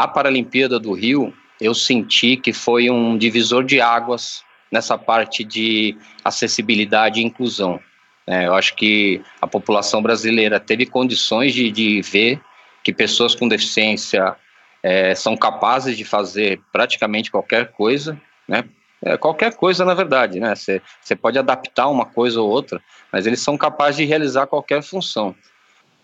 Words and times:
a 0.00 0.08
Paralimpíada 0.08 0.80
do 0.80 0.94
Rio, 0.94 1.34
eu 1.60 1.74
senti 1.74 2.34
que 2.34 2.54
foi 2.54 2.88
um 2.88 3.18
divisor 3.18 3.62
de 3.62 3.82
águas 3.82 4.42
nessa 4.72 4.96
parte 4.96 5.44
de 5.44 5.94
acessibilidade 6.24 7.20
e 7.20 7.24
inclusão. 7.24 7.78
É, 8.26 8.46
eu 8.46 8.54
acho 8.54 8.74
que 8.76 9.20
a 9.42 9.46
população 9.46 10.00
brasileira 10.00 10.58
teve 10.58 10.86
condições 10.86 11.52
de, 11.52 11.70
de 11.70 12.00
ver 12.00 12.40
que 12.82 12.94
pessoas 12.94 13.34
com 13.34 13.46
deficiência 13.46 14.34
é, 14.82 15.14
são 15.14 15.36
capazes 15.36 15.98
de 15.98 16.04
fazer 16.04 16.62
praticamente 16.72 17.30
qualquer 17.30 17.72
coisa, 17.72 18.18
né? 18.48 18.64
É, 19.02 19.18
qualquer 19.18 19.54
coisa, 19.54 19.84
na 19.84 19.92
verdade, 19.92 20.40
né? 20.40 20.54
Você 20.54 21.14
pode 21.14 21.38
adaptar 21.38 21.88
uma 21.88 22.06
coisa 22.06 22.40
ou 22.40 22.48
outra, 22.48 22.80
mas 23.12 23.26
eles 23.26 23.40
são 23.40 23.58
capazes 23.58 23.96
de 23.96 24.04
realizar 24.06 24.46
qualquer 24.46 24.82
função. 24.82 25.34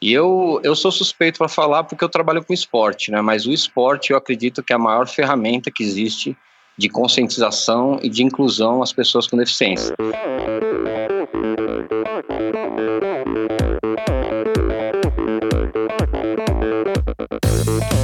E 0.00 0.12
eu, 0.12 0.60
eu 0.62 0.74
sou 0.74 0.92
suspeito 0.92 1.38
para 1.38 1.48
falar 1.48 1.84
porque 1.84 2.04
eu 2.04 2.08
trabalho 2.08 2.44
com 2.44 2.52
esporte, 2.52 3.10
né? 3.10 3.20
Mas 3.22 3.46
o 3.46 3.52
esporte 3.52 4.10
eu 4.10 4.16
acredito 4.16 4.62
que 4.62 4.72
é 4.72 4.76
a 4.76 4.78
maior 4.78 5.08
ferramenta 5.08 5.70
que 5.70 5.82
existe 5.82 6.36
de 6.76 6.88
conscientização 6.88 7.98
e 8.02 8.08
de 8.08 8.22
inclusão 8.22 8.82
às 8.82 8.92
pessoas 8.92 9.26
com 9.26 9.36
deficiência. 9.36 9.94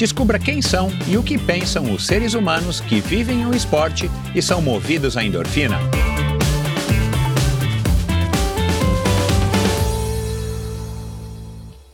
Descubra 0.00 0.38
quem 0.38 0.62
são 0.62 0.88
e 1.06 1.18
o 1.18 1.22
que 1.22 1.36
pensam 1.36 1.92
os 1.92 2.06
seres 2.06 2.32
humanos 2.32 2.80
que 2.80 3.02
vivem 3.02 3.44
o 3.44 3.54
esporte 3.54 4.10
e 4.34 4.40
são 4.40 4.62
movidos 4.62 5.14
à 5.14 5.22
endorfina. 5.22 5.78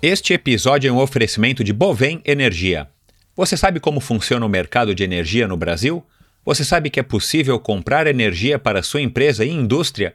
Este 0.00 0.34
episódio 0.34 0.88
é 0.88 0.92
um 0.92 0.98
oferecimento 0.98 1.64
de 1.64 1.72
Bovem 1.72 2.22
Energia. 2.24 2.86
Você 3.34 3.56
sabe 3.56 3.80
como 3.80 3.98
funciona 3.98 4.46
o 4.46 4.48
mercado 4.48 4.94
de 4.94 5.02
energia 5.02 5.48
no 5.48 5.56
Brasil? 5.56 6.06
Você 6.44 6.64
sabe 6.64 6.90
que 6.90 7.00
é 7.00 7.02
possível 7.02 7.58
comprar 7.58 8.06
energia 8.06 8.56
para 8.56 8.84
sua 8.84 9.02
empresa 9.02 9.44
e 9.44 9.50
indústria? 9.50 10.14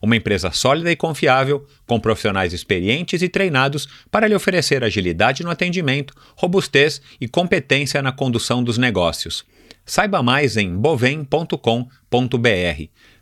uma 0.00 0.16
empresa 0.16 0.50
sólida 0.50 0.90
e 0.90 0.96
confiável, 0.96 1.66
com 1.86 2.00
profissionais 2.00 2.52
experientes 2.52 3.22
e 3.22 3.28
treinados 3.28 3.88
para 4.10 4.26
lhe 4.26 4.34
oferecer 4.34 4.82
agilidade 4.84 5.42
no 5.42 5.50
atendimento, 5.50 6.14
robustez 6.36 7.00
e 7.20 7.28
competência 7.28 8.02
na 8.02 8.12
condução 8.12 8.62
dos 8.62 8.78
negócios. 8.78 9.44
Saiba 9.84 10.22
mais 10.22 10.56
em 10.56 10.76
bovem.com.br. 10.76 11.58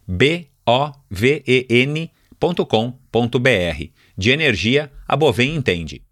B 0.07 0.49
O 0.67 0.93
V 1.11 1.43
E 1.47 1.67
N.com.br. 1.71 2.19
De 4.19 4.31
energia, 4.31 4.91
a 5.07 5.17
Bovem 5.17 5.55
entende. 5.55 6.03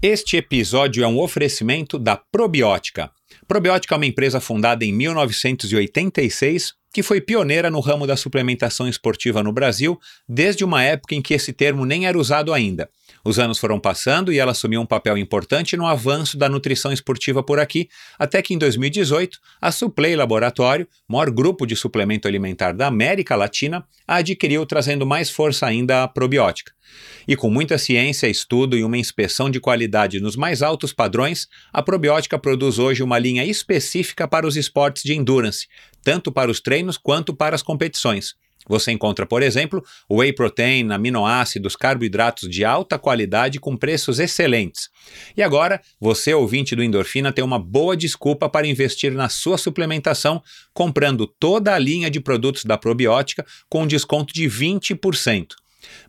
Este 0.00 0.36
episódio 0.36 1.02
é 1.02 1.06
um 1.06 1.18
oferecimento 1.18 1.98
da 1.98 2.16
Probiótica. 2.16 3.10
Probiótica 3.46 3.94
é 3.94 3.96
uma 3.96 4.06
empresa 4.06 4.40
fundada 4.40 4.84
em 4.84 4.92
1986 4.92 6.77
que 6.92 7.02
foi 7.02 7.20
pioneira 7.20 7.70
no 7.70 7.80
ramo 7.80 8.06
da 8.06 8.16
suplementação 8.16 8.88
esportiva 8.88 9.42
no 9.42 9.52
Brasil 9.52 9.98
desde 10.28 10.64
uma 10.64 10.82
época 10.82 11.14
em 11.14 11.22
que 11.22 11.34
esse 11.34 11.52
termo 11.52 11.84
nem 11.84 12.06
era 12.06 12.18
usado 12.18 12.52
ainda. 12.52 12.88
Os 13.24 13.38
anos 13.38 13.58
foram 13.58 13.78
passando 13.78 14.32
e 14.32 14.38
ela 14.38 14.52
assumiu 14.52 14.80
um 14.80 14.86
papel 14.86 15.18
importante 15.18 15.76
no 15.76 15.86
avanço 15.86 16.38
da 16.38 16.48
nutrição 16.48 16.92
esportiva 16.92 17.42
por 17.42 17.58
aqui, 17.58 17.88
até 18.18 18.40
que 18.40 18.54
em 18.54 18.58
2018 18.58 19.38
a 19.60 19.70
Suplay 19.70 20.16
Laboratório, 20.16 20.88
maior 21.06 21.30
grupo 21.30 21.66
de 21.66 21.76
suplemento 21.76 22.26
alimentar 22.26 22.72
da 22.72 22.86
América 22.86 23.36
Latina, 23.36 23.84
a 24.06 24.16
adquiriu 24.16 24.64
trazendo 24.64 25.04
mais 25.04 25.30
força 25.30 25.66
ainda 25.66 26.04
à 26.04 26.08
probiótica. 26.08 26.77
E 27.26 27.36
com 27.36 27.50
muita 27.50 27.76
ciência, 27.78 28.26
estudo 28.26 28.76
e 28.76 28.84
uma 28.84 28.96
inspeção 28.96 29.50
de 29.50 29.60
qualidade 29.60 30.20
nos 30.20 30.36
mais 30.36 30.62
altos 30.62 30.92
padrões, 30.92 31.46
a 31.72 31.82
probiótica 31.82 32.38
produz 32.38 32.78
hoje 32.78 33.02
uma 33.02 33.18
linha 33.18 33.44
específica 33.44 34.26
para 34.26 34.46
os 34.46 34.56
esportes 34.56 35.02
de 35.02 35.14
endurance, 35.14 35.66
tanto 36.02 36.32
para 36.32 36.50
os 36.50 36.60
treinos 36.60 36.96
quanto 36.96 37.34
para 37.34 37.54
as 37.54 37.62
competições. 37.62 38.34
Você 38.68 38.92
encontra, 38.92 39.24
por 39.24 39.42
exemplo, 39.42 39.82
whey 40.10 40.32
protein, 40.32 40.92
aminoácidos, 40.92 41.74
carboidratos 41.74 42.48
de 42.48 42.64
alta 42.64 42.98
qualidade 42.98 43.58
com 43.58 43.76
preços 43.76 44.18
excelentes. 44.18 44.90
E 45.36 45.42
agora, 45.42 45.80
você, 45.98 46.34
ouvinte 46.34 46.76
do 46.76 46.82
Endorfina, 46.82 47.32
tem 47.32 47.42
uma 47.42 47.58
boa 47.58 47.96
desculpa 47.96 48.48
para 48.48 48.66
investir 48.66 49.12
na 49.12 49.28
sua 49.30 49.56
suplementação, 49.56 50.42
comprando 50.74 51.26
toda 51.26 51.74
a 51.74 51.78
linha 51.78 52.10
de 52.10 52.20
produtos 52.20 52.64
da 52.64 52.76
probiótica 52.76 53.44
com 53.70 53.86
desconto 53.86 54.34
de 54.34 54.44
20%. 54.44 55.54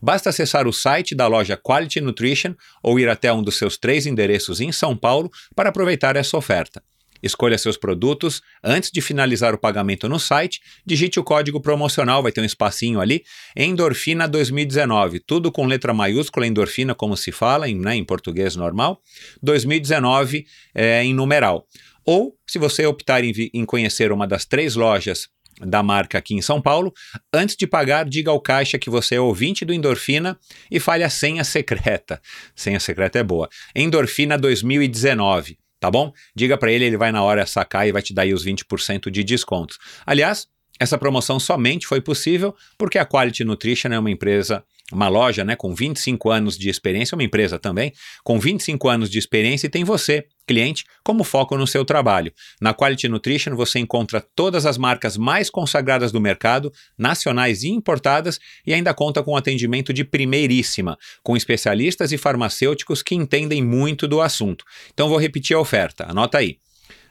Basta 0.02 0.30
acessar 0.30 0.68
o 0.68 0.74
site 0.74 1.16
da 1.16 1.28
loja 1.28 1.58
Quality 1.58 2.02
Nutrition 2.02 2.56
ou 2.84 3.00
ir 3.00 3.10
até 3.10 3.32
um 3.32 3.44
dos 3.44 3.58
seus 3.58 3.78
três 3.78 4.06
endereços 4.06 4.62
em 4.62 4.72
São 4.72 4.96
Paulo 4.96 5.30
para 5.56 5.70
aproveitar 5.70 6.16
essa 6.16 6.38
oferta. 6.38 6.82
Escolha 7.22 7.58
seus 7.58 7.78
produtos. 7.78 8.42
Antes 8.64 8.92
de 8.92 9.02
finalizar 9.02 9.54
o 9.54 9.58
pagamento 9.58 10.08
no 10.08 10.20
site, 10.20 10.62
digite 10.86 11.20
o 11.20 11.24
código 11.24 11.60
promocional, 11.60 12.24
vai 12.24 12.32
ter 12.32 12.42
um 12.42 12.46
espacinho 12.46 13.00
ali, 13.00 13.24
Endorfina 13.56 14.28
2019. 14.28 15.20
Tudo 15.20 15.52
com 15.52 15.66
letra 15.66 15.94
maiúscula, 15.94 16.48
endorfina, 16.48 16.96
como 16.96 17.18
se 17.18 17.32
fala 17.32 17.68
em, 17.68 17.78
né, 17.78 17.96
em 17.96 18.06
português 18.06 18.56
normal. 18.56 19.02
2019 19.44 20.46
é, 20.74 21.04
em 21.04 21.14
numeral. 21.14 21.68
Ou, 22.06 22.36
se 22.48 22.58
você 22.58 22.86
optar 22.86 23.24
em, 23.24 23.34
em 23.54 23.66
conhecer 23.66 24.12
uma 24.12 24.26
das 24.26 24.46
três 24.46 24.76
lojas 24.76 25.28
da 25.60 25.84
marca 25.84 26.18
aqui 26.18 26.34
em 26.34 26.42
São 26.42 26.62
Paulo. 26.62 26.94
Antes 27.34 27.56
de 27.56 27.68
pagar, 27.68 28.06
diga 28.06 28.32
ao 28.32 28.40
caixa 28.40 28.78
que 28.78 28.90
você 28.90 29.16
é 29.16 29.22
ouvinte 29.22 29.66
do 29.66 29.74
Endorfina 29.74 30.38
e 30.70 30.80
fale 30.80 31.04
a 31.04 31.10
senha 31.10 31.44
secreta. 31.44 32.22
Senha 32.56 32.80
secreta 32.80 33.20
é 33.20 33.24
boa. 33.24 33.50
Endorfina 33.76 34.38
2019 34.38 35.58
tá 35.80 35.90
bom? 35.90 36.12
Diga 36.36 36.58
para 36.58 36.72
ele, 36.72 36.84
ele 36.84 36.98
vai 36.98 37.10
na 37.12 37.24
hora 37.24 37.46
sacar 37.46 37.88
e 37.88 37.92
vai 37.94 38.02
te 38.02 38.14
dar 38.14 38.24
aí 38.24 38.34
os 38.34 38.46
20% 38.46 39.10
de 39.10 39.24
descontos. 39.24 39.78
Aliás, 40.06 40.46
essa 40.80 40.98
promoção 40.98 41.40
somente 41.40 41.86
foi 41.86 42.02
possível 42.02 42.56
porque 42.78 42.98
a 42.98 43.06
Quality 43.06 43.44
Nutrition 43.44 43.90
é 43.90 44.00
uma 44.00 44.10
empresa, 44.10 44.64
uma 44.92 45.08
loja 45.08 45.44
né, 45.44 45.56
com 45.56 45.74
25 45.74 46.30
anos 46.30 46.58
de 46.58 46.70
experiência, 46.70 47.16
uma 47.16 47.24
empresa 47.24 47.60
também, 47.60 47.94
com 48.24 48.40
25 48.40 48.88
anos 48.90 49.10
de 49.10 49.20
experiência 49.20 49.68
e 49.68 49.70
tem 49.70 49.84
você, 49.84 50.26
cliente, 50.48 50.84
como 51.04 51.24
foco 51.24 51.56
no 51.58 51.68
seu 51.68 51.86
trabalho. 51.86 52.34
Na 52.60 52.74
Quality 52.74 53.08
Nutrition 53.08 53.56
você 53.56 53.80
encontra 53.80 54.20
todas 54.36 54.66
as 54.66 54.78
marcas 54.78 55.16
mais 55.16 55.50
consagradas 55.50 56.12
do 56.12 56.20
mercado, 56.20 56.74
nacionais 56.98 57.64
e 57.64 57.70
importadas, 57.70 58.40
e 58.66 58.74
ainda 58.74 58.94
conta 58.94 59.22
com 59.22 59.38
atendimento 59.38 59.94
de 59.94 60.04
primeiríssima, 60.04 60.98
com 61.22 61.38
especialistas 61.38 62.12
e 62.12 62.18
farmacêuticos 62.18 63.04
que 63.04 63.16
entendem 63.16 63.64
muito 63.64 64.08
do 64.08 64.22
assunto. 64.22 64.66
Então 64.94 65.08
vou 65.08 65.20
repetir 65.20 65.56
a 65.56 65.60
oferta, 65.60 66.06
anota 66.10 66.40
aí, 66.40 66.58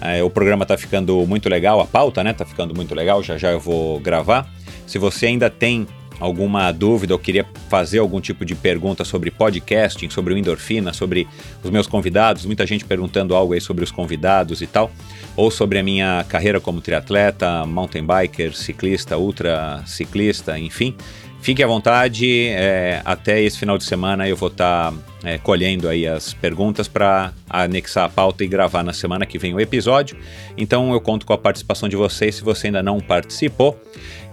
É, 0.00 0.22
o 0.22 0.30
programa 0.30 0.62
está 0.62 0.78
ficando 0.78 1.26
muito 1.26 1.48
legal, 1.48 1.80
a 1.80 1.86
pauta 1.86 2.22
né, 2.22 2.30
está 2.30 2.44
ficando 2.44 2.76
muito 2.76 2.94
legal, 2.94 3.20
já 3.24 3.36
já 3.36 3.50
eu 3.50 3.58
vou 3.58 3.98
gravar. 3.98 4.48
Se 4.86 4.98
você 4.98 5.26
ainda 5.26 5.50
tem 5.50 5.84
alguma 6.20 6.70
dúvida 6.72 7.14
ou 7.14 7.18
queria 7.18 7.46
fazer 7.68 7.98
algum 7.98 8.20
tipo 8.20 8.44
de 8.44 8.54
pergunta 8.54 9.04
sobre 9.04 9.30
podcasting, 9.30 10.10
sobre 10.10 10.34
o 10.34 10.38
Endorfina, 10.38 10.92
sobre 10.92 11.26
os 11.62 11.70
meus 11.70 11.86
convidados, 11.86 12.44
muita 12.44 12.66
gente 12.66 12.84
perguntando 12.84 13.34
algo 13.34 13.52
aí 13.52 13.60
sobre 13.60 13.84
os 13.84 13.90
convidados 13.90 14.60
e 14.60 14.66
tal, 14.66 14.90
ou 15.36 15.50
sobre 15.50 15.78
a 15.78 15.82
minha 15.82 16.24
carreira 16.28 16.60
como 16.60 16.80
triatleta, 16.80 17.64
mountain 17.66 18.04
biker, 18.04 18.54
ciclista, 18.54 19.16
ultra 19.16 19.82
ciclista, 19.86 20.58
enfim. 20.58 20.94
Fique 21.40 21.62
à 21.62 21.66
vontade, 21.68 22.48
é, 22.48 23.00
até 23.04 23.40
esse 23.40 23.58
final 23.58 23.78
de 23.78 23.84
semana 23.84 24.28
eu 24.28 24.36
vou 24.36 24.48
estar 24.48 24.90
tá, 24.90 24.98
é, 25.22 25.38
colhendo 25.38 25.88
aí 25.88 26.06
as 26.06 26.34
perguntas 26.34 26.88
para 26.88 27.32
anexar 27.48 28.06
a 28.06 28.08
pauta 28.08 28.42
e 28.42 28.48
gravar 28.48 28.82
na 28.82 28.92
semana 28.92 29.24
que 29.24 29.38
vem 29.38 29.54
o 29.54 29.60
episódio. 29.60 30.18
Então 30.56 30.92
eu 30.92 31.00
conto 31.00 31.24
com 31.24 31.32
a 31.32 31.38
participação 31.38 31.88
de 31.88 31.94
vocês 31.94 32.34
se 32.34 32.42
você 32.42 32.66
ainda 32.66 32.82
não 32.82 32.98
participou. 32.98 33.80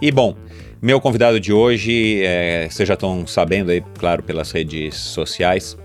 E 0.02 0.10
bom, 0.10 0.36
meu 0.80 1.00
convidado 1.00 1.40
de 1.40 1.52
hoje, 1.52 2.22
é, 2.22 2.68
vocês 2.70 2.86
já 2.86 2.94
estão 2.94 3.26
sabendo 3.26 3.70
aí, 3.70 3.82
claro, 3.98 4.22
pelas 4.22 4.50
redes 4.50 4.94
sociais, 4.96 5.76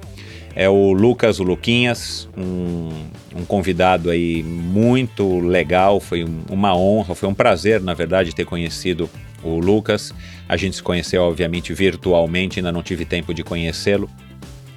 é 0.54 0.68
o 0.68 0.92
Lucas, 0.92 1.40
o 1.40 1.44
Luquinhas, 1.44 2.28
um, 2.38 2.90
um 3.36 3.46
convidado 3.46 4.10
aí 4.10 4.44
muito 4.44 5.40
legal, 5.40 6.00
foi 6.00 6.26
uma 6.50 6.76
honra, 6.76 7.16
foi 7.16 7.30
um 7.30 7.34
prazer, 7.34 7.82
na 7.82 7.94
verdade, 7.94 8.36
ter 8.36 8.46
conhecido 8.46 9.10
o 9.44 9.60
Lucas. 9.60 10.14
A 10.50 10.58
gente 10.58 10.76
se 10.76 10.84
conheceu, 10.84 11.24
obviamente, 11.24 11.74
virtualmente, 11.74 12.60
ainda 12.60 12.72
não 12.72 12.84
tive 12.84 13.06
tempo 13.06 13.34
de 13.34 13.44
conhecê-lo. 13.44 14.10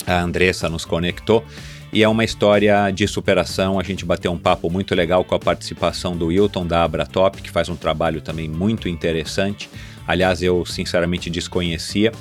A 0.06 0.20
Andressa 0.20 0.68
nos 0.68 0.84
conectou 0.84 1.44
e 1.92 2.04
é 2.04 2.08
uma 2.08 2.24
história 2.24 2.90
de 2.90 3.08
superação. 3.08 3.80
A 3.80 3.82
gente 3.82 4.04
bateu 4.04 4.30
um 4.30 4.38
papo 4.38 4.70
muito 4.70 4.94
legal 4.94 5.24
com 5.24 5.34
a 5.34 5.40
participação 5.40 6.16
do 6.16 6.26
Wilton 6.26 6.66
da 6.66 6.84
Abratop, 6.84 7.42
que 7.42 7.50
faz 7.50 7.68
um 7.68 7.76
trabalho 7.76 8.20
também 8.20 8.48
muito 8.48 8.88
interessante 8.88 9.68
aliás, 10.06 10.42
eu 10.42 10.64
sinceramente 10.64 11.30
desconhecia, 11.30 12.12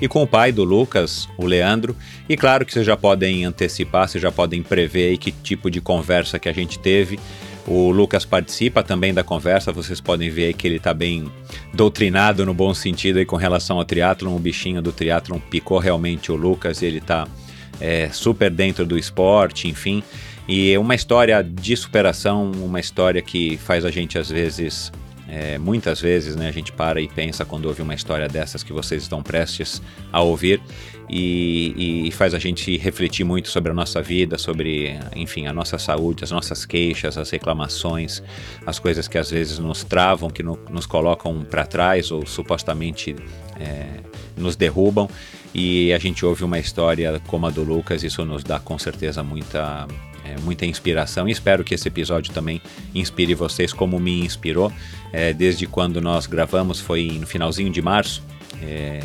e 0.00 0.08
com 0.08 0.22
o 0.22 0.26
pai 0.26 0.50
do 0.50 0.64
Lucas, 0.64 1.28
o 1.36 1.44
Leandro, 1.44 1.94
e 2.28 2.36
claro 2.36 2.64
que 2.64 2.72
vocês 2.72 2.86
já 2.86 2.96
podem 2.96 3.44
antecipar, 3.44 4.08
vocês 4.08 4.22
já 4.22 4.32
podem 4.32 4.62
prever 4.62 5.18
que 5.18 5.30
tipo 5.30 5.70
de 5.70 5.80
conversa 5.80 6.38
que 6.38 6.48
a 6.48 6.52
gente 6.52 6.78
teve. 6.78 7.20
O 7.66 7.90
Lucas 7.90 8.24
participa 8.24 8.82
também 8.82 9.12
da 9.12 9.22
conversa, 9.22 9.70
vocês 9.70 10.00
podem 10.00 10.30
ver 10.30 10.54
que 10.54 10.66
ele 10.66 10.76
está 10.76 10.94
bem 10.94 11.30
doutrinado 11.74 12.46
no 12.46 12.54
bom 12.54 12.72
sentido 12.72 13.18
aí 13.18 13.26
com 13.26 13.36
relação 13.36 13.76
ao 13.76 13.84
triatlon, 13.84 14.34
o 14.34 14.38
bichinho 14.38 14.80
do 14.80 14.90
triatlon 14.90 15.38
picou 15.38 15.78
realmente 15.78 16.32
o 16.32 16.36
Lucas 16.36 16.80
e 16.80 16.86
ele 16.86 16.98
está 16.98 17.28
é, 17.78 18.08
super 18.10 18.50
dentro 18.50 18.86
do 18.86 18.98
esporte, 18.98 19.68
enfim. 19.68 20.02
E 20.48 20.72
é 20.72 20.78
uma 20.78 20.94
história 20.94 21.44
de 21.44 21.76
superação, 21.76 22.50
uma 22.50 22.80
história 22.80 23.20
que 23.20 23.56
faz 23.58 23.84
a 23.84 23.90
gente 23.90 24.18
às 24.18 24.30
vezes 24.30 24.90
é, 25.30 25.58
muitas 25.58 26.00
vezes 26.00 26.34
né, 26.34 26.48
a 26.48 26.52
gente 26.52 26.72
para 26.72 27.00
e 27.00 27.06
pensa 27.06 27.44
quando 27.44 27.66
ouve 27.66 27.80
uma 27.80 27.94
história 27.94 28.26
dessas 28.28 28.64
que 28.64 28.72
vocês 28.72 29.02
estão 29.02 29.22
prestes 29.22 29.80
a 30.12 30.20
ouvir 30.20 30.60
e, 31.08 32.06
e, 32.06 32.10
faz 32.12 32.34
a 32.34 32.38
gente 32.38 32.76
refletir 32.76 33.24
muito 33.24 33.48
sobre 33.48 33.70
a 33.70 33.74
nossa 33.74 34.00
vida, 34.02 34.38
sobre, 34.38 34.98
enfim, 35.14 35.46
a 35.46 35.52
nossa 35.52 35.76
saúde, 35.78 36.22
as 36.22 36.30
nossas 36.30 36.64
queixas, 36.64 37.18
as 37.18 37.30
reclamações, 37.30 38.22
as 38.64 38.78
coisas 38.78 39.08
que 39.08 39.18
às 39.18 39.30
vezes 39.30 39.58
nos 39.58 39.82
travam, 39.82 40.30
que 40.30 40.42
no, 40.42 40.58
nos 40.68 40.86
colocam 40.86 41.44
para 41.44 41.64
trás 41.66 42.12
ou 42.12 42.24
supostamente 42.26 43.16
é, 43.58 43.86
nos 44.36 44.54
derrubam. 44.54 45.08
E 45.52 45.92
a 45.92 45.98
gente 45.98 46.24
ouve 46.24 46.44
uma 46.44 46.60
história 46.60 47.20
como 47.26 47.46
a 47.46 47.50
do 47.50 47.64
Lucas, 47.64 48.04
isso 48.04 48.24
nos 48.24 48.44
dá 48.44 48.60
com 48.60 48.78
certeza 48.78 49.20
muita 49.22 49.88
é, 50.30 50.40
muita 50.40 50.66
inspiração 50.66 51.28
e 51.28 51.32
espero 51.32 51.64
que 51.64 51.74
esse 51.74 51.88
episódio 51.88 52.32
também 52.32 52.60
inspire 52.94 53.34
vocês 53.34 53.72
como 53.72 53.98
me 53.98 54.24
inspirou. 54.24 54.72
É, 55.12 55.32
desde 55.32 55.66
quando 55.66 56.00
nós 56.00 56.26
gravamos, 56.26 56.80
foi 56.80 57.18
no 57.20 57.26
finalzinho 57.26 57.70
de 57.70 57.82
março. 57.82 58.22
É, 58.62 59.00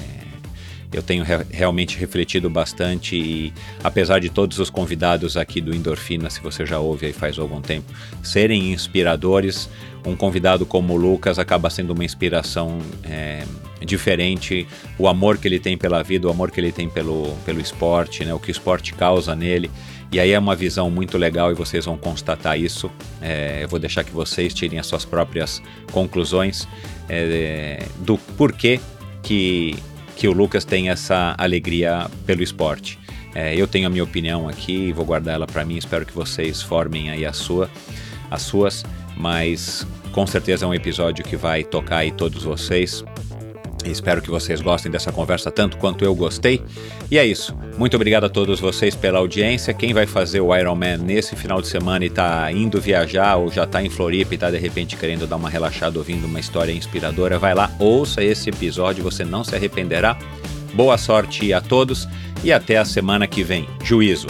eu 0.94 1.04
tenho 1.04 1.24
re 1.24 1.46
realmente 1.52 1.98
refletido 1.98 2.50
bastante 2.50 3.16
e 3.16 3.54
apesar 3.84 4.20
de 4.20 4.30
todos 4.30 4.60
os 4.60 4.70
convidados 4.70 5.36
aqui 5.36 5.60
do 5.60 5.76
Endorfina, 5.76 6.30
se 6.30 6.40
você 6.40 6.66
já 6.66 6.80
ouve 6.80 7.08
aí 7.08 7.14
faz 7.14 7.38
algum 7.38 7.60
tempo, 7.60 7.92
serem 8.24 8.72
inspiradores, 8.72 9.70
um 10.06 10.16
convidado 10.16 10.66
como 10.66 10.94
o 10.94 10.98
Lucas 10.98 11.38
acaba 11.40 11.70
sendo 11.70 11.92
uma 11.92 12.06
inspiração 12.06 12.80
é, 13.04 13.44
diferente. 13.82 14.68
O 14.98 15.08
amor 15.08 15.38
que 15.38 15.48
ele 15.48 15.60
tem 15.60 15.78
pela 15.78 16.02
vida, 16.04 16.28
o 16.28 16.32
amor 16.32 16.52
que 16.52 16.60
ele 16.60 16.72
tem 16.72 16.88
pelo, 16.88 17.36
pelo 17.46 17.60
esporte, 17.60 18.24
né, 18.24 18.34
o 18.34 18.40
que 18.40 18.50
o 18.50 18.52
esporte 18.52 18.94
causa 18.94 19.36
nele. 19.36 19.70
E 20.12 20.20
aí 20.20 20.32
é 20.32 20.40
uma 20.40 20.56
visão 20.56 20.90
muito 20.90 21.18
legal 21.18 21.52
e 21.52 21.56
vocês 21.56 21.86
vão 21.86 21.98
constatar 21.98 22.60
isso. 22.60 22.90
É, 23.22 23.64
eu 23.64 23.68
vou 23.68 23.80
deixar 23.80 24.04
que 24.04 24.12
vocês 24.12 24.54
tirem 24.54 24.80
as 24.80 24.86
suas 24.86 25.04
próprias 25.04 25.62
conclusões 25.92 26.68
é, 27.10 27.86
do 27.98 28.18
porquê 28.18 28.80
que, 29.22 29.76
que 30.16 30.28
o 30.28 30.32
Lucas 30.32 30.64
tem 30.64 30.90
essa 30.90 31.36
alegria 31.38 32.10
pelo 32.26 32.44
esporte. 32.44 33.00
É, 33.34 33.54
eu 33.54 33.68
tenho 33.68 33.88
a 33.88 33.90
minha 33.90 34.04
opinião 34.04 34.48
aqui, 34.48 34.94
vou 34.94 35.04
guardar 35.04 35.36
ela 35.36 35.46
para 35.46 35.66
mim, 35.66 35.76
espero 35.76 36.06
que 36.06 36.14
vocês 36.14 36.62
formem 36.62 37.10
aí 37.10 37.26
a 37.26 37.34
sua, 37.34 37.70
as 38.32 38.44
suas, 38.44 38.86
mas 39.18 39.86
com 40.14 40.26
certeza 40.26 40.66
é 40.66 40.68
um 40.70 40.74
episódio 40.74 41.26
que 41.26 41.36
vai 41.36 41.62
tocar 41.62 41.98
aí 41.98 42.12
todos 42.12 42.44
vocês. 42.44 43.04
Espero 43.86 44.22
que 44.22 44.30
vocês 44.30 44.62
gostem 44.62 44.92
dessa 44.92 45.12
conversa 45.12 45.52
tanto 45.52 45.78
quanto 45.78 46.04
eu 46.04 46.14
gostei. 46.16 46.62
E 47.10 47.18
é 47.18 47.26
isso. 47.26 47.56
Muito 47.78 47.96
obrigado 47.96 48.26
a 48.26 48.30
todos 48.30 48.60
vocês 48.60 48.96
pela 48.96 49.20
audiência. 49.20 49.74
Quem 49.74 49.94
vai 49.94 50.06
fazer 50.06 50.42
o 50.42 50.56
Ironman 50.56 50.98
nesse 50.98 51.36
final 51.36 51.62
de 51.62 51.68
semana 51.68 52.04
e 52.04 52.08
está 52.08 52.52
indo 52.52 52.82
viajar 52.82 53.36
ou 53.36 53.52
já 53.52 53.64
está 53.64 53.84
em 53.84 53.90
Floripa 53.90 54.34
e 54.34 54.36
está 54.36 54.50
de 54.50 54.58
repente 54.58 54.98
querendo 54.98 55.28
dar 55.28 55.36
uma 55.36 55.50
relaxada 55.50 55.98
ouvindo 55.98 56.26
uma 56.26 56.40
história 56.40 56.72
inspiradora, 56.72 57.38
vai 57.38 57.54
lá, 57.54 57.72
ouça 57.80 58.24
esse 58.24 58.50
episódio, 58.50 59.04
você 59.04 59.24
não 59.24 59.44
se 59.44 59.56
arrependerá. 59.56 60.18
Boa 60.74 60.98
sorte 60.98 61.54
a 61.54 61.62
todos 61.62 62.08
e 62.44 62.52
até 62.52 62.78
a 62.78 62.86
semana 62.86 63.28
que 63.28 63.44
vem. 63.44 63.68
Juízo. 63.84 64.28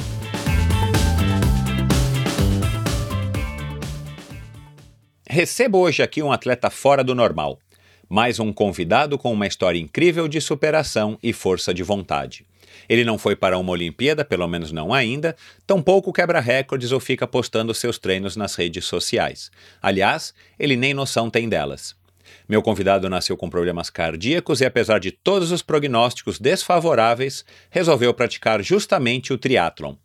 Recebo 5.27 5.79
hoje 5.79 6.01
aqui 6.01 6.23
um 6.23 6.31
atleta 6.31 6.69
fora 6.69 7.03
do 7.03 7.13
normal 7.13 7.59
mais 8.07 8.39
um 8.39 8.53
convidado 8.53 9.17
com 9.17 9.33
uma 9.33 9.47
história 9.47 9.79
incrível 9.79 10.27
de 10.27 10.39
superação 10.39 11.17
e 11.23 11.33
força 11.33 11.73
de 11.73 11.81
vontade. 11.81 12.45
Ele 12.87 13.03
não 13.03 13.17
foi 13.17 13.35
para 13.35 13.57
uma 13.57 13.71
Olimpíada, 13.71 14.23
pelo 14.23 14.47
menos 14.47 14.71
não 14.71 14.93
ainda, 14.93 15.35
tampouco 15.65 16.13
quebra 16.13 16.39
recordes 16.39 16.91
ou 16.91 16.99
fica 16.99 17.25
postando 17.25 17.73
seus 17.73 17.97
treinos 17.97 18.35
nas 18.35 18.55
redes 18.55 18.85
sociais. 18.85 19.49
Aliás, 19.81 20.33
ele 20.59 20.75
nem 20.75 20.93
noção 20.93 21.29
tem 21.29 21.49
delas. 21.49 21.95
Meu 22.47 22.61
convidado 22.61 23.09
nasceu 23.09 23.35
com 23.35 23.49
problemas 23.49 23.89
cardíacos 23.89 24.61
e, 24.61 24.65
apesar 24.65 24.99
de 24.99 25.11
todos 25.11 25.51
os 25.51 25.63
prognósticos 25.63 26.39
desfavoráveis, 26.39 27.43
resolveu 27.71 28.13
praticar 28.13 28.61
justamente 28.61 29.33
o 29.33 29.37
triatlon. 29.37 29.95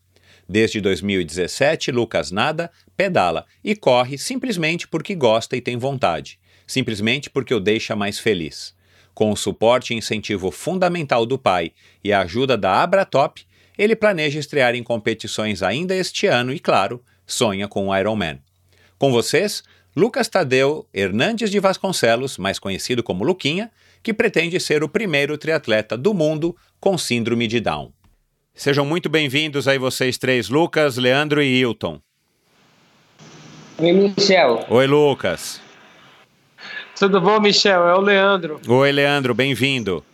Desde 0.48 0.80
2017, 0.80 1.92
Lucas 1.92 2.30
nada, 2.30 2.70
pedala 2.96 3.44
e 3.62 3.76
corre 3.76 4.16
simplesmente 4.16 4.88
porque 4.88 5.14
gosta 5.14 5.56
e 5.56 5.60
tem 5.60 5.76
vontade 5.76 6.39
simplesmente 6.70 7.28
porque 7.28 7.52
o 7.52 7.58
deixa 7.58 7.96
mais 7.96 8.18
feliz. 8.20 8.72
Com 9.12 9.32
o 9.32 9.36
suporte 9.36 9.92
e 9.92 9.96
incentivo 9.96 10.52
fundamental 10.52 11.26
do 11.26 11.36
pai 11.36 11.72
e 12.02 12.12
a 12.12 12.20
ajuda 12.20 12.56
da 12.56 12.80
Abratop, 12.80 13.44
ele 13.76 13.96
planeja 13.96 14.38
estrear 14.38 14.76
em 14.76 14.82
competições 14.82 15.64
ainda 15.64 15.96
este 15.96 16.28
ano 16.28 16.52
e, 16.52 16.60
claro, 16.60 17.02
sonha 17.26 17.66
com 17.66 17.88
o 17.88 17.96
Ironman. 17.96 18.38
Com 18.98 19.10
vocês, 19.10 19.64
Lucas 19.96 20.28
Tadeu 20.28 20.86
Hernandes 20.94 21.50
de 21.50 21.58
Vasconcelos, 21.58 22.38
mais 22.38 22.58
conhecido 22.58 23.02
como 23.02 23.24
Luquinha, 23.24 23.70
que 24.00 24.14
pretende 24.14 24.60
ser 24.60 24.84
o 24.84 24.88
primeiro 24.88 25.36
triatleta 25.36 25.96
do 25.96 26.14
mundo 26.14 26.56
com 26.78 26.96
síndrome 26.96 27.48
de 27.48 27.58
Down. 27.58 27.92
Sejam 28.54 28.86
muito 28.86 29.08
bem-vindos 29.08 29.66
aí 29.66 29.78
vocês 29.78 30.16
três, 30.16 30.48
Lucas, 30.48 30.96
Leandro 30.96 31.42
e 31.42 31.60
Hilton. 31.60 32.00
Oi, 33.78 33.92
Michel. 33.92 34.64
Oi, 34.68 34.86
Lucas. 34.86 35.60
Tudo 37.00 37.18
bom, 37.18 37.40
Michel? 37.40 37.88
É 37.88 37.94
o 37.94 38.00
Leandro. 38.02 38.60
Oi, 38.68 38.92
Leandro, 38.92 39.32
bem-vindo. 39.32 40.04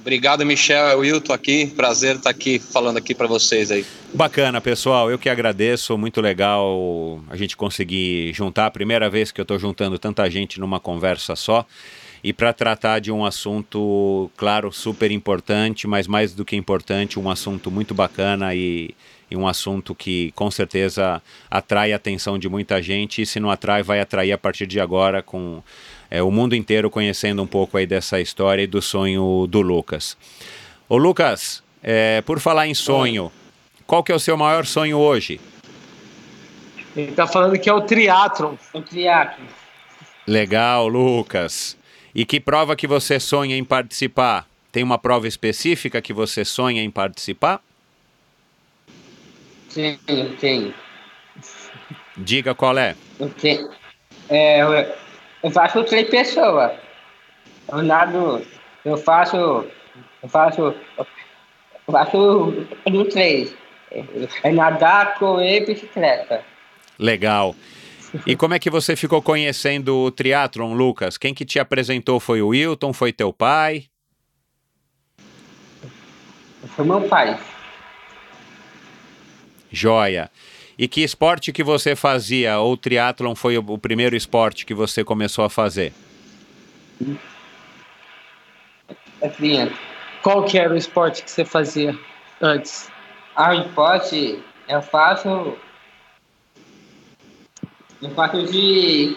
Obrigado, 0.00 0.44
Michel. 0.44 0.88
É 0.88 0.96
o 0.96 0.98
Wilton 0.98 1.32
aqui. 1.32 1.68
Prazer 1.68 2.16
estar 2.16 2.30
aqui 2.30 2.58
falando 2.58 2.96
aqui 2.96 3.14
para 3.14 3.28
vocês 3.28 3.70
aí. 3.70 3.86
Bacana, 4.12 4.60
pessoal. 4.60 5.08
Eu 5.08 5.16
que 5.16 5.28
agradeço. 5.28 5.96
Muito 5.96 6.20
legal 6.20 7.20
a 7.30 7.36
gente 7.36 7.56
conseguir 7.56 8.32
juntar. 8.34 8.72
Primeira 8.72 9.08
vez 9.08 9.30
que 9.30 9.40
eu 9.40 9.44
estou 9.44 9.56
juntando 9.56 9.96
tanta 10.00 10.28
gente 10.28 10.58
numa 10.58 10.80
conversa 10.80 11.36
só. 11.36 11.64
E 12.24 12.32
para 12.32 12.52
tratar 12.52 12.98
de 12.98 13.12
um 13.12 13.24
assunto, 13.24 14.28
claro, 14.36 14.72
super 14.72 15.12
importante, 15.12 15.86
mas 15.86 16.08
mais 16.08 16.34
do 16.34 16.44
que 16.44 16.56
importante, 16.56 17.20
um 17.20 17.30
assunto 17.30 17.70
muito 17.70 17.94
bacana 17.94 18.52
e, 18.52 18.96
e 19.30 19.36
um 19.36 19.46
assunto 19.46 19.94
que 19.94 20.32
com 20.32 20.50
certeza 20.50 21.22
atrai 21.50 21.92
a 21.92 21.96
atenção 21.96 22.38
de 22.38 22.48
muita 22.48 22.80
gente. 22.80 23.22
E 23.22 23.26
se 23.26 23.40
não 23.40 23.50
atrai, 23.50 23.82
vai 23.82 24.00
atrair 24.00 24.32
a 24.32 24.38
partir 24.38 24.66
de 24.66 24.80
agora 24.80 25.22
com 25.22 25.62
é, 26.10 26.22
o 26.22 26.30
mundo 26.30 26.54
inteiro 26.54 26.90
conhecendo 26.90 27.42
um 27.42 27.46
pouco 27.46 27.76
aí 27.76 27.86
dessa 27.86 28.20
história 28.20 28.62
e 28.62 28.66
do 28.66 28.80
sonho 28.80 29.46
do 29.48 29.60
Lucas. 29.60 30.16
Ô 30.88 30.96
Lucas, 30.96 31.62
é, 31.82 32.22
por 32.22 32.38
falar 32.38 32.66
em 32.66 32.74
sonho, 32.74 33.30
qual 33.86 34.02
que 34.02 34.12
é 34.12 34.14
o 34.14 34.20
seu 34.20 34.36
maior 34.36 34.64
sonho 34.64 34.98
hoje? 34.98 35.40
Ele 36.96 37.10
está 37.10 37.26
falando 37.26 37.58
que 37.58 37.68
é 37.68 37.72
o 37.72 37.82
triatlon. 37.82 38.54
O 38.72 38.80
triatlon. 38.80 39.44
Legal, 40.26 40.88
Lucas. 40.88 41.76
E 42.14 42.24
que 42.24 42.40
prova 42.40 42.74
que 42.74 42.86
você 42.86 43.20
sonha 43.20 43.56
em 43.56 43.64
participar? 43.64 44.48
Tem 44.72 44.82
uma 44.82 44.98
prova 44.98 45.28
específica 45.28 46.00
que 46.00 46.12
você 46.12 46.44
sonha 46.44 46.82
em 46.82 46.90
participar? 46.90 47.60
Sim, 49.76 49.98
tem. 50.40 50.74
Diga 52.16 52.54
qual 52.54 52.78
é. 52.78 52.96
Eu, 53.20 53.28
tenho, 53.28 53.68
é, 54.30 54.62
eu, 54.62 54.72
eu 55.42 55.50
faço 55.50 55.84
três 55.84 56.08
pessoas. 56.08 56.72
Eu 57.70 57.82
nado, 57.82 58.42
eu 58.86 58.96
faço, 58.96 59.36
eu 59.36 60.28
faço, 60.30 60.74
eu 60.96 61.06
faço 61.92 62.54
do 62.90 63.04
três. 63.10 63.54
É 64.42 64.50
nadar, 64.50 65.18
correr 65.18 65.58
e 65.58 65.66
bicicleta. 65.66 66.42
Legal. 66.98 67.54
E 68.26 68.34
como 68.34 68.54
é 68.54 68.58
que 68.58 68.70
você 68.70 68.96
ficou 68.96 69.20
conhecendo 69.20 69.94
o 69.94 70.10
triatlon, 70.10 70.72
Lucas? 70.72 71.18
Quem 71.18 71.34
que 71.34 71.44
te 71.44 71.58
apresentou 71.58 72.18
foi 72.18 72.40
o 72.40 72.48
Wilton? 72.48 72.94
Foi 72.94 73.12
teu 73.12 73.30
pai? 73.30 73.84
Foi 76.74 76.84
meu 76.86 77.02
pai. 77.02 77.38
Joia. 79.76 80.30
E 80.78 80.88
que 80.88 81.02
esporte 81.02 81.52
que 81.52 81.62
você 81.62 81.94
fazia? 81.94 82.58
Ou 82.58 82.76
triatlon 82.76 83.34
foi 83.34 83.58
o, 83.58 83.78
primeiro 83.78 84.16
esporte 84.16 84.64
que 84.64 84.74
você 84.74 85.04
começou 85.04 85.44
a 85.44 85.50
fazer? 85.50 85.92
Assim, 89.22 89.70
Qual 90.22 90.44
que 90.44 90.58
era 90.58 90.72
o 90.72 90.76
esporte 90.76 91.22
que 91.22 91.30
você 91.30 91.44
fazia 91.44 91.98
antes? 92.40 92.90
ah, 93.34 93.50
o 93.50 93.60
esporte 93.60 94.42
eu 94.68 94.82
faço. 94.82 95.56
Eu 98.02 98.10
faço 98.14 98.46
de. 98.46 99.16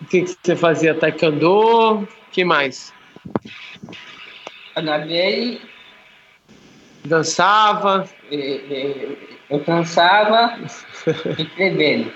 O 0.00 0.06
que, 0.06 0.22
que 0.22 0.36
você 0.42 0.56
fazia? 0.56 0.94
Taekwondo? 0.94 2.08
que 2.32 2.44
mais? 2.44 2.92
Eu 4.74 4.82
nadei, 4.82 5.60
Dançava? 7.04 8.08
e- 8.30 8.36
e- 8.36 9.38
eu 9.52 9.60
cansava 9.60 10.58
e 11.38 11.42
escrevendo. 11.42 12.10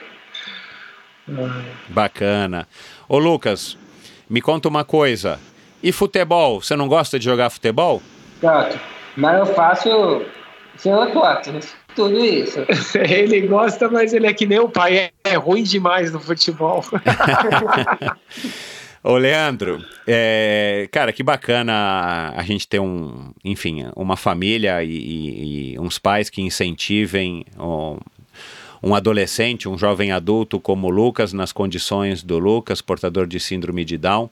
Bacana. 1.88 2.66
Ô 3.08 3.18
Lucas, 3.18 3.76
me 4.28 4.40
conta 4.40 4.68
uma 4.68 4.84
coisa. 4.84 5.38
E 5.82 5.92
futebol? 5.92 6.62
Você 6.62 6.74
não 6.74 6.88
gosta 6.88 7.18
de 7.18 7.24
jogar 7.26 7.50
futebol? 7.50 8.00
Pronto. 8.40 8.80
Mas 9.16 9.38
eu 9.38 9.46
faço. 9.46 10.24
Se 10.76 10.88
eu 10.88 11.12
gosto, 11.12 11.52
tudo 11.94 12.24
isso. 12.24 12.60
Ele 12.98 13.42
gosta, 13.46 13.88
mas 13.88 14.12
ele 14.12 14.26
é 14.26 14.34
que 14.34 14.46
nem 14.46 14.58
o 14.58 14.68
pai. 14.68 14.96
É, 14.98 15.10
é 15.24 15.34
ruim 15.36 15.62
demais 15.62 16.12
no 16.12 16.20
futebol. 16.20 16.84
Ô 19.08 19.18
Leandro, 19.18 19.84
é, 20.04 20.88
cara, 20.90 21.12
que 21.12 21.22
bacana 21.22 22.32
a 22.36 22.42
gente 22.42 22.66
ter 22.66 22.80
um, 22.80 23.30
enfim, 23.44 23.84
uma 23.94 24.16
família 24.16 24.82
e, 24.82 25.74
e- 25.74 25.78
uns 25.78 25.96
pais 25.96 26.28
que 26.28 26.42
incentivem 26.42 27.44
um, 27.56 27.98
um 28.82 28.96
adolescente, 28.96 29.68
um 29.68 29.78
jovem 29.78 30.10
adulto 30.10 30.58
como 30.58 30.88
o 30.88 30.90
Lucas, 30.90 31.32
nas 31.32 31.52
condições 31.52 32.24
do 32.24 32.36
Lucas, 32.36 32.82
portador 32.82 33.28
de 33.28 33.38
síndrome 33.38 33.84
de 33.84 33.96
Down. 33.96 34.28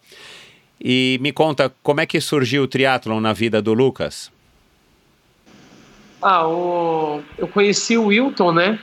E 0.80 1.20
me 1.22 1.30
conta, 1.30 1.72
como 1.80 2.00
é 2.00 2.06
que 2.06 2.20
surgiu 2.20 2.64
o 2.64 2.66
triatlon 2.66 3.20
na 3.20 3.32
vida 3.32 3.62
do 3.62 3.72
Lucas? 3.74 4.28
Ah, 6.20 6.48
o... 6.48 7.22
eu 7.38 7.46
conheci 7.46 7.96
o 7.96 8.06
Wilton, 8.06 8.50
né? 8.50 8.80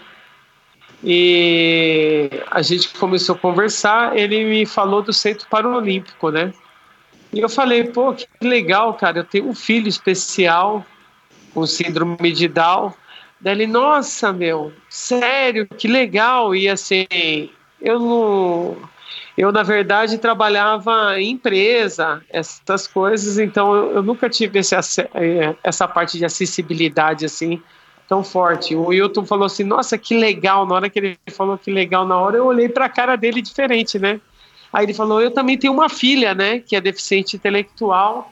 E 1.04 2.30
a 2.50 2.62
gente 2.62 2.90
começou 2.90 3.36
a 3.36 3.38
conversar. 3.38 4.18
Ele 4.18 4.44
me 4.46 4.66
falou 4.66 5.02
do 5.02 5.12
Centro 5.12 5.48
Paralímpico, 5.50 6.30
né? 6.30 6.54
E 7.34 7.40
eu 7.40 7.50
falei, 7.50 7.86
pô, 7.86 8.14
que 8.14 8.28
legal, 8.42 8.94
cara. 8.94 9.20
Eu 9.20 9.24
tenho 9.24 9.48
um 9.48 9.56
filho 9.56 9.88
especial 9.88 10.86
com 11.54 11.66
síndrome 11.66 12.32
de 12.32 12.48
Down. 12.48 12.94
Daí 13.40 13.54
ele, 13.54 13.68
nossa, 13.68 14.32
meu, 14.32 14.72
sério, 14.90 15.68
que 15.68 15.88
legal. 15.88 16.56
E 16.56 16.70
assim, 16.70 17.08
eu 17.82 18.00
não. 18.00 18.78
Eu, 19.38 19.52
na 19.52 19.64
verdade, 19.64 20.18
trabalhava 20.18 21.20
em 21.20 21.32
empresa, 21.32 22.22
essas 22.30 22.86
coisas, 22.86 23.40
então 23.40 23.74
eu, 23.74 23.92
eu 23.96 24.04
nunca 24.04 24.30
tive 24.30 24.60
esse, 24.60 24.76
eh, 24.76 25.56
essa 25.64 25.88
parte 25.88 26.18
de 26.18 26.26
acessibilidade 26.26 27.26
assim 27.26 27.62
tão 28.12 28.26
forte. 28.26 28.76
O 28.76 28.88
Wilton 28.88 29.26
falou 29.26 29.46
assim: 29.46 29.64
Nossa, 29.64 29.98
que 29.98 30.18
legal. 30.18 30.66
Na 30.66 30.76
hora 30.76 30.90
que 30.90 31.00
ele 31.00 31.18
falou 31.30 31.58
que 31.58 31.72
legal, 31.72 32.06
na 32.06 32.18
hora 32.18 32.36
eu 32.36 32.46
olhei 32.46 32.68
para 32.68 32.84
a 32.84 32.90
cara 32.90 33.16
dele 33.16 33.42
diferente, 33.42 33.98
né? 33.98 34.20
Aí 34.74 34.86
ele 34.86 34.94
falou: 34.94 35.22
Eu 35.22 35.32
também 35.32 35.58
tenho 35.58 35.72
uma 35.72 35.88
filha, 35.88 36.36
né, 36.36 36.60
que 36.60 36.76
é 36.76 36.82
deficiente 36.82 37.38
intelectual. 37.38 38.30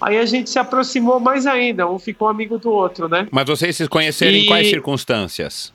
Aí 0.00 0.18
a 0.18 0.24
gente 0.24 0.48
se 0.50 0.58
aproximou 0.58 1.18
mais 1.18 1.46
ainda, 1.48 1.88
um 1.88 1.98
ficou 1.98 2.28
amigo 2.28 2.58
do 2.58 2.70
outro, 2.70 3.08
né? 3.08 3.26
Mas 3.32 3.44
vocês 3.44 3.76
se 3.76 3.88
conheceram 3.88 4.36
em 4.36 4.42
E- 4.42 4.46
quais 4.46 4.68
circunstâncias? 4.68 5.72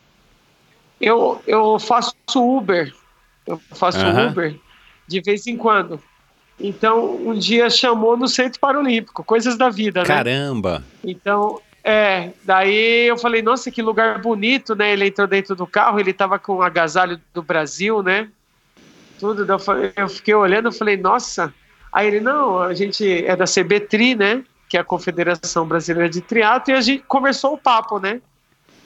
Eu, 1.02 1.42
eu 1.46 1.78
faço 1.80 2.14
Uber, 2.38 2.94
eu 3.46 3.60
faço 3.76 4.00
Aham. 4.00 4.28
Uber 4.30 4.56
de 5.06 5.22
vez 5.22 5.46
em 5.48 5.58
quando. 5.58 6.02
Então, 6.60 7.16
um 7.28 7.34
dia 7.34 7.70
chamou 7.70 8.16
no 8.18 8.28
Centro 8.28 8.60
Paralímpico, 8.60 9.24
coisas 9.24 9.58
da 9.58 9.70
vida, 9.70 10.02
né? 10.02 10.08
Caramba! 10.08 10.84
Então, 11.04 11.62
é, 11.90 12.34
daí 12.44 13.08
eu 13.08 13.18
falei, 13.18 13.42
nossa, 13.42 13.72
que 13.72 13.82
lugar 13.82 14.20
bonito, 14.20 14.76
né? 14.76 14.92
Ele 14.92 15.08
entrou 15.08 15.26
dentro 15.26 15.56
do 15.56 15.66
carro, 15.66 15.98
ele 15.98 16.12
tava 16.12 16.38
com 16.38 16.56
o 16.56 16.62
agasalho 16.62 17.18
do 17.34 17.42
Brasil, 17.42 18.04
né? 18.04 18.28
Tudo, 19.18 19.50
eu, 19.50 19.58
falei- 19.58 19.94
eu 19.96 20.10
fiquei 20.10 20.34
olhando, 20.34 20.68
eu 20.68 20.74
falei, 20.74 20.98
nossa. 20.98 21.54
Aí 21.90 22.08
ele, 22.08 22.20
não, 22.20 22.60
a 22.60 22.74
gente 22.74 23.26
é 23.26 23.38
da 23.38 23.46
CBTRI, 23.46 24.16
né? 24.16 24.44
Que 24.68 24.76
é 24.76 24.82
a 24.82 24.84
Confederação 24.84 25.66
Brasileira 25.66 26.10
de 26.10 26.20
Triatlo, 26.20 26.74
e 26.74 26.78
a 26.78 26.82
gente 26.82 27.06
conversou 27.08 27.54
o 27.54 27.58
papo, 27.58 28.00
né? 28.00 28.22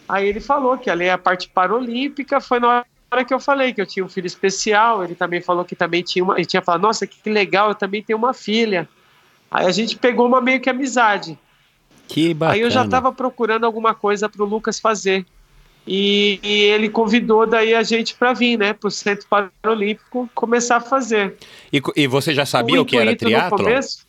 Aí 0.08 0.27
ele 0.27 0.39
falou 0.39 0.77
que 0.77 0.88
ali 0.88 1.05
é 1.05 1.12
a 1.12 1.17
parte 1.17 1.50
paralímpica, 1.50 2.39
foi 2.39 2.60
na 2.60 2.86
hora 3.12 3.25
que 3.25 3.34
eu 3.34 3.39
falei 3.39 3.74
que 3.74 3.81
eu 3.81 3.88
tinha 3.88 4.05
um 4.05 4.10
filho 4.10 4.27
especial, 4.27 5.03
ele 5.03 5.15
também 5.15 5.41
falou 5.41 5.65
que 5.65 5.75
também 5.75 6.03
tinha 6.03 6.24
uma, 6.24 6.36
ele 6.36 6.46
tinha 6.46 6.62
falado, 6.62 6.81
nossa, 6.81 7.08
que 7.08 7.31
legal, 7.31 7.70
eu 7.70 7.75
também 7.75 8.03
tenho 8.03 8.20
uma 8.20 8.31
filha. 8.31 8.88
Aí 9.50 9.65
a 9.65 9.72
gente 9.72 9.98
pegou 9.98 10.27
uma 10.27 10.39
meio 10.39 10.62
que 10.62 10.70
amizade. 10.70 11.36
Que 12.13 12.33
bacana. 12.33 12.55
Aí 12.55 12.61
eu 12.61 12.69
já 12.69 12.83
estava 12.83 13.11
procurando 13.11 13.65
alguma 13.65 13.93
coisa 13.95 14.27
para 14.27 14.43
o 14.43 14.45
Lucas 14.45 14.79
fazer. 14.79 15.25
E, 15.87 16.39
e 16.43 16.61
ele 16.65 16.89
convidou 16.89 17.47
daí 17.47 17.73
a 17.73 17.81
gente 17.81 18.13
para 18.13 18.33
vir, 18.33 18.55
né, 18.57 18.71
para 18.73 18.87
o 18.87 18.91
Centro 18.91 19.25
Paralímpico 19.27 20.29
começar 20.35 20.77
a 20.77 20.81
fazer. 20.81 21.35
E, 21.73 21.81
e 21.95 22.05
você 22.07 22.35
já 22.35 22.45
sabia 22.45 22.79
o, 22.81 22.85
que 22.85 22.97
era 22.97 23.15
começo- 23.49 24.05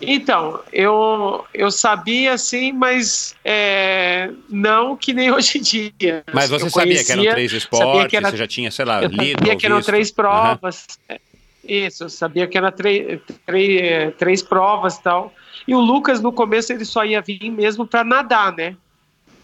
Então, 0.00 0.60
eu, 0.72 1.44
eu 1.52 1.70
sabia 1.72 2.38
sim, 2.38 2.72
mas 2.72 3.34
é, 3.44 4.30
não 4.48 4.96
que 4.96 5.12
nem 5.12 5.30
hoje 5.34 5.58
em 5.58 5.62
dia. 5.62 6.22
Mas 6.32 6.48
você 6.48 6.66
Eu 6.66 6.70
sabia 6.70 7.02
que 7.04 7.10
eram 7.10 7.22
conhecia, 7.22 7.32
três 7.32 7.52
esportes, 7.52 8.10
que 8.10 8.16
era- 8.16 8.30
você 8.30 8.36
já 8.36 8.46
tinha, 8.46 8.70
sei 8.70 8.84
lá, 8.84 9.02
eu 9.02 9.08
lido 9.08 9.38
sabia 9.40 9.56
que 9.56 9.66
eram 9.66 9.76
visto? 9.78 9.88
três 9.88 10.12
provas. 10.12 10.86
É, 11.08 11.20
Isso, 11.64 12.04
eu 12.04 12.08
sabia 12.08 12.46
que 12.46 12.56
eram 12.56 12.70
três, 12.70 13.20
três, 13.44 14.14
três 14.16 14.42
provas 14.42 14.94
e 14.96 15.02
tal. 15.02 15.34
E 15.66 15.74
o 15.74 15.80
Lucas, 15.80 16.20
no 16.20 16.32
começo, 16.32 16.72
ele 16.72 16.84
só 16.84 17.04
ia 17.04 17.20
vir 17.20 17.50
mesmo 17.50 17.86
para 17.86 18.04
nadar, 18.04 18.52
né? 18.52 18.76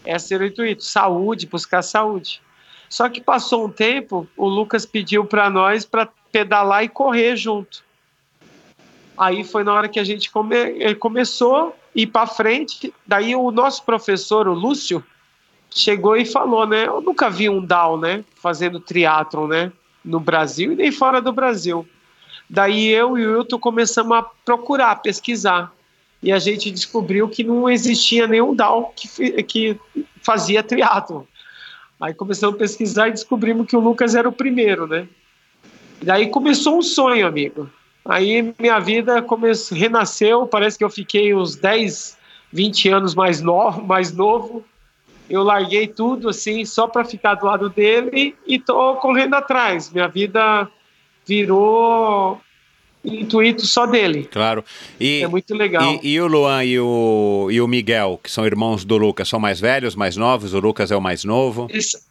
Esse 0.04 0.34
era 0.34 0.44
o 0.44 0.46
intuito, 0.46 0.84
saúde, 0.84 1.46
buscar 1.46 1.82
saúde. 1.82 2.40
Só 2.88 3.08
que 3.08 3.20
passou 3.20 3.66
um 3.66 3.70
tempo, 3.70 4.28
o 4.36 4.46
Lucas 4.46 4.86
pediu 4.86 5.24
para 5.24 5.48
nós 5.50 5.84
para 5.84 6.08
pedalar 6.30 6.84
e 6.84 6.88
correr 6.88 7.36
junto. 7.36 7.82
Aí 9.16 9.44
foi 9.44 9.64
na 9.64 9.72
hora 9.72 9.88
que 9.88 9.98
a 9.98 10.04
gente 10.04 10.30
come- 10.30 10.94
começou 10.96 11.68
a 11.68 11.72
ir 11.94 12.06
para 12.06 12.26
frente. 12.26 12.92
Daí 13.06 13.34
o 13.34 13.50
nosso 13.50 13.82
professor, 13.84 14.46
o 14.48 14.54
Lúcio, 14.54 15.02
chegou 15.70 16.16
e 16.16 16.24
falou, 16.24 16.66
né? 16.66 16.86
Eu 16.86 17.00
nunca 17.00 17.30
vi 17.30 17.48
um 17.48 17.64
Down, 17.64 17.98
né? 17.98 18.24
Fazendo 18.36 18.78
triatlon, 18.78 19.48
né? 19.48 19.72
No 20.04 20.20
Brasil 20.20 20.72
e 20.72 20.76
nem 20.76 20.92
fora 20.92 21.20
do 21.20 21.32
Brasil. 21.32 21.88
Daí 22.48 22.88
eu 22.88 23.16
e 23.18 23.26
o 23.26 23.38
Wilton 23.38 23.58
começamos 23.58 24.16
a 24.16 24.22
procurar, 24.22 24.96
pesquisar. 24.96 25.72
E 26.24 26.32
a 26.32 26.38
gente 26.38 26.70
descobriu 26.70 27.28
que 27.28 27.44
não 27.44 27.68
existia 27.68 28.26
nenhum 28.26 28.54
Down 28.54 28.90
que, 28.96 29.42
que 29.42 29.78
fazia 30.22 30.62
triatlon. 30.62 31.24
Aí 32.00 32.14
começamos 32.14 32.56
a 32.56 32.58
pesquisar 32.58 33.08
e 33.08 33.10
descobrimos 33.10 33.66
que 33.66 33.76
o 33.76 33.80
Lucas 33.80 34.14
era 34.14 34.26
o 34.26 34.32
primeiro, 34.32 34.86
né? 34.86 35.06
Daí 36.02 36.30
começou 36.30 36.78
um 36.78 36.82
sonho, 36.82 37.26
amigo. 37.26 37.68
Aí 38.06 38.54
minha 38.58 38.78
vida 38.78 39.22
renasceu, 39.70 40.46
parece 40.46 40.78
que 40.78 40.84
eu 40.84 40.88
fiquei 40.88 41.34
uns 41.34 41.56
10, 41.56 42.16
20 42.50 42.88
anos 42.88 43.14
mais, 43.14 43.42
no, 43.42 43.82
mais 43.82 44.10
novo. 44.10 44.64
Eu 45.28 45.42
larguei 45.42 45.86
tudo 45.86 46.30
assim, 46.30 46.64
só 46.64 46.88
para 46.88 47.04
ficar 47.04 47.34
do 47.34 47.44
lado 47.44 47.68
dele 47.68 48.34
e 48.46 48.58
tô 48.58 48.94
correndo 48.96 49.34
atrás. 49.34 49.92
Minha 49.92 50.08
vida 50.08 50.70
virou 51.26 52.40
intuito 53.04 53.66
só 53.66 53.86
dele. 53.86 54.28
Claro. 54.30 54.64
E, 54.98 55.22
é 55.22 55.28
muito 55.28 55.54
legal. 55.54 56.00
E, 56.02 56.14
e, 56.14 56.20
o 56.20 56.26
Luan 56.26 56.64
e 56.64 56.78
o, 56.78 57.48
e 57.50 57.60
o 57.60 57.68
Miguel, 57.68 58.18
que 58.22 58.30
são 58.30 58.46
irmãos 58.46 58.84
do 58.84 58.96
Lucas, 58.96 59.28
são 59.28 59.38
mais 59.38 59.60
velhos, 59.60 59.94
mais 59.94 60.16
novos? 60.16 60.54
O 60.54 60.60
Lucas 60.60 60.90
é 60.90 60.96
o 60.96 61.00
mais 61.00 61.24
novo? 61.24 61.66
Eles, 61.70 62.08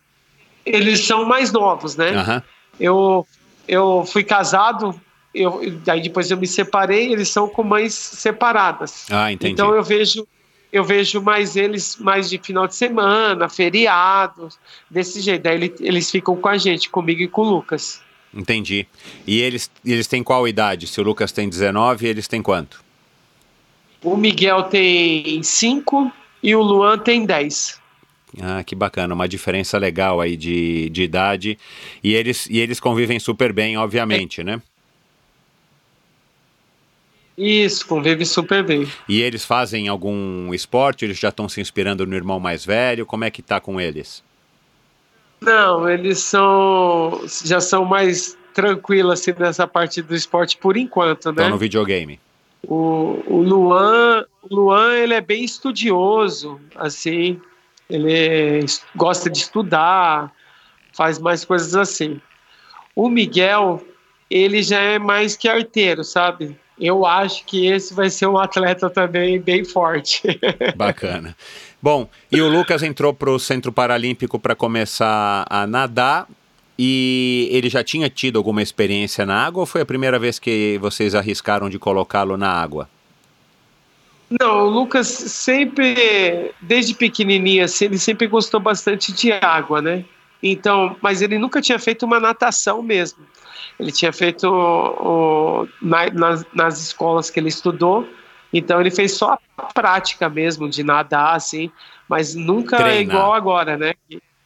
eles 0.66 1.06
são 1.06 1.26
mais 1.26 1.52
novos, 1.52 1.96
né? 1.96 2.12
Uhum. 2.12 2.42
Eu, 2.80 3.28
eu 3.68 4.06
fui 4.06 4.24
casado, 4.24 5.00
eu, 5.34 5.62
daí 5.84 6.02
depois 6.02 6.30
eu 6.30 6.38
me 6.38 6.48
separei, 6.48 7.12
eles 7.12 7.30
são 7.30 7.48
com 7.48 7.64
mães 7.64 7.94
separadas. 7.94 9.06
Ah, 9.10 9.32
entendi. 9.32 9.54
Então 9.54 9.74
eu 9.74 9.84
vejo 9.84 10.28
eu 10.72 10.84
vejo 10.84 11.22
mais 11.22 11.56
eles 11.56 11.98
mais 11.98 12.28
de 12.28 12.40
final 12.40 12.68
de 12.68 12.76
semana, 12.76 13.48
feriados, 13.48 14.58
desse 14.90 15.22
jeito. 15.22 15.44
Daí 15.44 15.56
eles, 15.56 15.72
eles 15.80 16.10
ficam 16.10 16.36
com 16.36 16.50
a 16.50 16.58
gente, 16.58 16.90
comigo 16.90 17.22
e 17.22 17.28
com 17.28 17.42
o 17.42 17.50
Lucas. 17.50 18.02
Entendi. 18.34 18.88
E 19.28 19.40
eles, 19.40 19.70
eles 19.86 20.08
têm 20.08 20.24
qual 20.24 20.48
idade? 20.48 20.88
Se 20.88 21.00
o 21.00 21.04
Lucas 21.04 21.32
tem 21.32 21.48
19, 21.48 22.08
eles 22.08 22.28
têm 22.28 22.42
quanto? 22.42 22.84
O 24.02 24.18
Miguel 24.18 24.63
tem 24.63 25.42
5 25.42 26.12
e 26.42 26.56
o 26.56 26.62
Luan 26.62 26.98
tem 26.98 27.25
10. 27.25 27.82
Ah, 28.42 28.63
que 28.63 28.75
bacana, 28.75 29.13
uma 29.13 29.28
diferença 29.28 29.78
legal 29.78 30.20
aí 30.20 30.36
de, 30.36 30.90
de 30.90 31.04
idade. 31.04 31.58
E 32.04 32.13
eles, 32.16 32.48
e 32.50 32.60
eles 32.60 32.80
convivem 32.80 33.20
super 33.20 33.54
bem, 33.54 33.78
obviamente, 33.78 34.42
é. 34.42 34.44
né? 34.44 34.62
Isso, 37.38 37.88
convive 37.88 38.25
super 38.25 38.63
bem. 38.63 38.88
E 39.08 39.22
eles 39.22 39.44
fazem 39.46 39.88
algum 39.88 40.54
esporte? 40.54 41.06
Eles 41.06 41.18
já 41.18 41.30
estão 41.30 41.50
se 41.50 41.62
inspirando 41.62 42.06
no 42.06 42.16
irmão 42.16 42.40
mais 42.40 42.66
velho? 42.66 43.06
Como 43.06 43.24
é 43.24 43.32
que 43.32 43.42
tá 43.42 43.60
com 43.60 43.80
eles? 43.82 44.24
Não, 45.44 45.90
eles 45.90 46.20
são 46.20 47.22
já 47.44 47.60
são 47.60 47.86
mais 47.86 48.38
tranquilos 48.54 49.14
assim 49.14 49.34
nessa 49.38 49.68
parte 49.68 50.02
do 50.02 50.16
esporte 50.16 50.58
por 50.58 50.78
enquanto, 50.78 51.28
né? 51.28 51.32
Estão 51.32 51.50
no 51.50 51.58
videogame. 51.58 52.20
O, 52.66 53.22
o 53.28 53.42
Luan, 53.42 54.26
Luan, 54.50 54.94
ele 54.94 55.14
é 55.14 55.22
bem 55.22 55.44
estudioso, 55.44 56.62
assim, 56.76 57.42
ele 57.90 58.66
gosta 58.96 59.30
de 59.30 59.40
estudar, 59.40 60.32
faz 60.94 61.20
mais 61.20 61.44
coisas 61.44 61.76
assim. 61.76 62.22
O 62.96 63.10
Miguel, 63.10 63.82
ele 64.30 64.64
já 64.64 64.80
é 64.80 64.98
mais 64.98 65.36
que 65.36 65.50
arteiro, 65.50 66.04
sabe? 66.04 66.58
Eu 66.80 67.06
acho 67.06 67.46
que 67.46 67.68
esse 67.68 67.94
vai 67.94 68.10
ser 68.10 68.28
um 68.28 68.38
atleta 68.38 68.90
também 68.90 69.40
bem 69.40 69.64
forte. 69.66 70.22
Bacana. 70.76 71.36
Bom, 71.84 72.08
e 72.32 72.42
o 72.42 72.48
Lucas 72.48 72.82
entrou 72.82 73.13
para 73.13 73.30
o 73.30 73.38
Centro 73.38 73.70
Paralímpico 73.70 74.40
para 74.40 74.56
começar 74.56 75.46
a 75.50 75.68
nadar. 75.68 76.25
E 76.80 77.50
ele 77.52 77.70
já 77.70 77.84
tinha 77.84 78.10
tido 78.10 78.38
alguma 78.38 78.62
experiência 78.62 79.25
na 79.25 79.46
água 79.46 79.60
ou 79.60 79.66
foi 79.66 79.82
a 79.82 79.86
primeira 79.86 80.18
vez 80.18 80.40
que 80.40 80.78
vocês 80.80 81.13
arriscaram 81.13 81.70
de 81.70 81.78
colocá-lo 81.78 82.38
na 82.38 82.50
água? 82.50 82.88
Não, 84.29 84.66
o 84.66 84.70
Lucas 84.70 85.07
sempre, 85.07 86.53
desde 86.62 86.96
pequenininho, 86.96 87.66
assim, 87.66 87.84
ele 87.84 88.00
sempre 88.00 88.27
gostou 88.27 88.62
bastante 88.62 89.12
de 89.12 89.34
água, 89.34 89.81
né? 89.81 90.05
Então, 90.42 90.96
mas 91.01 91.22
ele 91.22 91.38
nunca 91.38 91.62
tinha 91.62 91.77
feito 91.77 92.05
uma 92.05 92.18
natação 92.18 92.81
mesmo. 92.81 93.25
Ele 93.77 93.92
tinha 93.92 94.14
feito 94.14 94.48
o, 94.48 95.68
na, 95.81 96.10
nas, 96.12 96.46
nas 96.53 96.81
escolas 96.81 97.29
que 97.29 97.42
ele 97.42 97.50
estudou, 97.50 98.07
então 98.53 98.79
ele 98.79 98.92
fez 98.92 99.13
só 99.13 99.37
a 99.57 99.63
prática 99.63 100.29
mesmo 100.29 100.70
de 100.70 100.83
nadar, 100.83 101.35
assim, 101.35 101.72
mas 102.07 102.35
nunca 102.35 102.87
é 102.89 103.01
igual 103.01 103.33
agora, 103.33 103.75
né? 103.75 103.94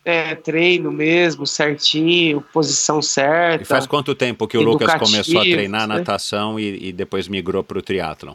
É, 0.06 0.36
treino 0.36 0.90
mesmo, 0.90 1.46
certinho, 1.46 2.42
posição 2.54 3.02
certa. 3.02 3.64
E 3.64 3.66
faz 3.66 3.86
quanto 3.86 4.16
tempo 4.16 4.48
que 4.48 4.58
o 4.58 4.62
Lucas 4.62 4.96
começou 4.96 5.42
a 5.42 5.44
treinar 5.44 5.86
né? 5.86 5.98
natação 5.98 6.58
e, 6.58 6.88
e 6.88 6.94
depois 6.94 7.28
migrou 7.28 7.62
para 7.62 7.78
o 7.78 7.82
triatlon? 7.82 8.34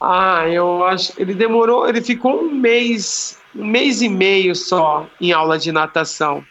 Ah, 0.00 0.48
eu 0.48 0.84
acho. 0.84 1.12
Ele 1.18 1.34
demorou, 1.34 1.88
ele 1.88 2.02
ficou 2.02 2.42
um 2.42 2.54
mês, 2.54 3.38
um 3.54 3.66
mês 3.66 4.02
e 4.02 4.08
meio 4.08 4.54
só 4.54 5.06
em 5.20 5.32
aula 5.32 5.58
de 5.58 5.72
natação. 5.72 6.44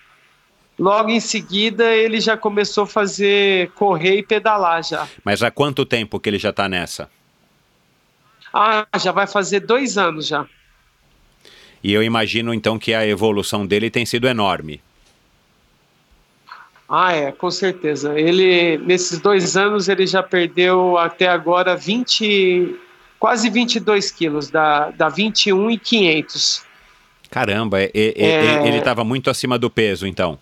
Logo 0.77 1.09
em 1.09 1.19
seguida, 1.19 1.91
ele 1.91 2.19
já 2.19 2.36
começou 2.36 2.86
a 2.86 2.88
fazer 2.88 3.69
correr 3.71 4.17
e 4.17 4.23
pedalar 4.23 4.83
já. 4.83 5.07
Mas 5.23 5.43
há 5.43 5.51
quanto 5.51 5.86
tempo 5.86 6.19
que 6.19 6.29
ele 6.29 6.39
já 6.39 6.49
está 6.49 6.67
nessa? 6.67 7.09
Ah, 8.53 8.86
já 8.99 9.12
vai 9.12 9.27
fazer 9.27 9.62
dois 9.62 9.97
anos 9.97 10.27
já. 10.27 10.45
E 11.83 11.93
eu 11.93 12.01
imagino 12.01 12.53
então 12.53 12.79
que 12.79 12.93
a 12.93 13.05
evolução 13.05 13.65
dele 13.65 13.89
tem 13.89 14.05
sido 14.05 14.27
enorme. 14.27 14.81
Ah, 16.88 17.13
é, 17.13 17.31
com 17.31 17.49
certeza. 17.49 18.17
Ele, 18.17 18.77
nesses 18.77 19.19
dois 19.19 19.57
anos, 19.57 19.89
ele 19.89 20.05
já 20.05 20.21
perdeu 20.21 20.97
até 20.97 21.27
agora 21.27 21.75
20, 21.75 22.75
quase 23.19 23.49
22 23.49 24.12
quilos, 24.12 24.49
da, 24.49 24.91
da 24.91 25.09
21 25.09 25.71
e 25.71 25.77
500. 25.79 26.65
Caramba, 27.29 27.81
é, 27.81 27.91
é... 27.95 28.67
ele 28.67 28.77
estava 28.77 29.03
muito 29.03 29.29
acima 29.29 29.57
do 29.57 29.69
peso, 29.69 30.05
então. 30.05 30.38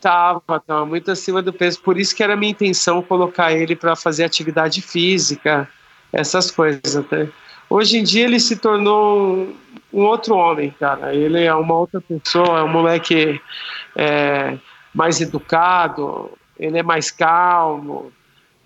Tava, 0.00 0.60
tava 0.66 0.86
muito 0.86 1.10
acima 1.10 1.42
do 1.42 1.52
peso. 1.52 1.80
Por 1.80 1.98
isso 1.98 2.14
que 2.14 2.22
era 2.22 2.36
minha 2.36 2.52
intenção 2.52 3.02
colocar 3.02 3.52
ele 3.52 3.74
para 3.74 3.96
fazer 3.96 4.24
atividade 4.24 4.80
física, 4.82 5.68
essas 6.12 6.50
coisas 6.50 6.96
até. 6.96 7.28
Hoje 7.68 7.98
em 7.98 8.04
dia 8.04 8.24
ele 8.24 8.38
se 8.38 8.56
tornou 8.56 9.48
um, 9.92 10.02
outro 10.02 10.36
homem, 10.36 10.74
cara. 10.78 11.14
Ele 11.14 11.42
é 11.42 11.54
uma 11.54 11.74
outra 11.74 12.00
pessoa, 12.00 12.60
é 12.60 12.62
um 12.62 12.68
moleque 12.68 13.40
é, 13.96 14.56
mais 14.94 15.20
educado, 15.20 16.30
ele 16.58 16.78
é 16.78 16.82
mais 16.82 17.10
calmo, 17.10 18.12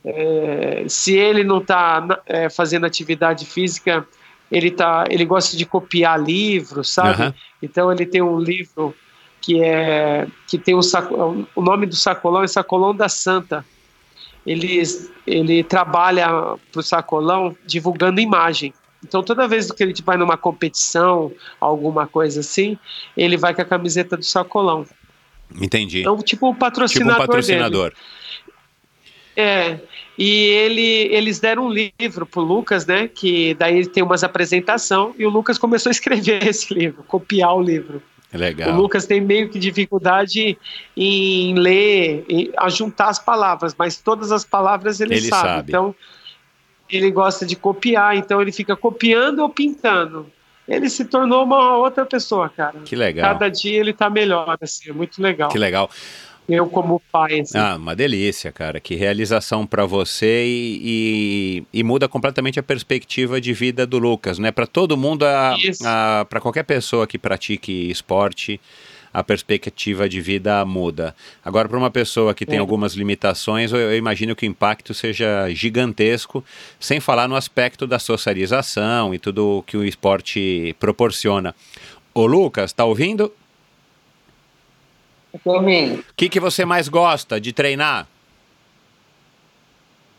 é, 0.05 0.85
se 0.89 1.15
ele 1.15 1.45
não 1.45 1.59
está 1.59 2.23
é, 2.27 2.49
fazendo 2.49 2.87
atividade 2.87 3.45
física, 3.45 4.07
ele, 4.51 4.71
tá, 4.71 5.05
ele 5.09 5.25
gosta 5.25 5.57
de 5.57 5.65
copiar 5.67 6.21
livros, 6.21 6.91
sabe? 6.91 7.23
Uhum. 7.23 7.35
Então 7.63 7.93
ele 7.93 8.07
tem 8.07 8.23
um 8.23 8.39
livro 8.39 8.95
que 9.41 9.63
é 9.63 10.27
que 10.47 10.59
tem 10.59 10.75
um 10.75 10.83
saco, 10.83 11.47
o 11.55 11.63
nome 11.63 11.87
do 11.87 11.97
sacolão 11.97 12.43
é 12.43 12.47
Sacolão 12.47 12.95
da 12.95 13.09
Santa. 13.09 13.65
Ele, 14.47 14.83
ele 15.27 15.63
trabalha 15.63 16.29
para 16.73 16.81
o 16.81 16.83
sacolão 16.83 17.57
divulgando 17.67 18.21
imagem. 18.21 18.73
Então 19.05 19.23
toda 19.23 19.49
vez 19.49 19.71
que 19.71 19.83
ele 19.83 19.95
vai 20.05 20.17
numa 20.17 20.37
competição, 20.37 21.33
alguma 21.61 22.07
coisa 22.07 22.41
assim, 22.41 22.79
ele 23.17 23.37
vai 23.37 23.55
com 23.55 23.63
a 23.63 23.65
camiseta 23.65 24.17
do 24.17 24.25
sacolão. 24.25 24.87
Entendi. 25.61 26.01
Então 26.01 26.17
tipo 26.19 26.49
o 26.49 26.55
patrocinador, 26.55 27.13
tipo 27.13 27.23
um 27.23 27.27
patrocinador. 27.27 27.91
Dele. 27.91 27.97
É, 29.37 29.79
e 30.19 30.49
ele, 30.49 31.09
eles 31.15 31.41
deram 31.41 31.67
um 31.67 31.71
livro 31.71 32.27
pro 32.27 32.43
Lucas, 32.43 32.85
né? 32.85 33.09
Que 33.09 33.55
daí 33.55 33.87
tem 33.87 34.03
umas 34.03 34.23
apresentação 34.23 35.15
e 35.19 35.25
o 35.25 35.31
Lucas 35.31 35.57
começou 35.57 35.89
a 35.89 35.93
escrever 35.93 36.45
esse 36.47 36.75
livro, 36.75 37.03
copiar 37.05 37.57
o 37.57 37.63
livro. 37.63 38.03
Legal. 38.33 38.73
O 38.73 38.77
Lucas 38.77 39.07
tem 39.07 39.21
meio 39.21 39.49
que 39.49 39.59
dificuldade 39.59 40.57
em 40.97 41.55
ler, 41.55 42.25
em, 42.29 42.53
a 42.57 42.69
juntar 42.69 43.09
as 43.09 43.19
palavras, 43.19 43.75
mas 43.77 43.97
todas 43.97 44.31
as 44.31 44.45
palavras 44.45 45.01
ele, 45.01 45.15
ele 45.15 45.29
sabe. 45.29 45.49
sabe. 45.49 45.71
Então, 45.71 45.95
ele 46.89 47.11
gosta 47.11 47.45
de 47.45 47.57
copiar, 47.57 48.17
então 48.17 48.41
ele 48.41 48.53
fica 48.53 48.77
copiando 48.77 49.41
ou 49.41 49.49
pintando. 49.49 50.27
Ele 50.69 50.89
se 50.89 51.05
tornou 51.05 51.43
uma 51.45 51.77
outra 51.77 52.07
pessoa, 52.07 52.49
cara. 52.49 52.79
Que 52.85 52.95
legal. 52.95 53.33
Cada 53.33 53.49
dia 53.49 53.81
ele 53.81 53.93
tá 53.93 54.09
melhor, 54.09 54.57
assim, 54.61 54.91
é 54.91 54.93
muito 54.93 55.21
legal. 55.21 55.51
Que 55.51 55.59
legal 55.59 55.91
eu 56.53 56.67
como 56.69 57.01
pai. 57.13 57.41
Assim. 57.41 57.59
Ah, 57.59 57.77
uma 57.77 57.95
delícia, 57.95 58.51
cara. 58.53 58.81
Que 58.81 58.95
realização 58.95 59.67
para 59.67 59.85
você 59.87 60.45
e, 60.47 61.63
e, 61.73 61.81
e, 61.81 61.83
muda 61.83 62.09
completamente 62.09 62.59
a 62.59 62.63
perspectiva 62.63 63.41
de 63.41 63.53
vida 63.53 63.87
do 63.87 63.99
Lucas, 63.99 64.39
né? 64.39 64.51
Para 64.51 64.67
todo 64.67 64.97
mundo, 64.97 65.25
para 66.29 66.41
qualquer 66.41 66.65
pessoa 66.65 67.07
que 67.07 67.19
pratique 67.19 67.91
esporte, 67.91 68.61
a 69.13 69.25
perspectiva 69.25 70.09
de 70.09 70.21
vida 70.21 70.65
muda. 70.65 71.15
Agora, 71.45 71.69
para 71.69 71.77
uma 71.77 71.91
pessoa 71.91 72.33
que 72.33 72.47
tem 72.47 72.57
É. 72.57 72.61
algumas 72.61 72.95
limitações, 72.95 73.73
eu, 73.73 73.79
eu 73.79 73.97
imagino 73.97 74.37
que 74.37 74.47
o 74.47 74.49
impacto 74.49 74.95
seja 74.95 75.49
gigantesco, 75.51 76.45
sem 76.79 77.01
falar 77.01 77.27
no 77.27 77.35
aspecto 77.35 77.87
da 77.87 77.99
socialização 77.99 79.13
e 79.13 79.19
tudo 79.19 79.65
que 79.67 79.77
o 79.77 79.85
esporte 79.85 80.75
proporciona. 80.79 81.55
Ô 82.15 82.27
Lucas, 82.27 82.73
tá 82.73 82.85
ouvindo? 82.85 83.33
Eu 85.33 85.41
tô 85.43 85.53
ouvindo. 85.55 86.01
O 86.01 86.05
que, 86.17 86.29
que 86.29 86.41
você 86.41 86.65
mais 86.65 86.89
gosta 86.89 87.41
de 87.41 87.53
treinar? 87.53 88.07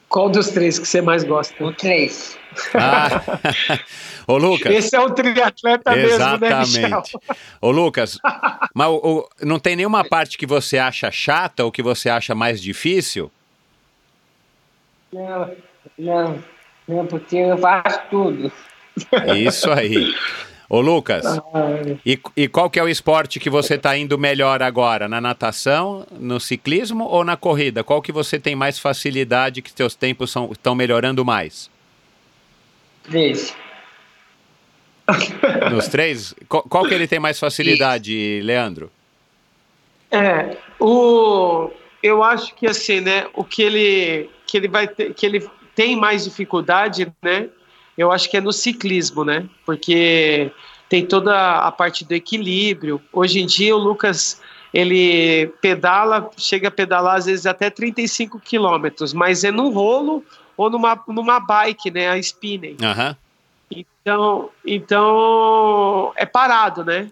Qual 0.08 0.30
dos 0.30 0.50
três 0.50 0.78
que 0.78 0.86
você 0.88 1.02
mais 1.02 1.24
gosta? 1.24 1.64
O 1.64 1.74
3. 1.74 2.38
Ah, 2.74 3.80
ô 4.28 4.38
Lucas. 4.38 4.74
Esse 4.74 4.94
é 4.96 5.00
o 5.00 5.10
triatleta 5.12 5.96
mesmo, 5.96 6.18
né, 6.38 6.60
Michel? 6.60 6.84
Exatamente. 6.86 7.18
Ô 7.62 7.72
Lucas, 7.72 8.18
mas 8.76 8.88
o- 8.90 8.96
o- 9.04 9.30
não 9.46 9.58
tem 9.58 9.76
nenhuma 9.78 10.04
parte 10.04 10.38
que 10.38 10.46
você 10.46 10.78
acha 10.78 11.10
chata 11.12 11.64
ou 11.64 11.72
que 11.72 11.82
você 11.82 12.10
acha 12.10 12.36
mais 12.36 12.62
difícil? 12.62 13.32
Não, 15.14 15.56
não, 15.98 16.44
não, 16.88 17.06
porque 17.08 17.38
eu 17.38 17.58
faço 17.58 18.02
tudo. 18.10 18.52
Isso 19.38 19.72
aí. 19.72 20.14
Ô 20.74 20.80
Lucas, 20.80 21.26
e, 22.06 22.18
e 22.38 22.48
qual 22.48 22.70
que 22.70 22.80
é 22.80 22.84
o 22.84 22.88
esporte 22.88 23.42
que 23.42 23.50
você 23.50 23.74
está 23.74 23.98
indo 23.98 24.18
melhor 24.18 24.64
agora? 24.64 25.06
Na 25.06 25.20
natação, 25.20 26.08
no 26.18 26.40
ciclismo 26.40 27.04
ou 27.04 27.26
na 27.26 27.36
corrida? 27.36 27.84
Qual 27.84 28.02
que 28.02 28.10
você 28.10 28.40
tem 28.40 28.56
mais 28.56 28.80
facilidade, 28.80 29.62
que 29.62 29.70
seus 29.70 29.96
tempos 29.96 30.32
são, 30.32 30.50
estão 30.50 30.74
melhorando 30.74 31.26
mais? 31.26 31.70
3. 33.04 33.54
Nos 35.74 35.90
três? 35.90 36.34
Qual, 36.48 36.64
qual 36.64 36.86
que 36.86 36.94
ele 36.94 37.06
tem 37.06 37.20
mais 37.20 37.38
facilidade, 37.38 38.40
Leandro? 38.42 38.90
É, 40.10 40.56
o, 40.80 41.70
eu 42.02 42.24
acho 42.24 42.56
que 42.56 42.66
assim, 42.66 43.02
né, 43.02 43.28
o 43.34 43.44
que 43.44 43.62
ele, 43.62 44.30
que 44.48 44.56
ele 44.56 44.70
vai 44.70 44.88
ter, 44.88 45.14
que 45.14 45.26
ele 45.26 45.46
tem 45.76 45.98
mais 45.98 46.24
dificuldade, 46.24 47.12
né, 47.22 47.50
eu 47.98 48.12
acho 48.12 48.30
que 48.30 48.38
é 48.38 48.42
no 48.42 48.54
ciclismo, 48.54 49.24
né, 49.24 49.48
porque 49.66 50.52
tem 50.90 51.06
toda 51.06 51.60
a 51.60 51.72
parte 51.72 52.04
do 52.04 52.14
equilíbrio. 52.14 53.02
Hoje 53.14 53.40
em 53.40 53.46
dia 53.46 53.76
o 53.76 53.80
Lucas, 53.80 54.42
ele 54.74 55.48
pedala, 55.62 56.30
chega 56.38 56.68
a 56.68 56.72
pedalar 56.72 57.16
às 57.16 57.26
vezes 57.26 57.46
até 57.46 57.70
35 57.70 58.40
quilômetros, 58.40 59.14
mas 59.14 59.44
é 59.44 59.52
num 59.52 59.72
rolo 59.72 60.24
ou 60.58 60.70
numa, 60.70 61.02
numa 61.08 61.40
bike, 61.40 61.90
né, 61.92 62.10
a 62.10 62.18
spinning. 62.18 62.78
Aham. 62.84 63.16
Então, 63.72 64.50
então 64.66 66.12
é 66.16 66.26
parado, 66.26 66.84
né? 66.84 67.10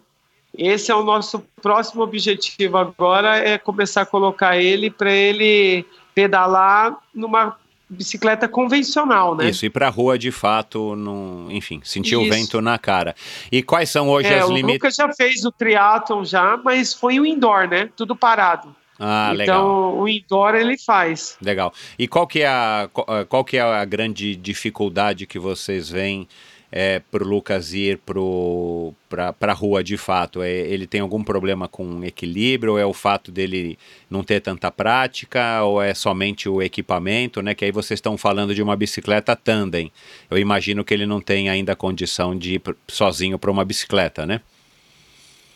Esse 0.56 0.90
é 0.90 0.94
o 0.94 1.04
nosso 1.04 1.42
próximo 1.62 2.02
objetivo 2.02 2.76
agora 2.76 3.36
é 3.36 3.56
começar 3.56 4.02
a 4.02 4.06
colocar 4.06 4.58
ele 4.58 4.90
para 4.90 5.10
ele 5.10 5.86
pedalar 6.14 6.96
numa 7.14 7.56
bicicleta 7.90 8.46
convencional, 8.48 9.34
né? 9.34 9.50
Isso, 9.50 9.66
ir 9.66 9.70
pra 9.70 9.88
rua 9.88 10.16
de 10.16 10.30
fato, 10.30 10.94
num, 10.94 11.50
enfim, 11.50 11.80
sentir 11.82 12.16
o 12.16 12.28
vento 12.28 12.60
na 12.60 12.78
cara. 12.78 13.14
E 13.50 13.62
quais 13.62 13.90
são 13.90 14.08
hoje 14.08 14.28
É, 14.28 14.38
as 14.38 14.48
o 14.48 14.52
limitações? 14.52 14.74
Lucas 14.74 14.94
já 14.94 15.12
fez 15.12 15.44
o 15.44 15.50
triatlon 15.50 16.24
já, 16.24 16.56
mas 16.64 16.94
foi 16.94 17.18
o 17.18 17.26
indoor, 17.26 17.68
né? 17.68 17.90
Tudo 17.96 18.14
parado. 18.14 18.74
Ah, 19.02 19.30
então 19.32 19.36
legal. 19.38 19.98
o 19.98 20.08
indoor 20.08 20.54
ele 20.54 20.76
faz. 20.78 21.36
Legal. 21.42 21.72
E 21.98 22.06
qual 22.06 22.26
que 22.26 22.42
é 22.42 22.46
a, 22.46 22.88
qual, 22.92 23.06
qual 23.26 23.44
que 23.44 23.56
é 23.56 23.62
a 23.62 23.84
grande 23.84 24.36
dificuldade 24.36 25.26
que 25.26 25.38
vocês 25.38 25.88
veem 25.88 26.28
é, 26.72 27.00
para 27.00 27.24
o 27.24 27.26
Lucas 27.26 27.72
ir 27.72 27.98
para 27.98 29.34
a 29.40 29.52
rua 29.52 29.82
de 29.82 29.96
fato? 29.96 30.42
É, 30.42 30.50
ele 30.50 30.86
tem 30.86 31.00
algum 31.00 31.22
problema 31.24 31.66
com 31.66 32.04
equilíbrio? 32.04 32.72
Ou 32.72 32.78
é 32.78 32.86
o 32.86 32.92
fato 32.92 33.32
dele 33.32 33.78
não 34.08 34.22
ter 34.22 34.40
tanta 34.40 34.70
prática? 34.70 35.62
Ou 35.64 35.82
é 35.82 35.94
somente 35.94 36.48
o 36.48 36.62
equipamento? 36.62 37.42
Né? 37.42 37.54
Que 37.54 37.64
aí 37.64 37.72
vocês 37.72 37.98
estão 37.98 38.16
falando 38.16 38.54
de 38.54 38.62
uma 38.62 38.76
bicicleta 38.76 39.34
tandem. 39.34 39.90
Eu 40.30 40.38
imagino 40.38 40.84
que 40.84 40.94
ele 40.94 41.06
não 41.06 41.20
tem 41.20 41.48
ainda 41.48 41.74
condição 41.74 42.36
de 42.36 42.54
ir 42.54 42.62
sozinho 42.88 43.38
para 43.38 43.50
uma 43.50 43.64
bicicleta, 43.64 44.24
né? 44.24 44.40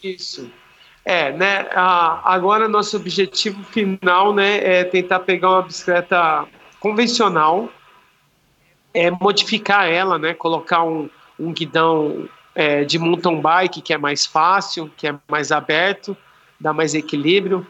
Isso. 0.03 0.51
É, 1.05 1.33
né? 1.33 1.69
agora 1.75 2.67
nosso 2.67 2.97
objetivo 2.97 3.63
final, 3.65 4.33
né, 4.33 4.57
é 4.79 4.85
tentar 4.85 5.21
pegar 5.21 5.51
uma 5.51 5.63
bicicleta 5.63 6.47
convencional, 6.81 7.71
é 8.95 9.11
modificar 9.11 9.89
ela, 9.91 10.19
né? 10.19 10.33
Colocar 10.33 10.85
um, 10.85 11.11
um 11.39 11.53
guidão 11.53 12.29
é, 12.55 12.85
de 12.85 12.99
mountain 12.99 13.41
bike 13.41 13.83
que 13.83 13.93
é 13.93 13.99
mais 13.99 14.25
fácil, 14.25 14.91
que 14.97 15.07
é 15.09 15.15
mais 15.29 15.51
aberto, 15.51 16.17
dá 16.61 16.73
mais 16.73 16.95
equilíbrio, 16.95 17.67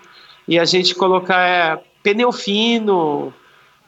e 0.47 0.59
a 0.59 0.65
gente 0.67 0.95
colocar 0.95 1.41
é, 1.41 1.83
pneu 2.03 2.31
fino, 2.31 3.33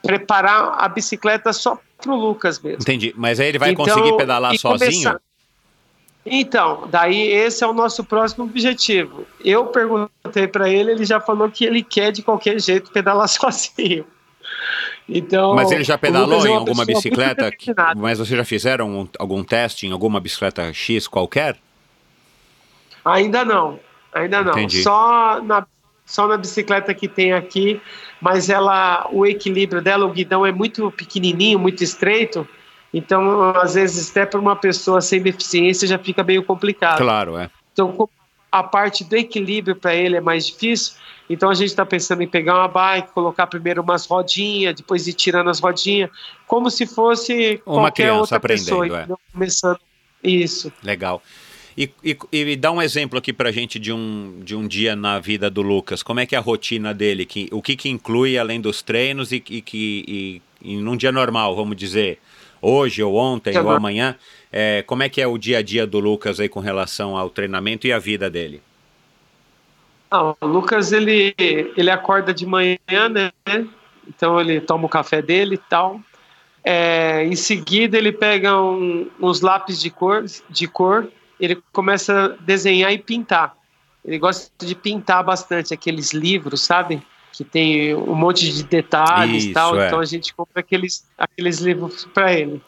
preparar 0.01 0.75
a 0.79 0.87
bicicleta 0.89 1.53
só 1.53 1.79
pro 2.01 2.15
Lucas 2.15 2.59
mesmo. 2.59 2.81
Entendi. 2.81 3.13
Mas 3.15 3.39
aí 3.39 3.49
ele 3.49 3.59
vai 3.59 3.71
Então, 3.71 3.85
conseguir 3.85 4.17
pedalar 4.17 4.57
sozinho? 4.57 4.91
começar- 4.91 5.21
Então, 6.25 6.87
daí 6.89 7.21
esse 7.31 7.63
é 7.63 7.67
o 7.67 7.73
nosso 7.73 8.03
próximo 8.03 8.43
objetivo. 8.45 9.25
Eu 9.43 9.67
perguntei 9.67 10.47
para 10.47 10.69
ele, 10.69 10.91
ele 10.91 11.05
já 11.05 11.21
falou 11.21 11.49
que 11.49 11.63
ele 11.63 11.81
quer 11.83 12.11
de 12.11 12.21
qualquer 12.21 12.59
jeito 12.59 12.91
pedalar 12.91 13.27
sozinho. 13.29 14.05
Então, 15.07 15.55
Mas 15.55 15.71
ele 15.71 15.83
já 15.83 15.95
o 15.95 15.99
pedalou 15.99 16.45
é 16.45 16.49
em 16.49 16.51
uma 16.51 16.59
alguma 16.59 16.85
bicicleta? 16.85 17.49
que- 17.51 17.73
mas 17.95 18.19
vocês 18.19 18.37
já 18.37 18.43
fizeram 18.43 18.89
um- 19.01 19.07
algum 19.17 19.43
teste 19.43 19.87
em 19.87 19.91
alguma 19.91 20.19
bicicleta 20.19 20.73
X 20.73 21.07
qualquer? 21.07 21.57
Ainda 23.05 23.45
não, 23.45 23.79
ainda 24.13 24.43
não. 24.43 24.51
Entendi. 24.51 24.83
Só 24.83 25.41
na, 25.41 25.65
só 26.05 26.27
na 26.27 26.37
bicicleta 26.37 26.93
que 26.93 27.07
tem 27.07 27.31
aqui, 27.33 27.81
mas 28.19 28.49
ela, 28.49 29.07
o 29.11 29.25
equilíbrio 29.25 29.81
dela, 29.81 30.05
o 30.05 30.11
guidão 30.11 30.45
é 30.45 30.51
muito 30.51 30.91
pequenininho, 30.91 31.57
muito 31.57 31.83
estreito. 31.83 32.47
Então, 32.93 33.51
às 33.55 33.75
vezes, 33.75 34.09
até 34.11 34.25
para 34.25 34.39
uma 34.39 34.55
pessoa 34.55 35.01
sem 35.01 35.21
deficiência 35.21 35.87
já 35.87 35.97
fica 35.99 36.23
meio 36.23 36.43
complicado. 36.43 36.97
Claro, 36.97 37.37
é. 37.37 37.49
Então, 37.71 37.91
como 37.91 38.09
a 38.51 38.63
parte 38.63 39.03
do 39.03 39.15
equilíbrio 39.15 39.75
para 39.75 39.95
ele 39.95 40.15
é 40.15 40.21
mais 40.21 40.47
difícil, 40.47 40.93
então 41.29 41.49
a 41.49 41.53
gente 41.53 41.67
está 41.69 41.85
pensando 41.85 42.21
em 42.21 42.27
pegar 42.27 42.55
uma 42.55 42.67
bike, 42.67 43.11
colocar 43.11 43.47
primeiro 43.47 43.81
umas 43.81 44.05
rodinhas, 44.05 44.75
depois 44.75 45.07
ir 45.07 45.13
tirando 45.13 45.49
as 45.49 45.59
rodinhas, 45.59 46.09
como 46.45 46.71
se 46.71 46.85
fosse 46.87 47.61
Uma 47.65 47.81
qualquer 47.81 48.03
criança 48.03 48.19
outra 48.21 48.37
aprendendo, 48.37 48.79
pessoa. 48.81 49.01
é. 49.01 49.07
Começando 49.33 49.79
isso. 50.23 50.71
Legal. 50.83 51.21
E, 51.77 51.91
e, 52.03 52.17
e 52.31 52.55
dá 52.55 52.71
um 52.71 52.81
exemplo 52.81 53.19
aqui 53.19 53.31
pra 53.31 53.51
gente 53.51 53.77
de 53.77 53.93
um, 53.93 54.39
de 54.41 54.55
um 54.55 54.67
dia 54.67 54.95
na 54.95 55.19
vida 55.19 55.47
do 55.47 55.61
Lucas. 55.61 56.01
Como 56.01 56.19
é 56.19 56.25
que 56.25 56.33
é 56.33 56.37
a 56.39 56.41
rotina 56.41 56.91
dele? 56.91 57.23
Que, 57.23 57.47
o 57.51 57.61
que, 57.61 57.75
que 57.75 57.87
inclui 57.87 58.35
além 58.35 58.59
dos 58.59 58.81
treinos 58.81 59.31
e, 59.31 59.39
que 59.39 59.63
e, 60.07 60.41
e 60.59 60.77
num 60.77 60.97
dia 60.97 61.11
normal, 61.11 61.55
vamos 61.55 61.77
dizer, 61.77 62.19
hoje 62.59 63.03
ou 63.03 63.15
ontem 63.15 63.51
Dia 63.51 63.59
ou 63.59 63.65
normal. 63.65 63.77
amanhã, 63.77 64.15
é, 64.59 64.81
como 64.81 65.03
é 65.03 65.09
que 65.09 65.21
é 65.21 65.27
o 65.27 65.37
dia 65.37 65.59
a 65.59 65.61
dia 65.61 65.85
do 65.85 65.99
Lucas 65.99 66.39
aí 66.39 66.49
com 66.49 66.59
relação 66.59 67.15
ao 67.15 67.29
treinamento 67.29 67.85
e 67.85 67.93
a 67.93 67.99
vida 67.99 68.27
dele? 68.29 68.59
Ah, 70.09 70.33
o 70.41 70.47
Lucas, 70.47 70.91
ele, 70.91 71.35
ele 71.37 71.91
acorda 71.91 72.33
de 72.33 72.45
manhã, 72.45 72.77
né? 73.11 73.31
Então 74.07 74.39
ele 74.39 74.59
toma 74.61 74.85
o 74.85 74.89
café 74.89 75.21
dele 75.21 75.55
e 75.55 75.69
tal. 75.69 75.99
É, 76.63 77.23
em 77.25 77.35
seguida 77.35 77.97
ele 77.97 78.11
pega 78.11 78.59
um- 78.59 79.09
uns 79.21 79.41
lápis 79.41 79.79
de 79.79 79.89
cor, 79.89 80.25
de 80.49 80.67
cor, 80.67 81.07
ele 81.39 81.61
começa 81.71 82.25
a 82.25 82.27
desenhar 82.43 82.91
e 82.91 82.97
pintar. 82.97 83.55
Ele 84.03 84.17
gosta 84.17 84.49
de 84.65 84.73
pintar 84.73 85.23
bastante 85.23 85.73
aqueles 85.73 86.13
livros, 86.13 86.61
sabe? 86.61 87.01
Que 87.33 87.43
tem 87.43 87.93
um 87.93 88.15
monte 88.15 88.51
de 88.51 88.63
detalhes 88.63 89.43
e 89.45 89.53
tal. 89.53 89.79
é. 89.79 89.87
Então 89.87 89.99
a 89.99 90.05
gente 90.05 90.33
compra 90.33 90.61
aqueles, 90.61 91.05
aqueles 91.17 91.59
livros 91.59 92.05
para 92.13 92.33
ele. 92.33 92.61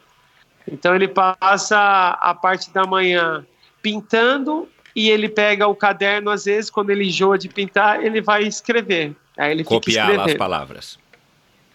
Então 0.70 0.94
ele 0.94 1.08
passa 1.08 2.18
a 2.20 2.34
parte 2.34 2.72
da 2.72 2.84
manhã 2.84 3.44
pintando 3.82 4.68
e 4.94 5.10
ele 5.10 5.28
pega 5.28 5.66
o 5.66 5.74
caderno, 5.74 6.30
às 6.30 6.44
vezes, 6.44 6.70
quando 6.70 6.90
ele 6.90 7.04
enjoa 7.04 7.38
de 7.38 7.48
pintar, 7.48 8.04
ele 8.04 8.20
vai 8.20 8.42
escrever. 8.42 9.14
Aí 9.36 9.52
ele 9.52 9.64
Copiar 9.64 10.20
as 10.20 10.34
palavras. 10.34 10.98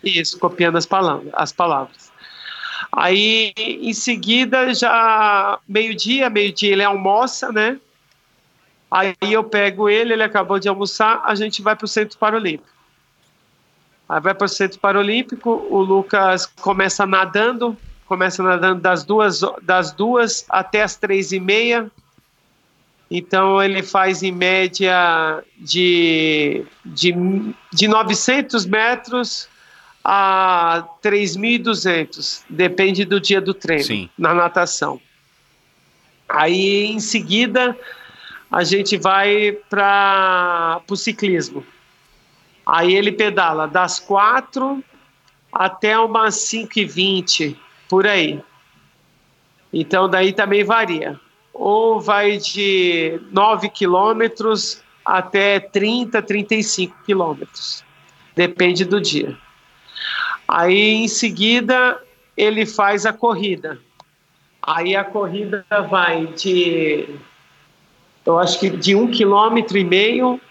Isso, 0.04 0.38
copiando 0.38 0.78
as 0.78 0.86
palavras. 0.86 1.32
As 1.34 1.52
palavras. 1.52 2.12
Aí, 2.92 3.54
em 3.58 3.94
seguida, 3.94 4.74
já 4.74 5.60
meio-dia, 5.68 6.30
meio-dia 6.30 6.74
ele 6.74 6.84
almoça, 6.84 7.52
né? 7.52 7.80
Aí 8.90 9.16
eu 9.22 9.44
pego 9.44 9.90
ele, 9.90 10.14
ele 10.14 10.24
acabou 10.24 10.60
de 10.60 10.70
almoçar, 10.70 11.22
a 11.26 11.36
gente 11.36 11.62
vai 11.62 11.76
para 11.76 11.86
o 11.86 11.88
Centro 11.88 12.18
Paralímpico. 12.18 12.70
Aí 14.08 14.22
vai 14.22 14.34
para 14.34 14.46
o 14.46 14.50
Centro 14.50 14.80
Paralímpico, 14.80 15.50
o 15.70 15.82
Lucas 15.82 16.46
começa 16.46 17.06
nadando, 17.06 17.76
começa 18.08 18.42
nadando 18.44 18.82
das 18.82 19.04
duas, 19.04 19.42
das 19.62 19.92
duas 19.92 20.46
até 20.50 20.84
as 20.84 20.96
três 20.96 21.32
e 21.32 21.40
meia. 21.40 21.90
Então 23.10 23.62
ele 23.62 23.84
faz 23.84 24.24
em 24.24 24.32
média 24.32 25.44
de, 25.58 26.66
de, 26.84 27.14
de 27.72 27.88
900 27.88 28.66
metros 28.66 29.48
a 30.04 30.88
3.200, 31.04 32.44
depende 32.50 33.06
do 33.06 33.20
dia 33.20 33.42
do 33.42 33.54
treino 33.54 33.84
Sim. 33.84 34.10
na 34.18 34.34
natação. 34.34 35.02
Aí 36.28 36.86
em 36.86 37.00
seguida 37.00 37.78
a 38.52 38.64
gente 38.64 38.98
vai 38.98 39.52
para 39.70 40.82
o 40.88 40.96
ciclismo. 40.96 41.66
Aí 42.66 42.96
ele 42.96 43.12
pedala 43.12 43.68
das 43.68 44.00
4 44.00 44.84
até 45.52 45.98
umas 45.98 46.36
5 46.36 46.80
e 46.80 46.86
20 46.86 47.60
por 47.90 48.06
aí. 48.08 48.42
Então 49.72 50.10
daí 50.10 50.34
também 50.34 50.64
varia. 50.64 51.20
Ou 51.54 52.00
vai 52.00 52.38
de 52.38 53.20
9 53.32 53.70
quilômetros 53.70 54.82
até 55.06 55.60
30, 55.60 56.22
35 56.22 56.96
quilômetros. 57.06 57.84
Depende 58.36 58.84
do 58.84 59.00
dia. 59.00 59.38
Aí 60.48 60.94
em 60.96 61.08
seguida 61.08 62.02
ele 62.36 62.66
faz 62.66 63.06
a 63.06 63.14
corrida. 63.14 63.80
Aí 64.62 64.96
a 64.96 65.04
corrida 65.04 65.66
vai 65.90 66.26
de, 66.28 67.08
eu 68.26 68.40
acho 68.40 68.60
que 68.60 68.70
de 68.70 68.96
um 68.96 69.12
quilômetro 69.12 69.78
e 69.78 69.84
meio 69.84 70.42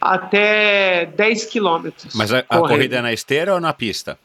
até 0.00 1.06
10 1.06 1.46
quilômetros. 1.46 2.14
Mas 2.14 2.32
a, 2.32 2.38
a 2.48 2.58
corrida 2.58 2.98
é 2.98 3.02
na 3.02 3.12
esteira 3.12 3.54
ou 3.54 3.60
na 3.60 3.72
pista? 3.72 4.18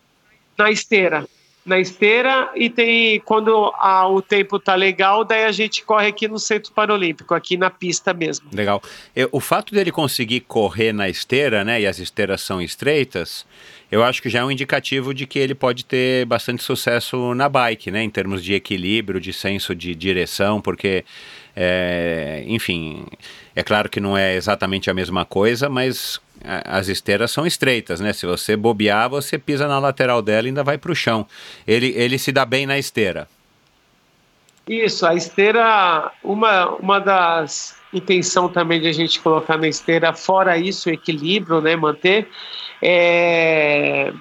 Na 0.57 0.69
esteira. 0.69 1.25
Na 1.65 1.79
esteira 1.79 2.51
e 2.55 2.69
tem 2.69 3.21
quando 3.21 3.71
a, 3.75 4.07
o 4.09 4.21
tempo 4.21 4.59
tá 4.59 4.75
legal, 4.75 5.23
daí 5.23 5.45
a 5.45 5.51
gente 5.51 5.83
corre 5.85 6.07
aqui 6.07 6.27
no 6.27 6.37
Centro 6.37 6.73
Paralímpico, 6.73 7.33
aqui 7.33 7.55
na 7.55 7.69
pista 7.69 8.13
mesmo. 8.13 8.47
Legal. 8.51 8.81
Eu, 9.15 9.29
o 9.31 9.39
fato 9.39 9.73
dele 9.73 9.91
conseguir 9.91 10.41
correr 10.41 10.91
na 10.91 11.07
esteira, 11.07 11.63
né, 11.63 11.79
e 11.79 11.87
as 11.87 11.99
esteiras 11.99 12.41
são 12.41 12.61
estreitas, 12.61 13.45
eu 13.93 14.03
acho 14.03 14.21
que 14.23 14.29
já 14.29 14.39
é 14.39 14.43
um 14.43 14.49
indicativo 14.49 15.13
de 15.13 15.27
que 15.27 15.37
ele 15.37 15.53
pode 15.53 15.85
ter 15.85 16.25
bastante 16.25 16.63
sucesso 16.63 17.35
na 17.35 17.47
bike, 17.47 17.91
né, 17.91 18.01
em 18.01 18.09
termos 18.09 18.43
de 18.43 18.55
equilíbrio, 18.55 19.21
de 19.21 19.31
senso 19.31 19.75
de 19.75 19.93
direção, 19.93 20.59
porque, 20.59 21.05
é, 21.55 22.43
enfim, 22.47 23.05
é 23.55 23.61
claro 23.61 23.87
que 23.89 23.99
não 23.99 24.17
é 24.17 24.35
exatamente 24.35 24.89
a 24.89 24.93
mesma 24.95 25.25
coisa, 25.25 25.69
mas 25.69 26.19
as 26.43 26.87
esteiras 26.89 27.31
são 27.31 27.45
estreitas, 27.45 27.99
né? 27.99 28.11
Se 28.11 28.25
você 28.25 28.55
bobear, 28.55 29.09
você 29.09 29.37
pisa 29.37 29.67
na 29.67 29.79
lateral 29.79 30.21
dela 30.21 30.47
e 30.47 30.49
ainda 30.49 30.63
vai 30.63 30.77
para 30.77 30.91
o 30.91 30.95
chão. 30.95 31.25
Ele, 31.65 31.93
ele 31.95 32.19
se 32.19 32.31
dá 32.31 32.45
bem 32.45 32.65
na 32.65 32.77
esteira. 32.77 33.27
Isso, 34.67 35.05
a 35.05 35.13
esteira, 35.13 36.11
uma, 36.23 36.69
uma 36.75 36.99
das 36.99 37.75
intenção 37.93 38.49
também 38.49 38.81
de 38.81 38.87
a 38.87 38.91
gente 38.91 39.19
colocar 39.19 39.57
na 39.57 39.67
esteira, 39.67 40.13
fora 40.13 40.57
isso, 40.57 40.89
o 40.89 40.91
equilíbrio, 40.91 41.61
né, 41.61 41.75
manter, 41.75 42.27
é 42.81 44.11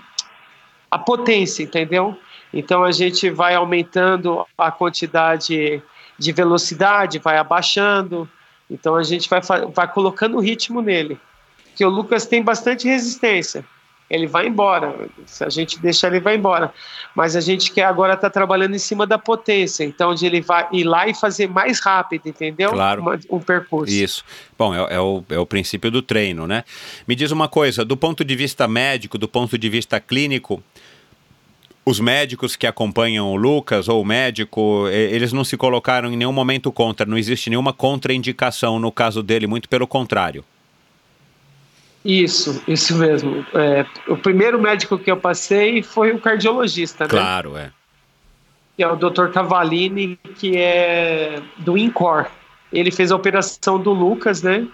a 0.91 0.99
potência, 0.99 1.63
entendeu? 1.63 2.19
Então 2.53 2.85
a 2.85 2.93
gente 2.93 3.31
vai 3.31 3.55
aumentando 3.55 4.45
a 4.59 4.71
quantidade 4.71 5.83
de 6.19 6.33
velocidade, 6.33 7.19
vai 7.19 7.39
abaixando, 7.39 8.29
então 8.71 8.95
a 8.95 9.03
gente 9.03 9.29
vai, 9.31 9.41
vai 9.75 9.91
colocando 9.91 10.39
ritmo 10.39 10.83
nele 10.83 11.19
que 11.75 11.85
o 11.85 11.89
Lucas 11.89 12.27
tem 12.27 12.43
bastante 12.43 12.87
resistência. 12.87 13.65
Ele 14.13 14.27
vai 14.27 14.47
embora. 14.47 15.09
Se 15.25 15.43
a 15.43 15.49
gente 15.49 15.81
deixar, 15.81 16.09
ele 16.09 16.21
vai 16.21 16.37
embora. 16.37 16.73
Mas 17.15 17.35
a 17.35 17.41
gente 17.41 17.73
quer 17.73 17.85
agora 17.85 18.13
estar 18.13 18.29
tá 18.29 18.31
trabalhando 18.31 18.75
em 18.75 18.79
cima 18.79 19.07
da 19.07 19.17
potência. 19.17 19.85
Então, 19.85 20.15
de 20.15 20.27
ele 20.27 20.43
vai 20.43 20.69
ir 20.71 20.85
lá 20.85 21.09
e 21.09 21.15
fazer 21.15 21.49
mais 21.49 21.81
rápido, 21.81 22.27
entendeu? 22.27 22.73
Claro. 22.73 23.03
um 23.31 23.41
percurso. 23.41 23.91
Isso. 23.91 24.23
Bom, 24.59 24.75
é, 24.75 24.97
é, 24.97 25.01
o, 25.01 25.25
é 25.31 25.39
o 25.39 25.47
princípio 25.47 25.91
do 25.91 26.03
treino, 26.03 26.47
né? 26.47 26.63
Me 27.09 27.15
diz 27.15 27.31
uma 27.31 27.49
coisa: 27.49 27.87
do 27.87 27.97
ponto 27.97 28.23
de 28.23 28.37
vista 28.37 28.69
médico, 28.69 29.17
do 29.17 29.27
ponto 29.27 29.57
de 29.57 29.69
vista 29.71 29.99
clínico, 29.99 30.63
os 31.83 31.99
médicos 31.99 32.55
que 32.55 32.67
acompanham 32.67 33.33
o 33.33 33.37
Lucas 33.37 33.89
ou 33.89 34.03
o 34.03 34.05
médico, 34.05 34.87
eles 34.89 35.33
não 35.33 35.43
se 35.43 35.57
colocaram 35.57 36.13
em 36.13 36.17
nenhum 36.19 36.33
momento 36.33 36.71
contra, 36.71 37.07
não 37.07 37.17
existe 37.17 37.49
nenhuma 37.49 37.73
contraindicação 37.73 38.79
no 38.79 38.93
caso 38.93 39.23
dele, 39.23 39.47
muito 39.47 39.71
pelo 39.71 39.87
contrário. 39.87 40.45
Isso, 42.05 42.62
isso 42.67 42.97
mesmo. 42.97 43.47
É, 43.55 43.87
o 44.09 44.17
primeiro 44.17 44.61
médico 44.61 44.99
que 44.99 45.11
eu 45.11 45.17
passei 45.17 45.83
foi 45.83 46.12
o 46.12 46.19
cardiologista, 46.19 47.07
claro, 47.07 47.51
né? 47.53 47.55
Claro, 47.55 47.69
é. 47.69 47.73
Que 48.77 48.83
é 48.83 48.88
o 48.88 48.97
Dr. 48.97 49.29
Cavalini, 49.29 50.19
que 50.37 50.57
é 50.57 51.41
do 51.59 51.77
INCOR. 51.79 52.27
Ele 52.73 52.91
fez 52.91 53.12
a 53.12 53.17
operação 53.17 53.79
do 53.79 53.93
Lucas, 53.93 54.43
né? 54.43 54.67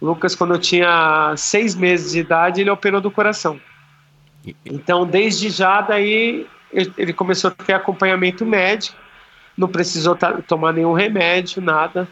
Lucas, 0.00 0.34
quando 0.34 0.54
eu 0.54 0.58
tinha 0.58 1.34
seis 1.36 1.74
meses 1.74 2.12
de 2.12 2.18
idade, 2.18 2.60
ele 2.60 2.70
operou 2.70 3.00
do 3.00 3.10
coração. 3.10 3.60
Então, 4.64 5.06
desde 5.06 5.48
já, 5.48 5.80
daí, 5.80 6.46
ele 6.72 7.12
começou 7.12 7.50
a 7.50 7.64
ter 7.64 7.74
acompanhamento 7.74 8.44
médico, 8.44 8.96
não 9.56 9.68
precisou 9.68 10.18
tomar 10.46 10.72
nenhum 10.72 10.92
remédio, 10.92 11.62
nada. 11.62 12.08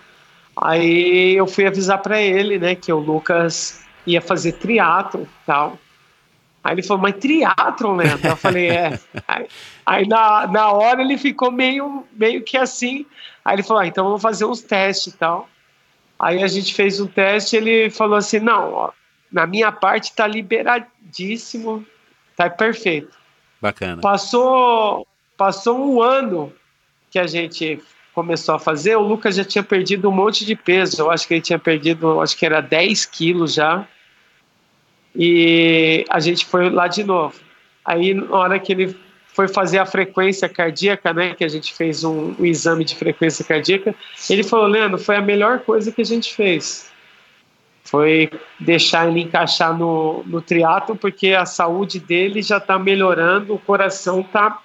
Aí 0.56 1.34
eu 1.34 1.46
fui 1.46 1.66
avisar 1.66 1.98
para 1.98 2.20
ele, 2.20 2.58
né, 2.58 2.74
que 2.74 2.92
o 2.92 2.98
Lucas 2.98 3.81
ia 4.06 4.20
fazer 4.20 4.52
triatlo 4.52 5.28
tal. 5.46 5.78
Aí 6.64 6.74
ele 6.74 6.82
falou, 6.82 7.02
mas 7.02 7.16
triatlo, 7.16 7.96
né? 7.96 8.04
Eu 8.22 8.36
falei, 8.36 8.68
é. 8.68 8.98
Aí, 9.26 9.46
aí, 9.84 10.08
na, 10.08 10.46
na 10.46 10.70
hora 10.70 11.02
ele 11.02 11.18
ficou 11.18 11.50
meio, 11.50 12.06
meio 12.12 12.42
que 12.42 12.56
assim. 12.56 13.04
Aí 13.44 13.56
ele 13.56 13.62
falou, 13.62 13.82
ah, 13.82 13.86
então 13.86 14.04
vamos 14.04 14.22
fazer 14.22 14.44
uns 14.44 14.62
testes 14.62 15.12
e 15.12 15.16
tal. 15.16 15.48
Aí 16.18 16.42
a 16.42 16.46
gente 16.46 16.72
fez 16.72 17.00
um 17.00 17.06
teste 17.06 17.56
ele 17.56 17.90
falou 17.90 18.16
assim, 18.16 18.38
não, 18.38 18.72
ó, 18.72 18.92
na 19.30 19.44
minha 19.44 19.72
parte 19.72 20.14
tá 20.14 20.24
liberadíssimo, 20.24 21.84
tá 22.36 22.48
perfeito. 22.48 23.16
Bacana. 23.60 24.00
Passou, 24.00 25.06
passou 25.36 25.78
um 25.78 26.00
ano 26.00 26.52
que 27.10 27.18
a 27.18 27.26
gente 27.26 27.82
começou 28.14 28.54
a 28.54 28.58
fazer, 28.58 28.94
o 28.94 29.00
Lucas 29.00 29.34
já 29.34 29.44
tinha 29.44 29.64
perdido 29.64 30.08
um 30.08 30.12
monte 30.12 30.44
de 30.44 30.54
peso. 30.54 31.02
Eu 31.02 31.10
acho 31.10 31.26
que 31.26 31.34
ele 31.34 31.40
tinha 31.40 31.58
perdido, 31.58 32.20
acho 32.20 32.36
que 32.36 32.46
era 32.46 32.60
10 32.60 33.06
quilos 33.06 33.54
já. 33.54 33.86
E 35.14 36.04
a 36.08 36.20
gente 36.20 36.46
foi 36.46 36.70
lá 36.70 36.88
de 36.88 37.04
novo. 37.04 37.34
Aí, 37.84 38.14
na 38.14 38.34
hora 38.34 38.58
que 38.58 38.72
ele 38.72 38.96
foi 39.32 39.48
fazer 39.48 39.78
a 39.78 39.86
frequência 39.86 40.48
cardíaca, 40.48 41.12
né, 41.12 41.34
que 41.34 41.44
a 41.44 41.48
gente 41.48 41.72
fez 41.72 42.04
um, 42.04 42.34
um 42.38 42.44
exame 42.44 42.84
de 42.84 42.94
frequência 42.94 43.44
cardíaca, 43.44 43.94
ele 44.28 44.42
falou, 44.42 44.66
Leandro, 44.66 44.98
foi 44.98 45.16
a 45.16 45.22
melhor 45.22 45.60
coisa 45.60 45.90
que 45.90 46.02
a 46.02 46.04
gente 46.04 46.34
fez. 46.34 46.90
Foi 47.84 48.30
deixar 48.60 49.08
ele 49.08 49.20
encaixar 49.20 49.76
no, 49.76 50.22
no 50.24 50.40
triatlo, 50.40 50.96
porque 50.96 51.30
a 51.30 51.46
saúde 51.46 51.98
dele 51.98 52.42
já 52.42 52.58
está 52.58 52.78
melhorando, 52.78 53.54
o 53.54 53.58
coração 53.58 54.20
está 54.20 54.62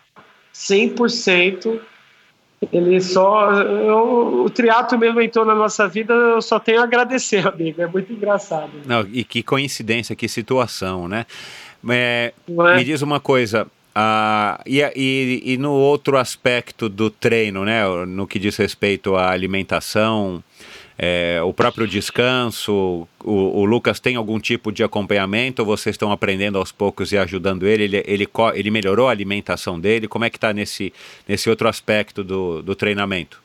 100%, 0.53 1.79
ele 2.71 2.99
só. 2.99 3.51
Eu, 3.51 4.43
o 4.45 4.49
triatlo 4.49 4.97
mesmo 4.97 5.21
entrou 5.21 5.45
na 5.45 5.53
nossa 5.53 5.87
vida, 5.87 6.13
eu 6.13 6.41
só 6.41 6.59
tenho 6.59 6.81
a 6.81 6.83
agradecer, 6.83 7.47
amigo. 7.47 7.81
É 7.81 7.87
muito 7.87 8.11
engraçado. 8.11 8.71
Não, 8.85 9.07
e 9.11 9.23
que 9.23 9.43
coincidência, 9.43 10.15
que 10.15 10.27
situação, 10.27 11.07
né? 11.07 11.25
É, 11.89 12.33
é? 12.47 12.75
Me 12.75 12.83
diz 12.83 13.01
uma 13.01 13.19
coisa. 13.19 13.67
Ah, 13.93 14.61
e, 14.65 14.79
e, 14.95 15.41
e 15.43 15.57
no 15.57 15.71
outro 15.71 16.17
aspecto 16.17 16.87
do 16.87 17.09
treino, 17.09 17.65
né, 17.65 17.83
no 18.05 18.27
que 18.27 18.37
diz 18.37 18.55
respeito 18.55 19.15
à 19.15 19.31
alimentação, 19.31 20.43
é, 20.99 21.39
o 21.43 21.53
próprio 21.53 21.87
descanso, 21.87 23.07
o, 23.23 23.59
o, 23.59 23.65
Lucas 23.65 23.99
tem 23.99 24.15
algum 24.15 24.39
tipo 24.39 24.71
de 24.71 24.83
acompanhamento? 24.83 25.63
Vocês 25.63 25.93
estão 25.93 26.11
aprendendo 26.11 26.57
aos 26.57 26.71
poucos 26.71 27.11
e 27.11 27.17
ajudando 27.17 27.67
ele? 27.67 27.83
Ele, 27.83 28.03
ele, 28.07 28.27
ele 28.55 28.71
melhorou 28.71 29.07
a 29.07 29.11
alimentação 29.11 29.79
dele? 29.79 30.07
Como 30.07 30.25
é 30.25 30.29
que 30.29 30.37
está 30.37 30.51
nesse, 30.51 30.91
nesse 31.27 31.49
outro 31.51 31.67
aspecto 31.67 32.23
do, 32.23 32.63
do 32.63 32.73
treinamento? 32.73 33.39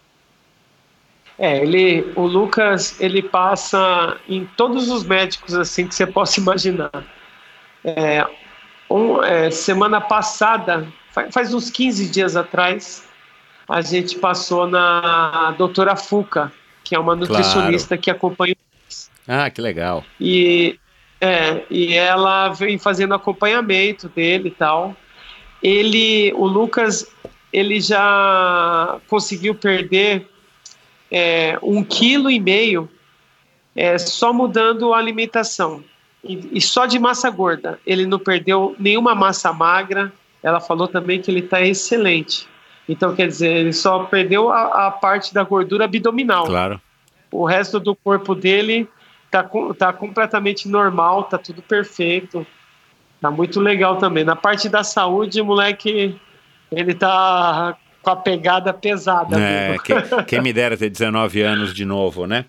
É, 1.38 1.58
ele, 1.58 2.10
o 2.16 2.22
Lucas, 2.22 2.98
ele 2.98 3.22
passa 3.22 4.16
em 4.26 4.46
todos 4.56 4.90
os 4.90 5.04
médicos 5.04 5.54
assim 5.54 5.86
que 5.86 5.94
você 5.94 6.06
possa 6.06 6.40
imaginar. 6.40 7.04
É, 7.84 8.26
um, 8.90 9.22
é, 9.22 9.50
semana 9.50 10.00
passada, 10.00 10.86
faz, 11.10 11.34
faz 11.34 11.52
uns 11.52 11.70
15 11.70 12.08
dias 12.08 12.34
atrás, 12.34 13.06
a 13.68 13.82
gente 13.82 14.18
passou 14.18 14.66
na 14.66 15.54
doutora 15.58 15.96
Fuca, 15.96 16.50
que 16.84 16.94
é 16.94 16.98
uma 16.98 17.14
nutricionista 17.14 17.88
claro. 17.88 18.02
que 18.02 18.10
acompanha. 18.10 18.56
Ah, 19.26 19.48
que 19.50 19.60
legal. 19.60 20.04
E, 20.20 20.78
é, 21.20 21.62
e 21.70 21.94
ela 21.94 22.48
vem 22.48 22.78
fazendo 22.78 23.14
acompanhamento 23.14 24.08
dele 24.08 24.48
e 24.48 24.52
tal. 24.52 24.96
Ele, 25.62 26.32
o 26.34 26.46
Lucas, 26.46 27.06
ele 27.52 27.80
já 27.80 28.98
conseguiu 29.06 29.54
perder 29.54 30.28
é, 31.10 31.58
um 31.62 31.84
quilo 31.84 32.30
e 32.30 32.40
meio 32.40 32.88
é, 33.76 33.96
só 33.98 34.32
mudando 34.32 34.92
a 34.92 34.98
alimentação. 34.98 35.84
E, 36.24 36.58
e, 36.58 36.60
só 36.60 36.86
de 36.86 36.98
massa 36.98 37.30
gorda. 37.30 37.78
Ele 37.86 38.06
não 38.06 38.18
perdeu 38.18 38.76
nenhuma 38.78 39.14
massa 39.14 39.52
magra. 39.52 40.12
Ela 40.42 40.60
falou 40.60 40.88
também 40.88 41.20
que 41.20 41.30
ele 41.30 41.40
está 41.40 41.60
excelente. 41.62 42.48
Então, 42.88 43.14
quer 43.14 43.28
dizer, 43.28 43.52
ele 43.56 43.72
só 43.72 44.04
perdeu 44.04 44.50
a, 44.50 44.86
a, 44.86 44.90
parte 44.90 45.32
da 45.32 45.44
gordura 45.44 45.84
abdominal. 45.84 46.46
Claro. 46.46 46.80
O 47.30 47.44
resto 47.44 47.78
do 47.78 47.94
corpo 47.94 48.34
dele 48.34 48.88
tá, 49.30 49.48
tá 49.78 49.92
completamente 49.92 50.68
normal, 50.68 51.24
tá 51.24 51.38
tudo 51.38 51.62
perfeito. 51.62 52.46
Tá 53.20 53.30
muito 53.30 53.60
legal 53.60 53.96
também. 53.96 54.24
Na 54.24 54.34
parte 54.34 54.68
da 54.68 54.82
saúde, 54.82 55.40
o 55.40 55.44
moleque, 55.44 56.20
ele 56.70 56.92
tá 56.92 57.76
com 58.02 58.10
a 58.10 58.16
pegada 58.16 58.72
pesada. 58.74 59.40
É, 59.40 59.76
que, 59.78 60.24
quem 60.24 60.42
me 60.42 60.52
dera 60.52 60.76
ter 60.76 60.90
19 60.90 61.40
anos 61.40 61.72
de 61.72 61.84
novo, 61.84 62.26
né? 62.26 62.44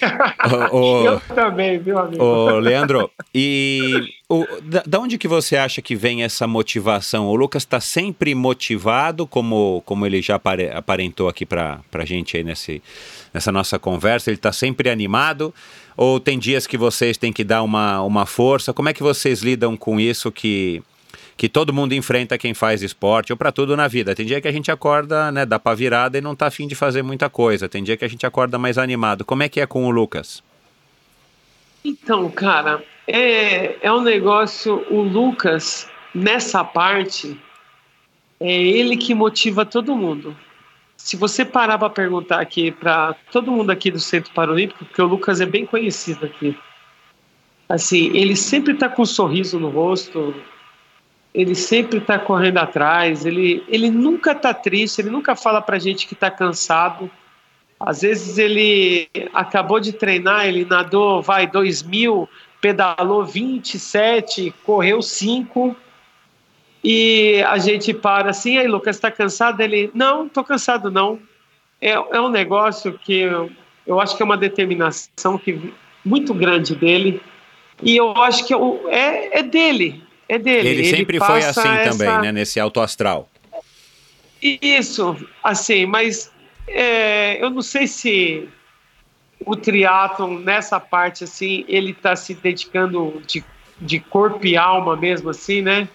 o, 0.72 0.76
o, 0.76 1.06
Eu 1.06 1.20
também, 1.34 1.78
viu, 1.78 1.98
amigo? 1.98 2.22
Ô, 2.22 2.58
Leandro, 2.58 3.10
e 3.34 4.12
o, 4.28 4.44
da, 4.62 4.82
da, 4.84 4.98
onde 4.98 5.16
que 5.16 5.28
você 5.28 5.56
acha 5.56 5.80
que 5.80 5.94
vem 5.94 6.24
essa 6.24 6.46
motivação? 6.46 7.26
O 7.28 7.36
Lucas 7.36 7.62
está 7.62 7.80
sempre 7.80 8.34
motivado, 8.34 9.26
como, 9.26 9.82
como 9.86 10.04
ele 10.04 10.20
já 10.20 10.34
apare, 10.34 10.68
aparentou 10.70 11.28
aqui 11.28 11.46
para 11.46 11.80
a 11.92 12.04
gente 12.04 12.36
aí 12.36 12.42
nesse, 12.42 12.82
nessa 13.32 13.52
nossa 13.52 13.78
conversa, 13.78 14.30
ele 14.30 14.36
está 14.36 14.52
sempre 14.52 14.90
animado? 14.90 15.54
Ou 15.96 16.18
tem 16.18 16.38
dias 16.38 16.66
que 16.66 16.76
vocês 16.76 17.16
têm 17.16 17.32
que 17.32 17.44
dar 17.44 17.62
uma, 17.62 18.02
uma 18.02 18.26
força? 18.26 18.72
Como 18.72 18.88
é 18.88 18.92
que 18.92 19.02
vocês 19.02 19.40
lidam 19.40 19.76
com 19.76 19.98
isso 19.98 20.30
que 20.30 20.82
que 21.38 21.48
todo 21.48 21.72
mundo 21.72 21.94
enfrenta 21.94 22.36
quem 22.36 22.52
faz 22.52 22.82
esporte, 22.82 23.32
ou 23.32 23.36
para 23.36 23.52
tudo 23.52 23.76
na 23.76 23.86
vida. 23.86 24.12
Tem 24.12 24.26
dia 24.26 24.40
que 24.40 24.48
a 24.48 24.52
gente 24.52 24.72
acorda, 24.72 25.30
né, 25.30 25.46
dá 25.46 25.56
para 25.56 25.76
virada 25.76 26.18
e 26.18 26.20
não 26.20 26.34
tá 26.34 26.48
afim 26.48 26.66
de 26.66 26.74
fazer 26.74 27.00
muita 27.02 27.30
coisa. 27.30 27.68
Tem 27.68 27.80
dia 27.80 27.96
que 27.96 28.04
a 28.04 28.08
gente 28.08 28.26
acorda 28.26 28.58
mais 28.58 28.76
animado. 28.76 29.24
Como 29.24 29.44
é 29.44 29.48
que 29.48 29.60
é 29.60 29.66
com 29.66 29.86
o 29.86 29.90
Lucas? 29.90 30.42
Então, 31.84 32.28
cara, 32.28 32.82
é, 33.06 33.76
é 33.80 33.92
um 33.92 34.02
negócio. 34.02 34.84
O 34.90 35.00
Lucas, 35.00 35.88
nessa 36.12 36.64
parte, 36.64 37.40
é 38.40 38.52
ele 38.52 38.96
que 38.96 39.14
motiva 39.14 39.64
todo 39.64 39.94
mundo. 39.94 40.36
Se 40.96 41.16
você 41.16 41.44
parar 41.44 41.78
para 41.78 41.88
perguntar 41.88 42.40
aqui 42.40 42.72
para 42.72 43.14
todo 43.30 43.52
mundo 43.52 43.70
aqui 43.70 43.92
do 43.92 44.00
Centro 44.00 44.32
Paralímpico, 44.34 44.84
porque 44.84 45.00
o 45.00 45.06
Lucas 45.06 45.40
é 45.40 45.46
bem 45.46 45.64
conhecido 45.64 46.26
aqui, 46.26 46.58
assim, 47.68 48.10
ele 48.16 48.34
sempre 48.34 48.72
está 48.74 48.88
com 48.88 49.02
um 49.02 49.06
sorriso 49.06 49.60
no 49.60 49.68
rosto, 49.68 50.34
ele 51.34 51.54
sempre 51.54 51.98
está 51.98 52.18
correndo 52.18 52.58
atrás, 52.58 53.26
ele, 53.26 53.62
ele 53.68 53.90
nunca 53.90 54.32
está 54.32 54.52
triste, 54.54 55.00
ele 55.00 55.10
nunca 55.10 55.36
fala 55.36 55.60
para 55.60 55.78
gente 55.78 56.06
que 56.06 56.14
está 56.14 56.30
cansado. 56.30 57.10
Às 57.78 58.02
vezes 58.02 58.38
ele 58.38 59.08
acabou 59.32 59.78
de 59.78 59.92
treinar, 59.92 60.46
ele 60.46 60.64
nadou, 60.64 61.22
vai, 61.22 61.46
2 61.46 61.82
mil, 61.82 62.28
pedalou 62.60 63.24
27, 63.24 64.52
correu 64.64 65.00
5, 65.00 65.76
e 66.82 67.42
a 67.46 67.58
gente 67.58 67.92
para 67.92 68.30
assim, 68.30 68.58
aí 68.58 68.66
Lucas, 68.66 68.96
está 68.96 69.10
cansado? 69.10 69.60
Ele, 69.60 69.90
não, 69.94 70.26
estou 70.26 70.42
cansado 70.42 70.90
não. 70.90 71.18
É, 71.80 71.90
é 71.90 72.20
um 72.20 72.28
negócio 72.28 72.98
que 72.98 73.20
eu, 73.20 73.50
eu 73.86 74.00
acho 74.00 74.16
que 74.16 74.22
é 74.22 74.26
uma 74.26 74.36
determinação 74.36 75.38
que, 75.38 75.72
muito 76.04 76.34
grande 76.34 76.74
dele, 76.74 77.20
e 77.82 77.96
eu 77.96 78.10
acho 78.16 78.44
que 78.44 78.54
é, 78.88 79.38
é 79.38 79.42
dele, 79.42 80.02
é 80.28 80.38
dele. 80.38 80.68
Ele, 80.68 80.80
ele 80.80 80.96
sempre 80.96 81.18
foi 81.18 81.42
assim 81.42 81.68
essa... 81.68 81.90
também, 81.90 82.20
né? 82.20 82.32
Nesse 82.32 82.60
alto 82.60 82.80
astral. 82.80 83.28
Isso, 84.40 85.16
assim, 85.42 85.86
mas 85.86 86.30
é, 86.68 87.42
eu 87.42 87.50
não 87.50 87.62
sei 87.62 87.86
se 87.86 88.48
o 89.44 89.56
triatlon 89.56 90.38
nessa 90.38 90.78
parte 90.78 91.24
assim 91.24 91.64
ele 91.68 91.92
está 91.92 92.14
se 92.16 92.34
dedicando 92.34 93.22
de, 93.26 93.44
de 93.80 94.00
corpo 94.00 94.46
e 94.46 94.56
alma 94.56 94.96
mesmo 94.96 95.30
assim, 95.30 95.62
né? 95.62 95.88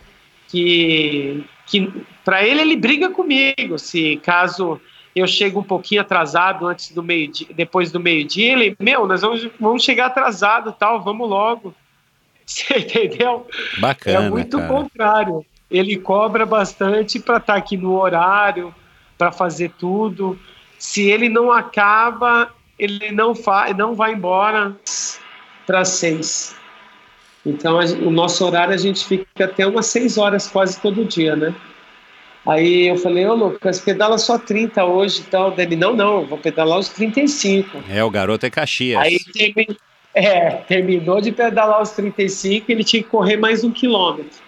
Que 0.47 1.43
que 1.65 1.91
para 2.25 2.45
ele 2.45 2.61
ele 2.61 2.75
briga 2.75 3.09
comigo 3.09 3.77
se 3.77 4.17
caso 4.17 4.79
eu 5.15 5.27
chego 5.27 5.59
um 5.59 5.63
pouquinho 5.63 6.01
atrasado 6.01 6.67
antes 6.67 6.91
do 6.91 7.01
meio 7.01 7.31
dia, 7.31 7.47
depois 7.53 7.91
do 7.91 7.99
meio 7.99 8.25
dia 8.25 8.51
ele 8.53 8.75
meu 8.79 9.07
nós 9.07 9.21
vamos, 9.21 9.47
vamos 9.59 9.83
chegar 9.83 10.07
atrasado 10.07 10.73
tal 10.77 11.01
vamos 11.01 11.29
logo 11.29 11.73
Você 12.53 12.77
entendeu? 12.77 13.47
Bacana. 13.79 14.25
É 14.25 14.29
muito 14.29 14.57
cara. 14.57 14.69
contrário. 14.69 15.45
Ele 15.71 15.97
cobra 15.97 16.45
bastante 16.45 17.19
para 17.19 17.37
estar 17.37 17.53
tá 17.53 17.59
aqui 17.59 17.75
no 17.75 17.93
horário, 17.93 18.73
para 19.17 19.31
fazer 19.31 19.71
tudo. 19.79 20.39
Se 20.77 21.09
ele 21.09 21.29
não 21.29 21.51
acaba, 21.51 22.53
ele 22.77 23.11
não, 23.11 23.33
fa 23.33 23.73
não 23.73 23.95
vai 23.95 24.13
embora 24.13 24.75
para 25.65 25.83
seis. 25.83 26.55
Então, 27.43 27.79
a, 27.79 27.85
o 27.85 28.11
nosso 28.11 28.45
horário 28.45 28.73
a 28.73 28.77
gente 28.77 29.03
fica 29.05 29.45
até 29.45 29.65
umas 29.65 29.87
seis 29.87 30.17
horas 30.17 30.47
quase 30.47 30.79
todo 30.79 31.03
dia, 31.05 31.35
né? 31.35 31.55
Aí 32.45 32.89
eu 32.89 32.97
falei, 32.97 33.25
ô 33.25 33.33
Lucas, 33.33 33.79
pedala 33.79 34.17
só 34.17 34.37
30 34.37 34.83
hoje 34.83 35.21
e 35.21 35.23
tal. 35.23 35.51
Dele, 35.51 35.75
não, 35.75 35.95
não, 35.95 36.21
eu 36.21 36.27
vou 36.27 36.37
pedalar 36.37 36.77
os 36.77 36.89
35. 36.89 37.83
É, 37.89 38.03
o 38.03 38.09
garoto 38.09 38.45
é 38.45 38.49
Caxias. 38.49 39.01
Aí 39.01 39.17
teve, 39.33 39.77
é, 40.13 40.49
terminou 40.67 41.19
de 41.19 41.31
pedalar 41.31 41.81
os 41.81 41.91
35, 41.91 42.71
ele 42.71 42.83
tinha 42.83 43.01
que 43.01 43.09
correr 43.09 43.37
mais 43.37 43.63
um 43.63 43.71
quilômetro. 43.71 44.41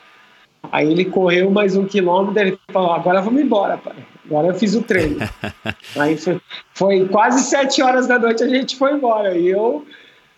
Aí 0.72 0.92
ele 0.92 1.06
correu 1.06 1.50
mais 1.50 1.76
um 1.76 1.86
quilômetro, 1.86 2.40
ele 2.40 2.60
falou, 2.72 2.92
agora 2.92 3.22
vamos 3.22 3.42
embora, 3.42 3.78
pai. 3.78 3.96
Agora 4.26 4.48
eu 4.48 4.56
fiz 4.56 4.74
o 4.76 4.82
treino. 4.82 5.18
Aí 5.98 6.18
foi, 6.18 6.42
foi, 6.74 7.08
quase 7.08 7.44
sete 7.44 7.82
horas 7.82 8.08
da 8.08 8.18
noite 8.18 8.44
a 8.44 8.48
gente 8.48 8.76
foi 8.76 8.94
embora. 8.94 9.38
E 9.38 9.48
eu, 9.48 9.86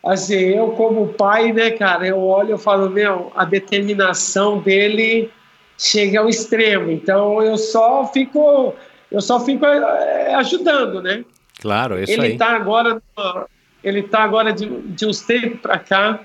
assim, 0.05 0.35
eu 0.35 0.71
como 0.71 1.07
pai, 1.13 1.53
né, 1.53 1.71
cara, 1.71 2.05
eu 2.05 2.19
olho 2.19 2.55
e 2.55 2.59
falo, 2.59 2.89
meu, 2.89 3.31
a 3.35 3.45
determinação 3.45 4.59
dele 4.59 5.31
chega 5.77 6.19
ao 6.19 6.27
extremo. 6.27 6.91
Então 6.91 7.41
eu 7.41 7.57
só 7.57 8.05
fico, 8.07 8.73
eu 9.09 9.21
só 9.21 9.39
fico 9.39 9.65
é, 9.65 10.33
ajudando, 10.35 11.01
né? 11.01 11.23
Claro, 11.59 11.97
isso 12.01 12.11
ele 12.11 12.21
aí. 12.21 12.29
Ele 12.31 12.37
tá 12.37 12.55
agora 12.55 13.01
numa, 13.17 13.47
ele 13.83 13.99
está 14.01 14.23
agora 14.23 14.51
de, 14.51 14.67
de 14.67 15.05
uns 15.05 15.21
tempos 15.21 15.59
para 15.61 15.79
cá. 15.79 16.19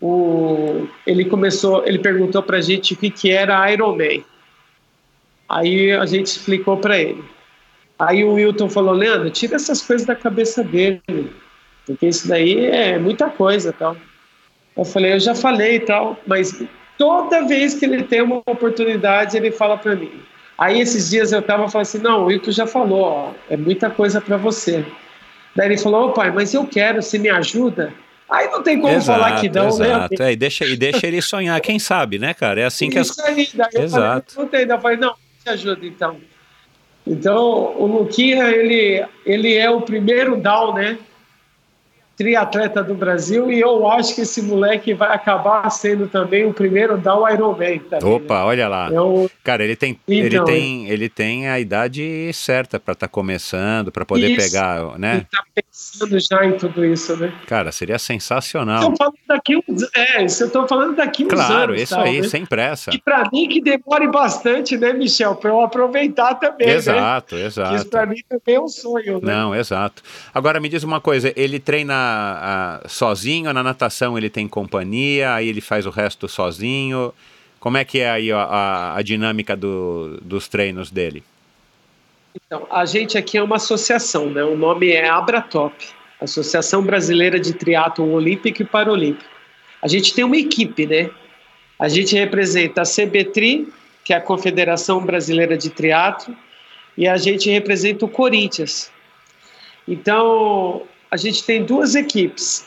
O, 0.00 0.88
ele 1.06 1.24
começou, 1.24 1.86
ele 1.86 1.98
perguntou 1.98 2.42
para 2.42 2.58
a 2.58 2.60
gente 2.60 2.94
o 2.94 2.96
que, 2.96 3.10
que 3.10 3.30
era 3.30 3.70
Ironman. 3.70 4.24
Aí 5.48 5.92
a 5.92 6.06
gente 6.06 6.26
explicou 6.26 6.76
para 6.78 6.98
ele. 6.98 7.22
Aí 7.98 8.24
o 8.24 8.32
Wilton 8.32 8.68
falou, 8.68 8.94
Leandro, 8.94 9.30
tira 9.30 9.56
essas 9.56 9.82
coisas 9.82 10.06
da 10.06 10.16
cabeça 10.16 10.64
dele, 10.64 11.30
porque 11.86 12.08
isso 12.08 12.26
daí 12.26 12.66
é 12.66 12.98
muita 12.98 13.30
coisa 13.30 13.72
tal. 13.72 13.96
Eu 14.76 14.84
falei, 14.84 15.12
eu 15.12 15.20
já 15.20 15.34
falei 15.34 15.78
tal, 15.78 16.18
mas 16.26 16.64
toda 16.98 17.46
vez 17.46 17.74
que 17.74 17.84
ele 17.84 18.02
tem 18.02 18.22
uma 18.22 18.42
oportunidade, 18.46 19.36
ele 19.36 19.52
fala 19.52 19.76
para 19.76 19.94
mim. 19.94 20.10
Aí 20.58 20.80
esses 20.80 21.10
dias 21.10 21.32
eu 21.32 21.42
tava 21.42 21.68
falando 21.68 21.86
assim, 21.86 21.98
não, 21.98 22.22
o 22.22 22.26
Wilton 22.26 22.50
já 22.50 22.66
falou, 22.66 23.02
ó, 23.02 23.32
é 23.48 23.56
muita 23.56 23.90
coisa 23.90 24.20
para 24.20 24.36
você. 24.36 24.84
Daí 25.54 25.68
ele 25.68 25.78
falou, 25.78 26.08
oh, 26.08 26.12
pai, 26.12 26.30
mas 26.30 26.54
eu 26.54 26.66
quero, 26.66 27.02
você 27.02 27.18
me 27.18 27.28
ajuda? 27.28 27.92
Aí 28.30 28.48
não 28.48 28.62
tem 28.62 28.80
como 28.80 28.94
exato, 28.94 29.20
falar 29.20 29.40
que 29.40 29.48
não, 29.50 29.68
exato. 29.68 30.14
né? 30.18 30.28
É, 30.28 30.32
e, 30.32 30.36
deixa, 30.36 30.64
e 30.64 30.74
deixa 30.74 31.06
ele 31.06 31.20
sonhar, 31.20 31.60
quem 31.60 31.78
sabe, 31.78 32.18
né, 32.18 32.32
cara? 32.32 32.62
É 32.62 32.64
assim 32.64 32.88
que 32.88 32.98
as... 32.98 33.18
aí, 33.18 33.48
daí 33.52 33.68
eu 33.74 33.82
exato. 33.82 34.34
falei, 34.34 34.64
não 34.64 34.76
eu 34.76 34.80
falei, 34.80 34.96
não, 34.96 35.14
te 35.42 35.50
ajuda 35.50 35.84
então. 35.84 36.16
Então, 37.06 37.74
o 37.76 37.86
Luquinha, 37.86 38.44
ele, 38.48 39.04
ele 39.26 39.54
é 39.54 39.68
o 39.68 39.82
primeiro 39.82 40.36
down, 40.36 40.74
né? 40.74 40.98
Triatleta 42.22 42.84
do 42.84 42.94
Brasil 42.94 43.50
e 43.50 43.58
eu 43.58 43.88
acho 43.90 44.14
que 44.14 44.20
esse 44.20 44.40
moleque 44.40 44.94
vai 44.94 45.12
acabar 45.12 45.68
sendo 45.70 46.06
também 46.06 46.46
o 46.46 46.54
primeiro 46.54 46.96
down 46.96 47.28
Ironman. 47.28 47.80
Também, 47.80 48.08
Opa, 48.08 48.38
né? 48.38 48.44
olha 48.44 48.68
lá. 48.68 48.88
Eu... 48.92 49.28
Cara, 49.42 49.64
ele 49.64 49.74
tem, 49.74 49.98
então, 50.06 50.24
ele 50.24 50.44
tem, 50.44 50.88
ele 50.88 51.08
tem 51.08 51.48
a 51.48 51.58
idade 51.58 52.30
certa 52.32 52.78
para 52.78 52.92
estar 52.92 53.08
tá 53.08 53.12
começando, 53.12 53.90
para 53.90 54.04
poder 54.04 54.30
isso, 54.30 54.52
pegar, 54.52 54.96
né? 55.00 55.14
Ele 55.14 55.26
tá 55.30 55.44
pensando 55.52 56.20
já 56.20 56.46
em 56.46 56.52
tudo 56.52 56.84
isso, 56.84 57.16
né? 57.16 57.32
Cara, 57.48 57.72
seria 57.72 57.98
sensacional. 57.98 58.84
Eu 58.84 58.96
falando 58.96 59.18
daqui 59.26 59.56
uns, 59.56 59.82
é, 59.96 60.24
eu 60.24 60.50
tô 60.50 60.68
falando 60.68 60.94
daqui 60.94 61.24
uns 61.24 61.30
claro, 61.30 61.42
anos. 61.42 61.56
Claro, 61.56 61.74
isso 61.74 61.94
tal, 61.96 62.04
aí, 62.04 62.20
né? 62.20 62.28
sem 62.28 62.46
pressa. 62.46 62.90
E 62.94 63.00
para 63.00 63.28
mim 63.32 63.48
que 63.48 63.60
demore 63.60 64.06
bastante, 64.06 64.76
né, 64.76 64.92
Michel, 64.92 65.34
para 65.34 65.50
eu 65.50 65.60
aproveitar 65.60 66.36
também, 66.36 66.68
Exato, 66.68 67.34
né? 67.34 67.46
exato. 67.46 67.74
Isso 67.74 67.86
para 67.86 68.06
mim 68.06 68.20
também 68.28 68.54
é 68.54 68.60
um 68.60 68.68
sonho, 68.68 69.14
né? 69.20 69.34
Não, 69.34 69.52
exato. 69.52 70.02
Agora 70.32 70.60
me 70.60 70.68
diz 70.68 70.84
uma 70.84 71.00
coisa, 71.00 71.32
ele 71.34 71.58
treina 71.58 72.11
a, 72.12 72.88
sozinho, 72.88 73.52
na 73.52 73.62
natação 73.62 74.16
ele 74.16 74.30
tem 74.30 74.46
companhia, 74.48 75.34
aí 75.34 75.48
ele 75.48 75.60
faz 75.60 75.86
o 75.86 75.90
resto 75.90 76.28
sozinho. 76.28 77.12
Como 77.58 77.76
é 77.76 77.84
que 77.84 78.00
é 78.00 78.10
aí 78.10 78.32
a, 78.32 78.94
a, 78.96 79.02
dinâmica 79.02 79.56
do, 79.56 80.18
dos 80.22 80.48
treinos 80.48 80.90
dele? 80.90 81.22
Então, 82.34 82.66
a 82.70 82.84
gente 82.84 83.16
aqui 83.16 83.38
é 83.38 83.42
uma 83.42 83.56
associação, 83.56 84.30
né? 84.30 84.42
O 84.42 84.56
nome 84.56 84.90
é 84.90 85.08
Abratop, 85.08 85.74
Associação 86.20 86.82
Brasileira 86.82 87.38
de 87.38 87.52
Triatlon 87.52 88.10
Olímpico 88.12 88.62
e 88.62 88.64
Paralímpico. 88.64 89.30
A 89.80 89.88
gente 89.88 90.14
tem 90.14 90.24
uma 90.24 90.36
equipe, 90.36 90.86
né? 90.86 91.10
A 91.78 91.88
gente 91.88 92.14
representa 92.16 92.82
a 92.82 92.84
CBTRI, 92.84 93.68
que 94.04 94.12
é 94.12 94.16
a 94.16 94.20
Confederação 94.20 95.04
Brasileira 95.04 95.56
de 95.56 95.70
Triatlo, 95.70 96.36
e 96.96 97.06
a 97.06 97.16
gente 97.16 97.50
representa 97.50 98.04
o 98.04 98.08
Corinthians. 98.08 98.90
Então, 99.86 100.82
a 101.12 101.16
gente 101.18 101.44
tem 101.44 101.62
duas 101.62 101.94
equipes. 101.94 102.66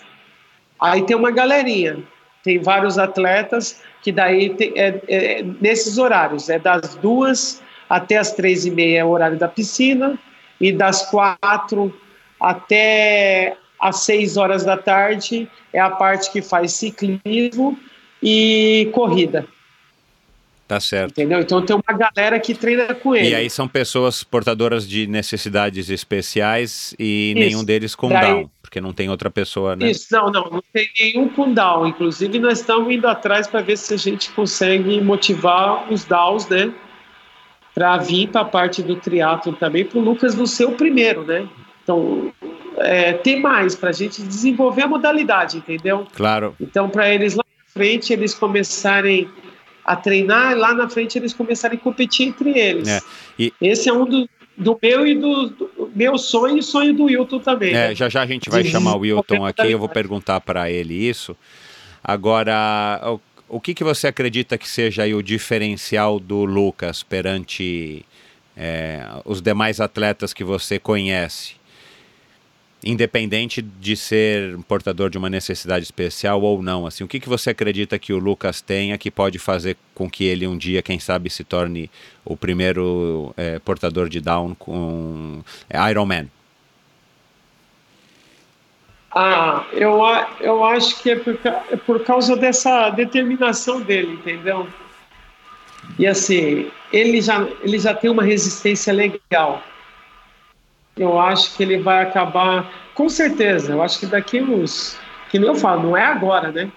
Aí 0.80 1.04
tem 1.04 1.16
uma 1.16 1.32
galerinha, 1.32 1.98
tem 2.44 2.60
vários 2.60 3.00
atletas 3.00 3.82
que 4.04 4.12
daí 4.12 4.52
tem, 4.52 4.72
é, 4.76 5.02
é, 5.08 5.44
nesses 5.60 5.98
horários, 5.98 6.48
é 6.48 6.60
das 6.60 6.94
duas 6.96 7.64
até 7.90 8.18
as 8.18 8.34
três 8.34 8.66
e 8.66 8.72
meia 8.72 9.00
é 9.00 9.04
o 9.04 9.10
horário 9.10 9.38
da 9.38 9.48
piscina 9.48 10.18
e 10.62 10.72
das 10.72 11.10
quatro 11.10 11.94
até 12.40 13.58
às 13.82 14.02
seis 14.02 14.38
horas 14.38 14.64
da 14.64 14.78
tarde 14.78 15.50
é 15.74 15.80
a 15.80 15.90
parte 15.90 16.32
que 16.32 16.42
faz 16.42 16.74
ciclismo 16.74 17.78
e 18.22 18.90
corrida. 18.94 19.48
Tá 20.68 20.80
certo. 20.80 21.12
Entendeu? 21.12 21.40
Então 21.40 21.62
tem 21.62 21.76
uma 21.76 21.98
galera 21.98 22.40
que 22.40 22.56
treina 22.56 22.94
com 22.96 23.16
ele. 23.16 23.30
E 23.30 23.36
aí 23.36 23.50
são 23.52 23.68
pessoas 23.68 24.24
portadoras 24.24 24.88
de 24.88 25.06
necessidades 25.06 25.90
especiais 25.92 26.96
e 26.98 27.34
Isso. 27.36 27.40
nenhum 27.40 27.64
deles 27.64 27.94
com 27.94 28.10
Daí- 28.10 28.22
Down, 28.22 28.50
porque 28.64 28.82
não 28.82 28.92
tem 28.92 29.08
outra 29.08 29.30
pessoa, 29.30 29.76
né? 29.76 29.92
Isso, 29.92 30.08
não, 30.12 30.32
não, 30.32 30.50
não 30.50 30.64
tem 30.74 30.90
nenhum 31.00 31.30
com 31.30 31.54
down. 31.54 31.86
Inclusive, 31.88 32.40
nós 32.40 32.60
estamos 32.62 32.92
indo 32.92 33.08
atrás 33.08 33.46
para 33.48 33.62
ver 33.62 33.78
se 33.78 33.94
a 33.94 33.98
gente 33.98 34.32
consegue 34.32 35.00
motivar 35.02 35.92
os 35.94 36.04
downs, 36.04 36.48
né? 36.50 36.74
Para 37.74 37.98
vir 37.98 38.30
para 38.30 38.42
a 38.42 38.46
parte 38.46 38.82
do 38.82 38.96
triatlo 38.96 39.54
também, 39.54 39.86
para 39.86 40.00
o 40.00 40.02
Lucas 40.02 40.34
não 40.34 40.48
ser 40.48 40.66
o 40.66 40.72
primeiro, 40.72 41.24
né? 41.24 41.48
Então, 41.84 42.34
é, 42.78 43.14
tem 43.14 43.40
mais 43.40 43.76
para 43.76 43.90
a 43.90 43.94
gente 43.94 44.24
desenvolver 44.24 44.82
a 44.82 44.88
modalidade, 44.88 45.58
entendeu? 45.58 46.08
Claro. 46.16 46.56
Então, 46.60 46.90
para 46.90 47.14
eles 47.14 47.36
lá 47.36 47.44
na 47.46 47.72
frente, 47.72 48.12
eles 48.12 48.34
começarem 48.34 49.30
a 49.86 49.96
treinar, 49.96 50.52
e 50.54 50.56
lá 50.56 50.74
na 50.74 50.90
frente 50.90 51.18
eles 51.18 51.34
começarem 51.34 51.78
a 51.78 51.82
competir 51.82 52.28
entre 52.28 52.58
eles. 52.58 52.88
É, 52.88 53.00
e- 53.38 53.54
Esse 53.62 53.88
é 53.88 53.94
um 53.94 54.06
do, 54.06 54.28
do 54.58 54.78
meu 54.82 55.06
e 55.06 55.16
do, 55.16 55.50
do 55.50 55.92
meu 55.96 56.18
sonho 56.18 56.58
e 56.58 56.64
sonho 56.64 56.94
do 56.94 57.04
Wilton 57.04 57.40
também. 57.40 57.70
É, 57.70 57.90
né? 57.90 57.96
já 57.96 58.10
já 58.10 58.24
a 58.24 58.26
gente 58.26 58.50
vai 58.50 58.64
chamar 58.64 58.96
o 58.96 59.00
Wilton 59.00 59.46
aqui, 59.46 59.70
eu 59.72 59.78
vou 59.80 59.90
perguntar 59.90 60.42
para 60.42 60.72
ele 60.72 60.94
isso. 61.08 61.36
Agora, 62.04 63.00
o, 63.04 63.20
o 63.58 63.60
que, 63.62 63.74
que 63.74 63.84
você 63.84 64.08
acredita 64.08 64.58
que 64.58 64.68
seja 64.68 65.06
o 65.16 65.22
diferencial 65.22 66.20
do 66.20 66.46
Lucas 66.46 67.04
perante 67.04 68.04
é, 68.58 69.06
os 69.24 69.42
demais 69.42 69.80
atletas 69.80 70.34
que 70.34 70.44
você 70.44 70.80
conhece? 70.80 71.56
Independente 72.88 73.64
de 73.64 73.96
ser 73.96 74.58
portador 74.68 75.10
de 75.10 75.18
uma 75.18 75.28
necessidade 75.28 75.84
especial 75.84 76.40
ou 76.44 76.62
não, 76.62 76.86
assim, 76.86 77.04
o 77.04 77.08
que, 77.08 77.20
que 77.20 77.28
você 77.28 77.50
acredita 77.50 77.98
que 77.98 78.14
o 78.14 78.20
Lucas 78.20 78.62
tenha 78.62 78.96
que 78.96 79.10
pode 79.10 79.40
fazer 79.40 79.76
com 79.96 80.08
que 80.08 80.24
ele 80.24 80.46
um 80.46 80.56
dia, 80.56 80.84
quem 80.84 81.00
sabe, 81.00 81.32
se 81.32 81.44
torne 81.44 81.90
o 82.24 82.38
primeiro 82.38 83.34
é, 83.36 83.58
portador 83.58 84.08
de 84.08 84.22
Down 84.22 84.54
com 84.54 85.42
é, 85.68 85.90
Ironman? 85.90 86.30
Ah, 89.12 89.66
eu, 89.72 90.02
eu 90.42 90.64
acho 90.64 91.02
que 91.02 91.10
é 91.10 91.16
por, 91.16 91.40
é 91.72 91.76
por 91.78 92.04
causa 92.04 92.36
dessa 92.36 92.90
determinação 92.92 93.82
dele, 93.82 94.14
entendeu? 94.14 94.68
E 95.98 96.06
assim, 96.06 96.70
ele 96.92 97.22
já, 97.22 97.48
ele 97.62 97.80
já 97.80 97.94
tem 97.94 98.10
uma 98.10 98.24
resistência 98.24 98.92
legal. 98.92 99.64
Eu 100.98 101.20
acho 101.20 101.56
que 101.56 101.64
ele 101.64 101.80
vai 101.80 102.04
acabar, 102.04 102.72
com 102.94 103.10
certeza, 103.10 103.74
eu 103.74 103.82
acho 103.82 104.00
que 104.00 104.06
daqui 104.06 104.42
uns, 104.42 104.98
que 105.30 105.38
nem 105.38 105.48
eu 105.48 105.56
falo, 105.56 105.84
não 105.84 105.98
é 105.98 106.04
agora, 106.04 106.52
né? 106.52 106.72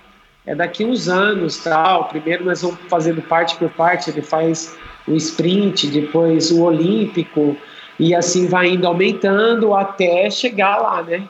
É 0.44 0.54
daqui 0.54 0.84
uns 0.84 1.08
anos, 1.08 1.62
tal. 1.62 2.08
Primeiro 2.08 2.44
nós 2.44 2.62
vamos 2.62 2.78
fazendo 2.88 3.20
parte 3.22 3.56
por 3.56 3.70
parte, 3.70 4.10
ele 4.10 4.22
faz 4.22 4.76
o 5.06 5.14
sprint, 5.14 5.86
depois 5.88 6.50
o 6.50 6.62
olímpico, 6.62 7.56
e 7.98 8.14
assim 8.14 8.48
vai 8.48 8.68
indo 8.68 8.86
aumentando 8.86 9.74
até 9.74 10.30
chegar 10.30 10.78
lá, 10.78 11.02
né? 11.02 11.28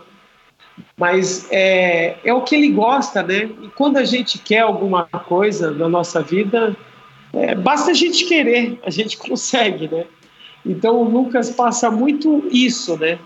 mas 0.96 1.46
é, 1.50 2.16
é 2.24 2.32
o 2.32 2.42
que 2.42 2.54
ele 2.54 2.70
gosta, 2.70 3.22
né? 3.22 3.50
E 3.62 3.68
quando 3.68 3.96
a 3.96 4.04
gente 4.04 4.38
quer 4.38 4.60
alguma 4.60 5.04
coisa 5.04 5.70
na 5.70 5.88
nossa 5.88 6.20
vida, 6.22 6.76
é, 7.32 7.54
basta 7.54 7.90
a 7.90 7.94
gente 7.94 8.24
querer, 8.24 8.78
a 8.84 8.90
gente 8.90 9.16
consegue, 9.18 9.88
né? 9.88 10.04
Então 10.64 10.96
o 10.96 11.04
Lucas 11.04 11.50
passa 11.50 11.90
muito 11.90 12.46
isso, 12.50 12.96
né? 12.98 13.18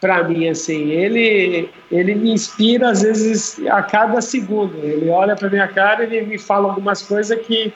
Para 0.00 0.28
mim, 0.28 0.48
assim, 0.48 0.90
ele 0.90 1.70
ele 1.90 2.14
me 2.14 2.30
inspira 2.30 2.90
às 2.90 3.02
vezes 3.02 3.58
a 3.66 3.82
cada 3.82 4.20
segundo. 4.20 4.76
Ele 4.82 5.08
olha 5.08 5.34
para 5.34 5.48
minha 5.48 5.68
cara, 5.68 6.04
ele 6.04 6.22
me 6.22 6.38
fala 6.38 6.68
algumas 6.68 7.02
coisas 7.02 7.38
que 7.46 7.72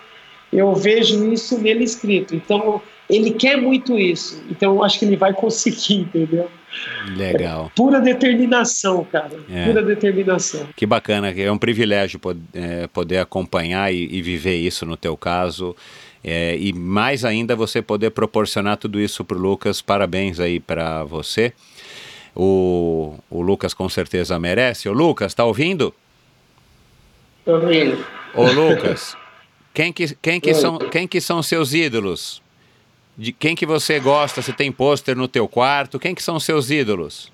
eu 0.52 0.74
vejo 0.74 1.32
isso 1.32 1.58
nele 1.58 1.84
escrito. 1.84 2.34
Então 2.34 2.82
ele 3.08 3.32
quer 3.32 3.56
muito 3.56 3.98
isso. 3.98 4.42
Então 4.50 4.76
eu 4.76 4.84
acho 4.84 4.98
que 4.98 5.04
ele 5.04 5.16
vai 5.16 5.32
conseguir, 5.32 6.00
entendeu? 6.00 6.48
Legal. 7.16 7.70
Pura 7.74 8.00
determinação, 8.00 9.04
cara. 9.04 9.38
É. 9.50 9.66
Pura 9.66 9.82
determinação. 9.82 10.68
Que 10.76 10.86
bacana, 10.86 11.30
é 11.30 11.50
um 11.50 11.58
privilégio 11.58 12.20
é, 12.54 12.86
poder 12.86 13.18
acompanhar 13.18 13.92
e, 13.92 14.08
e 14.10 14.22
viver 14.22 14.56
isso 14.56 14.86
no 14.86 14.96
teu 14.96 15.16
caso. 15.16 15.74
É, 16.22 16.56
e 16.56 16.72
mais 16.72 17.24
ainda 17.24 17.56
você 17.56 17.80
poder 17.80 18.10
proporcionar 18.10 18.76
tudo 18.76 19.00
isso 19.00 19.24
para 19.24 19.36
o 19.36 19.40
Lucas. 19.40 19.80
Parabéns 19.80 20.38
aí 20.38 20.60
para 20.60 21.02
você. 21.04 21.52
O, 22.34 23.14
o 23.30 23.40
Lucas 23.40 23.74
com 23.74 23.88
certeza 23.88 24.38
merece. 24.38 24.88
Ô 24.88 24.92
Lucas, 24.92 25.34
tá 25.34 25.44
ouvindo? 25.44 25.94
Tô 27.44 27.58
vendo. 27.60 28.04
Ô 28.34 28.44
Lucas, 28.44 29.16
quem 29.72 29.92
que, 29.92 30.14
quem 30.16 30.40
que, 30.40 30.50
Oi. 30.50 30.54
são, 30.54 30.78
quem 30.78 31.08
que 31.08 31.20
são 31.20 31.42
seus 31.42 31.72
ídolos? 31.72 32.42
De 33.16 33.32
quem 33.32 33.56
que 33.56 33.66
você 33.66 33.98
gosta? 33.98 34.40
Você 34.40 34.52
tem 34.52 34.70
pôster 34.70 35.16
no 35.16 35.26
teu 35.26 35.48
quarto? 35.48 35.98
Quem 35.98 36.14
que 36.14 36.22
são 36.22 36.38
seus 36.38 36.70
ídolos? 36.70 37.32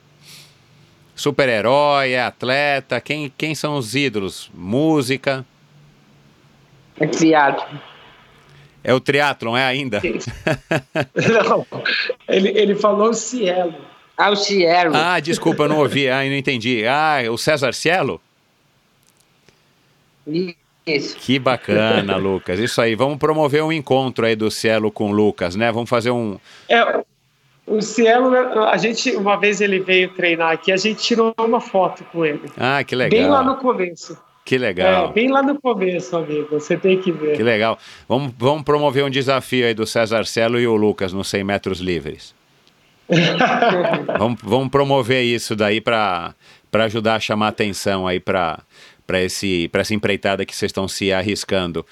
Super-herói, 1.15 2.17
atleta? 2.17 3.01
Quem, 3.01 3.33
quem 3.37 3.55
são 3.55 3.77
os 3.77 3.95
ídolos? 3.95 4.51
Música? 4.55 5.45
É 6.99 7.07
criado. 7.07 7.65
É 8.87 8.95
o 8.95 9.01
triatlon, 9.01 9.57
é 9.57 9.65
ainda? 9.65 10.01
Não, 11.51 11.67
ele, 12.29 12.51
ele 12.51 12.77
falou 12.77 13.13
Cielo. 13.13 13.75
Ah, 14.17 14.31
o 14.31 14.37
Cielo. 14.37 14.95
Ah, 14.95 15.19
desculpa, 15.19 15.65
eu 15.65 15.69
não 15.69 15.79
ouvi. 15.79 16.09
Ah, 16.09 16.25
não 16.25 16.37
entendi. 16.37 16.87
Ah, 16.87 17.19
o 17.29 17.37
César 17.37 17.75
Cielo? 17.75 18.21
Isso. 20.87 21.17
Que 21.19 21.37
bacana, 21.37 22.15
Lucas. 22.17 22.61
Isso 22.61 22.81
aí, 22.81 22.95
vamos 22.95 23.19
promover 23.19 23.63
um 23.65 23.73
encontro 23.73 24.25
aí 24.25 24.37
do 24.37 24.53
Cielo 24.53 24.93
com 24.93 25.11
o 25.11 25.13
Lucas, 25.13 25.57
né? 25.57 25.73
Vamos 25.73 25.91
fazer 25.91 26.13
um... 26.13 26.39
É, 26.69 27.05
o 27.67 27.83
Cielo, 27.83 28.35
a 28.37 28.77
gente, 28.77 29.17
uma 29.17 29.37
vez 29.37 29.61
ele 29.61 29.81
veio 29.81 30.15
treinar 30.15 30.53
aqui, 30.53 30.71
a 30.71 30.77
gente 30.77 31.03
tirou 31.03 31.35
uma 31.39 31.61
foto 31.61 32.05
com 32.05 32.25
ele. 32.25 32.49
Ah, 32.57 32.85
que 32.85 32.95
legal. 32.95 33.21
Bem 33.21 33.29
lá 33.29 33.43
no 33.43 33.57
começo. 33.57 34.17
Que 34.47 34.57
legal. 34.57 35.11
É, 35.11 35.13
bem 35.13 35.29
lá 35.29 35.43
no 35.43 35.61
começo, 35.61 36.17
amigo. 36.17 36.47
Você 36.53 36.77
tem 36.77 36.99
que 37.01 37.11
ver. 37.11 37.37
Que 37.37 37.43
legal. 37.43 37.77
Vamos, 38.09 38.33
vamos 38.39 38.63
promover 38.63 39.05
um 39.05 39.11
desafio 39.11 39.67
aí 39.67 39.75
do 39.75 39.85
César 39.85 40.25
Cielo 40.25 40.61
e 40.61 40.67
o 40.69 40.77
Lucas 40.77 41.13
nos 41.13 41.27
100 41.27 41.43
metros 41.43 41.81
livres. 41.81 42.33
vamos, 44.19 44.39
vamos 44.43 44.69
promover 44.69 45.25
isso 45.25 45.57
daí 45.57 45.81
para 45.81 46.35
ajudar 46.73 47.17
a 47.17 47.21
chamar 47.21 47.49
atenção 47.49 48.07
aí 48.07 48.21
para 48.21 48.63
essa 49.15 49.95
empreitada 49.95 50.45
que 50.47 50.55
vocês 50.55 50.71
estão 50.71 50.87
se 50.87 51.13
arriscando. 51.13 51.85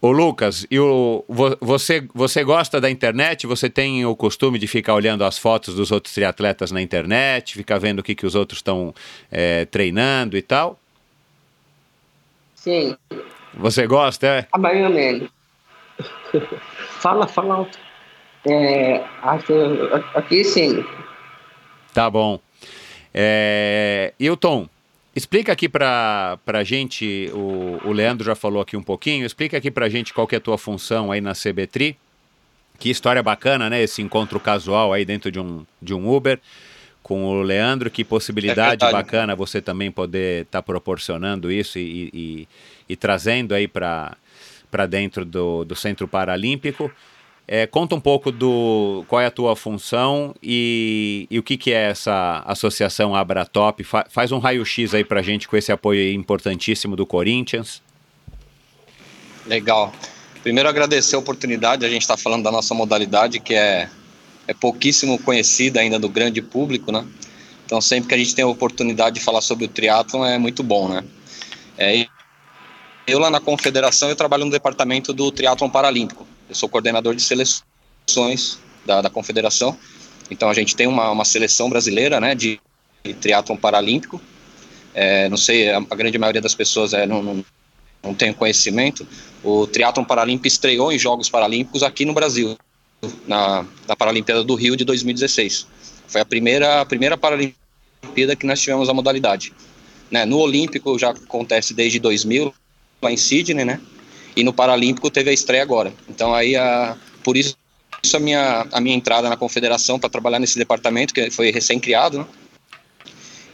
Ô 0.00 0.10
Lucas, 0.10 0.66
e 0.70 0.80
o, 0.80 1.22
vo- 1.28 1.56
você, 1.60 2.02
você 2.14 2.42
gosta 2.42 2.80
da 2.80 2.90
internet? 2.90 3.46
Você 3.46 3.68
tem 3.70 4.04
o 4.06 4.16
costume 4.16 4.58
de 4.58 4.66
ficar 4.66 4.94
olhando 4.94 5.22
as 5.22 5.38
fotos 5.38 5.74
dos 5.76 5.92
outros 5.92 6.14
triatletas 6.14 6.72
na 6.72 6.80
internet, 6.82 7.54
ficar 7.54 7.78
vendo 7.78 7.98
o 8.00 8.02
que, 8.02 8.14
que 8.14 8.26
os 8.26 8.34
outros 8.34 8.58
estão 8.58 8.92
eh, 9.30 9.66
treinando 9.66 10.36
e 10.36 10.42
tal? 10.42 10.78
Sim, 12.62 12.96
Você 13.54 13.88
gosta, 13.88 14.24
é? 14.28 14.46
a 14.52 14.56
menos. 14.56 15.28
Fala, 17.00 17.26
fala 17.26 17.56
alto. 17.56 17.76
É, 18.48 19.04
aqui 20.14 20.44
sim. 20.44 20.84
Tá 21.92 22.08
bom. 22.08 22.38
É, 23.12 24.14
Hilton, 24.18 24.68
explica 25.14 25.50
aqui 25.50 25.68
pra, 25.68 26.38
pra 26.44 26.62
gente, 26.62 27.28
o, 27.34 27.80
o 27.84 27.90
Leandro 27.90 28.24
já 28.24 28.36
falou 28.36 28.62
aqui 28.62 28.76
um 28.76 28.82
pouquinho, 28.82 29.26
explica 29.26 29.56
aqui 29.58 29.68
pra 29.68 29.88
gente 29.88 30.14
qual 30.14 30.28
que 30.28 30.36
é 30.36 30.38
a 30.38 30.40
tua 30.40 30.56
função 30.56 31.10
aí 31.10 31.20
na 31.20 31.32
CBTRI. 31.32 31.96
Que 32.78 32.90
história 32.90 33.24
bacana, 33.24 33.68
né? 33.68 33.82
Esse 33.82 34.02
encontro 34.02 34.38
casual 34.38 34.92
aí 34.92 35.04
dentro 35.04 35.32
de 35.32 35.40
um, 35.40 35.66
de 35.80 35.94
um 35.94 36.08
Uber 36.08 36.38
com 37.02 37.24
o 37.24 37.42
Leandro, 37.42 37.90
que 37.90 38.04
possibilidade 38.04 38.84
É 38.84 38.92
bacana 38.92 39.34
você 39.34 39.60
também 39.60 39.90
poder 39.90 40.42
estar 40.42 40.62
proporcionando 40.62 41.50
isso 41.50 41.78
e, 41.78 42.10
e, 42.12 42.48
e 42.88 42.96
trazendo 42.96 43.54
aí 43.54 43.66
para 43.66 44.16
dentro 44.88 45.24
do, 45.24 45.64
do 45.64 45.74
Centro 45.74 46.06
Paralímpico. 46.06 46.90
É, 47.46 47.66
conta 47.66 47.94
um 47.94 48.00
pouco 48.00 48.30
do 48.30 49.04
qual 49.08 49.20
é 49.20 49.26
a 49.26 49.30
tua 49.30 49.56
função 49.56 50.34
e, 50.42 51.26
e 51.28 51.38
o 51.38 51.42
que, 51.42 51.56
que 51.56 51.72
é 51.72 51.90
essa 51.90 52.42
associação 52.46 53.14
Abratop. 53.16 53.82
Fa, 53.82 54.06
faz 54.08 54.30
um 54.30 54.38
raio-x 54.38 54.94
aí 54.94 55.04
pra 55.04 55.20
gente 55.22 55.48
com 55.48 55.56
esse 55.56 55.72
apoio 55.72 56.12
importantíssimo 56.12 56.94
do 56.94 57.04
Corinthians. 57.04 57.82
Legal. 59.44 59.92
Primeiro 60.42 60.68
agradecer 60.68 61.16
a 61.16 61.18
oportunidade, 61.18 61.84
a 61.84 61.88
gente 61.88 62.02
está 62.02 62.16
falando 62.16 62.44
da 62.44 62.50
nossa 62.50 62.74
modalidade, 62.74 63.40
que 63.40 63.54
é, 63.54 63.88
é 64.46 64.54
pouquíssimo 64.54 65.18
conhecida 65.18 65.80
ainda 65.80 65.98
do 65.98 66.08
grande 66.08 66.42
público, 66.42 66.90
né? 66.90 67.06
Então 67.64 67.80
sempre 67.80 68.08
que 68.08 68.14
a 68.14 68.18
gente 68.18 68.34
tem 68.34 68.44
a 68.44 68.48
oportunidade 68.48 69.18
de 69.18 69.24
falar 69.24 69.40
sobre 69.40 69.64
o 69.64 69.68
triatlon 69.68 70.24
é 70.24 70.38
muito 70.38 70.62
bom, 70.62 70.88
né? 70.88 71.04
É, 71.78 72.06
eu 73.06 73.18
lá 73.18 73.30
na 73.30 73.40
confederação 73.40 74.08
eu 74.08 74.16
trabalho 74.16 74.44
no 74.44 74.50
departamento 74.50 75.12
do 75.12 75.30
triatlon 75.30 75.70
paralímpico. 75.70 76.26
Eu 76.48 76.54
sou 76.54 76.68
coordenador 76.68 77.14
de 77.14 77.22
seleções 77.22 78.58
da, 78.84 79.00
da 79.00 79.10
confederação. 79.10 79.76
Então 80.30 80.48
a 80.48 80.54
gente 80.54 80.76
tem 80.76 80.86
uma, 80.86 81.10
uma 81.10 81.24
seleção 81.24 81.70
brasileira, 81.70 82.20
né, 82.20 82.34
de, 82.34 82.60
de 83.04 83.14
triatlon 83.14 83.56
paralímpico. 83.56 84.20
É, 84.94 85.28
não 85.28 85.36
sei, 85.36 85.70
a, 85.70 85.78
a 85.78 85.94
grande 85.94 86.18
maioria 86.18 86.42
das 86.42 86.54
pessoas 86.54 86.92
é, 86.92 87.06
não, 87.06 87.22
não, 87.22 87.44
não 88.02 88.14
tem 88.14 88.32
conhecimento, 88.32 89.06
o 89.42 89.66
triatlon 89.66 90.04
paralímpico 90.04 90.46
estreou 90.46 90.92
em 90.92 90.98
Jogos 90.98 91.30
Paralímpicos 91.30 91.82
aqui 91.82 92.04
no 92.04 92.12
Brasil, 92.12 92.58
na, 93.26 93.66
na 93.86 93.96
Paralimpíada 93.96 94.44
do 94.44 94.54
Rio 94.54 94.76
de 94.76 94.84
2016. 94.84 95.66
Foi 96.06 96.20
a 96.20 96.24
primeira, 96.24 96.80
a 96.80 96.84
primeira 96.84 97.16
Paralimpíada 97.16 98.36
que 98.36 98.46
nós 98.46 98.60
tivemos 98.60 98.88
a 98.88 98.94
modalidade. 98.94 99.52
Né? 100.10 100.24
No 100.24 100.38
Olímpico 100.38 100.98
já 100.98 101.10
acontece 101.10 101.74
desde 101.74 101.98
2000, 101.98 102.54
lá 103.00 103.10
em 103.10 103.16
Sydney, 103.16 103.64
né? 103.64 103.80
E 104.36 104.44
no 104.44 104.52
Paralímpico 104.52 105.10
teve 105.10 105.30
a 105.30 105.32
estreia 105.32 105.62
agora. 105.62 105.92
Então 106.08 106.32
aí, 106.34 106.56
a, 106.56 106.96
por 107.22 107.36
isso, 107.36 107.56
a 108.14 108.18
minha, 108.18 108.66
a 108.72 108.80
minha 108.80 108.94
entrada 108.94 109.28
na 109.28 109.36
confederação 109.36 109.98
para 109.98 110.08
trabalhar 110.08 110.38
nesse 110.38 110.58
departamento, 110.58 111.12
que 111.12 111.30
foi 111.30 111.50
recém-criado, 111.50 112.18
né? 112.18 112.26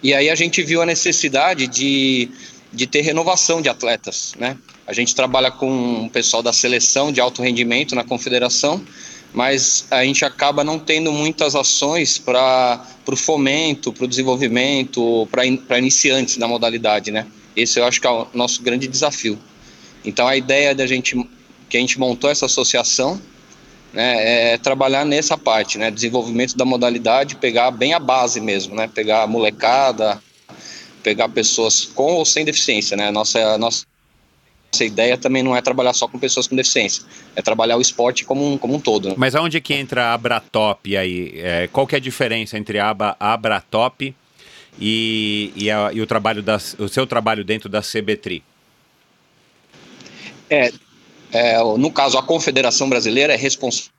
E 0.01 0.15
aí 0.15 0.31
a 0.31 0.35
gente 0.35 0.63
viu 0.63 0.81
a 0.81 0.87
necessidade 0.87 1.67
de, 1.67 2.31
de 2.73 2.87
ter 2.87 3.01
renovação 3.01 3.61
de 3.61 3.69
atletas, 3.69 4.35
né? 4.39 4.57
A 4.87 4.93
gente 4.93 5.15
trabalha 5.15 5.51
com 5.51 6.07
o 6.07 6.11
pessoal 6.11 6.43
da 6.43 6.53
seleção 6.53 7.11
de 7.11 7.21
alto 7.21 7.43
rendimento 7.43 7.95
na 7.95 8.05
confederação, 8.05 8.85
mas 9.33 9.87
a 9.91 10.05
gente 10.05 10.25
acaba 10.25 10.65
não 10.65 10.79
tendo 10.79 11.13
muitas 11.13 11.55
ações 11.55 12.19
para 12.19 12.85
o 13.07 13.17
fomento, 13.17 13.93
para 13.93 14.05
o 14.05 14.09
desenvolvimento, 14.09 15.29
para 15.31 15.79
iniciantes 15.79 16.37
da 16.37 16.49
modalidade, 16.49 17.11
né? 17.11 17.27
Esse 17.55 17.79
eu 17.81 17.85
acho 17.85 18.01
que 18.01 18.07
é 18.07 18.11
o 18.11 18.27
nosso 18.33 18.63
grande 18.63 18.87
desafio. 18.87 19.39
Então 20.05 20.27
a 20.27 20.37
ideia 20.37 20.75
da 20.75 20.87
gente 20.87 21.17
que 21.69 21.77
a 21.77 21.81
gente 21.81 21.99
montou 21.99 22.31
essa 22.31 22.47
associação 22.47 23.21
né, 23.93 24.53
é 24.53 24.59
trabalhar 24.59 25.05
nessa 25.05 25.37
parte, 25.37 25.77
né, 25.77 25.91
desenvolvimento 25.91 26.57
da 26.57 26.65
modalidade, 26.65 27.37
pegar 27.37 27.71
bem 27.71 27.93
a 27.93 27.99
base 27.99 28.41
mesmo, 28.41 28.75
né, 28.75 28.89
pegar 28.89 29.25
a 29.25 29.27
molecada, 29.27 30.23
pegar 31.03 31.29
pessoas 31.29 31.85
com 31.85 32.15
ou 32.15 32.25
sem 32.25 32.45
deficiência, 32.45 32.97
né, 32.97 33.11
nossa 33.11 33.59
nossa 33.59 33.85
nossa 34.73 34.85
ideia 34.85 35.17
também 35.17 35.43
não 35.43 35.57
é 35.57 35.63
trabalhar 35.63 35.93
só 35.95 36.07
com 36.07 36.19
pessoas 36.19 36.47
com 36.47 36.55
deficiência, 36.55 37.03
é 37.35 37.41
trabalhar 37.41 37.77
o 37.77 37.81
esporte 37.81 38.25
como 38.25 38.53
um, 38.53 38.59
como 38.59 38.75
um 38.75 38.81
todo. 38.81 39.09
Né? 39.09 39.15
Mas 39.17 39.35
aonde 39.35 39.61
que 39.61 39.75
entra 39.75 40.07
a 40.07 40.15
Abratop 40.15 40.97
aí? 40.97 41.33
É, 41.37 41.69
qual 41.73 41.87
que 41.87 41.95
é 41.95 41.99
a 41.99 42.01
diferença 42.01 42.59
entre 42.59 42.79
a 42.79 42.91
aba 42.91 43.17
Abratop 43.19 44.15
e, 44.79 45.53
e, 45.57 45.71
a, 45.71 45.91
e 45.93 46.01
o, 46.01 46.07
trabalho 46.07 46.43
das, 46.43 46.77
o 46.79 46.89
seu 46.89 47.07
trabalho 47.07 47.45
dentro 47.45 47.69
da 47.69 47.81
CBTRI? 47.81 48.43
É, 50.51 50.71
é, 51.33 51.59
no 51.77 51.91
caso, 51.91 52.19
a 52.19 52.23
Confederação 52.23 52.89
Brasileira 52.89 53.33
é 53.33 53.37
responsável 53.37 53.91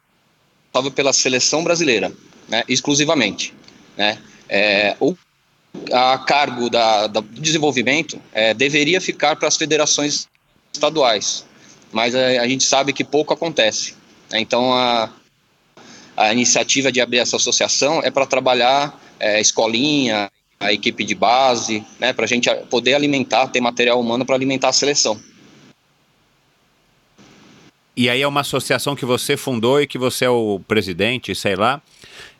pela 0.95 1.13
seleção 1.13 1.63
brasileira, 1.63 2.11
né, 2.47 2.63
exclusivamente. 2.67 3.53
Né? 3.97 4.17
É, 4.47 4.95
o, 4.99 5.15
a 5.91 6.17
cargo 6.19 6.69
da, 6.69 7.07
da, 7.07 7.19
do 7.21 7.41
desenvolvimento 7.41 8.19
é, 8.31 8.53
deveria 8.53 9.01
ficar 9.01 9.35
para 9.35 9.47
as 9.47 9.57
federações 9.57 10.27
estaduais, 10.73 11.45
mas 11.91 12.15
a, 12.15 12.19
é, 12.19 12.37
a, 12.39 12.47
gente 12.47 12.63
sabe 12.63 12.93
que 12.93 13.03
pouco 13.03 13.33
acontece. 13.33 13.95
Né? 14.31 14.39
Então, 14.39 14.73
a, 14.73 15.09
a 16.15 16.33
iniciativa 16.33 16.91
de 16.91 17.01
abrir 17.01 17.19
essa 17.19 17.35
associação 17.35 18.01
é 18.03 18.11
para 18.11 18.25
trabalhar 18.25 18.99
é, 19.19 19.39
escolinha, 19.39 20.29
a 20.59 20.73
equipe 20.73 21.03
de 21.05 21.15
base, 21.15 21.83
né, 21.99 22.11
para 22.11 22.25
a 22.25 22.27
gente 22.27 22.49
poder 22.69 22.93
alimentar, 22.93 23.47
ter 23.47 23.61
material 23.61 23.99
humano 23.99 24.25
para 24.25 24.35
alimentar 24.35 24.69
a 24.69 24.73
seleção. 24.73 25.19
E 27.95 28.09
aí 28.09 28.21
é 28.21 28.27
uma 28.27 28.41
associação 28.41 28.95
que 28.95 29.05
você 29.05 29.35
fundou 29.35 29.81
e 29.81 29.87
que 29.87 29.97
você 29.97 30.23
é 30.23 30.29
o 30.29 30.61
presidente, 30.65 31.35
sei 31.35 31.55
lá. 31.55 31.81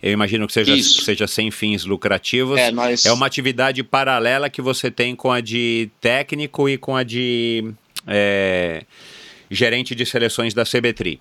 Eu 0.02 0.14
imagino 0.14 0.48
que 0.48 0.54
seja, 0.54 0.82
seja 0.82 1.28
sem 1.28 1.52
fins 1.52 1.84
lucrativos. 1.84 2.58
É, 2.58 2.72
nós... 2.72 3.06
é 3.06 3.12
uma 3.12 3.26
atividade 3.26 3.84
paralela 3.84 4.50
que 4.50 4.62
você 4.62 4.90
tem 4.90 5.16
com 5.16 5.30
a 5.30 5.42
de 5.42 5.90
técnico 6.00 6.70
e 6.70 6.78
com 6.78 6.96
a 6.96 7.04
de 7.04 7.74
é, 8.08 8.84
gerente 9.50 9.96
de 9.96 10.06
seleções 10.06 10.54
da 10.54 10.64
CBTRI. 10.64 11.20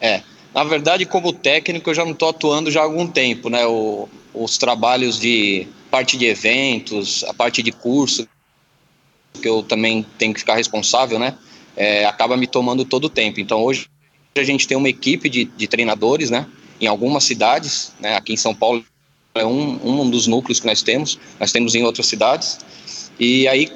É, 0.00 0.22
na 0.54 0.64
verdade, 0.64 1.06
como 1.06 1.32
técnico, 1.32 1.90
eu 1.90 1.94
já 1.94 2.04
não 2.04 2.12
estou 2.12 2.28
atuando 2.28 2.70
já 2.70 2.80
há 2.80 2.84
algum 2.84 3.06
tempo, 3.06 3.48
né? 3.48 3.66
O, 3.66 4.08
os 4.34 4.58
trabalhos 4.58 5.18
de 5.18 5.66
parte 5.90 6.16
de 6.16 6.26
eventos, 6.26 7.24
a 7.24 7.34
parte 7.34 7.62
de 7.62 7.72
curso, 7.72 8.28
que 9.40 9.48
eu 9.48 9.62
também 9.62 10.04
tenho 10.18 10.34
que 10.34 10.40
ficar 10.40 10.56
responsável, 10.56 11.18
né? 11.18 11.36
é, 11.76 12.06
acaba 12.06 12.36
me 12.36 12.46
tomando 12.46 12.84
todo 12.84 13.04
o 13.04 13.10
tempo. 13.10 13.38
Então 13.38 13.62
hoje 13.62 13.86
a 14.34 14.42
gente 14.42 14.66
tem 14.66 14.76
uma 14.76 14.88
equipe 14.88 15.28
de, 15.28 15.44
de 15.44 15.66
treinadores, 15.68 16.30
né? 16.30 16.46
Em 16.80 16.86
algumas 16.86 17.24
cidades, 17.24 17.92
né? 18.00 18.16
Aqui 18.16 18.32
em 18.32 18.36
São 18.36 18.54
Paulo 18.54 18.84
é 19.34 19.44
um, 19.44 19.78
um 19.84 20.10
dos 20.10 20.26
núcleos 20.26 20.58
que 20.58 20.66
nós 20.66 20.82
temos. 20.82 21.18
Nós 21.38 21.52
temos 21.52 21.74
em 21.74 21.84
outras 21.84 22.06
cidades. 22.06 22.58
E 23.20 23.46
aí 23.46 23.70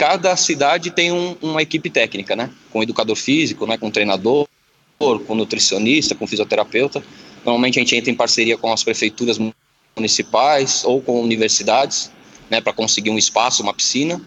cada 0.00 0.34
cidade 0.34 0.90
tem 0.90 1.12
um, 1.12 1.36
uma 1.42 1.60
equipe 1.60 1.90
técnica, 1.90 2.34
né? 2.34 2.48
Com 2.70 2.82
educador 2.82 3.14
físico, 3.14 3.66
né? 3.66 3.76
Com 3.76 3.90
treinador, 3.90 4.48
com 4.98 5.34
nutricionista, 5.34 6.14
com 6.14 6.26
fisioterapeuta. 6.26 7.04
Normalmente 7.44 7.78
a 7.78 7.82
gente 7.82 7.94
entra 7.94 8.10
em 8.10 8.14
parceria 8.14 8.56
com 8.56 8.72
as 8.72 8.82
prefeituras 8.82 9.38
municipais 9.94 10.84
ou 10.86 11.02
com 11.02 11.20
universidades, 11.20 12.10
né? 12.48 12.62
Para 12.62 12.72
conseguir 12.72 13.10
um 13.10 13.18
espaço, 13.18 13.62
uma 13.62 13.74
piscina 13.74 14.18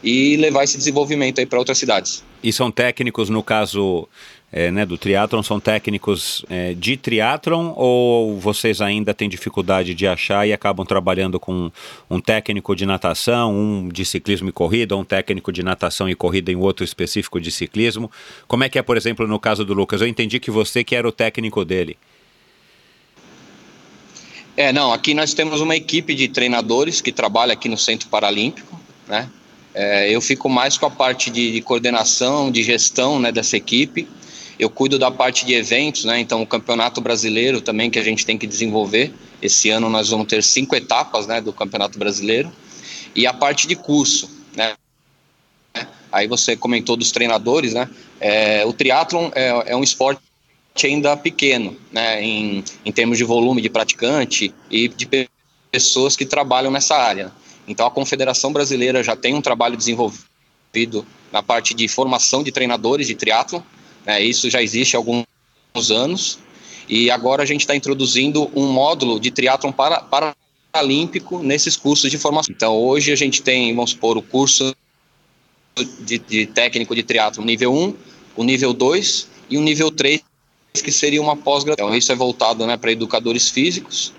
e 0.00 0.36
levar 0.36 0.62
esse 0.62 0.78
desenvolvimento 0.78 1.40
aí 1.40 1.46
para 1.46 1.58
outras 1.58 1.78
cidades. 1.78 2.22
E 2.40 2.52
são 2.52 2.70
técnicos, 2.70 3.28
no 3.28 3.42
caso 3.42 4.08
é, 4.52 4.70
né, 4.70 4.84
do 4.84 4.98
triatlon, 4.98 5.42
são 5.42 5.58
técnicos 5.58 6.44
é, 6.50 6.74
de 6.74 6.96
triatlon 6.96 7.72
ou 7.74 8.38
vocês 8.38 8.82
ainda 8.82 9.14
têm 9.14 9.26
dificuldade 9.26 9.94
de 9.94 10.06
achar 10.06 10.46
e 10.46 10.52
acabam 10.52 10.84
trabalhando 10.84 11.40
com 11.40 11.72
um 12.10 12.20
técnico 12.20 12.76
de 12.76 12.84
natação, 12.84 13.54
um 13.54 13.88
de 13.88 14.04
ciclismo 14.04 14.50
e 14.50 14.52
corrida, 14.52 14.94
um 14.94 15.04
técnico 15.04 15.50
de 15.50 15.62
natação 15.62 16.06
e 16.06 16.14
corrida 16.14 16.52
em 16.52 16.56
outro 16.56 16.84
específico 16.84 17.40
de 17.40 17.50
ciclismo? 17.50 18.10
Como 18.46 18.62
é 18.62 18.68
que 18.68 18.78
é, 18.78 18.82
por 18.82 18.98
exemplo, 18.98 19.26
no 19.26 19.40
caso 19.40 19.64
do 19.64 19.72
Lucas? 19.72 20.02
Eu 20.02 20.06
entendi 20.06 20.38
que 20.38 20.50
você 20.50 20.84
que 20.84 20.94
era 20.94 21.08
o 21.08 21.12
técnico 21.12 21.64
dele. 21.64 21.96
É, 24.54 24.70
não, 24.70 24.92
aqui 24.92 25.14
nós 25.14 25.32
temos 25.32 25.62
uma 25.62 25.74
equipe 25.74 26.14
de 26.14 26.28
treinadores 26.28 27.00
que 27.00 27.10
trabalha 27.10 27.54
aqui 27.54 27.70
no 27.70 27.78
Centro 27.78 28.08
Paralímpico, 28.10 28.78
né? 29.08 29.30
É, 29.74 30.14
eu 30.14 30.20
fico 30.20 30.50
mais 30.50 30.76
com 30.76 30.84
a 30.84 30.90
parte 30.90 31.30
de, 31.30 31.50
de 31.50 31.62
coordenação, 31.62 32.50
de 32.50 32.62
gestão 32.62 33.18
né, 33.18 33.32
dessa 33.32 33.56
equipe. 33.56 34.06
Eu 34.62 34.70
cuido 34.70 34.96
da 34.96 35.10
parte 35.10 35.44
de 35.44 35.54
eventos, 35.54 36.04
né? 36.04 36.20
Então, 36.20 36.40
o 36.40 36.46
Campeonato 36.46 37.00
Brasileiro 37.00 37.60
também 37.60 37.90
que 37.90 37.98
a 37.98 38.02
gente 38.04 38.24
tem 38.24 38.38
que 38.38 38.46
desenvolver. 38.46 39.12
Esse 39.42 39.70
ano 39.70 39.90
nós 39.90 40.10
vamos 40.10 40.28
ter 40.28 40.40
cinco 40.40 40.76
etapas, 40.76 41.26
né, 41.26 41.40
do 41.40 41.52
Campeonato 41.52 41.98
Brasileiro 41.98 42.48
e 43.12 43.26
a 43.26 43.32
parte 43.32 43.66
de 43.66 43.74
curso, 43.74 44.30
né? 44.54 44.74
Aí 46.12 46.28
você 46.28 46.54
comentou 46.54 46.96
dos 46.96 47.10
treinadores, 47.10 47.74
né? 47.74 47.90
É, 48.20 48.64
o 48.64 48.72
triatlon 48.72 49.32
é, 49.34 49.72
é, 49.72 49.76
um 49.76 49.82
esporte 49.82 50.22
ainda 50.84 51.16
pequeno, 51.16 51.76
né? 51.90 52.22
Em, 52.22 52.62
em 52.84 52.92
termos 52.92 53.18
de 53.18 53.24
volume 53.24 53.60
de 53.60 53.68
praticante 53.68 54.54
e 54.70 54.86
de 54.86 55.08
pessoas 55.72 56.14
que 56.14 56.24
trabalham 56.24 56.70
nessa 56.70 56.94
área. 56.94 57.32
Então 57.66 57.84
a 57.84 57.90
Confederação 57.90 58.52
Brasileira 58.52 59.02
já 59.02 59.16
tem 59.16 59.34
um 59.34 59.42
trabalho 59.42 59.76
desenvolvido 59.76 61.04
na 61.32 61.42
parte 61.42 61.74
de 61.74 61.88
formação 61.88 62.44
de 62.44 62.52
treinadores 62.52 63.08
de 63.08 63.16
triatlo, 63.16 63.66
né, 64.06 64.22
isso 64.22 64.50
já 64.50 64.62
existe 64.62 64.96
há 64.96 64.98
alguns 64.98 65.26
anos, 65.90 66.38
e 66.88 67.10
agora 67.10 67.42
a 67.42 67.46
gente 67.46 67.60
está 67.60 67.74
introduzindo 67.74 68.50
um 68.54 68.66
módulo 68.66 69.18
de 69.18 69.30
triatlon 69.30 69.72
para, 69.72 70.00
paralímpico 70.72 71.42
nesses 71.42 71.76
cursos 71.76 72.10
de 72.10 72.18
formação. 72.18 72.52
Então 72.54 72.76
hoje 72.76 73.12
a 73.12 73.16
gente 73.16 73.42
tem, 73.42 73.74
vamos 73.74 73.90
supor, 73.90 74.16
o 74.16 74.22
curso 74.22 74.74
de, 76.00 76.18
de 76.18 76.46
técnico 76.46 76.94
de 76.94 77.02
triatlo 77.02 77.44
nível 77.44 77.72
1, 77.72 77.94
o 78.36 78.44
nível 78.44 78.72
2 78.72 79.28
e 79.50 79.56
o 79.56 79.60
nível 79.60 79.90
3, 79.90 80.20
que 80.82 80.90
seria 80.90 81.20
uma 81.20 81.36
pós-graduação. 81.36 81.88
Então, 81.88 81.98
isso 81.98 82.10
é 82.10 82.14
voltado 82.14 82.66
né, 82.66 82.76
para 82.76 82.92
educadores 82.92 83.50
físicos, 83.50 84.12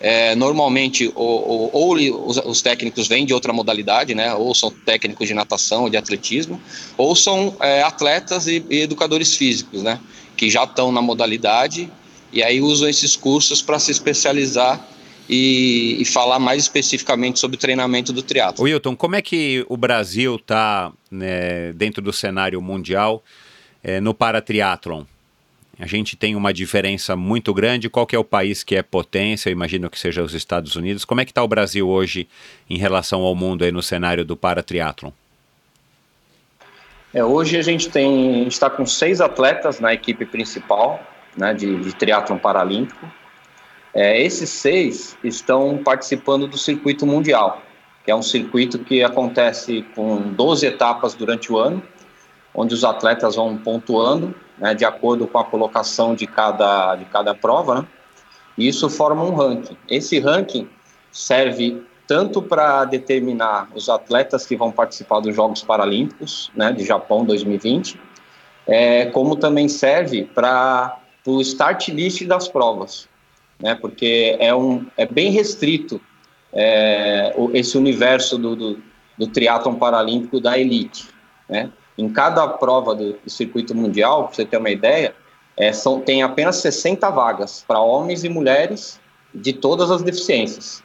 é, 0.00 0.34
normalmente, 0.34 1.12
ou, 1.14 1.48
ou, 1.48 1.70
ou 1.72 2.26
os, 2.26 2.38
os, 2.38 2.62
técnicos 2.62 3.06
vêm 3.06 3.26
de 3.26 3.34
outra 3.34 3.52
modalidade, 3.52 4.14
né? 4.14 4.34
Ou 4.34 4.54
são 4.54 4.70
técnicos 4.70 5.28
de 5.28 5.34
natação, 5.34 5.90
de 5.90 5.96
atletismo, 5.96 6.60
ou 6.96 7.14
são 7.14 7.54
é, 7.60 7.82
atletas 7.82 8.46
e, 8.46 8.64
e, 8.70 8.80
educadores 8.80 9.36
físicos, 9.36 9.82
né? 9.82 10.00
Que 10.36 10.48
já 10.48 10.64
estão 10.64 10.90
na 10.90 11.02
modalidade 11.02 11.90
e 12.32 12.42
aí 12.42 12.62
usam 12.62 12.88
esses 12.88 13.14
cursos 13.14 13.60
para 13.60 13.78
se 13.78 13.90
especializar 13.90 14.88
e, 15.28 15.96
e, 16.00 16.04
falar 16.06 16.38
mais 16.38 16.62
especificamente 16.62 17.38
sobre 17.38 17.56
o 17.56 17.60
treinamento 17.60 18.12
do 18.12 18.22
triatlo. 18.22 18.64
Wilton, 18.64 18.96
como 18.96 19.16
é 19.16 19.22
que 19.22 19.64
o 19.68 19.76
Brasil 19.76 20.36
está 20.36 20.92
né, 21.10 21.72
dentro 21.74 22.02
do 22.02 22.12
cenário 22.12 22.60
mundial 22.62 23.22
é, 23.82 24.00
no 24.00 24.14
paratriatlon? 24.14 25.04
A 25.80 25.86
gente 25.86 26.14
tem 26.14 26.36
uma 26.36 26.52
diferença 26.52 27.16
muito 27.16 27.54
grande. 27.54 27.88
Qual 27.88 28.06
que 28.06 28.14
é 28.14 28.18
o 28.18 28.24
país 28.24 28.62
que 28.62 28.76
é 28.76 28.82
potência? 28.82 29.48
Eu 29.48 29.52
imagino 29.52 29.88
que 29.88 29.98
seja 29.98 30.22
os 30.22 30.34
Estados 30.34 30.76
Unidos. 30.76 31.06
Como 31.06 31.22
é 31.22 31.24
que 31.24 31.30
está 31.30 31.42
o 31.42 31.48
Brasil 31.48 31.88
hoje 31.88 32.28
em 32.68 32.76
relação 32.76 33.22
ao 33.22 33.34
mundo 33.34 33.64
aí 33.64 33.72
no 33.72 33.82
cenário 33.82 34.22
do 34.22 34.36
paratriatlon? 34.36 35.10
É, 37.14 37.24
hoje 37.24 37.56
a 37.56 37.62
gente 37.62 37.88
tem 37.88 38.46
está 38.46 38.68
com 38.68 38.84
seis 38.84 39.22
atletas 39.22 39.80
na 39.80 39.94
equipe 39.94 40.26
principal 40.26 41.02
né, 41.34 41.54
de, 41.54 41.74
de 41.80 41.94
triatlon 41.94 42.36
paralímpico. 42.36 43.10
É, 43.94 44.20
esses 44.22 44.50
seis 44.50 45.16
estão 45.24 45.78
participando 45.82 46.46
do 46.46 46.58
circuito 46.58 47.06
mundial. 47.06 47.62
que 48.04 48.10
é 48.10 48.14
um 48.14 48.22
circuito 48.22 48.78
que 48.78 49.02
acontece 49.02 49.82
com 49.94 50.20
12 50.20 50.66
etapas 50.66 51.14
durante 51.14 51.50
o 51.50 51.56
ano, 51.56 51.82
onde 52.54 52.74
os 52.74 52.84
atletas 52.84 53.36
vão 53.36 53.56
pontuando 53.56 54.34
né, 54.60 54.74
de 54.74 54.84
acordo 54.84 55.26
com 55.26 55.38
a 55.38 55.44
colocação 55.44 56.14
de 56.14 56.26
cada, 56.26 56.94
de 56.94 57.06
cada 57.06 57.34
prova, 57.34 57.82
né? 57.82 57.86
e 58.58 58.68
isso 58.68 58.90
forma 58.90 59.24
um 59.24 59.34
ranking. 59.34 59.76
Esse 59.88 60.20
ranking 60.20 60.68
serve 61.10 61.82
tanto 62.06 62.42
para 62.42 62.84
determinar 62.84 63.68
os 63.74 63.88
atletas 63.88 64.44
que 64.44 64.56
vão 64.56 64.70
participar 64.70 65.20
dos 65.20 65.34
Jogos 65.34 65.62
Paralímpicos 65.62 66.50
né, 66.54 66.72
de 66.72 66.84
Japão 66.84 67.24
2020, 67.24 67.98
é, 68.66 69.06
como 69.06 69.36
também 69.36 69.68
serve 69.68 70.24
para 70.24 71.00
o 71.24 71.40
start 71.40 71.88
list 71.88 72.24
das 72.26 72.48
provas, 72.48 73.08
né, 73.60 73.76
porque 73.76 74.36
é, 74.40 74.54
um, 74.54 74.86
é 74.96 75.06
bem 75.06 75.30
restrito 75.30 76.00
é, 76.52 77.32
esse 77.54 77.78
universo 77.78 78.36
do, 78.36 78.56
do, 78.56 78.82
do 79.16 79.26
triatlon 79.28 79.76
paralímpico 79.76 80.40
da 80.40 80.58
elite. 80.58 81.08
Né? 81.48 81.70
Em 82.00 82.08
cada 82.08 82.48
prova 82.48 82.94
do, 82.94 83.12
do 83.12 83.28
circuito 83.28 83.74
mundial, 83.74 84.24
para 84.24 84.34
você 84.34 84.44
ter 84.46 84.56
uma 84.56 84.70
ideia, 84.70 85.14
é, 85.54 85.70
são, 85.70 86.00
tem 86.00 86.22
apenas 86.22 86.56
60 86.56 87.10
vagas 87.10 87.62
para 87.68 87.78
homens 87.78 88.24
e 88.24 88.28
mulheres 88.30 88.98
de 89.34 89.52
todas 89.52 89.90
as 89.90 90.02
deficiências. 90.02 90.82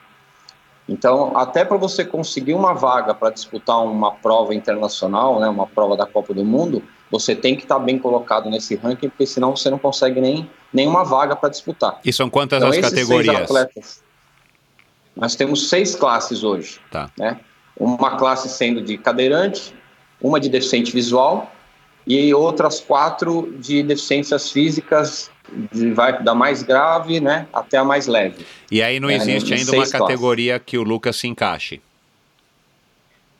Então, 0.89 1.35
até 1.37 1.63
para 1.63 1.77
você 1.77 2.03
conseguir 2.03 2.53
uma 2.53 2.73
vaga 2.73 3.13
para 3.13 3.29
disputar 3.29 3.81
uma 3.81 4.11
prova 4.11 4.53
internacional, 4.53 5.39
né, 5.39 5.47
uma 5.47 5.65
prova 5.65 5.95
da 5.95 6.05
Copa 6.05 6.33
do 6.33 6.43
Mundo, 6.43 6.83
você 7.09 7.33
tem 7.33 7.55
que 7.55 7.63
estar 7.63 7.79
tá 7.79 7.81
bem 7.81 7.97
colocado 7.97 8.49
nesse 8.49 8.75
ranking, 8.75 9.07
porque 9.07 9.25
senão 9.25 9.55
você 9.55 9.69
não 9.69 9.79
consegue 9.79 10.19
nem 10.19 10.49
nenhuma 10.73 11.05
vaga 11.05 11.35
para 11.35 11.47
disputar. 11.47 12.01
E 12.03 12.11
são 12.11 12.29
quantas 12.29 12.57
então, 12.57 12.69
as 12.69 12.77
categorias? 12.77 13.43
Atletas, 13.43 14.03
nós 15.15 15.33
temos 15.35 15.69
seis 15.69 15.95
classes 15.95 16.43
hoje. 16.43 16.81
Tá. 16.91 17.09
Né? 17.17 17.39
Uma 17.77 18.17
classe 18.17 18.49
sendo 18.49 18.81
de 18.81 18.97
cadeirante, 18.97 19.73
uma 20.25 20.39
de 20.39 20.49
deficiente 20.49 20.91
visual 20.91 21.51
e 22.07 22.33
outras 22.33 22.79
quatro 22.79 23.53
de 23.59 23.83
deficiências 23.83 24.51
físicas 24.51 25.29
de, 25.71 25.91
vai 25.91 26.21
da 26.23 26.33
mais 26.33 26.63
grave 26.63 27.19
né, 27.19 27.47
até 27.53 27.77
a 27.77 27.83
mais 27.83 28.07
leve. 28.07 28.45
E 28.71 28.81
aí 28.81 28.99
não 28.99 29.09
é, 29.09 29.15
existe 29.15 29.53
ainda 29.53 29.71
uma 29.71 29.87
categoria 29.87 30.53
classes. 30.53 30.65
que 30.65 30.77
o 30.77 30.83
Lucas 30.83 31.15
se 31.15 31.27
encaixe? 31.27 31.81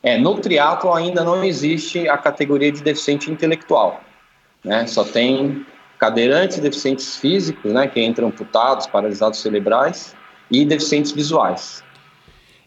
É, 0.02 0.16
no 0.16 0.38
triatlo 0.38 0.92
ainda 0.92 1.24
não 1.24 1.42
existe 1.42 2.08
a 2.08 2.16
categoria 2.16 2.70
de 2.70 2.82
deficiente 2.82 3.30
intelectual. 3.30 4.00
Né? 4.64 4.86
Só 4.86 5.02
tem 5.02 5.66
cadeirantes, 5.98 6.58
deficientes 6.58 7.16
físicos, 7.16 7.72
né, 7.72 7.86
que 7.88 8.00
entram 8.00 8.28
amputados, 8.28 8.86
paralisados 8.86 9.40
cerebrais, 9.40 10.14
e 10.50 10.64
deficientes 10.64 11.12
visuais. 11.12 11.82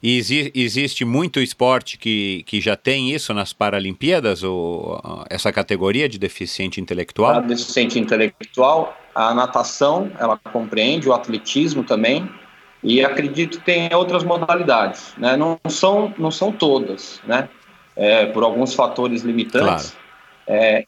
E 0.01 0.17
exi 0.17 0.51
existe 0.55 1.03
muito 1.03 1.41
esporte 1.41 1.97
que, 1.97 2.43
que 2.45 2.61
já 2.61 2.75
tem 2.75 3.11
isso 3.11 3.33
nas 3.33 3.51
Paralimpíadas, 3.51 4.43
ou 4.43 5.01
essa 5.29 5.51
categoria 5.51 6.07
de 6.07 6.17
deficiente 6.17 6.79
intelectual? 6.79 7.35
A 7.35 7.39
deficiente 7.41 7.99
intelectual, 7.99 8.97
a 9.13 9.33
natação, 9.33 10.09
ela 10.17 10.37
compreende, 10.37 11.09
o 11.09 11.13
atletismo 11.13 11.83
também, 11.83 12.29
e 12.81 13.03
acredito 13.03 13.59
que 13.59 13.65
tem 13.65 13.93
outras 13.93 14.23
modalidades, 14.23 15.13
né? 15.17 15.35
Não 15.35 15.59
são, 15.67 16.13
não 16.17 16.31
são 16.31 16.51
todas, 16.51 17.21
né? 17.25 17.49
É, 17.95 18.27
por 18.27 18.43
alguns 18.43 18.73
fatores 18.73 19.23
limitantes, 19.23 19.91
claro. 19.91 20.63
é, 20.63 20.85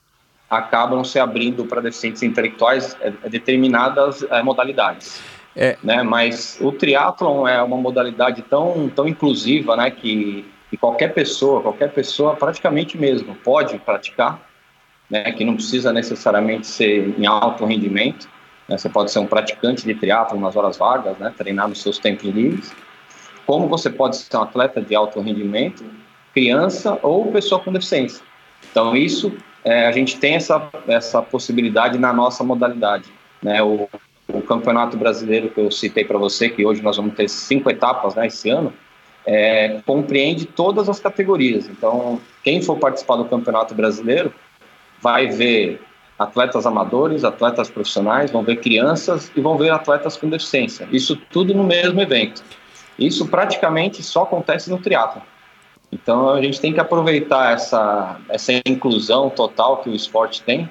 acabam 0.50 1.04
se 1.04 1.20
abrindo 1.20 1.66
para 1.66 1.82
deficientes 1.82 2.24
intelectuais 2.24 2.96
é, 3.02 3.12
determinadas 3.30 4.24
é, 4.24 4.42
modalidades. 4.42 5.22
É. 5.56 5.78
Né? 5.84 6.02
Mas 6.04 6.58
o 6.62 6.72
triatlon 6.72 7.48
é 7.48 7.62
uma 7.62 7.78
modalidade 7.78 8.42
tão, 8.44 8.90
tão 8.90 9.08
inclusiva, 9.08 9.76
né? 9.76 9.92
Que, 9.92 10.46
que 10.70 10.78
qualquer 10.78 11.14
pessoa, 11.14 11.62
qualquer 11.62 11.92
pessoa 11.92 12.36
praticamente 12.36 12.98
mesmo 12.98 13.36
pode 13.36 13.78
praticar, 13.80 14.40
né? 15.10 15.32
Que 15.32 15.44
não 15.44 15.56
precisa 15.56 15.92
necessariamente 15.92 16.68
ser 16.68 17.14
em 17.20 17.26
alto 17.26 17.66
rendimento. 17.66 18.30
Né? 18.68 18.78
Você 18.78 18.88
pode 18.88 19.12
ser 19.12 19.20
um 19.20 19.28
praticante 19.28 19.86
de 19.86 19.94
triatlon 19.94 20.40
nas 20.40 20.56
horas 20.56 20.78
vagas, 20.78 21.18
né? 21.18 21.34
Treinar 21.38 21.68
nos 21.68 21.82
seus 21.82 21.98
tempos 22.00 22.30
livres. 22.30 22.74
Como 23.46 23.68
você 23.68 23.90
pode 23.90 24.16
ser 24.16 24.38
um 24.38 24.44
atleta 24.44 24.82
de 24.82 24.96
alto 24.96 25.20
rendimento, 25.20 25.84
criança 26.34 26.98
ou 27.02 27.30
pessoa 27.32 27.60
com 27.60 27.74
deficiência. 27.74 28.24
Então 28.72 28.96
isso 28.96 29.34
é, 29.66 29.88
a 29.88 29.92
gente 29.92 30.18
tem 30.18 30.36
essa, 30.36 30.70
essa 30.88 31.22
possibilidade 31.22 31.98
na 31.98 32.14
nossa 32.14 32.44
modalidade. 32.44 33.10
Né? 33.42 33.62
O, 33.62 33.90
o 34.34 34.42
Campeonato 34.42 34.98
Brasileiro 34.98 35.50
que 35.50 35.60
eu 35.60 35.72
citei 35.72 36.06
para 36.06 36.18
você, 36.18 36.50
que 36.50 36.66
hoje 36.66 36.82
nós 36.82 36.98
vamos 36.98 37.14
ter 37.16 37.30
cinco 37.30 37.70
etapas 37.70 38.16
né, 38.16 38.28
esse 38.28 38.50
ano, 38.50 38.74
é, 39.26 39.82
compreende 39.86 40.46
todas 40.46 40.90
as 40.90 41.00
categorias. 41.00 41.68
Então, 41.68 42.20
quem 42.44 42.62
for 42.62 42.78
participar 42.78 43.18
do 43.18 43.26
Campeonato 43.26 43.76
Brasileiro 43.76 44.34
vai 45.00 45.28
ver 45.28 45.82
atletas 46.18 46.66
amadores, 46.66 47.24
atletas 47.24 47.70
profissionais, 47.70 48.32
vão 48.32 48.44
ver 48.44 48.58
crianças 48.58 49.32
e 49.36 49.42
vão 49.42 49.58
ver 49.58 49.72
atletas 49.72 50.16
com 50.16 50.30
deficiência. 50.30 50.88
Isso 50.92 51.16
tudo 51.16 51.54
no 51.54 51.64
mesmo 51.64 52.00
evento. 52.00 52.44
Isso 52.98 53.28
praticamente 53.28 54.04
só 54.04 54.24
acontece 54.24 54.70
no 54.70 54.78
triatlo. 54.78 55.22
Então 55.92 56.30
a 56.30 56.42
gente 56.42 56.62
tem 56.62 56.72
que 56.72 56.80
aproveitar 56.80 57.54
essa, 57.54 58.20
essa 58.30 58.54
inclusão 58.66 59.30
total 59.30 59.78
que 59.78 59.90
o 59.90 59.96
esporte 59.96 60.42
tem 60.44 60.70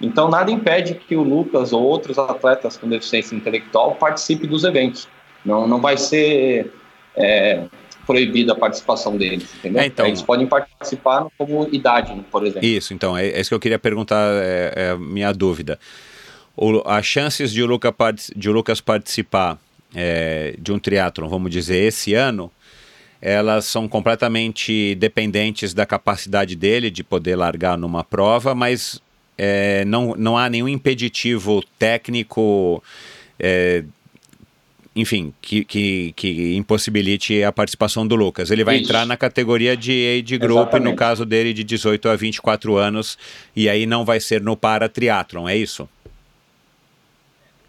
então, 0.00 0.28
nada 0.28 0.50
impede 0.50 0.94
que 0.94 1.14
o 1.14 1.22
Lucas 1.22 1.72
ou 1.72 1.82
outros 1.82 2.18
atletas 2.18 2.76
com 2.76 2.88
deficiência 2.88 3.34
intelectual 3.34 3.94
participem 3.96 4.48
dos 4.48 4.64
eventos. 4.64 5.06
Não, 5.44 5.66
não 5.66 5.80
vai 5.80 5.96
ser 5.96 6.72
é, 7.14 7.64
proibida 8.06 8.52
a 8.52 8.56
participação 8.56 9.16
deles, 9.16 9.54
entendeu? 9.58 9.82
É, 9.82 9.86
então, 9.86 10.06
Eles 10.06 10.22
podem 10.22 10.46
participar 10.46 11.26
como 11.36 11.68
idade, 11.70 12.12
por 12.30 12.46
exemplo. 12.46 12.66
Isso, 12.66 12.94
então, 12.94 13.16
é, 13.16 13.28
é 13.28 13.40
isso 13.40 13.50
que 13.50 13.54
eu 13.54 13.60
queria 13.60 13.78
perguntar, 13.78 14.26
é, 14.42 14.72
é 14.74 14.90
a 14.90 14.96
minha 14.96 15.32
dúvida. 15.32 15.78
O, 16.56 16.82
as 16.86 17.06
chances 17.06 17.52
de 17.52 17.62
o, 17.62 17.66
Luca, 17.66 17.94
de 18.34 18.48
o 18.48 18.52
Lucas 18.52 18.80
participar 18.80 19.58
é, 19.94 20.54
de 20.58 20.72
um 20.72 20.78
triatlon, 20.78 21.28
vamos 21.28 21.50
dizer, 21.50 21.76
esse 21.76 22.14
ano, 22.14 22.50
elas 23.20 23.66
são 23.66 23.86
completamente 23.86 24.94
dependentes 24.94 25.74
da 25.74 25.84
capacidade 25.84 26.56
dele 26.56 26.90
de 26.90 27.04
poder 27.04 27.36
largar 27.36 27.76
numa 27.76 28.02
prova, 28.02 28.54
mas 28.54 29.00
é, 29.42 29.86
não, 29.86 30.14
não 30.18 30.36
há 30.36 30.50
nenhum 30.50 30.68
impeditivo 30.68 31.64
técnico, 31.78 32.84
é, 33.38 33.82
enfim, 34.94 35.32
que, 35.40 35.64
que, 35.64 36.12
que, 36.14 36.54
impossibilite 36.56 37.42
a 37.42 37.50
participação 37.50 38.06
do 38.06 38.14
Lucas. 38.14 38.50
Ele 38.50 38.62
vai 38.62 38.76
Isso. 38.76 38.84
entrar 38.84 39.06
na 39.06 39.16
categoria 39.16 39.74
de 39.74 40.20
age 40.22 40.36
group, 40.36 40.68
Exatamente. 40.68 40.90
no 40.90 40.94
caso 40.94 41.24
dele 41.24 41.54
de 41.54 41.64
18 41.64 42.10
a 42.10 42.16
24 42.16 42.76
anos, 42.76 43.16
e 43.56 43.66
aí 43.66 43.86
não 43.86 44.04
vai 44.04 44.20
ser 44.20 44.42
no 44.42 44.54
para 44.58 44.90
triatlon, 44.90 45.48
é 45.48 45.56
isso? 45.56 45.88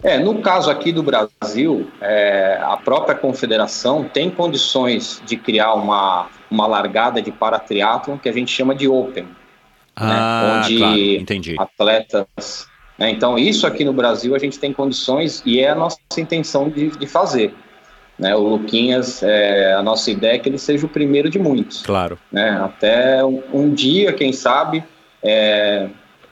É, 0.04 0.18
no 0.18 0.42
caso 0.42 0.70
aqui 0.70 0.92
do 0.92 1.04
Brasil, 1.04 1.90
é, 2.02 2.60
a 2.62 2.76
própria 2.76 3.16
confederação 3.16 4.04
tem 4.04 4.30
condições 4.30 5.22
de 5.26 5.38
criar 5.38 5.74
uma, 5.76 6.28
uma 6.50 6.68
largada 6.68 7.22
de 7.22 7.32
paratriatlon 7.32 8.18
que 8.18 8.28
a 8.28 8.34
gente 8.34 8.52
chama 8.52 8.76
de 8.76 8.90
Open. 8.90 9.26
Né? 10.00 10.08
Ah, 10.08 10.44
né? 10.44 10.60
onde 10.60 10.78
claro, 10.78 11.00
entendi. 11.00 11.56
atletas. 11.60 12.68
Né? 12.98 13.12
Então, 13.12 13.38
isso 13.38 13.66
aqui 13.68 13.84
no 13.84 13.94
Brasil 13.94 14.36
a 14.36 14.40
gente 14.40 14.60
tem 14.60 14.72
condições 14.72 15.42
e 15.46 15.60
é 15.60 15.70
a 15.70 15.76
nossa 15.76 15.98
intenção 16.18 16.70
de, 16.70 16.90
de 16.92 17.08
fazer. 17.08 17.54
Né? 18.18 18.36
O 18.36 18.42
Luquinhas, 18.42 19.24
é, 19.24 19.74
a 19.74 19.82
nossa 19.82 20.12
ideia 20.12 20.36
é 20.36 20.40
que 20.40 20.48
ele 20.48 20.58
seja 20.58 20.86
o 20.86 20.90
primeiro 20.90 21.30
de 21.30 21.40
muitos. 21.40 21.82
Claro. 21.82 22.18
Né? 22.32 22.50
Até 22.64 23.24
um, 23.26 23.42
um 23.52 23.74
dia, 23.74 24.14
quem 24.14 24.32
sabe, 24.32 24.84
é, 25.24 25.90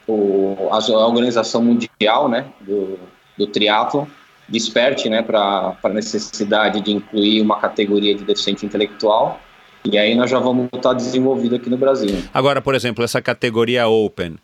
o, 0.08 0.70
a 0.72 1.08
Organização 1.08 1.64
Mundial 1.64 2.30
né, 2.30 2.46
do, 2.62 3.00
do 3.38 3.48
Triathlon 3.48 4.06
desperte 4.48 5.10
né, 5.10 5.22
para 5.22 5.76
a 5.82 5.90
necessidade 5.90 6.82
de 6.82 6.92
incluir 6.92 7.42
uma 7.42 7.60
categoria 7.60 8.16
de 8.16 8.24
deficiente 8.24 8.66
intelectual 8.66 9.40
e 9.86 9.98
aí 9.98 10.16
nós 10.16 10.30
já 10.30 10.40
vamos 10.40 10.68
estar 10.74 10.94
desenvolvido 10.94 11.56
aqui 11.56 11.70
no 11.70 11.78
Brasil. 11.78 12.16
Agora, 12.34 12.62
por 12.62 12.76
exemplo, 12.76 13.04
essa 13.04 13.22
categoria 13.22 13.88
Open, 13.88 14.36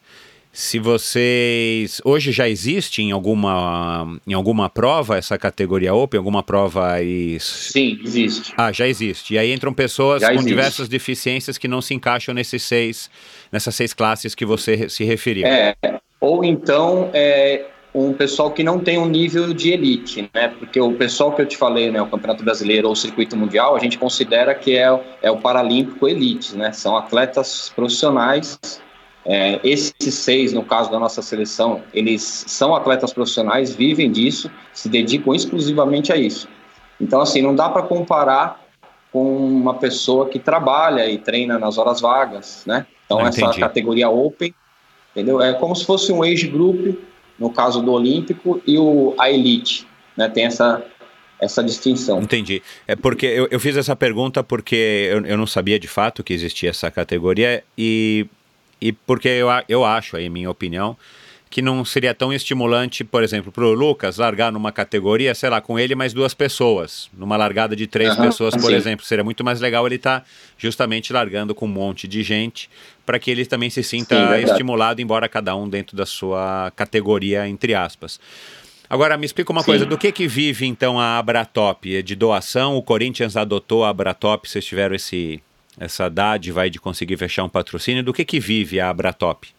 se 0.51 0.79
vocês 0.79 2.01
hoje 2.05 2.31
já 2.31 2.47
existe 2.47 3.01
em 3.01 3.11
alguma 3.11 4.17
em 4.25 4.33
alguma 4.33 4.69
prova 4.69 5.17
essa 5.17 5.37
categoria 5.37 5.93
Open, 5.93 6.17
alguma 6.17 6.41
prova 6.41 6.93
aí? 6.93 7.37
Sim, 7.41 7.99
existe. 8.01 8.53
Ah, 8.55 8.71
já 8.71 8.87
existe. 8.87 9.33
E 9.33 9.37
aí 9.37 9.53
entram 9.53 9.73
pessoas 9.73 10.21
já 10.21 10.29
com 10.29 10.35
existe. 10.35 10.47
diversas 10.47 10.87
deficiências 10.87 11.57
que 11.57 11.67
não 11.67 11.81
se 11.81 11.93
encaixam 11.93 12.33
nesses 12.33 12.63
seis 12.63 13.09
nessas 13.51 13.75
seis 13.75 13.93
classes 13.93 14.33
que 14.33 14.45
você 14.45 14.87
se 14.87 15.03
referiu. 15.03 15.45
É, 15.45 15.75
ou 16.21 16.43
então 16.45 17.09
é, 17.13 17.65
um 17.95 18.11
pessoal 18.13 18.51
que 18.51 18.61
não 18.61 18.77
tem 18.77 18.97
um 18.97 19.05
nível 19.05 19.53
de 19.53 19.71
elite, 19.71 20.29
né? 20.33 20.49
Porque 20.49 20.79
o 20.81 20.93
pessoal 20.93 21.31
que 21.31 21.41
eu 21.41 21.45
te 21.45 21.55
falei, 21.55 21.89
né, 21.89 22.01
o 22.01 22.07
Campeonato 22.07 22.43
Brasileiro 22.43 22.87
ou 22.87 22.93
o 22.93 22.95
Circuito 22.95 23.37
Mundial, 23.37 23.73
a 23.73 23.79
gente 23.79 23.97
considera 23.97 24.53
que 24.53 24.75
é, 24.75 25.17
é 25.21 25.31
o 25.31 25.37
Paralímpico 25.37 26.05
Elite, 26.05 26.57
né? 26.57 26.73
São 26.73 26.97
atletas 26.97 27.71
profissionais. 27.73 28.59
É, 29.25 29.59
esses 29.63 30.13
seis, 30.13 30.51
no 30.51 30.61
caso 30.61 30.91
da 30.91 30.99
nossa 30.99 31.21
seleção, 31.21 31.81
eles 31.93 32.21
são 32.21 32.75
atletas 32.75 33.13
profissionais, 33.13 33.73
vivem 33.73 34.11
disso, 34.11 34.51
se 34.73 34.89
dedicam 34.89 35.33
exclusivamente 35.33 36.11
a 36.11 36.17
isso. 36.17 36.47
Então, 36.99 37.21
assim, 37.21 37.41
não 37.41 37.55
dá 37.55 37.69
para 37.69 37.81
comparar 37.81 38.61
com 39.11 39.37
uma 39.37 39.75
pessoa 39.75 40.27
que 40.27 40.37
trabalha 40.37 41.09
e 41.09 41.17
treina 41.17 41.57
nas 41.57 41.77
horas 41.77 42.01
vagas, 42.01 42.63
né? 42.67 42.85
Então 43.05 43.19
Ah, 43.19 43.29
essa 43.29 43.41
entendi. 43.41 43.61
categoria 43.61 44.09
Open, 44.09 44.53
entendeu? 45.11 45.41
É 45.41 45.53
como 45.53 45.73
se 45.73 45.85
fosse 45.85 46.11
um 46.11 46.21
age 46.21 46.47
group, 46.47 46.97
no 47.39 47.49
caso 47.49 47.81
do 47.81 47.91
Olímpico, 47.91 48.61
e 48.65 48.77
o 48.77 49.13
a 49.17 49.29
Elite, 49.29 49.87
né? 50.15 50.29
Tem 50.29 50.45
essa 50.45 50.83
essa 51.39 51.63
distinção. 51.63 52.21
Entendi. 52.21 52.61
É 52.87 52.95
porque 52.95 53.25
eu, 53.25 53.47
eu 53.51 53.59
fiz 53.59 53.75
essa 53.75 53.95
pergunta 53.95 54.43
porque 54.43 55.09
eu, 55.11 55.25
eu 55.25 55.37
não 55.37 55.45
sabia 55.45 55.79
de 55.79 55.87
fato 55.87 56.23
que 56.23 56.33
existia 56.33 56.69
essa 56.69 56.89
categoria 56.89 57.63
e, 57.77 58.25
e 58.79 58.91
porque 58.91 59.27
eu, 59.27 59.47
eu 59.67 59.83
acho, 59.83 60.15
aí, 60.15 60.29
minha 60.29 60.49
opinião, 60.49 60.97
que 61.55 61.61
não 61.61 61.85
seria 61.85 62.13
tão 62.13 62.33
estimulante, 62.33 63.01
por 63.01 63.23
exemplo, 63.23 63.49
para 63.49 63.63
o 63.63 63.71
Lucas 63.71 64.17
largar 64.17 64.51
numa 64.51 64.73
categoria, 64.73 65.33
sei 65.33 65.49
lá, 65.49 65.61
com 65.61 65.79
ele 65.79 65.95
mais 65.95 66.11
duas 66.11 66.33
pessoas, 66.33 67.09
numa 67.17 67.37
largada 67.37 67.77
de 67.77 67.87
três 67.87 68.11
Aham, 68.11 68.23
pessoas, 68.23 68.57
por 68.57 68.71
sim. 68.71 68.75
exemplo. 68.75 69.05
Seria 69.05 69.23
muito 69.23 69.41
mais 69.41 69.61
legal 69.61 69.87
ele 69.87 69.95
estar 69.95 70.25
justamente 70.57 71.13
largando 71.13 71.55
com 71.55 71.65
um 71.65 71.69
monte 71.69 72.09
de 72.09 72.23
gente 72.23 72.69
para 73.05 73.17
que 73.17 73.31
ele 73.31 73.45
também 73.45 73.69
se 73.69 73.81
sinta 73.83 74.17
Sim, 74.37 74.43
estimulado, 74.43 75.01
embora 75.01 75.29
cada 75.29 75.55
um 75.55 75.69
dentro 75.69 75.95
da 75.95 76.05
sua 76.05 76.73
categoria, 76.75 77.47
entre 77.47 77.73
aspas. 77.73 78.19
Agora, 78.89 79.17
me 79.17 79.25
explica 79.25 79.53
uma 79.53 79.61
Sim. 79.61 79.67
coisa, 79.67 79.85
do 79.85 79.97
que 79.97 80.11
que 80.11 80.27
vive 80.27 80.65
então 80.65 80.99
a 80.99 81.17
Abratop? 81.17 81.95
É 81.95 82.01
de 82.01 82.17
doação? 82.17 82.75
O 82.75 82.83
Corinthians 82.83 83.37
adotou 83.37 83.85
a 83.85 83.89
Abratop, 83.91 84.49
vocês 84.49 84.65
tiveram 84.65 84.93
esse, 84.93 85.41
essa 85.79 86.09
dádiva 86.09 86.63
aí 86.63 86.69
de 86.69 86.81
conseguir 86.81 87.15
fechar 87.15 87.45
um 87.45 87.49
patrocínio. 87.49 88.03
Do 88.03 88.11
que 88.11 88.25
que 88.25 88.41
vive 88.41 88.77
a 88.81 88.89
Abratop? 88.89 89.55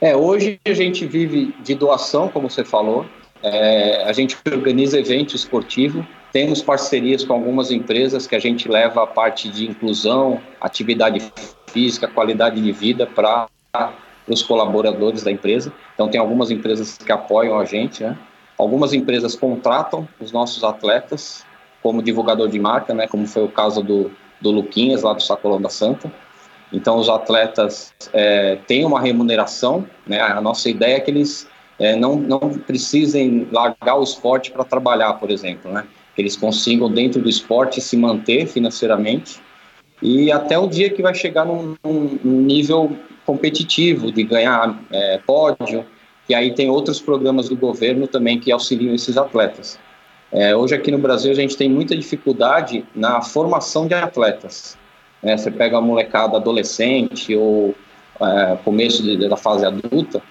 É, 0.00 0.14
hoje 0.14 0.60
a 0.64 0.74
gente 0.74 1.06
vive 1.06 1.54
de 1.62 1.74
doação, 1.74 2.28
como 2.28 2.50
você 2.50 2.64
falou. 2.64 3.06
É, 3.42 4.04
a 4.04 4.12
gente 4.12 4.36
organiza 4.50 4.98
evento 4.98 5.34
esportivo, 5.36 6.06
temos 6.32 6.62
parcerias 6.62 7.24
com 7.24 7.32
algumas 7.32 7.70
empresas 7.70 8.26
que 8.26 8.34
a 8.34 8.38
gente 8.38 8.68
leva 8.68 9.04
a 9.04 9.06
parte 9.06 9.48
de 9.48 9.66
inclusão, 9.66 10.40
atividade 10.60 11.32
física, 11.68 12.08
qualidade 12.08 12.60
de 12.60 12.72
vida 12.72 13.06
para 13.06 13.48
os 14.28 14.42
colaboradores 14.42 15.22
da 15.22 15.30
empresa. 15.30 15.72
Então 15.94 16.08
tem 16.08 16.20
algumas 16.20 16.50
empresas 16.50 16.98
que 16.98 17.12
apoiam 17.12 17.58
a 17.58 17.64
gente, 17.64 18.02
né? 18.02 18.18
Algumas 18.58 18.92
empresas 18.92 19.34
contratam 19.34 20.08
os 20.20 20.32
nossos 20.32 20.64
atletas 20.64 21.44
como 21.82 22.02
divulgador 22.02 22.48
de 22.48 22.58
marca, 22.58 22.92
né? 22.92 23.06
Como 23.06 23.26
foi 23.26 23.44
o 23.44 23.48
caso 23.48 23.82
do, 23.82 24.10
do 24.40 24.50
Luquinhas 24.50 25.02
lá 25.02 25.12
do 25.12 25.22
Sacolão 25.22 25.60
da 25.60 25.68
Santa. 25.68 26.12
Então, 26.72 26.98
os 26.98 27.08
atletas 27.08 27.94
é, 28.12 28.56
têm 28.66 28.84
uma 28.84 29.00
remuneração, 29.00 29.86
né? 30.06 30.20
A 30.20 30.40
nossa 30.40 30.68
ideia 30.68 30.96
é 30.96 31.00
que 31.00 31.10
eles 31.10 31.48
é, 31.78 31.94
não, 31.94 32.16
não 32.16 32.40
precisem 32.40 33.46
largar 33.52 33.96
o 33.96 34.02
esporte 34.02 34.50
para 34.50 34.64
trabalhar, 34.64 35.14
por 35.14 35.30
exemplo, 35.30 35.70
né? 35.72 35.84
Que 36.14 36.22
eles 36.22 36.36
consigam, 36.36 36.90
dentro 36.90 37.22
do 37.22 37.28
esporte, 37.28 37.80
se 37.80 37.96
manter 37.96 38.46
financeiramente 38.46 39.40
e 40.02 40.30
até 40.30 40.58
o 40.58 40.66
dia 40.66 40.90
que 40.90 41.02
vai 41.02 41.14
chegar 41.14 41.44
num, 41.44 41.76
num- 41.82 42.18
nível 42.42 42.96
competitivo, 43.24 44.12
de 44.12 44.22
ganhar 44.22 44.78
é, 44.92 45.18
pódio, 45.18 45.84
e 46.28 46.34
aí 46.34 46.54
tem 46.54 46.68
outros 46.68 47.00
programas 47.00 47.48
do 47.48 47.56
governo 47.56 48.06
também 48.06 48.38
que 48.38 48.52
auxiliam 48.52 48.94
esses 48.94 49.16
atletas. 49.16 49.78
É, 50.30 50.54
hoje 50.54 50.74
aqui 50.74 50.90
no 50.90 50.98
Brasil 50.98 51.30
a 51.30 51.34
gente 51.34 51.56
tem 51.56 51.68
muita 51.68 51.96
dificuldade 51.96 52.84
na 52.94 53.22
formação 53.22 53.86
de 53.86 53.94
atletas 53.94 54.76
né? 55.22 55.36
Você 55.36 55.50
pega 55.50 55.78
a 55.78 55.80
molecada 55.80 56.36
adolescente 56.36 57.34
ou 57.34 57.74
é, 58.20 58.56
começo 58.64 59.02
de- 59.02 59.28
da 59.28 59.36
fase 59.36 59.64
adulta, 59.64 60.22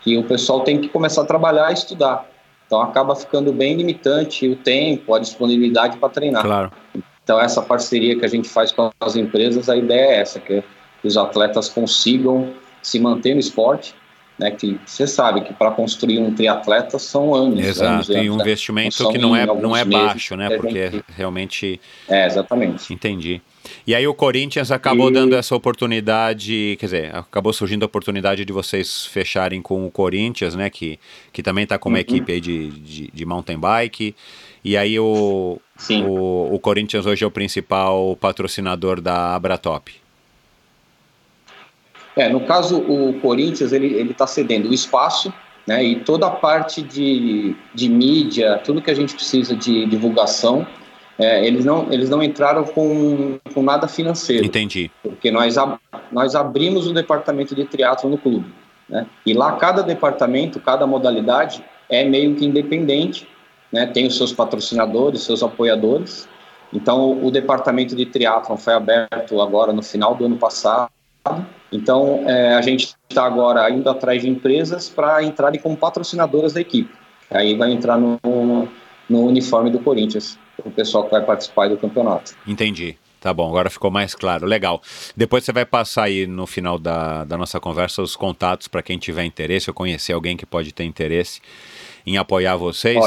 que 0.00 0.16
o 0.16 0.24
pessoal 0.24 0.60
tem 0.60 0.80
que 0.80 0.88
começar 0.88 1.22
a 1.22 1.24
trabalhar 1.24 1.70
e 1.70 1.74
estudar. 1.74 2.28
Então 2.66 2.80
acaba 2.80 3.14
ficando 3.14 3.52
bem 3.52 3.76
limitante 3.76 4.48
o 4.48 4.56
tempo, 4.56 5.14
a 5.14 5.18
disponibilidade 5.18 5.96
para 5.96 6.08
treinar. 6.08 6.42
Claro. 6.42 6.72
Então 7.22 7.40
essa 7.40 7.60
parceria 7.60 8.18
que 8.18 8.24
a 8.24 8.28
gente 8.28 8.48
faz 8.48 8.72
com 8.72 8.90
as 9.00 9.16
empresas, 9.16 9.68
a 9.68 9.76
ideia 9.76 10.12
é 10.12 10.20
essa, 10.20 10.40
que 10.40 10.62
os 11.04 11.16
atletas 11.16 11.68
consigam 11.68 12.52
se 12.82 12.98
manter 12.98 13.34
no 13.34 13.40
esporte, 13.40 13.94
né? 14.38 14.50
Que 14.50 14.78
você 14.84 15.06
sabe 15.06 15.42
que 15.42 15.52
para 15.54 15.70
construir 15.70 16.18
um 16.18 16.34
triatleta 16.34 16.98
são 16.98 17.34
anos. 17.34 17.58
anos 17.58 17.66
Exato, 17.68 18.12
e 18.12 18.14
e 18.14 18.18
anos, 18.18 18.30
um 18.34 18.36
né? 18.36 18.42
investimento 18.42 19.02
Não 19.02 19.12
que 19.12 19.18
não 19.18 19.36
é, 19.36 19.46
não 19.46 19.76
é 19.76 19.84
baixo, 19.84 20.34
né? 20.36 20.56
Porque 20.56 20.90
gente- 20.90 21.04
realmente 21.16 21.80
É, 22.08 22.26
exatamente. 22.26 22.92
entendi. 22.92 23.40
E 23.86 23.94
aí 23.94 24.06
o 24.06 24.12
Corinthians 24.14 24.72
acabou 24.72 25.08
E- 25.08 25.12
dando 25.12 25.36
essa 25.36 25.54
oportunidade, 25.54 26.76
quer 26.80 26.86
dizer, 26.86 27.14
acabou 27.16 27.52
surgindo 27.52 27.84
a 27.84 27.86
oportunidade 27.86 28.44
de 28.44 28.52
vocês 28.52 29.06
fecharem 29.06 29.62
com 29.62 29.86
o 29.86 29.90
Corinthians, 29.90 30.54
né? 30.56 30.68
Que, 30.68 30.98
que 31.32 31.42
também 31.42 31.64
está 31.64 31.78
com 31.78 31.88
uma 31.88 31.96
Uhum. 31.98 32.00
equipe 32.02 32.32
aí 32.32 32.40
de, 32.40 32.68
de, 32.70 33.10
de 33.12 33.24
mountain 33.24 33.58
bike. 33.58 34.14
E 34.64 34.76
aí 34.76 34.98
o, 34.98 35.58
Sim. 35.76 36.04
o, 36.04 36.54
o 36.54 36.58
Corinthians 36.58 37.06
hoje 37.06 37.24
é 37.24 37.26
o 37.26 37.30
principal 37.30 38.16
patrocinador 38.20 39.00
da 39.00 39.34
Abratop. 39.34 39.92
É, 42.16 42.28
no 42.28 42.40
caso, 42.40 42.78
o 42.78 43.18
Corinthians, 43.20 43.72
ele 43.72 43.86
ele 43.94 44.10
está 44.10 44.26
cedendo 44.26 44.68
o 44.68 44.74
espaço, 44.74 45.32
né, 45.66 45.82
e 45.82 46.00
toda 46.00 46.26
a 46.26 46.30
parte 46.30 46.82
de, 46.82 47.54
de 47.74 47.88
mídia, 47.88 48.60
tudo 48.64 48.82
que 48.82 48.90
a 48.90 48.94
gente 48.94 49.14
precisa 49.14 49.54
de 49.54 49.86
divulgação, 49.86 50.66
é, 51.18 51.46
eles, 51.46 51.64
não, 51.64 51.92
eles 51.92 52.10
não 52.10 52.22
entraram 52.22 52.64
com, 52.64 53.38
com 53.54 53.62
nada 53.62 53.86
financeiro, 53.86 54.44
Entendi. 54.44 54.90
porque 55.02 55.30
nós, 55.30 55.56
ab- 55.56 55.78
nós 56.10 56.34
abrimos 56.34 56.86
o 56.86 56.92
departamento 56.92 57.54
de 57.54 57.64
triatlo 57.64 58.10
no 58.10 58.18
clube, 58.18 58.52
né, 58.88 59.06
e 59.24 59.32
lá 59.32 59.52
cada 59.52 59.82
departamento, 59.82 60.58
cada 60.58 60.86
modalidade 60.86 61.64
é 61.88 62.04
meio 62.04 62.34
que 62.34 62.44
independente, 62.44 63.28
né, 63.70 63.86
tem 63.86 64.06
os 64.06 64.16
seus 64.16 64.32
patrocinadores, 64.32 65.22
seus 65.22 65.42
apoiadores, 65.42 66.28
então 66.72 67.24
o 67.24 67.30
departamento 67.30 67.94
de 67.94 68.04
triatlon 68.04 68.56
foi 68.56 68.74
aberto 68.74 69.40
agora 69.40 69.72
no 69.72 69.82
final 69.82 70.14
do 70.14 70.24
ano 70.26 70.36
passado, 70.36 70.90
então, 71.70 72.28
é, 72.28 72.54
a 72.54 72.62
gente 72.62 72.94
está 73.08 73.24
agora 73.24 73.70
indo 73.70 73.88
atrás 73.88 74.22
de 74.22 74.28
empresas 74.28 74.88
para 74.88 75.22
entrarem 75.22 75.60
como 75.60 75.76
patrocinadoras 75.76 76.52
da 76.52 76.60
equipe. 76.60 76.92
Aí 77.30 77.56
vai 77.56 77.72
entrar 77.72 77.96
no, 77.96 78.18
no 79.08 79.26
uniforme 79.26 79.70
do 79.70 79.78
Corinthians, 79.78 80.38
o 80.64 80.70
pessoal 80.70 81.04
que 81.04 81.10
vai 81.10 81.24
participar 81.24 81.68
do 81.68 81.76
campeonato. 81.76 82.34
Entendi. 82.46 82.96
Tá 83.22 83.32
bom, 83.32 83.48
agora 83.48 83.70
ficou 83.70 83.88
mais 83.88 84.16
claro. 84.16 84.44
Legal. 84.44 84.82
Depois 85.16 85.44
você 85.44 85.52
vai 85.52 85.64
passar 85.64 86.04
aí 86.04 86.26
no 86.26 86.44
final 86.44 86.76
da, 86.76 87.24
da 87.24 87.38
nossa 87.38 87.60
conversa 87.60 88.02
os 88.02 88.16
contatos 88.16 88.66
para 88.66 88.82
quem 88.82 88.98
tiver 88.98 89.24
interesse 89.24 89.70
ou 89.70 89.74
conhecer 89.74 90.12
alguém 90.12 90.36
que 90.36 90.44
pode 90.44 90.72
ter 90.72 90.82
interesse 90.82 91.40
em 92.04 92.18
apoiar 92.18 92.56
vocês. 92.56 92.98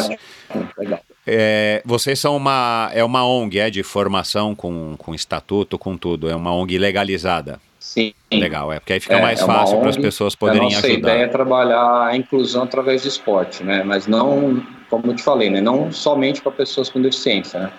Legal. 0.78 1.02
É, 1.28 1.82
vocês 1.84 2.18
são 2.18 2.38
uma, 2.38 2.90
é 2.94 3.04
uma 3.04 3.28
ONG, 3.28 3.60
é 3.60 3.70
de 3.70 3.84
formação 3.84 4.56
com, 4.56 4.96
com 4.98 5.14
estatuto, 5.14 5.78
com 5.78 5.98
tudo. 5.98 6.30
É 6.30 6.36
uma 6.36 6.54
ONG 6.54 6.78
legalizada. 6.78 7.60
Sim. 7.86 8.14
Legal, 8.32 8.74
é 8.74 8.80
porque 8.80 8.94
aí 8.94 9.00
fica 9.00 9.16
É, 9.18 9.22
mais 9.22 9.40
é 9.40 9.46
fácil 9.46 9.80
para 9.80 9.90
as 9.90 9.96
pessoas 9.96 10.34
a 10.34 10.38
poderem 10.38 10.64
nossa 10.64 10.88
ajudar. 10.88 10.98
ideia 11.12 11.26
é 11.26 11.28
trabalhar 11.28 12.08
a 12.08 12.18
inclusão 12.18 12.64
através 12.64 13.04
do 13.04 13.08
esporte, 13.08 13.64
né? 13.64 13.84
Mas 13.84 14.08
não, 14.08 14.66
como 14.90 15.12
eu 15.12 15.16
te 15.16 15.22
falei, 15.22 15.52
né? 15.52 15.62
Não 15.62 15.92
somente 15.92 16.42
para 16.42 16.52
pessoas 16.52 16.90
com 16.90 17.00
deficiência, 17.00 17.60
né? 17.60 17.72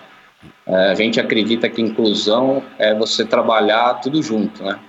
É, 0.65 0.91
a 0.91 0.95
gente 0.95 1.19
acredita 1.19 1.67
que 1.69 1.81
inclusão 1.81 2.63
é 2.79 2.95
você 2.95 3.25
trabalhar 3.25 3.95
tudo 3.95 4.23
junto, 4.23 4.63
né? 4.63 4.79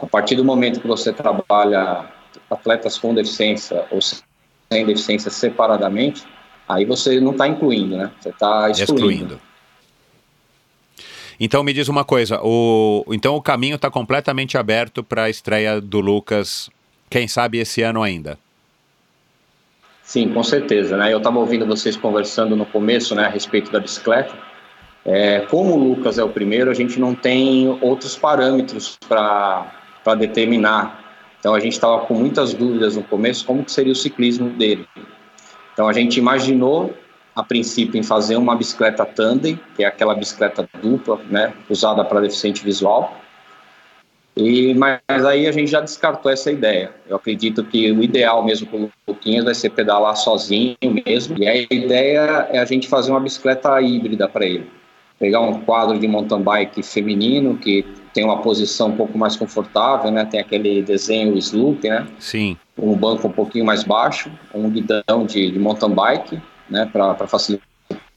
A 0.00 0.06
partir 0.06 0.36
do 0.36 0.44
momento 0.44 0.80
que 0.80 0.86
você 0.86 1.12
trabalha 1.12 2.04
atletas 2.48 2.96
com 2.96 3.12
deficiência 3.12 3.84
ou 3.90 4.00
sem 4.00 4.86
deficiência 4.86 5.28
separadamente, 5.30 6.22
aí 6.68 6.84
você 6.84 7.18
não 7.20 7.32
está 7.32 7.48
incluindo, 7.48 7.96
né? 7.96 8.12
Você 8.20 8.28
está 8.28 8.70
excluindo. 8.70 9.10
excluindo. 9.10 9.47
Então 11.40 11.62
me 11.62 11.72
diz 11.72 11.88
uma 11.88 12.04
coisa, 12.04 12.40
o, 12.42 13.04
então 13.10 13.36
o 13.36 13.42
caminho 13.42 13.76
está 13.76 13.88
completamente 13.90 14.58
aberto 14.58 15.04
para 15.04 15.24
a 15.24 15.30
estreia 15.30 15.80
do 15.80 16.00
Lucas, 16.00 16.68
quem 17.08 17.28
sabe 17.28 17.58
esse 17.58 17.80
ano 17.82 18.02
ainda. 18.02 18.36
Sim, 20.02 20.30
com 20.30 20.42
certeza. 20.42 20.96
Né? 20.96 21.12
Eu 21.12 21.18
estava 21.18 21.38
ouvindo 21.38 21.66
vocês 21.66 21.94
conversando 21.94 22.56
no 22.56 22.66
começo 22.66 23.14
né, 23.14 23.26
a 23.26 23.28
respeito 23.28 23.70
da 23.70 23.78
bicicleta. 23.78 24.34
É, 25.04 25.40
como 25.40 25.74
o 25.74 25.76
Lucas 25.76 26.18
é 26.18 26.24
o 26.24 26.28
primeiro, 26.28 26.70
a 26.70 26.74
gente 26.74 26.98
não 26.98 27.14
tem 27.14 27.68
outros 27.82 28.16
parâmetros 28.16 28.98
para 29.08 30.14
determinar. 30.18 31.04
Então 31.38 31.54
a 31.54 31.60
gente 31.60 31.74
estava 31.74 32.00
com 32.00 32.14
muitas 32.14 32.52
dúvidas 32.52 32.96
no 32.96 33.02
começo 33.04 33.44
como 33.44 33.64
que 33.64 33.70
seria 33.70 33.92
o 33.92 33.96
ciclismo 33.96 34.50
dele. 34.50 34.86
Então 35.72 35.86
a 35.86 35.92
gente 35.92 36.16
imaginou 36.16 36.92
a 37.38 37.42
princípio 37.44 38.00
em 38.00 38.02
fazer 38.02 38.36
uma 38.36 38.56
bicicleta 38.56 39.06
tandem, 39.06 39.60
que 39.76 39.84
é 39.84 39.86
aquela 39.86 40.12
bicicleta 40.12 40.68
dupla, 40.82 41.20
né, 41.30 41.54
usada 41.70 42.04
para 42.04 42.20
deficiente 42.20 42.64
visual. 42.64 43.16
E, 44.36 44.74
mas 44.74 45.24
aí 45.24 45.46
a 45.46 45.52
gente 45.52 45.70
já 45.70 45.80
descartou 45.80 46.32
essa 46.32 46.50
ideia. 46.50 46.90
Eu 47.08 47.14
acredito 47.14 47.62
que 47.62 47.92
o 47.92 48.02
ideal 48.02 48.44
mesmo 48.44 48.66
para 48.66 48.78
o 48.80 48.90
Luquinhas 49.06 49.44
vai 49.44 49.54
ser 49.54 49.70
pedalar 49.70 50.16
sozinho 50.16 50.76
mesmo. 51.06 51.36
E 51.38 51.46
a 51.46 51.56
ideia 51.56 52.48
é 52.50 52.58
a 52.58 52.64
gente 52.64 52.88
fazer 52.88 53.12
uma 53.12 53.20
bicicleta 53.20 53.80
híbrida 53.80 54.28
para 54.28 54.44
ele. 54.44 54.68
Pegar 55.18 55.40
um 55.40 55.60
quadro 55.60 55.98
de 55.98 56.08
mountain 56.08 56.42
bike 56.42 56.82
feminino 56.82 57.56
que 57.56 57.84
tem 58.12 58.24
uma 58.24 58.38
posição 58.38 58.88
um 58.88 58.96
pouco 58.96 59.16
mais 59.16 59.36
confortável, 59.36 60.10
né? 60.10 60.24
Tem 60.24 60.40
aquele 60.40 60.82
desenho 60.82 61.36
sloop, 61.36 61.88
né? 61.88 62.06
Sim. 62.18 62.56
Um 62.76 62.94
banco 62.94 63.28
um 63.28 63.32
pouquinho 63.32 63.64
mais 63.64 63.82
baixo, 63.82 64.30
um 64.54 64.70
guidão 64.70 65.24
de, 65.26 65.50
de 65.50 65.58
mountain 65.58 65.90
bike, 65.90 66.40
né? 66.68 66.88
Para 66.92 67.26
facilitar 67.26 67.66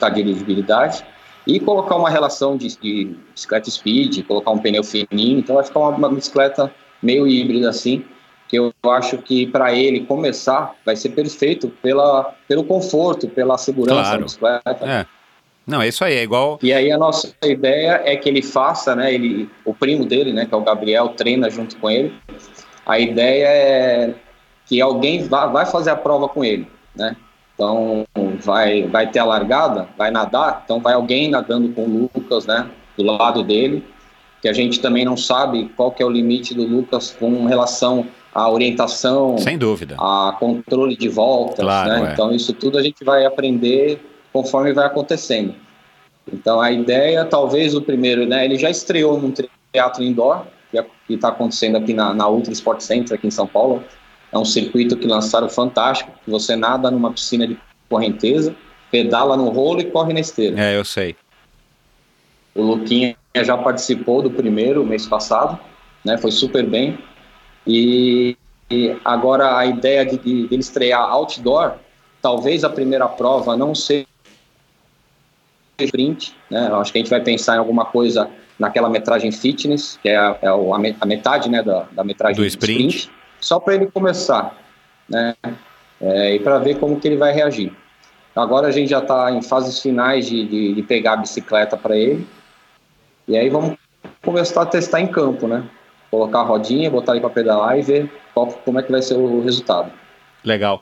a 0.01 0.09
dirigibilidade. 0.09 1.03
e 1.47 1.59
colocar 1.59 1.95
uma 1.95 2.09
relação 2.09 2.55
de, 2.55 2.67
de 2.79 3.15
bicicleta 3.33 3.69
speed, 3.69 4.25
colocar 4.27 4.51
um 4.51 4.59
pneu 4.59 4.83
fininho, 4.83 5.39
então 5.39 5.55
vai 5.55 5.63
ficar 5.63 5.79
uma, 5.79 5.89
uma 5.89 6.09
bicicleta 6.09 6.71
meio 7.01 7.27
híbrida 7.27 7.67
assim, 7.69 8.05
que 8.47 8.57
eu 8.57 8.71
acho 8.83 9.17
que 9.17 9.47
para 9.47 9.73
ele 9.73 10.01
começar 10.05 10.75
vai 10.85 10.95
ser 10.95 11.09
perfeito 11.09 11.69
pela, 11.81 12.35
pelo 12.47 12.63
conforto, 12.63 13.27
pela 13.27 13.57
segurança 13.57 14.01
Claro. 14.01 14.17
da 14.19 14.23
bicicleta. 14.25 14.85
É. 14.85 15.05
Não, 15.65 15.81
é 15.81 15.87
isso 15.87 16.03
aí, 16.03 16.15
é 16.15 16.23
igual. 16.23 16.59
E 16.61 16.73
aí 16.73 16.91
a 16.91 16.97
nossa 16.97 17.33
ideia 17.43 18.01
é 18.03 18.15
que 18.15 18.27
ele 18.27 18.41
faça, 18.41 18.95
né? 18.95 19.13
Ele, 19.13 19.49
o 19.63 19.73
primo 19.73 20.05
dele, 20.05 20.33
né, 20.33 20.45
que 20.45 20.53
é 20.53 20.57
o 20.57 20.61
Gabriel, 20.61 21.09
treina 21.09 21.49
junto 21.49 21.77
com 21.77 21.89
ele. 21.89 22.13
A 22.85 22.99
ideia 22.99 23.45
é 23.47 24.13
que 24.65 24.81
alguém 24.81 25.27
vá, 25.27 25.45
vai 25.47 25.65
fazer 25.65 25.91
a 25.91 25.95
prova 25.95 26.27
com 26.27 26.43
ele, 26.43 26.67
né? 26.95 27.15
Então 27.61 28.07
vai 28.39 28.87
vai 28.87 29.11
ter 29.11 29.19
a 29.19 29.23
largada, 29.25 29.87
vai 29.95 30.09
nadar, 30.09 30.63
então 30.65 30.79
vai 30.79 30.95
alguém 30.95 31.29
nadando 31.29 31.69
com 31.69 31.83
o 31.83 32.09
Lucas, 32.15 32.47
né, 32.47 32.67
do 32.97 33.03
lado 33.03 33.43
dele, 33.43 33.85
que 34.41 34.49
a 34.49 34.53
gente 34.53 34.79
também 34.79 35.05
não 35.05 35.15
sabe 35.15 35.69
qual 35.77 35.91
que 35.91 36.01
é 36.01 36.05
o 36.05 36.09
limite 36.09 36.55
do 36.55 36.63
Lucas 36.65 37.15
com 37.19 37.45
relação 37.45 38.07
à 38.33 38.49
orientação, 38.49 39.37
Sem 39.37 39.59
dúvida. 39.59 39.95
a 39.99 40.35
controle 40.39 40.97
de 40.97 41.07
voltas, 41.07 41.59
Claro, 41.59 41.89
né? 41.89 42.09
é. 42.09 42.13
Então 42.13 42.31
isso 42.31 42.51
tudo 42.51 42.79
a 42.79 42.81
gente 42.81 43.03
vai 43.03 43.25
aprender 43.25 44.01
conforme 44.33 44.73
vai 44.73 44.87
acontecendo. 44.87 45.53
Então 46.33 46.59
a 46.59 46.71
ideia, 46.71 47.25
talvez 47.25 47.75
o 47.75 47.81
primeiro, 47.81 48.25
né? 48.25 48.43
Ele 48.43 48.57
já 48.57 48.71
estreou 48.71 49.21
num 49.21 49.31
teatro 49.71 50.03
indoor 50.03 50.45
que 51.05 51.13
está 51.13 51.27
acontecendo 51.27 51.75
aqui 51.77 51.93
na, 51.93 52.11
na 52.11 52.27
Ultra 52.27 52.53
Sport 52.53 52.81
Center 52.81 53.15
aqui 53.15 53.27
em 53.27 53.31
São 53.31 53.45
Paulo. 53.45 53.83
É 54.31 54.37
um 54.37 54.45
circuito 54.45 54.95
que 54.97 55.07
lançaram 55.07 55.49
fantástico. 55.49 56.11
que 56.23 56.31
Você 56.31 56.55
nada 56.55 56.89
numa 56.89 57.11
piscina 57.11 57.45
de 57.47 57.57
correnteza, 57.89 58.55
pedala 58.89 59.35
no 59.35 59.49
rolo 59.49 59.81
e 59.81 59.85
corre 59.85 60.13
na 60.13 60.19
esteira. 60.21 60.59
É, 60.59 60.77
eu 60.77 60.85
sei. 60.85 61.15
O 62.55 62.61
Luquinha 62.61 63.15
já 63.43 63.57
participou 63.57 64.21
do 64.21 64.31
primeiro 64.31 64.85
mês 64.85 65.05
passado, 65.07 65.59
né? 66.03 66.17
Foi 66.17 66.31
super 66.31 66.65
bem. 66.65 66.97
E, 67.67 68.35
e 68.69 68.95
agora 69.05 69.57
a 69.57 69.65
ideia 69.65 70.05
de, 70.05 70.17
de, 70.17 70.47
de 70.47 70.53
ele 70.53 70.61
estrear 70.61 71.01
outdoor, 71.01 71.73
talvez 72.21 72.63
a 72.63 72.69
primeira 72.69 73.07
prova 73.07 73.55
não 73.57 73.73
seja 73.75 74.05
sprint, 75.79 76.35
né? 76.49 76.67
Eu 76.69 76.75
acho 76.77 76.91
que 76.91 76.99
a 76.99 77.01
gente 77.01 77.09
vai 77.09 77.21
pensar 77.21 77.55
em 77.55 77.59
alguma 77.59 77.85
coisa 77.85 78.29
naquela 78.59 78.87
metragem 78.89 79.31
fitness, 79.31 79.97
que 80.01 80.09
é 80.09 80.15
a, 80.17 80.37
é 80.41 80.47
a 80.47 80.77
me- 80.77 80.95
a 80.99 81.05
metade, 81.05 81.49
né, 81.49 81.63
da, 81.63 81.87
da 81.91 82.03
metragem 82.03 82.35
Do 82.35 82.45
sprint. 82.45 83.09
Só 83.41 83.59
para 83.59 83.75
ele 83.75 83.87
começar, 83.87 84.55
né? 85.09 85.35
É, 85.99 86.35
e 86.35 86.39
para 86.39 86.57
ver 86.59 86.79
como 86.79 86.99
que 86.99 87.07
ele 87.07 87.17
vai 87.17 87.33
reagir. 87.33 87.73
Agora 88.35 88.67
a 88.67 88.71
gente 88.71 88.89
já 88.89 88.99
está 88.99 89.29
em 89.31 89.41
fases 89.41 89.79
finais 89.79 90.25
de, 90.25 90.47
de, 90.47 90.73
de 90.73 90.83
pegar 90.83 91.13
a 91.13 91.17
bicicleta 91.17 91.75
para 91.75 91.97
ele. 91.97 92.25
E 93.27 93.37
aí 93.37 93.49
vamos 93.49 93.77
começar 94.23 94.61
a 94.61 94.65
testar 94.65 95.01
em 95.01 95.07
campo, 95.07 95.47
né? 95.47 95.63
Colocar 96.09 96.39
a 96.39 96.43
rodinha, 96.43 96.89
botar 96.89 97.13
ele 97.13 97.21
para 97.21 97.29
pedalar 97.29 97.77
e 97.77 97.81
ver 97.81 98.11
qual, 98.33 98.47
como 98.47 98.79
é 98.79 98.83
que 98.83 98.91
vai 98.91 99.01
ser 99.01 99.15
o 99.15 99.43
resultado. 99.43 99.91
Legal. 100.43 100.81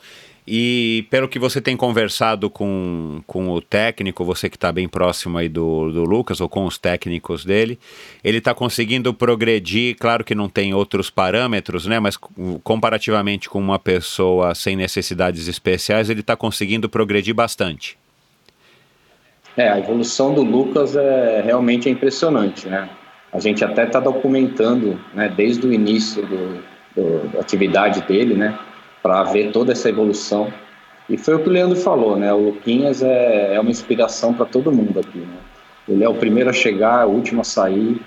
E 0.52 1.06
pelo 1.12 1.28
que 1.28 1.38
você 1.38 1.62
tem 1.62 1.78
conversado 1.78 2.50
com, 2.50 3.22
com 3.28 3.50
o 3.52 3.62
técnico, 3.62 4.26
você 4.26 4.50
que 4.50 4.56
está 4.58 4.72
bem 4.72 4.88
próximo 4.88 5.38
aí 5.38 5.48
do, 5.48 5.92
do 5.92 6.04
Lucas, 6.06 6.42
ou 6.42 6.50
com 6.50 6.66
os 6.66 6.76
técnicos 6.76 7.46
dele, 7.46 7.78
ele 8.24 8.40
está 8.40 8.52
conseguindo 8.56 9.14
progredir, 9.14 9.96
claro 10.00 10.24
que 10.24 10.34
não 10.34 10.50
tem 10.50 10.74
outros 10.74 11.12
parâmetros, 11.12 11.86
né? 11.86 12.00
Mas 12.00 12.18
com- 12.18 12.60
comparativamente 12.64 13.48
com 13.48 13.60
uma 13.60 13.78
pessoa 13.78 14.56
sem 14.56 14.76
necessidades 14.76 15.48
especiais, 15.48 16.10
ele 16.10 16.22
está 16.22 16.36
conseguindo 16.36 16.90
progredir 16.90 17.36
bastante. 17.36 17.96
É, 19.56 19.70
a 19.70 19.78
evolução 19.78 20.34
do 20.34 20.42
Lucas 20.42 20.96
é 20.96 21.44
realmente 21.46 21.88
impressionante, 21.92 22.68
né? 22.68 22.90
A 23.32 23.40
gente 23.40 23.64
até 23.64 23.84
está 23.84 24.00
documentando, 24.00 25.00
né, 25.14 25.30
desde 25.30 25.68
o 25.68 25.72
início 25.72 26.26
do, 26.26 26.64
do- 26.96 27.28
da 27.34 27.40
atividade 27.40 28.02
dele, 28.08 28.34
né, 28.34 28.58
para 29.02 29.24
ver 29.24 29.52
toda 29.52 29.72
essa 29.72 29.90
evolução. 29.90 30.52
E 31.10 31.18
foi 31.18 31.36
o 31.36 31.40
que 31.40 31.50
o 31.50 31.52
Leandro 31.52 31.76
falou, 31.76 32.16
né? 32.16 32.32
O 32.34 32.38
Luquinhas 32.38 33.02
é, 33.02 33.56
é 33.56 33.60
uma 33.60 33.72
inspiração 33.72 34.34
para 34.34 34.46
todo 34.46 34.72
mundo 34.72 35.00
aqui, 35.00 35.20
né? 35.20 35.38
Ele 35.88 36.04
é 36.04 36.10
o 36.10 36.14
primeiro 36.14 36.50
a 36.50 36.54
chegar, 36.54 37.08
o 37.08 37.12
último 37.12 37.42
a 37.42 37.44
sair. 37.44 38.00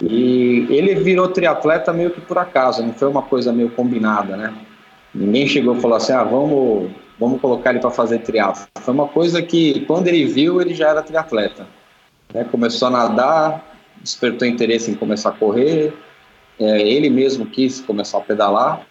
E 0.00 0.66
ele 0.70 0.94
virou 0.94 1.28
triatleta 1.28 1.92
meio 1.92 2.10
que 2.10 2.20
por 2.20 2.38
acaso, 2.38 2.82
não 2.82 2.92
foi 2.92 3.08
uma 3.08 3.22
coisa 3.22 3.52
meio 3.52 3.70
combinada, 3.70 4.36
né? 4.36 4.54
Ninguém 5.14 5.46
chegou 5.46 5.76
e 5.76 5.80
falou 5.80 5.96
assim: 5.96 6.12
ah, 6.12 6.22
vamos, 6.22 6.90
vamos 7.18 7.40
colocar 7.40 7.70
ele 7.70 7.80
para 7.80 7.90
fazer 7.90 8.20
triatlo. 8.20 8.66
Foi 8.80 8.94
uma 8.94 9.08
coisa 9.08 9.42
que, 9.42 9.80
quando 9.86 10.06
ele 10.08 10.24
viu, 10.24 10.60
ele 10.60 10.74
já 10.74 10.88
era 10.88 11.02
triatleta. 11.02 11.66
Né? 12.32 12.44
Começou 12.44 12.88
a 12.88 12.90
nadar, 12.90 13.76
despertou 14.00 14.46
interesse 14.46 14.90
em 14.90 14.94
começar 14.94 15.30
a 15.30 15.32
correr. 15.32 15.92
É, 16.58 16.80
ele 16.82 17.10
mesmo 17.10 17.46
quis 17.46 17.80
começar 17.80 18.18
a 18.18 18.20
pedalar, 18.20 18.86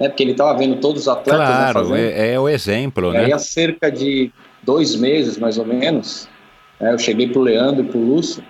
né? 0.00 0.08
porque 0.08 0.22
ele 0.22 0.32
estava 0.32 0.58
vendo 0.58 0.76
todos 0.76 1.02
os 1.02 1.08
atletas 1.08 1.38
né, 1.38 1.46
Claro, 1.46 1.78
fazendo. 1.80 1.96
é, 1.96 2.32
é 2.32 2.40
o 2.40 2.48
exemplo, 2.48 3.12
E 3.12 3.18
aí, 3.18 3.28
né? 3.28 3.34
há 3.34 3.38
cerca 3.38 3.92
de 3.92 4.32
dois 4.62 4.96
meses, 4.96 5.38
mais 5.38 5.58
ou 5.58 5.66
menos, 5.66 6.26
né, 6.80 6.94
eu 6.94 6.98
cheguei 6.98 7.28
para 7.28 7.38
o 7.38 7.42
Leandro 7.42 7.84
e 7.84 7.88
para 7.88 7.98
o 7.98 8.02
Lúcio, 8.02 8.42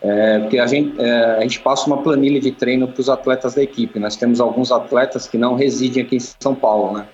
é, 0.00 0.38
porque 0.38 0.58
a 0.58 0.66
gente, 0.66 1.00
é, 1.00 1.36
a 1.36 1.40
gente 1.40 1.60
passa 1.60 1.86
uma 1.88 1.98
planilha 1.98 2.40
de 2.40 2.52
treino 2.52 2.86
para 2.86 3.00
os 3.00 3.08
atletas 3.08 3.54
da 3.54 3.62
equipe. 3.62 3.98
Nós 3.98 4.16
temos 4.16 4.40
alguns 4.40 4.70
atletas 4.72 5.26
que 5.28 5.36
não 5.36 5.54
residem 5.54 6.02
aqui 6.02 6.16
em 6.16 6.20
São 6.20 6.54
Paulo. 6.54 6.98
Né? 6.98 7.06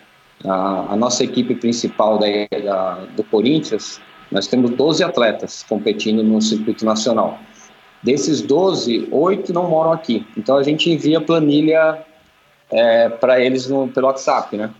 A, 0.45 0.93
a 0.93 0.97
nossa 0.97 1.24
equipe 1.24 1.55
principal 1.55 2.18
da, 2.18 2.26
da, 2.62 2.95
do 3.14 3.24
Corinthians, 3.24 4.01
nós 4.32 4.47
temos 4.47 4.70
12 4.70 5.05
atletas 5.05 5.64
competindo 5.68 6.22
no 6.22 6.41
circuito 6.41 6.84
nacional. 6.84 7.39
Desses 8.03 8.41
12, 8.41 9.09
oito 9.11 9.53
não 9.53 9.68
moram 9.68 9.93
aqui. 9.93 10.26
Então 10.36 10.57
a 10.57 10.62
gente 10.62 10.91
envia 10.91 11.20
planilha 11.20 11.99
é, 12.70 13.08
para 13.08 13.40
eles 13.40 13.68
no, 13.68 13.88
pelo 13.88 14.06
WhatsApp, 14.06 14.56
né? 14.56 14.70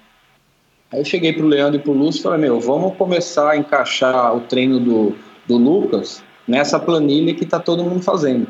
Aí 0.91 1.01
eu 1.01 1.05
cheguei 1.05 1.33
pro 1.33 1.47
Leandro 1.47 1.79
e 1.79 1.83
pro 1.83 1.93
Lúcio 1.93 2.21
e 2.21 2.23
falei, 2.23 2.41
meu, 2.41 2.61
vamos 2.61 2.97
começar 2.97 3.51
a 3.51 3.57
encaixar 3.57 4.35
o 4.35 4.41
treino 4.41 4.81
do, 4.81 5.15
do 5.47 5.57
Lucas 5.57 6.23
nessa 6.47 6.79
planilha 6.81 7.35
que 7.35 7.45
tá 7.45 7.61
todo 7.61 7.85
mundo 7.85 8.03
fazendo. 8.03 8.47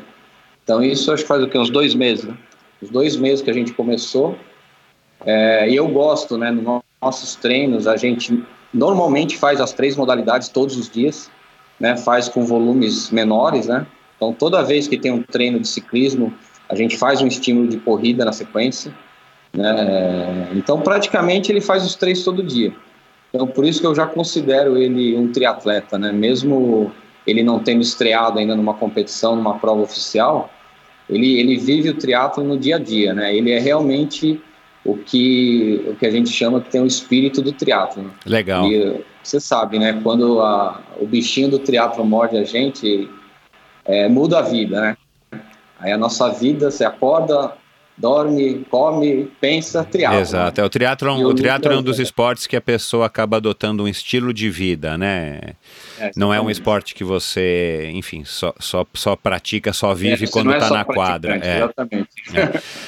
Então 0.63 0.81
isso 0.81 1.11
acho 1.11 1.23
que 1.23 1.27
faz 1.27 1.43
o 1.43 1.47
quê? 1.49 1.57
Uns 1.57 1.69
dois 1.69 1.93
meses, 1.93 2.25
né? 2.25 2.37
Os 2.81 2.89
dois 2.89 3.17
meses 3.17 3.41
que 3.41 3.49
a 3.49 3.53
gente 3.53 3.73
começou. 3.73 4.37
É, 5.25 5.69
e 5.69 5.75
eu 5.75 5.87
gosto, 5.89 6.37
né? 6.37 6.49
Nos 6.49 6.81
nossos 7.01 7.35
treinos, 7.35 7.87
a 7.87 7.97
gente 7.97 8.41
normalmente 8.73 9.37
faz 9.37 9.59
as 9.59 9.73
três 9.73 9.97
modalidades 9.97 10.47
todos 10.47 10.77
os 10.77 10.89
dias, 10.89 11.29
né? 11.77 11.97
Faz 11.97 12.29
com 12.29 12.45
volumes 12.45 13.09
menores, 13.09 13.67
né? 13.67 13.85
Então 14.15 14.31
toda 14.31 14.63
vez 14.63 14.87
que 14.87 14.97
tem 14.97 15.11
um 15.11 15.23
treino 15.23 15.59
de 15.59 15.67
ciclismo, 15.67 16.33
a 16.69 16.75
gente 16.75 16.97
faz 16.97 17.21
um 17.21 17.27
estímulo 17.27 17.67
de 17.67 17.77
corrida 17.77 18.23
na 18.23 18.31
sequência. 18.31 18.93
Né? 19.53 20.49
Então, 20.53 20.81
praticamente, 20.81 21.51
ele 21.51 21.61
faz 21.61 21.85
os 21.85 21.95
três 21.95 22.23
todo 22.23 22.43
dia. 22.43 22.73
Então, 23.33 23.47
por 23.47 23.65
isso 23.65 23.79
que 23.79 23.87
eu 23.87 23.95
já 23.95 24.05
considero 24.05 24.77
ele 24.77 25.15
um 25.15 25.31
triatleta, 25.31 25.97
né? 25.97 26.11
Mesmo 26.11 26.91
ele 27.27 27.43
não 27.43 27.59
tendo 27.59 27.81
estreado 27.81 28.39
ainda 28.39 28.55
numa 28.55 28.73
competição, 28.73 29.35
numa 29.35 29.59
prova 29.59 29.81
oficial, 29.81 30.49
ele, 31.07 31.39
ele 31.39 31.57
vive 31.57 31.89
o 31.89 31.93
triatlo 31.95 32.43
no 32.43 32.57
dia 32.57 32.77
a 32.77 32.79
dia, 32.79 33.13
né? 33.13 33.35
Ele 33.35 33.51
é 33.51 33.59
realmente 33.59 34.41
o 34.83 34.97
que, 34.97 35.85
o 35.87 35.95
que 35.95 36.05
a 36.05 36.11
gente 36.11 36.29
chama 36.29 36.61
que 36.61 36.71
tem 36.71 36.81
o 36.81 36.87
espírito 36.87 37.41
do 37.41 37.51
triatlo. 37.51 38.11
Legal. 38.25 38.65
E 38.65 39.03
você 39.21 39.39
sabe, 39.39 39.77
né? 39.77 39.99
Quando 40.01 40.41
a, 40.41 40.81
o 40.99 41.05
bichinho 41.05 41.49
do 41.49 41.59
triatlo 41.59 42.03
morde 42.05 42.37
a 42.37 42.43
gente, 42.43 43.09
é, 43.85 44.07
muda 44.07 44.39
a 44.39 44.41
vida, 44.41 44.81
né? 44.81 44.97
Aí 45.79 45.91
a 45.91 45.97
nossa 45.97 46.29
vida, 46.29 46.71
você 46.71 46.83
acorda, 46.83 47.53
dorme, 47.99 48.65
come, 48.69 49.29
pensa, 49.41 49.83
triatlo. 49.83 50.19
Exato. 50.19 50.61
É, 50.61 50.63
o 50.63 50.69
triatlon, 50.69 51.19
E 51.19 51.25
o 51.25 51.27
o 51.27 51.33
triatlon 51.33 51.71
é 51.71 51.75
um 51.75 51.77
Lucas, 51.79 51.91
dos 51.97 51.99
é. 51.99 52.03
esportes 52.03 52.47
que 52.47 52.55
a 52.55 52.61
pessoa 52.61 53.05
acaba 53.05 53.37
adotando 53.37 53.83
um 53.83 53.87
estilo 53.87 54.33
de 54.33 54.49
vida, 54.49 54.97
né? 54.97 55.39
É, 55.99 56.11
Não 56.15 56.33
é 56.33 56.39
um 56.39 56.49
esporte 56.49 56.95
que 56.95 57.03
você, 57.03 57.89
enfim, 57.93 58.23
só, 58.23 58.53
só, 58.59 58.85
só 58.93 59.15
pratica, 59.17 59.73
só 59.73 59.91
É, 59.91 59.95
vive 59.95 60.25
você 60.27 60.31
quando 60.31 60.47
não 60.47 60.53
é 60.53 60.69
na 60.69 60.85
quadra. 60.85 61.35
É. 61.43 61.57
Exatamente. 61.57 62.09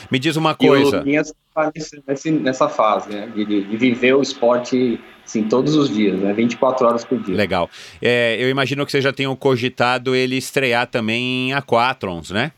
Me 0.10 0.18
diz 0.18 0.38
uma 0.38 0.52
E 0.60 0.66
o 0.66 0.70
coisa. 0.70 0.98
Luquinhas 1.00 1.34
tá 1.54 1.70
nesse, 2.08 2.32
nessa 2.32 2.70
fase, 2.70 3.10
né? 3.10 3.30
De, 3.36 3.44
de- 3.46 3.78
viver 3.78 4.14
o 4.14 4.22
esporte 4.22 4.98
assim, 5.26 5.44
todos 5.44 5.76
os 5.76 5.90
dias, 5.94 6.18
né? 6.20 6.32
24 6.34 6.88
horas 6.88 7.04
por 7.04 7.20
dia. 7.22 7.36
Legal. 7.36 7.70
É, 8.02 8.38
eu 8.40 8.50
imagino 8.50 8.86
que 8.86 8.92
vocês 8.92 9.04
já 9.04 9.12
tenham 9.12 9.36
cogitado 9.36 10.16
ele 10.16 10.38
estrear 10.38 10.88
também 10.88 11.50
em 11.50 11.54
aquatrons, 11.54 12.32
né? 12.32 12.54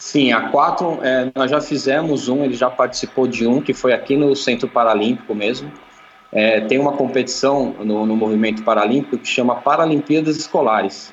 Sim, 0.00 0.32
a 0.32 0.48
quatro, 0.48 0.98
é, 1.02 1.30
nós 1.36 1.50
já 1.50 1.60
fizemos 1.60 2.26
um, 2.26 2.42
ele 2.42 2.54
já 2.54 2.70
participou 2.70 3.26
de 3.26 3.46
um, 3.46 3.60
que 3.60 3.74
foi 3.74 3.92
aqui 3.92 4.16
no 4.16 4.34
Centro 4.34 4.66
Paralímpico 4.66 5.34
mesmo. 5.34 5.70
É, 6.32 6.62
tem 6.62 6.78
uma 6.78 6.92
competição 6.92 7.74
no, 7.80 8.06
no 8.06 8.16
movimento 8.16 8.62
paralímpico 8.62 9.18
que 9.18 9.28
chama 9.28 9.56
Paralimpíadas 9.56 10.38
Escolares. 10.38 11.12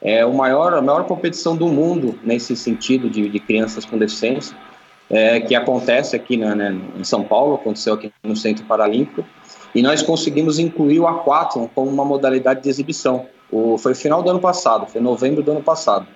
É 0.00 0.24
o 0.24 0.32
maior, 0.32 0.72
a 0.72 0.80
maior 0.80 1.04
competição 1.04 1.54
do 1.54 1.68
mundo 1.68 2.18
nesse 2.24 2.56
sentido 2.56 3.10
de, 3.10 3.28
de 3.28 3.38
crianças 3.38 3.84
com 3.84 3.98
deficiência, 3.98 4.56
é, 5.10 5.38
que 5.38 5.54
acontece 5.54 6.16
aqui 6.16 6.38
na, 6.38 6.54
né, 6.54 6.74
em 6.98 7.04
São 7.04 7.22
Paulo, 7.22 7.56
aconteceu 7.56 7.92
aqui 7.92 8.10
no 8.22 8.34
Centro 8.34 8.64
Paralímpico, 8.64 9.26
e 9.74 9.82
nós 9.82 10.00
conseguimos 10.00 10.58
incluir 10.58 11.00
o 11.00 11.06
aquatlon 11.06 11.68
como 11.74 11.90
uma 11.90 12.04
modalidade 12.04 12.62
de 12.62 12.70
exibição. 12.70 13.26
o, 13.50 13.76
foi 13.76 13.94
final 13.94 14.22
do 14.22 14.30
ano 14.30 14.40
passado, 14.40 14.86
foi 14.86 15.02
novembro 15.02 15.42
do 15.42 15.50
ano 15.50 15.62
passado. 15.62 16.06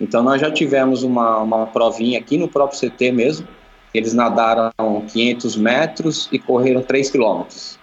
Então 0.00 0.22
nós 0.22 0.40
já 0.40 0.50
tivemos 0.50 1.02
uma, 1.02 1.38
uma 1.38 1.66
provinha 1.66 2.18
aqui 2.18 2.36
no 2.36 2.48
próprio 2.48 2.78
CT 2.78 3.12
mesmo, 3.12 3.46
eles 3.94 4.14
nadaram 4.14 4.72
500 5.12 5.56
metros 5.56 6.28
e 6.32 6.38
correram 6.38 6.82
3 6.82 7.10
quilômetros. 7.10 7.78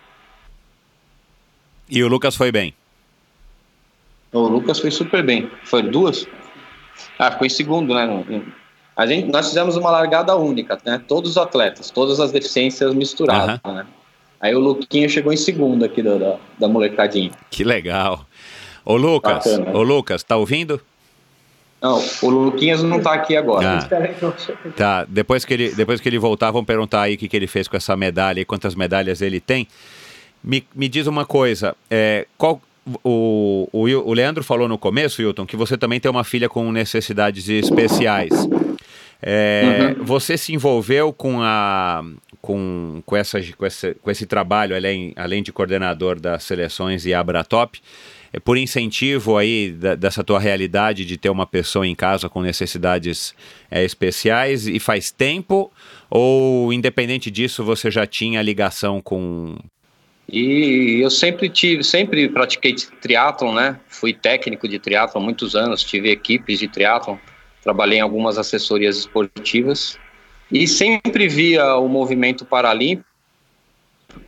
E 1.90 2.04
o 2.04 2.08
Lucas 2.08 2.36
foi 2.36 2.52
bem? 2.52 2.74
O 4.32 4.42
Lucas 4.42 4.80
foi 4.80 4.92
super 4.92 5.24
bem. 5.24 5.50
Foi 5.64 5.82
duas? 5.82 6.28
Ah, 7.18 7.32
ficou 7.32 7.48
em 7.48 7.50
segundo, 7.50 7.94
né? 7.94 8.44
A 8.96 9.08
gente, 9.08 9.32
nós 9.32 9.48
fizemos 9.48 9.76
uma 9.76 9.90
largada 9.90 10.36
única, 10.36 10.78
né? 10.86 11.02
Todos 11.08 11.32
os 11.32 11.38
atletas, 11.38 11.90
todas 11.90 12.20
as 12.20 12.32
deficiências 12.32 12.94
misturadas, 12.94 13.60
uhum. 13.66 13.74
né? 13.74 13.88
Aí 14.42 14.56
o 14.56 14.60
Luquinha 14.60 15.10
chegou 15.10 15.34
em 15.34 15.38
segundo 15.38 15.84
aqui 15.84 16.02
da, 16.02 16.18
da, 16.18 16.38
da 16.60 16.68
molecadinha. 16.68 17.32
Que 17.50 17.64
legal. 17.64 18.26
Ô 18.86 18.96
Lucas, 18.96 19.46
Bacana. 19.46 19.78
ô 19.78 19.84
Lucas, 19.84 20.24
tá 20.24 20.38
ouvindo? 20.38 20.82
Não, 21.82 22.04
o 22.22 22.30
Luquinhas 22.30 22.84
não 22.84 23.00
tá 23.00 23.14
aqui 23.14 23.38
agora. 23.38 23.80
Ah, 23.80 24.72
tá, 24.76 25.06
depois 25.08 25.46
que, 25.46 25.54
ele, 25.54 25.70
depois 25.72 26.02
que 26.02 26.10
ele 26.10 26.20
voltar, 26.20 26.52
vamos 26.52 26.68
perguntar 26.68 27.04
aí 27.04 27.16
o 27.16 27.18
que, 27.18 27.28
que 27.28 27.38
ele 27.38 27.48
fez 27.48 27.68
com 27.68 27.78
essa 27.78 27.96
medalha 27.96 28.42
e 28.42 28.46
quantas 28.46 28.76
medalhas 28.76 29.22
ele 29.22 29.40
tem. 29.40 29.68
Me, 30.44 30.66
me 30.76 30.90
diz 30.90 31.08
uma 31.08 31.26
coisa, 31.26 31.76
é, 31.90 32.26
qual, 32.38 32.62
o, 33.04 33.68
o, 33.72 33.84
o 33.84 34.14
Leandro 34.14 34.44
falou 34.44 34.68
no 34.68 34.78
começo, 34.78 35.22
Hilton, 35.22 35.46
que 35.46 35.56
você 35.56 35.78
também 35.78 36.00
tem 36.00 36.12
uma 36.12 36.24
filha 36.24 36.50
com 36.50 36.70
necessidades 36.72 37.48
especiais. 37.48 38.32
É, 39.22 39.96
uhum. 39.98 40.06
Você 40.06 40.38
se 40.38 40.54
envolveu 40.54 41.12
com, 41.12 41.42
a, 41.42 42.04
com, 42.42 43.02
com, 43.06 43.16
essa, 43.16 43.40
com, 43.58 43.66
essa, 43.66 43.94
com 44.02 44.12
esse 44.12 44.26
trabalho, 44.26 44.76
além, 44.76 45.14
além 45.16 45.44
de 45.44 45.52
coordenador 45.52 46.20
das 46.20 46.44
seleções 46.44 47.06
e 47.06 47.14
Abratop, 47.14 47.80
é 47.80 48.19
por 48.44 48.58
incentivo 48.58 49.38
aí 49.38 49.72
da, 49.72 49.96
dessa 49.96 50.24
tua 50.24 50.40
realidade 50.40 51.06
de 51.06 51.18
ter 51.18 51.30
uma 51.30 51.48
pessoa 51.48 51.88
em 51.88 51.96
casa 51.96 52.28
com 52.28 52.42
necessidades 52.42 53.34
é, 53.72 53.84
especiais 53.84 54.68
e 54.68 54.80
faz 54.80 55.10
tempo 55.10 55.72
ou 56.10 56.74
independente 56.74 57.32
disso 57.32 57.64
você 57.64 57.90
já 57.90 58.06
tinha 58.06 58.42
ligação 58.42 59.02
com 59.02 59.56
e 60.32 61.00
eu 61.02 61.10
sempre 61.10 61.50
tive, 61.50 61.84
sempre 61.84 62.30
pratiquei 62.30 62.76
triatlon, 63.02 63.52
né? 63.52 63.80
Fui 63.88 64.14
técnico 64.14 64.68
de 64.68 64.78
triatlon 64.78 65.24
muitos 65.24 65.56
anos, 65.56 65.84
tive 65.84 66.12
equipes 66.12 66.60
de 66.60 66.68
triatlon, 66.68 67.18
trabalhei 67.64 67.98
em 67.98 68.02
algumas 68.02 68.38
assessorias 68.38 68.98
esportivas 68.98 69.98
e 70.52 70.68
sempre 70.68 71.28
via 71.28 71.76
o 71.78 71.88
movimento 71.88 72.46
paralímpico, 72.46 73.09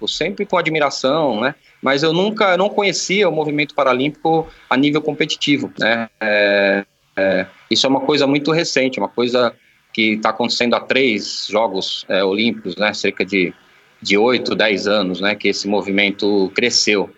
sempre 0.08 0.46
com 0.46 0.58
admiração, 0.58 1.40
né? 1.42 1.56
Mas 1.82 2.04
eu 2.04 2.14
nunca, 2.14 2.56
não 2.58 2.70
conhecia 2.70 3.28
o 3.28 3.32
movimento 3.32 3.74
paralímpico 3.74 4.48
a 4.70 4.78
nível 4.78 5.02
competitivo, 5.02 5.72
né? 5.80 6.10
É, 6.20 6.86
é, 7.18 7.46
isso 7.70 7.86
é 7.86 7.90
uma 7.90 8.02
coisa 8.02 8.28
muito 8.28 8.52
recente, 8.52 9.00
uma 9.00 9.10
coisa 9.10 9.54
que 9.94 10.14
está 10.14 10.30
acontecendo 10.30 10.76
há 10.76 10.80
três 10.80 11.48
Jogos 11.50 12.06
é, 12.08 12.24
Olímpicos, 12.24 12.76
né? 12.76 12.94
Cerca 12.94 13.26
de 13.26 13.54
de 14.02 14.18
8, 14.18 14.56
10 14.56 14.88
anos, 14.88 15.22
né, 15.22 15.36
que 15.36 15.48
esse 15.48 15.68
movimento 15.68 16.52
cresceu. 16.56 17.10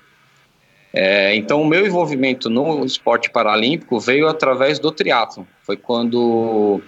É, 0.94 1.36
então, 1.36 1.62
o 1.62 1.66
meu 1.66 1.88
envolvimento 1.88 2.50
no 2.50 2.86
esporte 2.86 3.30
paralímpico 3.30 4.00
veio 4.00 4.28
através 4.28 4.78
do 4.78 4.92
triatlo. 4.92 5.48
Foi 5.64 5.76
quando 5.76 6.82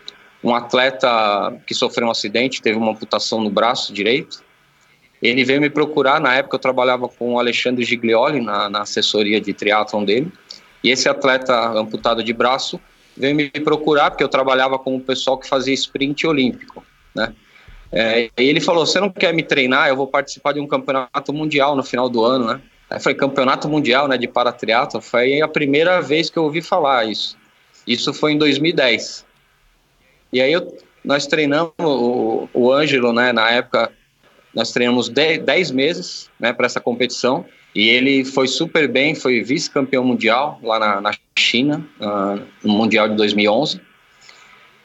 um 0.43 0.53
atleta 0.53 1.59
que 1.65 1.73
sofreu 1.73 2.07
um 2.07 2.11
acidente, 2.11 2.61
teve 2.61 2.78
uma 2.78 2.91
amputação 2.91 3.41
no 3.41 3.49
braço 3.49 3.91
direito, 3.91 4.43
ele 5.22 5.43
veio 5.43 5.61
me 5.61 5.70
procurar, 5.70 6.20
na 6.20 6.36
época 6.36 6.55
eu 6.55 6.59
trabalhava 6.59 7.07
com 7.07 7.34
o 7.34 7.39
Alexandre 7.39 7.84
Giglioli 7.84 8.41
na, 8.41 8.70
na 8.70 8.82
assessoria 8.82 9.39
de 9.39 9.53
triatlon 9.53 10.03
dele, 10.03 10.32
e 10.84 10.91
esse 10.91 11.09
atleta 11.09 11.53
amputado 11.70 12.24
de 12.24 12.34
braço 12.34 12.80
veio 13.18 13.36
me 13.36 13.49
procurar, 13.49 14.11
porque 14.11 14.24
eu 14.24 14.30
trabalhava 14.30 14.78
com 14.78 14.95
o 14.95 15.01
pessoal 15.01 15.38
que 15.38 15.47
fazia 15.47 15.74
sprint 15.74 16.28
olímpico, 16.28 16.86
né? 17.16 17.34
É, 17.91 18.30
e 18.38 18.43
ele 18.43 18.59
falou: 18.59 18.86
Você 18.86 18.99
não 18.99 19.09
quer 19.09 19.34
me 19.34 19.41
treinar? 19.41 19.88
Eu 19.88 19.95
vou 19.95 20.07
participar 20.07 20.53
de 20.53 20.59
um 20.59 20.68
campeonato 20.68 21.32
mundial 21.32 21.76
no 21.76 21.84
final 21.84 22.09
do 22.09 22.24
ano, 22.24 22.45
né? 22.45 22.61
Aí 22.89 22.99
foi 22.99 23.16
campeonato 23.16 23.70
mundial 23.70 24.07
né, 24.07 24.18
de 24.18 24.28
paratriatlon. 24.28 25.01
Foi 25.01 25.41
a 25.41 25.47
primeira 25.47 26.01
vez 26.01 26.30
que 26.30 26.38
eu 26.38 26.43
ouvi 26.43 26.61
falar 26.61 27.05
isso. 27.05 27.38
Isso 27.88 28.13
foi 28.13 28.34
em 28.34 28.38
2010. 28.38 29.26
E 30.34 30.41
aí 30.41 30.51
eu, 30.51 30.78
nós 31.03 31.26
treinamos 31.26 31.74
o, 31.80 32.49
o 32.53 32.72
Ângelo, 32.72 33.13
né? 33.13 33.32
Na 33.32 33.49
época, 33.49 33.91
nós 34.56 34.72
treinamos 34.72 35.10
10 35.10 35.72
meses 35.72 36.30
né, 36.39 36.53
para 36.53 36.66
essa 36.66 36.80
competição. 36.80 37.45
E 37.76 37.89
ele 37.89 38.24
foi 38.24 38.47
super 38.47 38.88
bem, 38.88 39.14
foi 39.14 39.43
vice-campeão 39.43 40.03
mundial 40.03 40.58
lá 40.64 40.80
na, 40.80 41.01
na 41.01 41.12
China, 41.38 41.86
uh, 41.99 42.41
no 42.64 42.74
Mundial 42.74 43.10
de 43.10 43.16
2011. 43.16 43.82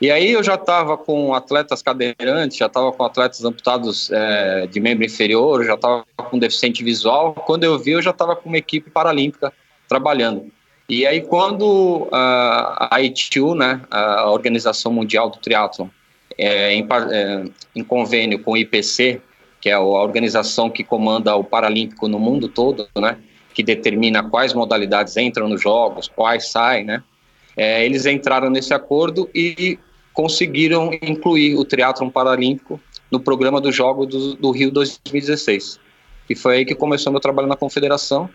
E 0.00 0.10
aí 0.10 0.32
eu 0.32 0.42
já 0.42 0.54
estava 0.54 0.96
com 0.96 1.32
atletas 1.32 1.82
cadeirantes, 1.82 2.56
já 2.56 2.66
estava 2.66 2.90
com 2.90 3.04
atletas 3.04 3.44
amputados 3.44 4.10
é, 4.10 4.66
de 4.66 4.80
membro 4.80 5.04
inferior, 5.04 5.62
já 5.62 5.74
estava 5.74 6.04
com 6.16 6.38
deficiente 6.38 6.82
visual. 6.82 7.34
Quando 7.34 7.64
eu 7.64 7.78
vi, 7.78 7.92
eu 7.92 8.02
já 8.02 8.10
estava 8.10 8.34
com 8.34 8.48
uma 8.48 8.56
equipe 8.56 8.90
paralímpica 8.90 9.52
trabalhando. 9.86 10.50
E 10.88 11.06
aí 11.06 11.20
quando 11.20 12.08
uh, 12.10 12.88
a 12.90 12.98
ITU, 13.00 13.54
né, 13.54 13.82
a 13.90 14.30
Organização 14.30 14.90
Mundial 14.90 15.28
do 15.28 15.38
Triatlon, 15.38 15.88
é, 16.36 16.72
em, 16.72 16.88
é, 17.12 17.44
em 17.76 17.84
convênio 17.84 18.38
com 18.42 18.52
o 18.52 18.56
IPC, 18.56 19.20
que 19.60 19.68
é 19.68 19.72
a 19.72 19.80
organização 19.80 20.70
que 20.70 20.82
comanda 20.82 21.34
o 21.36 21.44
Paralímpico 21.44 22.08
no 22.08 22.18
mundo 22.18 22.48
todo, 22.48 22.88
né, 22.96 23.18
que 23.52 23.62
determina 23.62 24.22
quais 24.22 24.54
modalidades 24.54 25.16
entram 25.16 25.48
nos 25.48 25.60
Jogos, 25.60 26.08
quais 26.08 26.50
saem, 26.50 26.84
né, 26.84 27.02
é, 27.56 27.84
eles 27.84 28.06
entraram 28.06 28.48
nesse 28.48 28.72
acordo 28.72 29.28
e 29.34 29.78
conseguiram 30.12 30.90
incluir 31.02 31.56
o 31.56 31.64
triatlon 31.64 32.10
paralímpico 32.10 32.80
no 33.10 33.20
programa 33.20 33.60
do 33.60 33.72
Jogo 33.72 34.06
do, 34.06 34.34
do, 34.34 34.50
Rio 34.50 34.70
2016. 34.70 35.80
E 36.28 36.34
foi 36.34 36.58
aí 36.58 36.64
que 36.64 36.74
começou 36.74 37.12
meu 37.12 37.20
trabalho 37.20 37.48
na 37.48 37.56
confederação 37.56 38.30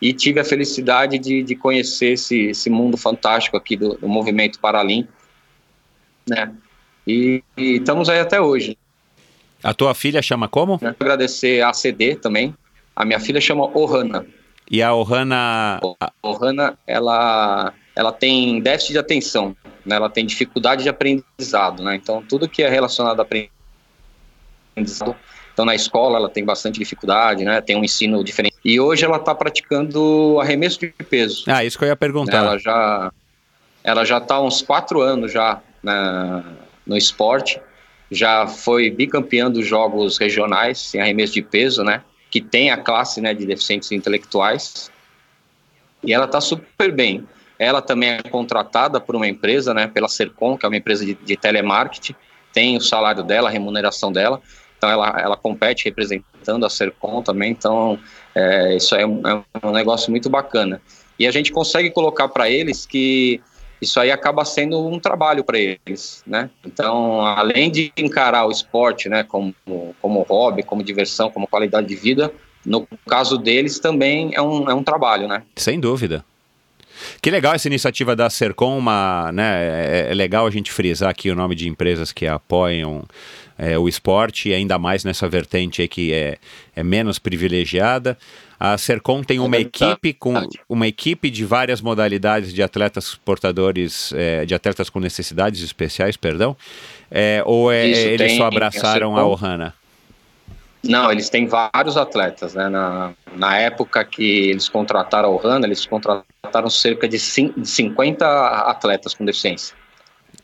e 0.00 0.12
tive 0.12 0.40
a 0.40 0.44
felicidade 0.44 1.18
de, 1.18 1.42
de 1.42 1.56
conhecer 1.56 2.12
esse, 2.12 2.46
esse 2.46 2.70
mundo 2.70 2.96
fantástico 2.96 3.56
aqui 3.56 3.76
do, 3.76 3.94
do 3.96 4.08
movimento 4.08 4.58
paralímpico, 4.60 5.12
né? 6.28 6.52
E, 7.06 7.42
e, 7.56 7.76
estamos 7.76 8.08
aí 8.08 8.20
até 8.20 8.40
hoje. 8.40 8.78
A 9.62 9.74
tua 9.74 9.94
filha 9.94 10.20
chama 10.22 10.48
como? 10.48 10.78
Quero 10.78 10.96
agradecer 10.98 11.62
a 11.62 11.72
CD 11.72 12.16
também. 12.16 12.54
A 12.94 13.04
minha 13.04 13.20
filha 13.20 13.40
chama 13.40 13.64
Ohana. 13.76 14.26
E 14.70 14.82
a 14.82 14.94
Ohana... 14.94 15.80
A 16.00 16.12
Ohana, 16.22 16.78
ela, 16.86 17.72
ela 17.94 18.12
tem 18.12 18.60
déficit 18.60 18.92
de 18.92 18.98
atenção 18.98 19.56
né, 19.84 19.96
ela 19.96 20.08
tem 20.08 20.24
dificuldade 20.24 20.82
de 20.82 20.88
aprendizado, 20.88 21.82
né? 21.82 21.96
Então 21.96 22.22
tudo 22.22 22.48
que 22.48 22.62
é 22.62 22.68
relacionado 22.68 23.20
a 23.20 23.22
aprendizado, 23.22 25.16
então 25.52 25.64
na 25.64 25.74
escola 25.74 26.18
ela 26.18 26.28
tem 26.28 26.44
bastante 26.44 26.78
dificuldade, 26.78 27.44
né? 27.44 27.60
Tem 27.60 27.76
um 27.76 27.84
ensino 27.84 28.22
diferente. 28.24 28.56
E 28.64 28.80
hoje 28.80 29.04
ela 29.04 29.16
está 29.16 29.34
praticando 29.34 30.38
arremesso 30.40 30.78
de 30.78 30.92
peso. 31.08 31.44
Ah, 31.46 31.64
isso 31.64 31.78
que 31.78 31.84
eu 31.84 31.88
ia 31.88 31.96
perguntar. 31.96 32.38
Ela 32.38 32.58
já, 32.58 33.12
ela 33.84 34.04
já 34.04 34.18
está 34.18 34.36
há 34.36 34.42
uns 34.42 34.62
quatro 34.62 35.00
anos 35.00 35.32
já 35.32 35.60
na, 35.82 36.44
no 36.86 36.96
esporte. 36.96 37.60
Já 38.12 38.46
foi 38.46 38.90
bicampeã 38.90 39.50
dos 39.50 39.66
jogos 39.66 40.18
regionais 40.18 40.94
em 40.94 41.00
arremesso 41.00 41.32
de 41.32 41.42
peso, 41.42 41.82
né? 41.82 42.02
Que 42.30 42.40
tem 42.40 42.70
a 42.70 42.76
classe 42.76 43.20
né, 43.20 43.32
de 43.32 43.46
deficientes 43.46 43.90
intelectuais. 43.90 44.90
E 46.04 46.12
ela 46.12 46.26
está 46.26 46.40
super 46.40 46.92
bem. 46.92 47.26
Ela 47.58 47.80
também 47.80 48.10
é 48.10 48.22
contratada 48.22 49.00
por 49.00 49.16
uma 49.16 49.26
empresa, 49.26 49.72
né, 49.72 49.86
pela 49.86 50.08
Sercom, 50.08 50.58
que 50.58 50.66
é 50.66 50.68
uma 50.68 50.76
empresa 50.76 51.06
de, 51.06 51.14
de 51.14 51.36
telemarketing, 51.36 52.14
tem 52.52 52.76
o 52.76 52.80
salário 52.80 53.22
dela, 53.22 53.48
a 53.48 53.52
remuneração 53.52 54.12
dela, 54.12 54.42
então 54.76 54.90
ela, 54.90 55.16
ela 55.16 55.36
compete 55.36 55.84
representando 55.84 56.66
a 56.66 56.68
Sercom 56.68 57.22
também, 57.22 57.52
então 57.52 57.98
é, 58.34 58.76
isso 58.76 58.96
é 58.96 59.06
um, 59.06 59.22
é 59.24 59.66
um 59.66 59.70
negócio 59.70 60.10
muito 60.10 60.28
bacana. 60.28 60.82
E 61.18 61.26
a 61.26 61.30
gente 61.30 61.52
consegue 61.52 61.90
colocar 61.90 62.28
para 62.28 62.50
eles 62.50 62.84
que 62.84 63.40
isso 63.82 63.98
aí 63.98 64.12
acaba 64.12 64.44
sendo 64.44 64.86
um 64.86 65.00
trabalho 65.00 65.42
para 65.42 65.58
eles, 65.58 66.22
né? 66.24 66.48
Então, 66.64 67.20
além 67.26 67.68
de 67.68 67.92
encarar 67.96 68.46
o 68.46 68.50
esporte, 68.52 69.08
né, 69.08 69.24
como, 69.24 69.52
como 70.00 70.22
hobby, 70.22 70.62
como 70.62 70.84
diversão, 70.84 71.28
como 71.28 71.48
qualidade 71.48 71.88
de 71.88 71.96
vida, 71.96 72.32
no 72.64 72.86
caso 73.08 73.36
deles 73.36 73.80
também 73.80 74.30
é 74.34 74.40
um, 74.40 74.70
é 74.70 74.74
um 74.74 74.84
trabalho, 74.84 75.26
né? 75.26 75.42
Sem 75.56 75.80
dúvida. 75.80 76.24
Que 77.20 77.28
legal 77.28 77.54
essa 77.54 77.66
iniciativa 77.66 78.14
da 78.14 78.30
Sercom, 78.30 78.78
uma, 78.78 79.32
né, 79.32 80.06
é, 80.06 80.06
é 80.10 80.14
legal 80.14 80.46
a 80.46 80.50
gente 80.50 80.70
frisar 80.70 81.10
aqui 81.10 81.28
o 81.28 81.34
nome 81.34 81.56
de 81.56 81.68
empresas 81.68 82.12
que 82.12 82.24
apoiam 82.24 83.04
é, 83.58 83.76
o 83.76 83.88
esporte, 83.88 84.52
ainda 84.52 84.78
mais 84.78 85.02
nessa 85.02 85.28
vertente 85.28 85.86
que 85.88 86.12
é, 86.12 86.38
é 86.76 86.84
menos 86.84 87.18
privilegiada. 87.18 88.16
A 88.64 88.78
Sercom 88.78 89.24
tem 89.24 89.40
uma 89.40 89.56
equipe 89.56 90.12
com 90.12 90.34
uma 90.68 90.86
equipe 90.86 91.28
de 91.30 91.44
várias 91.44 91.80
modalidades 91.80 92.54
de 92.54 92.62
atletas 92.62 93.16
portadores, 93.24 94.12
é, 94.14 94.44
de 94.46 94.54
atletas 94.54 94.88
com 94.88 95.00
necessidades 95.00 95.60
especiais, 95.62 96.16
perdão. 96.16 96.56
É, 97.10 97.42
ou 97.44 97.72
é, 97.72 97.88
eles 97.88 98.36
só 98.36 98.44
abraçaram 98.44 99.16
a, 99.16 99.22
a 99.22 99.26
Ohana? 99.26 99.74
Não, 100.80 101.10
eles 101.10 101.28
têm 101.28 101.48
vários 101.48 101.96
atletas, 101.96 102.54
né? 102.54 102.68
Na, 102.68 103.12
na 103.34 103.56
época 103.58 104.04
que 104.04 104.50
eles 104.50 104.68
contrataram 104.68 105.32
o 105.32 105.36
Hanna, 105.38 105.66
eles 105.66 105.84
contrataram 105.84 106.70
cerca 106.70 107.08
de 107.08 107.18
50 107.18 108.24
atletas 108.70 109.12
com 109.12 109.24
deficiência. 109.24 109.74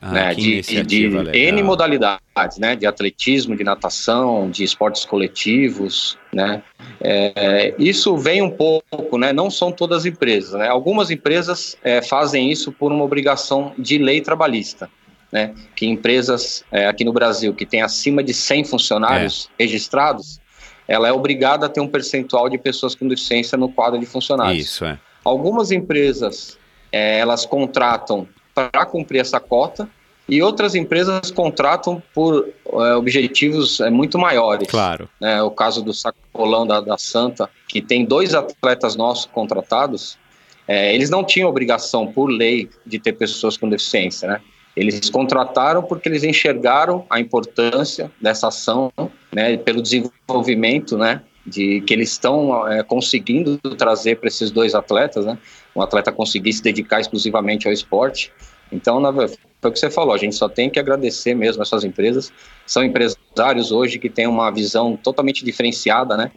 Ah, 0.01 0.13
né, 0.13 0.35
de, 0.35 0.63
de 0.85 1.07
N 1.33 1.63
modalidades, 1.65 2.57
né, 2.57 2.77
de 2.77 2.87
atletismo, 2.87 3.57
de 3.57 3.65
natação, 3.65 4.49
de 4.49 4.63
esportes 4.63 5.05
coletivos, 5.05 6.17
né, 6.33 6.63
é, 7.01 7.75
isso 7.81 8.17
vem 8.17 8.41
um 8.41 8.51
pouco, 8.51 9.19
né, 9.19 9.33
não 9.33 9.51
são 9.51 9.73
todas 9.73 9.99
as 9.99 10.07
empresas, 10.07 10.53
né, 10.53 10.69
algumas 10.69 11.11
empresas 11.11 11.77
é, 11.83 12.01
fazem 12.01 12.49
isso 12.49 12.71
por 12.71 12.93
uma 12.93 13.03
obrigação 13.03 13.73
de 13.77 13.99
lei 13.99 14.21
trabalhista, 14.21 14.89
né, 15.33 15.53
que 15.75 15.85
empresas 15.85 16.65
é, 16.71 16.87
aqui 16.87 17.05
no 17.05 17.13
Brasil 17.13 17.53
que 17.53 17.67
tem 17.67 17.83
acima 17.83 18.23
de 18.23 18.33
100 18.33 18.67
funcionários 18.67 19.51
é. 19.59 19.65
registrados, 19.65 20.41
ela 20.87 21.09
é 21.09 21.13
obrigada 21.13 21.67
a 21.67 21.69
ter 21.69 21.81
um 21.81 21.89
percentual 21.89 22.49
de 22.49 22.57
pessoas 22.57 22.95
com 22.95 23.09
deficiência 23.09 23.59
no 23.59 23.69
quadro 23.69 23.99
de 23.99 24.07
funcionários. 24.07 24.65
Isso, 24.65 24.85
é. 24.85 24.97
Algumas 25.25 25.73
empresas, 25.73 26.57
é, 26.91 27.19
elas 27.19 27.45
contratam 27.45 28.27
para 28.59 28.87
cumprir 28.87 29.21
essa 29.21 29.39
cota 29.39 29.89
e 30.29 30.43
outras 30.43 30.75
empresas 30.75 31.31
contratam 31.31 32.03
por 32.15 32.47
é, 32.47 32.95
objetivos 32.95 33.81
é, 33.81 33.89
muito 33.89 34.19
maiores. 34.19 34.69
Claro. 34.69 35.09
É, 35.21 35.43
o 35.43 35.51
caso 35.51 35.83
do 35.83 35.95
Sacolão 35.95 36.67
da, 36.67 36.81
da 36.81 36.99
Santa, 36.99 37.49
que 37.67 37.81
tem 37.81 38.05
dois 38.05 38.35
atletas 38.35 38.95
nossos 38.95 39.25
contratados, 39.25 40.19
é, 40.67 40.95
eles 40.95 41.09
não 41.09 41.25
tinham 41.25 41.49
obrigação 41.49 42.07
por 42.07 42.27
lei 42.27 42.69
de 42.85 42.99
ter 42.99 43.15
pessoas 43.15 43.57
com 43.57 43.69
deficiência, 43.69 44.29
né? 44.29 44.41
Eles 44.77 45.11
contrataram 45.11 45.83
porque 45.83 46.09
eles 46.09 46.23
enxergaram 46.23 47.05
a 47.11 47.19
importância 47.19 48.13
dessa 48.21 48.47
ação, 48.47 48.93
né, 49.33 49.57
pelo 49.57 49.83
desenvolvimento, 49.83 50.97
né, 50.97 51.21
de 51.49 51.81
que 51.81 51.95
eles 51.95 52.11
estão 52.13 52.69
é, 52.69 52.83
conseguindo 52.83 53.59
trazer 53.77 54.17
para 54.17 54.29
esses 54.29 54.51
dois 54.51 54.75
atletas, 54.75 55.25
né, 55.25 55.39
um 55.75 55.83
atleta 55.83 56.13
conseguir 56.13 56.53
se 56.53 56.63
dedicar 56.63 57.01
exclusivamente 57.01 57.67
ao 57.67 57.73
esporte. 57.73 58.33
Então, 58.71 59.01
na, 59.01 59.13
foi 59.61 59.71
o 59.71 59.73
que 59.73 59.79
você 59.79 59.91
falou, 59.91 60.15
a 60.15 60.19
gente 60.19 60.37
só 60.37 60.49
tem 60.49 60.71
que 60.71 60.79
agradecer 60.79 61.35
mesmo 61.35 61.63
essas 61.63 61.83
empresas. 61.83 62.33
São 62.67 62.85
empresários 62.85 63.73
hoje 63.73 63.99
que 63.99 64.09
têm 64.09 64.27
uma 64.27 64.51
visão 64.51 64.97
totalmente 64.97 65.45
diferenciada, 65.45 66.17
né? 66.17 66.31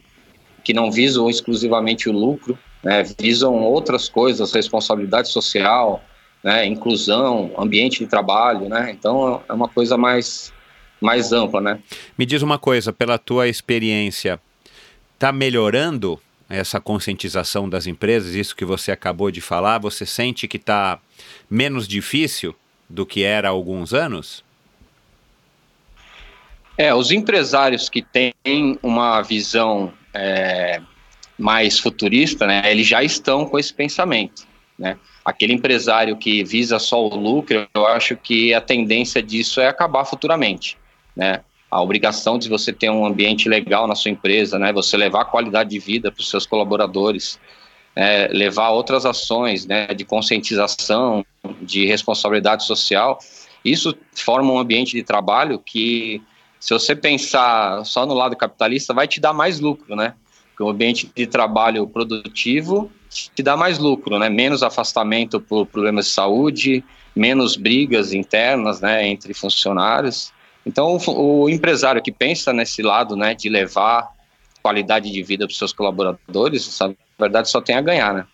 Que 0.64 0.74
não 0.74 0.92
visam 0.92 1.30
exclusivamente 1.30 2.10
o 2.10 2.12
lucro, 2.12 2.58
né? 2.84 3.04
Visam 3.20 3.56
outras 3.62 4.10
coisas, 4.10 4.52
responsabilidade 4.52 5.30
social, 5.30 6.04
né? 6.44 6.66
Inclusão, 6.66 7.52
ambiente 7.58 8.00
de 8.00 8.08
trabalho, 8.08 8.68
né? 8.68 8.90
Então, 8.92 9.44
é 9.48 9.54
uma 9.54 9.68
coisa 9.68 9.98
mais, 9.98 10.52
mais 11.00 11.32
ampla, 11.32 11.62
né? 11.62 11.80
Me 12.18 12.26
diz 12.26 12.42
uma 12.42 12.58
coisa, 12.58 12.92
pela 12.92 13.20
tua 13.20 13.48
experiência, 13.48 14.40
está 15.22 15.32
melhorando 15.32 16.20
essa 16.50 16.80
conscientização 16.80 17.70
das 17.70 17.86
empresas, 17.86 18.34
isso 18.34 18.56
que 18.56 18.66
você 18.66 18.92
acabou 18.92 19.30
de 19.30 19.40
falar, 19.40 19.78
você 19.78 20.04
sente 20.04 20.48
que 20.48 20.58
está 20.58 21.00
menos 21.48 21.88
difícil 21.88 22.56
do 22.90 23.06
que 23.06 23.24
era 23.24 23.48
há 23.48 23.52
alguns 23.52 23.94
anos? 23.94 24.44
É, 26.76 26.92
os 26.92 27.12
empresários 27.12 27.88
que 27.88 28.02
têm 28.02 28.34
uma 28.82 29.22
visão 29.22 29.94
é, 30.12 30.82
mais 31.38 31.78
futurista, 31.78 32.48
né, 32.48 32.64
eles 32.72 32.88
já 32.88 33.04
estão 33.04 33.46
com 33.46 33.60
esse 33.60 33.72
pensamento. 33.72 34.48
Né? 34.78 34.98
Aquele 35.24 35.54
empresário 35.54 36.18
que 36.18 36.44
visa 36.44 36.80
só 36.80 37.00
o 37.00 37.16
lucro, 37.16 37.68
eu 37.76 37.86
acho 37.86 38.18
que 38.18 38.56
a 38.56 38.60
tendência 38.60 39.22
disso 39.22 39.62
é 39.62 39.68
acabar 39.68 40.04
futuramente. 40.04 40.80
Né? 41.16 41.42
A 41.72 41.82
obrigação 41.82 42.38
de 42.38 42.50
você 42.50 42.74
ter 42.74 42.90
um 42.90 43.06
ambiente 43.06 43.48
legal 43.48 43.88
na 43.88 43.96
sua 43.96 44.12
empresa, 44.12 44.60
né? 44.60 44.74
Você 44.74 44.98
levar 44.98 45.26
qualidade 45.26 45.70
de 45.70 45.80
vida 45.80 46.12
para 46.12 46.20
os 46.20 46.30
seus 46.30 46.46
colaboradores, 46.46 47.40
é, 47.96 48.28
levar 48.28 48.72
outras 48.72 49.06
ações, 49.06 49.66
né? 49.66 49.88
De 49.88 50.04
conscientização, 50.04 51.26
de 51.62 51.86
responsabilidade 51.86 52.66
social. 52.66 53.18
Isso 53.64 53.96
forma 54.14 54.52
um 54.52 54.60
ambiente 54.60 54.98
de 54.98 55.02
trabalho 55.02 55.60
que, 55.60 56.22
se 56.60 56.74
você 56.74 56.94
pensar 56.94 57.86
só 57.86 58.06
no 58.06 58.14
lado 58.14 58.36
capitalista, 58.36 58.94
vai 58.94 59.08
te 59.08 59.22
dar 59.22 59.32
mais 59.32 59.62
lucro, 59.62 59.96
né? 59.96 60.16
Porque 60.50 60.64
o 60.64 60.70
ambiente 60.70 61.10
de 61.16 61.26
trabalho 61.26 61.88
produtivo 61.88 62.92
te 63.10 63.42
dá 63.42 63.56
mais 63.56 63.80
lucro, 63.80 64.20
né? 64.20 64.30
Menos 64.30 64.62
afastamento 64.62 65.40
por 65.40 65.66
problemas 65.66 66.08
de 66.08 66.12
saúde, 66.12 66.84
menos 67.16 67.56
brigas 67.56 68.12
internas, 68.12 68.82
né? 68.82 69.08
Entre 69.08 69.34
funcionários. 69.34 70.34
Então, 70.66 70.98
o, 71.08 71.44
o 71.44 71.50
empresário 71.50 72.02
que 72.02 72.12
pensa 72.12 72.54
nesse 72.54 72.82
lado, 72.82 73.16
né, 73.16 73.34
de 73.34 73.50
levar 73.50 74.12
qualidade 74.62 75.12
de 75.12 75.24
vida 75.24 75.46
para 75.46 75.52
os 75.52 75.58
seus 75.58 75.74
colaboradores, 75.74 76.80
na 76.80 76.94
verdade, 77.20 77.50
só 77.50 77.60
tem 77.60 77.76
a 77.76 77.82
ganhar, 77.82 78.14
né? 78.14 78.26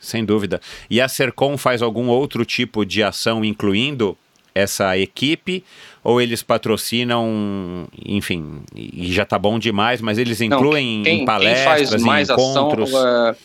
Sem 0.00 0.24
dúvida. 0.24 0.60
E 0.88 1.00
a 1.00 1.08
Sercom 1.08 1.56
faz 1.56 1.82
algum 1.82 2.08
outro 2.08 2.44
tipo 2.44 2.84
de 2.84 3.02
ação, 3.02 3.44
incluindo 3.44 4.16
essa 4.54 4.96
equipe, 4.96 5.64
ou 6.02 6.20
eles 6.20 6.42
patrocinam, 6.42 7.88
enfim, 8.04 8.62
e 8.74 9.12
já 9.12 9.24
tá 9.24 9.38
bom 9.38 9.58
demais, 9.58 10.00
mas 10.00 10.16
eles 10.16 10.40
incluem 10.40 10.98
não, 10.98 11.04
quem, 11.04 11.22
em 11.22 11.24
palestras, 11.24 11.78
quem 11.80 11.86
faz 11.88 12.02
mais 12.02 12.30
encontros... 12.30 12.94
Ação, 12.94 13.28
é, 13.28 13.36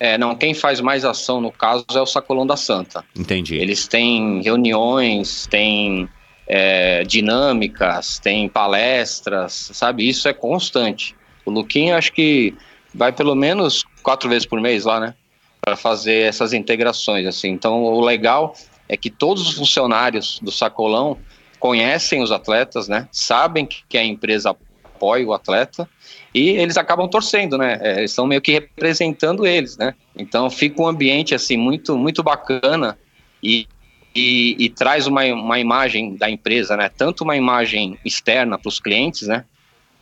é, 0.00 0.18
não, 0.18 0.34
quem 0.34 0.52
faz 0.52 0.80
mais 0.80 1.04
ação 1.04 1.40
no 1.40 1.52
caso 1.52 1.84
é 1.94 2.00
o 2.00 2.06
Sacolão 2.06 2.46
da 2.46 2.56
Santa. 2.56 3.04
Entendi. 3.14 3.56
Eles 3.56 3.86
têm 3.86 4.42
reuniões, 4.42 5.46
têm 5.46 6.08
é, 6.52 7.04
dinâmicas, 7.04 8.18
tem 8.18 8.48
palestras, 8.48 9.70
sabe? 9.72 10.08
Isso 10.08 10.26
é 10.26 10.32
constante. 10.32 11.14
O 11.46 11.50
Luquinha 11.50 11.96
acho 11.96 12.12
que 12.12 12.56
vai 12.92 13.12
pelo 13.12 13.36
menos 13.36 13.84
quatro 14.02 14.28
vezes 14.28 14.46
por 14.46 14.60
mês 14.60 14.84
lá, 14.84 14.98
né? 14.98 15.14
Para 15.60 15.76
fazer 15.76 16.26
essas 16.26 16.52
integrações, 16.52 17.24
assim. 17.24 17.50
Então, 17.50 17.84
o 17.84 18.00
legal 18.00 18.52
é 18.88 18.96
que 18.96 19.10
todos 19.10 19.48
os 19.48 19.54
funcionários 19.54 20.40
do 20.42 20.50
Sacolão 20.50 21.16
conhecem 21.60 22.20
os 22.20 22.32
atletas, 22.32 22.88
né? 22.88 23.06
Sabem 23.12 23.64
que 23.64 23.96
a 23.96 24.04
empresa 24.04 24.50
apoia 24.50 25.24
o 25.24 25.32
atleta 25.32 25.88
e 26.34 26.48
eles 26.48 26.76
acabam 26.76 27.08
torcendo, 27.08 27.56
né? 27.56 27.78
É, 27.80 27.98
eles 27.98 28.10
estão 28.10 28.26
meio 28.26 28.40
que 28.40 28.50
representando 28.50 29.46
eles, 29.46 29.76
né? 29.76 29.94
Então 30.16 30.50
fica 30.50 30.82
um 30.82 30.88
ambiente 30.88 31.32
assim 31.32 31.56
muito 31.56 31.96
muito 31.96 32.24
bacana 32.24 32.98
e 33.40 33.68
e, 34.14 34.56
e, 34.58 34.68
traz 34.68 35.06
uma, 35.06 35.24
uma 35.26 35.58
imagem 35.58 36.16
da 36.16 36.28
empresa, 36.28 36.76
né? 36.76 36.88
Tanto 36.88 37.22
uma 37.22 37.36
imagem 37.36 37.98
externa 38.04 38.58
para 38.58 38.68
os 38.68 38.80
clientes, 38.80 39.28
né? 39.28 39.44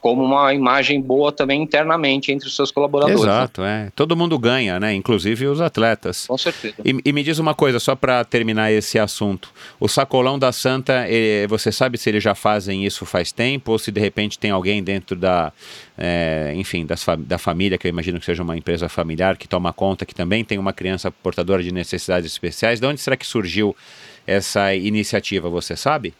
Como 0.00 0.22
uma 0.22 0.54
imagem 0.54 1.00
boa 1.00 1.32
também 1.32 1.62
internamente 1.62 2.30
entre 2.30 2.46
os 2.46 2.54
seus 2.54 2.70
colaboradores. 2.70 3.20
Né? 3.20 3.26
Exato, 3.30 3.62
né? 3.62 3.86
é. 3.88 3.90
Todo 3.94 4.16
mundo 4.16 4.38
ganha, 4.38 4.78
né? 4.78 4.94
Inclusive 4.94 5.46
os 5.46 5.60
atletas. 5.60 6.26
Com 6.26 6.38
certeza. 6.38 6.76
E, 6.84 6.96
e 7.04 7.12
me 7.12 7.22
diz 7.22 7.38
uma 7.38 7.54
coisa, 7.54 7.80
só 7.80 7.94
para 7.94 8.24
terminar 8.24 8.70
esse 8.70 8.98
assunto. 8.98 9.50
O 9.80 9.88
sacolão 9.88 10.38
da 10.38 10.52
Santa, 10.52 11.04
você 11.48 11.72
sabe 11.72 11.98
se 11.98 12.08
eles 12.08 12.22
já 12.22 12.34
fazem 12.34 12.86
isso 12.86 13.04
faz 13.04 13.32
tempo 13.32 13.72
ou 13.72 13.78
se 13.78 13.90
de 13.90 14.00
repente 14.00 14.38
tem 14.38 14.50
alguém 14.50 14.82
dentro 14.82 15.16
da, 15.16 15.52
é, 15.96 16.52
enfim, 16.54 16.86
das, 16.86 17.04
da 17.18 17.38
família, 17.38 17.76
que 17.76 17.86
eu 17.86 17.90
imagino 17.90 18.20
que 18.20 18.26
seja 18.26 18.42
uma 18.42 18.56
empresa 18.56 18.88
familiar, 18.88 19.36
que 19.36 19.48
toma 19.48 19.72
conta, 19.72 20.06
que 20.06 20.14
também 20.14 20.44
tem 20.44 20.58
uma 20.58 20.72
criança 20.72 21.10
portadora 21.10 21.62
de 21.62 21.72
necessidades 21.72 22.30
especiais. 22.30 22.78
De 22.78 22.86
onde 22.86 23.00
será 23.00 23.16
que 23.16 23.26
surgiu 23.26 23.74
essa 24.26 24.74
iniciativa, 24.74 25.48
você 25.48 25.74
sabe? 25.74 26.14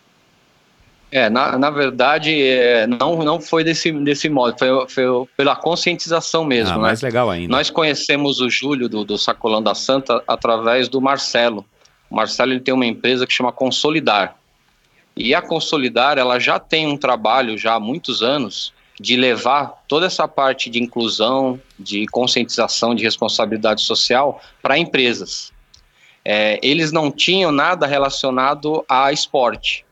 É, 1.11 1.31
na, 1.31 1.57
na 1.57 1.71
verdade, 1.71 2.43
é, 2.43 2.87
não, 2.87 3.23
não 3.25 3.41
foi 3.41 3.65
desse, 3.65 3.91
desse 3.93 4.29
modo, 4.29 4.57
foi, 4.59 4.69
foi 4.89 5.05
pela 5.37 5.57
conscientização 5.57 6.45
mesmo. 6.45 6.75
Ah, 6.75 6.77
né? 6.77 6.83
mais 6.83 7.01
legal 7.01 7.31
ainda. 7.31 7.51
Nós 7.51 7.71
conhecemos 7.71 8.41
o 8.41 8.51
Júlio 8.51 8.89
do, 8.89 9.05
do 9.05 9.17
Sacolão 9.17 9.63
da 9.63 9.75
Santa 9.75 10.23
através 10.29 10.87
do 10.89 11.01
Marcelo. 11.01 11.65
O 12.11 12.17
Marcelo 12.17 12.53
ele 12.53 12.61
tem 12.61 12.75
uma 12.75 12.85
empresa 12.85 13.27
que 13.27 13.33
chama 13.33 13.51
Consolidar. 13.51 14.37
E 15.17 15.35
a 15.35 15.41
Consolidar, 15.41 16.19
ela 16.19 16.39
já 16.39 16.59
tem 16.59 16.87
um 16.87 16.97
trabalho 16.97 17.57
já 17.57 17.75
há 17.75 17.81
muitos 17.81 18.23
anos 18.23 18.75
de 19.01 19.17
levar 19.17 19.85
toda 19.89 20.07
essa 20.07 20.29
parte 20.29 20.69
de 20.69 20.83
inclusão, 20.83 21.61
de 21.79 22.07
conscientização, 22.09 22.95
de 22.95 23.03
responsabilidade 23.03 23.83
social 23.83 24.43
para 24.61 24.77
empresas. 24.77 25.53
É, 26.25 26.59
eles 26.63 26.93
não 26.93 27.11
tinham 27.11 27.51
nada 27.51 27.87
relacionado 27.87 28.85
a 28.89 29.13
esporte. 29.13 29.87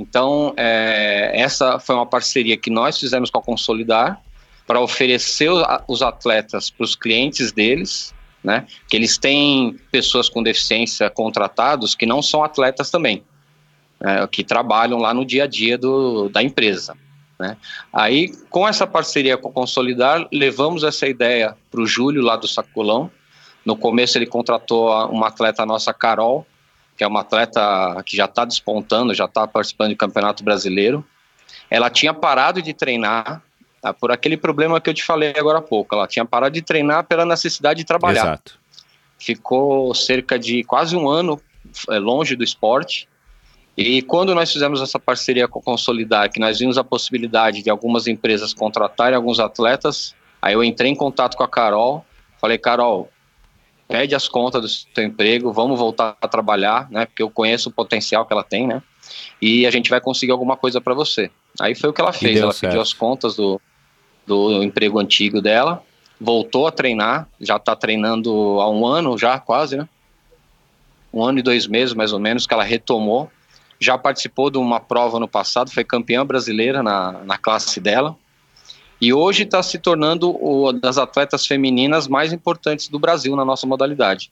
Então, 0.00 0.54
é, 0.56 1.30
essa 1.34 1.78
foi 1.78 1.94
uma 1.94 2.06
parceria 2.06 2.56
que 2.56 2.70
nós 2.70 2.98
fizemos 2.98 3.28
com 3.28 3.38
a 3.38 3.42
Consolidar 3.42 4.18
para 4.66 4.80
oferecer 4.80 5.50
os 5.86 6.00
atletas 6.00 6.70
para 6.70 6.84
os 6.84 6.96
clientes 6.96 7.52
deles, 7.52 8.14
né? 8.42 8.66
Que 8.88 8.96
eles 8.96 9.18
têm 9.18 9.78
pessoas 9.92 10.30
com 10.30 10.42
deficiência 10.42 11.10
contratados 11.10 11.94
que 11.94 12.06
não 12.06 12.22
são 12.22 12.42
atletas 12.42 12.90
também, 12.90 13.22
né, 14.00 14.26
que 14.28 14.42
trabalham 14.42 14.96
lá 14.98 15.12
no 15.12 15.22
dia 15.22 15.44
a 15.44 15.46
dia 15.46 15.76
do, 15.76 16.30
da 16.30 16.42
empresa. 16.42 16.96
Né? 17.38 17.58
Aí, 17.92 18.32
com 18.48 18.66
essa 18.66 18.86
parceria 18.86 19.36
com 19.36 19.50
a 19.50 19.52
Consolidar, 19.52 20.26
levamos 20.32 20.82
essa 20.82 21.06
ideia 21.06 21.54
para 21.70 21.82
o 21.82 21.86
Júlio, 21.86 22.22
lá 22.22 22.36
do 22.36 22.48
Sacolão. 22.48 23.10
No 23.66 23.76
começo, 23.76 24.16
ele 24.16 24.26
contratou 24.26 24.88
uma 25.10 25.28
atleta 25.28 25.66
nossa, 25.66 25.92
Carol, 25.92 26.46
que 27.00 27.04
é 27.04 27.06
uma 27.06 27.22
atleta 27.22 28.02
que 28.04 28.14
já 28.14 28.26
está 28.26 28.44
despontando, 28.44 29.14
já 29.14 29.24
está 29.24 29.46
participando 29.46 29.88
do 29.88 29.96
Campeonato 29.96 30.44
Brasileiro. 30.44 31.02
Ela 31.70 31.88
tinha 31.88 32.12
parado 32.12 32.60
de 32.60 32.74
treinar 32.74 33.40
Ah, 33.82 33.94
por 33.94 34.12
aquele 34.12 34.36
problema 34.36 34.78
que 34.82 34.90
eu 34.90 34.92
te 34.92 35.02
falei 35.02 35.32
agora 35.34 35.60
há 35.60 35.62
pouco. 35.62 35.94
Ela 35.94 36.06
tinha 36.06 36.26
parado 36.26 36.52
de 36.52 36.60
treinar 36.60 37.04
pela 37.04 37.24
necessidade 37.24 37.78
de 37.78 37.86
trabalhar. 37.86 38.24
Exato. 38.24 38.58
Ficou 39.18 39.94
cerca 39.94 40.38
de 40.38 40.62
quase 40.64 40.94
um 40.94 41.08
ano 41.08 41.40
é, 41.88 41.98
longe 41.98 42.36
do 42.36 42.44
esporte. 42.44 43.08
E 43.74 44.02
quando 44.02 44.34
nós 44.34 44.52
fizemos 44.52 44.82
essa 44.82 44.98
parceria 44.98 45.48
com 45.48 45.60
a 45.60 45.62
Consolidar, 45.62 46.30
que 46.30 46.38
nós 46.38 46.58
vimos 46.58 46.76
a 46.76 46.84
possibilidade 46.84 47.62
de 47.62 47.70
algumas 47.70 48.06
empresas 48.06 48.52
contratarem 48.52 49.16
alguns 49.16 49.40
atletas, 49.40 50.14
aí 50.42 50.52
eu 50.52 50.62
entrei 50.62 50.90
em 50.90 50.94
contato 50.94 51.34
com 51.34 51.44
a 51.44 51.48
Carol, 51.48 52.04
falei, 52.38 52.58
Carol, 52.58 53.08
pede 53.90 54.14
as 54.14 54.28
contas 54.28 54.62
do 54.62 54.68
seu 54.68 55.04
emprego, 55.04 55.52
vamos 55.52 55.78
voltar 55.78 56.16
a 56.20 56.28
trabalhar, 56.28 56.90
né? 56.90 57.06
Porque 57.06 57.22
eu 57.22 57.30
conheço 57.30 57.68
o 57.68 57.72
potencial 57.72 58.24
que 58.24 58.32
ela 58.32 58.44
tem, 58.44 58.66
né? 58.66 58.82
E 59.40 59.66
a 59.66 59.70
gente 59.70 59.90
vai 59.90 60.00
conseguir 60.00 60.32
alguma 60.32 60.56
coisa 60.56 60.80
para 60.80 60.94
você. 60.94 61.30
Aí 61.60 61.74
foi 61.74 61.90
o 61.90 61.92
que 61.92 62.00
ela 62.00 62.12
fez, 62.12 62.40
ela 62.40 62.52
certo. 62.52 62.70
pediu 62.70 62.80
as 62.80 62.92
contas 62.92 63.36
do, 63.36 63.60
do 64.26 64.62
emprego 64.62 64.98
antigo 64.98 65.40
dela, 65.40 65.82
voltou 66.20 66.66
a 66.66 66.72
treinar, 66.72 67.28
já 67.40 67.56
está 67.56 67.74
treinando 67.74 68.60
há 68.60 68.70
um 68.70 68.86
ano 68.86 69.18
já, 69.18 69.38
quase, 69.38 69.76
né? 69.76 69.88
Um 71.12 71.24
ano 71.24 71.40
e 71.40 71.42
dois 71.42 71.66
meses, 71.66 71.92
mais 71.94 72.12
ou 72.12 72.20
menos, 72.20 72.46
que 72.46 72.54
ela 72.54 72.62
retomou 72.62 73.30
já 73.80 73.96
participou 73.96 74.50
de 74.50 74.58
uma 74.58 74.78
prova 74.78 75.18
no 75.18 75.26
passado, 75.26 75.70
foi 75.70 75.82
campeã 75.82 76.24
brasileira 76.24 76.82
na, 76.82 77.12
na 77.24 77.38
classe 77.38 77.80
dela. 77.80 78.14
E 79.00 79.12
hoje 79.12 79.44
está 79.44 79.62
se 79.62 79.78
tornando 79.78 80.30
uma 80.30 80.72
das 80.72 80.98
atletas 80.98 81.46
femininas 81.46 82.06
mais 82.06 82.32
importantes 82.32 82.88
do 82.88 82.98
Brasil 82.98 83.34
na 83.34 83.44
nossa 83.44 83.66
modalidade. 83.66 84.30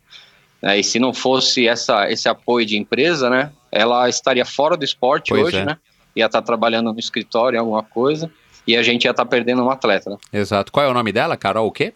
É, 0.60 0.78
e 0.78 0.84
se 0.84 0.98
não 0.98 1.14
fosse 1.14 1.66
essa, 1.66 2.10
esse 2.10 2.28
apoio 2.28 2.66
de 2.66 2.76
empresa, 2.76 3.30
né, 3.30 3.52
ela 3.70 4.08
estaria 4.08 4.44
fora 4.44 4.76
do 4.76 4.84
esporte 4.84 5.30
pois 5.30 5.46
hoje, 5.46 5.58
é. 5.58 5.64
né? 5.64 5.78
Ia 6.16 6.26
estar 6.26 6.40
tá 6.40 6.46
trabalhando 6.46 6.92
no 6.92 6.98
escritório 6.98 7.56
em 7.56 7.60
alguma 7.60 7.82
coisa 7.82 8.30
e 8.66 8.76
a 8.76 8.82
gente 8.82 9.04
ia 9.04 9.12
estar 9.12 9.24
tá 9.24 9.30
perdendo 9.30 9.62
um 9.62 9.70
atleta. 9.70 10.10
Né? 10.10 10.16
Exato. 10.32 10.72
Qual 10.72 10.84
é 10.84 10.88
o 10.88 10.94
nome 10.94 11.12
dela? 11.12 11.36
Carol 11.36 11.66
o 11.66 11.72
quê? 11.72 11.94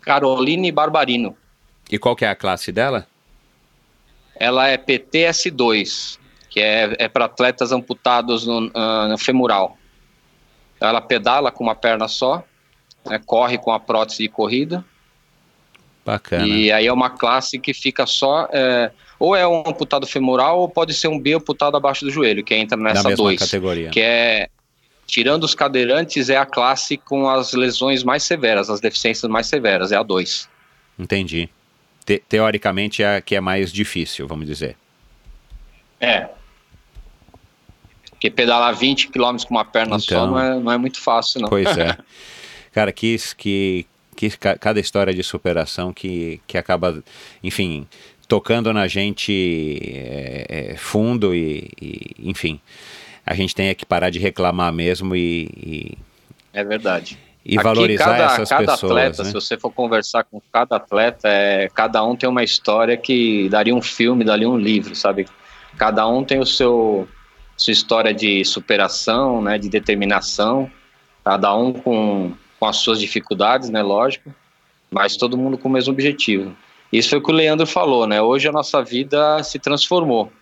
Caroline 0.00 0.72
Barbarino. 0.72 1.36
E 1.90 1.98
qual 1.98 2.16
que 2.16 2.24
é 2.24 2.28
a 2.28 2.34
classe 2.34 2.72
dela? 2.72 3.06
Ela 4.34 4.68
é 4.68 4.78
PTS2 4.78 6.18
que 6.58 6.60
é, 6.60 6.96
é 6.98 7.08
para 7.08 7.26
atletas 7.26 7.70
amputados 7.70 8.46
no, 8.46 8.66
uh, 8.66 9.08
no, 9.08 9.16
femoral. 9.16 9.77
Ela 10.80 11.00
pedala 11.00 11.50
com 11.50 11.64
uma 11.64 11.74
perna 11.74 12.08
só, 12.08 12.44
né, 13.04 13.20
corre 13.24 13.58
com 13.58 13.72
a 13.72 13.80
prótese 13.80 14.22
de 14.22 14.28
corrida. 14.28 14.84
Bacana. 16.04 16.46
E 16.46 16.72
aí 16.72 16.86
é 16.86 16.92
uma 16.92 17.10
classe 17.10 17.58
que 17.58 17.74
fica 17.74 18.06
só. 18.06 18.48
É, 18.52 18.90
ou 19.18 19.34
é 19.34 19.46
um 19.46 19.60
amputado 19.66 20.06
femoral, 20.06 20.60
ou 20.60 20.68
pode 20.68 20.94
ser 20.94 21.08
um 21.08 21.18
B 21.18 21.34
amputado 21.34 21.76
abaixo 21.76 22.04
do 22.04 22.10
joelho, 22.10 22.44
que 22.44 22.54
entra 22.54 22.76
nessa 22.78 23.14
2. 23.14 23.38
categoria. 23.38 23.90
Que 23.90 24.00
é. 24.00 24.48
Tirando 25.06 25.44
os 25.44 25.54
cadeirantes, 25.54 26.28
é 26.28 26.36
a 26.36 26.44
classe 26.44 26.98
com 26.98 27.30
as 27.30 27.54
lesões 27.54 28.04
mais 28.04 28.22
severas, 28.22 28.68
as 28.68 28.78
deficiências 28.78 29.30
mais 29.30 29.46
severas, 29.46 29.90
é 29.90 29.96
a 29.96 30.02
2. 30.02 30.48
Entendi. 30.98 31.48
Te 32.04 32.22
teoricamente 32.28 33.02
é 33.02 33.16
a 33.16 33.20
que 33.20 33.34
é 33.34 33.40
mais 33.40 33.72
difícil, 33.72 34.26
vamos 34.28 34.46
dizer. 34.46 34.76
É, 35.98 36.28
porque 38.18 38.30
pedalar 38.30 38.74
20 38.74 39.08
km 39.08 39.36
com 39.46 39.54
uma 39.54 39.64
perna 39.64 39.96
então, 39.96 40.00
só 40.00 40.26
não 40.26 40.38
é, 40.38 40.58
não 40.58 40.72
é 40.72 40.76
muito 40.76 41.00
fácil, 41.00 41.40
não. 41.40 41.48
Pois 41.48 41.78
é. 41.78 41.96
Cara, 42.74 42.92
que, 42.92 43.16
que, 43.36 43.86
que 44.16 44.30
cada 44.36 44.80
história 44.80 45.14
de 45.14 45.22
superação 45.22 45.92
que, 45.92 46.40
que 46.44 46.58
acaba, 46.58 47.02
enfim, 47.42 47.86
tocando 48.26 48.72
na 48.72 48.88
gente 48.88 49.80
é, 49.84 50.72
é, 50.72 50.76
fundo 50.76 51.32
e, 51.32 51.70
e, 51.80 52.14
enfim, 52.18 52.60
a 53.24 53.34
gente 53.34 53.54
tem 53.54 53.72
que 53.72 53.86
parar 53.86 54.10
de 54.10 54.18
reclamar 54.18 54.72
mesmo 54.72 55.14
e... 55.14 55.48
e 55.56 55.98
é 56.52 56.64
verdade. 56.64 57.16
E 57.46 57.54
Aqui, 57.54 57.62
valorizar 57.62 58.04
cada, 58.04 58.24
essas 58.24 58.48
cada 58.48 58.72
pessoas. 58.72 58.92
atleta, 58.92 59.22
né? 59.22 59.28
se 59.28 59.32
você 59.32 59.56
for 59.56 59.70
conversar 59.70 60.24
com 60.24 60.42
cada 60.52 60.76
atleta, 60.76 61.28
é, 61.28 61.68
cada 61.72 62.04
um 62.04 62.16
tem 62.16 62.28
uma 62.28 62.42
história 62.42 62.96
que 62.96 63.48
daria 63.48 63.74
um 63.74 63.80
filme, 63.80 64.24
daria 64.24 64.48
um 64.48 64.58
livro, 64.58 64.94
sabe? 64.96 65.26
Cada 65.76 66.06
um 66.08 66.24
tem 66.24 66.40
o 66.40 66.46
seu 66.46 67.08
sua 67.58 67.72
história 67.72 68.14
de 68.14 68.44
superação, 68.44 69.42
né, 69.42 69.58
de 69.58 69.68
determinação, 69.68 70.70
cada 71.24 71.54
um 71.54 71.72
com, 71.72 72.32
com 72.58 72.66
as 72.66 72.76
suas 72.76 73.00
dificuldades, 73.00 73.68
né, 73.68 73.82
lógico, 73.82 74.32
mas 74.88 75.16
todo 75.16 75.36
mundo 75.36 75.58
com 75.58 75.68
o 75.68 75.72
mesmo 75.72 75.92
objetivo. 75.92 76.56
Isso 76.92 77.10
foi 77.10 77.18
o 77.18 77.22
que 77.22 77.30
o 77.30 77.34
Leandro 77.34 77.66
falou, 77.66 78.06
né? 78.06 78.22
Hoje 78.22 78.48
a 78.48 78.52
nossa 78.52 78.82
vida 78.82 79.42
se 79.42 79.58
transformou, 79.58 80.32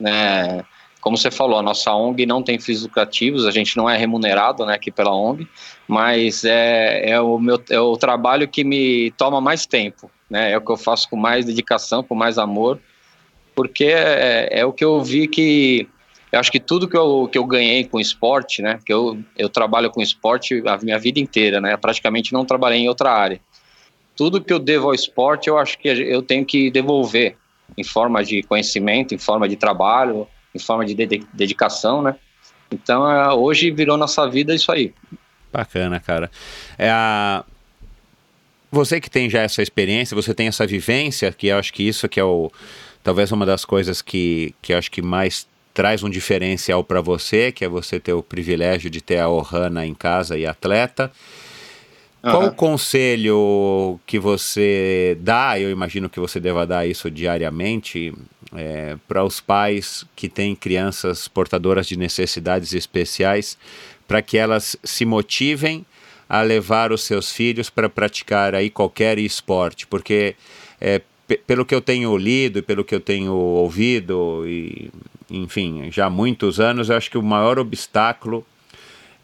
né? 0.00 0.64
Como 1.00 1.18
você 1.18 1.30
falou, 1.30 1.58
a 1.58 1.62
nossa 1.62 1.92
ONG 1.92 2.24
não 2.24 2.42
tem 2.42 2.58
fins 2.58 2.82
lucrativos, 2.82 3.44
a 3.44 3.50
gente 3.50 3.76
não 3.76 3.90
é 3.90 3.94
remunerado, 3.98 4.64
né, 4.64 4.72
aqui 4.74 4.90
pela 4.90 5.14
ONG, 5.14 5.46
mas 5.86 6.42
é, 6.44 7.10
é 7.10 7.20
o 7.20 7.38
meu 7.38 7.62
é 7.68 7.78
o 7.78 7.94
trabalho 7.98 8.48
que 8.48 8.64
me 8.64 9.10
toma 9.18 9.40
mais 9.40 9.66
tempo, 9.66 10.10
né? 10.30 10.52
É 10.52 10.56
o 10.56 10.62
que 10.62 10.72
eu 10.72 10.76
faço 10.78 11.10
com 11.10 11.16
mais 11.16 11.44
dedicação, 11.44 12.02
com 12.02 12.14
mais 12.14 12.38
amor, 12.38 12.80
porque 13.54 13.84
é, 13.84 14.48
é 14.60 14.64
o 14.64 14.72
que 14.72 14.84
eu 14.84 15.02
vi 15.02 15.28
que 15.28 15.86
eu 16.34 16.40
acho 16.40 16.50
que 16.50 16.58
tudo 16.58 16.88
que 16.88 16.96
eu, 16.96 17.28
que 17.30 17.38
eu 17.38 17.44
ganhei 17.44 17.84
com 17.84 18.00
esporte, 18.00 18.60
né, 18.60 18.80
que 18.84 18.92
eu, 18.92 19.16
eu 19.38 19.48
trabalho 19.48 19.88
com 19.88 20.02
esporte 20.02 20.62
a 20.66 20.76
minha 20.78 20.98
vida 20.98 21.20
inteira, 21.20 21.60
né, 21.60 21.76
praticamente 21.76 22.32
não 22.32 22.44
trabalhei 22.44 22.80
em 22.80 22.88
outra 22.88 23.12
área. 23.12 23.40
Tudo 24.16 24.42
que 24.42 24.52
eu 24.52 24.58
devo 24.58 24.88
ao 24.88 24.94
esporte, 24.94 25.48
eu 25.48 25.56
acho 25.56 25.78
que 25.78 25.88
eu 25.88 26.22
tenho 26.22 26.44
que 26.44 26.72
devolver 26.72 27.36
em 27.78 27.84
forma 27.84 28.24
de 28.24 28.42
conhecimento, 28.42 29.14
em 29.14 29.18
forma 29.18 29.48
de 29.48 29.54
trabalho, 29.54 30.26
em 30.52 30.58
forma 30.58 30.84
de 30.84 30.94
dedicação, 31.32 32.02
né. 32.02 32.16
Então, 32.70 33.08
é, 33.08 33.32
hoje 33.32 33.70
virou 33.70 33.96
nossa 33.96 34.28
vida 34.28 34.52
isso 34.54 34.72
aí. 34.72 34.92
Bacana, 35.52 36.00
cara. 36.00 36.28
É 36.76 36.90
a... 36.90 37.44
Você 38.72 39.00
que 39.00 39.08
tem 39.08 39.30
já 39.30 39.42
essa 39.42 39.62
experiência, 39.62 40.16
você 40.16 40.34
tem 40.34 40.48
essa 40.48 40.66
vivência, 40.66 41.30
que 41.30 41.46
eu 41.46 41.58
acho 41.58 41.72
que 41.72 41.86
isso 41.86 42.08
que 42.08 42.18
é 42.18 42.24
o 42.24 42.50
talvez 43.04 43.30
uma 43.30 43.46
das 43.46 43.64
coisas 43.64 44.02
que, 44.02 44.52
que 44.60 44.72
eu 44.72 44.78
acho 44.78 44.90
que 44.90 45.00
mais 45.00 45.46
traz 45.74 46.04
um 46.04 46.08
diferencial 46.08 46.84
para 46.84 47.00
você, 47.00 47.50
que 47.50 47.64
é 47.64 47.68
você 47.68 47.98
ter 47.98 48.12
o 48.12 48.22
privilégio 48.22 48.88
de 48.88 49.00
ter 49.00 49.18
a 49.18 49.28
Ohana 49.28 49.84
em 49.84 49.92
casa 49.92 50.38
e 50.38 50.46
atleta. 50.46 51.10
Uhum. 52.22 52.30
Qual 52.30 52.46
o 52.46 52.54
conselho 52.54 54.00
que 54.06 54.18
você 54.18 55.18
dá? 55.20 55.58
Eu 55.58 55.70
imagino 55.70 56.08
que 56.08 56.20
você 56.20 56.38
deva 56.38 56.64
dar 56.64 56.86
isso 56.86 57.10
diariamente 57.10 58.14
é, 58.54 58.96
para 59.08 59.24
os 59.24 59.40
pais 59.40 60.06
que 60.14 60.28
têm 60.28 60.54
crianças 60.54 61.26
portadoras 61.26 61.86
de 61.86 61.98
necessidades 61.98 62.72
especiais, 62.72 63.58
para 64.06 64.22
que 64.22 64.38
elas 64.38 64.76
se 64.84 65.04
motivem 65.04 65.84
a 66.28 66.40
levar 66.40 66.92
os 66.92 67.02
seus 67.02 67.32
filhos 67.32 67.68
para 67.68 67.88
praticar 67.88 68.54
aí 68.54 68.70
qualquer 68.70 69.18
esporte, 69.18 69.86
porque 69.86 70.36
é, 70.80 71.02
pelo 71.46 71.64
que 71.64 71.74
eu 71.74 71.80
tenho 71.80 72.16
lido 72.16 72.58
e 72.58 72.62
pelo 72.62 72.84
que 72.84 72.94
eu 72.94 73.00
tenho 73.00 73.34
ouvido 73.34 74.44
e 74.46 74.90
enfim, 75.30 75.90
já 75.90 76.06
há 76.06 76.10
muitos 76.10 76.60
anos, 76.60 76.88
eu 76.88 76.96
acho 76.96 77.10
que 77.10 77.18
o 77.18 77.22
maior 77.22 77.58
obstáculo 77.58 78.44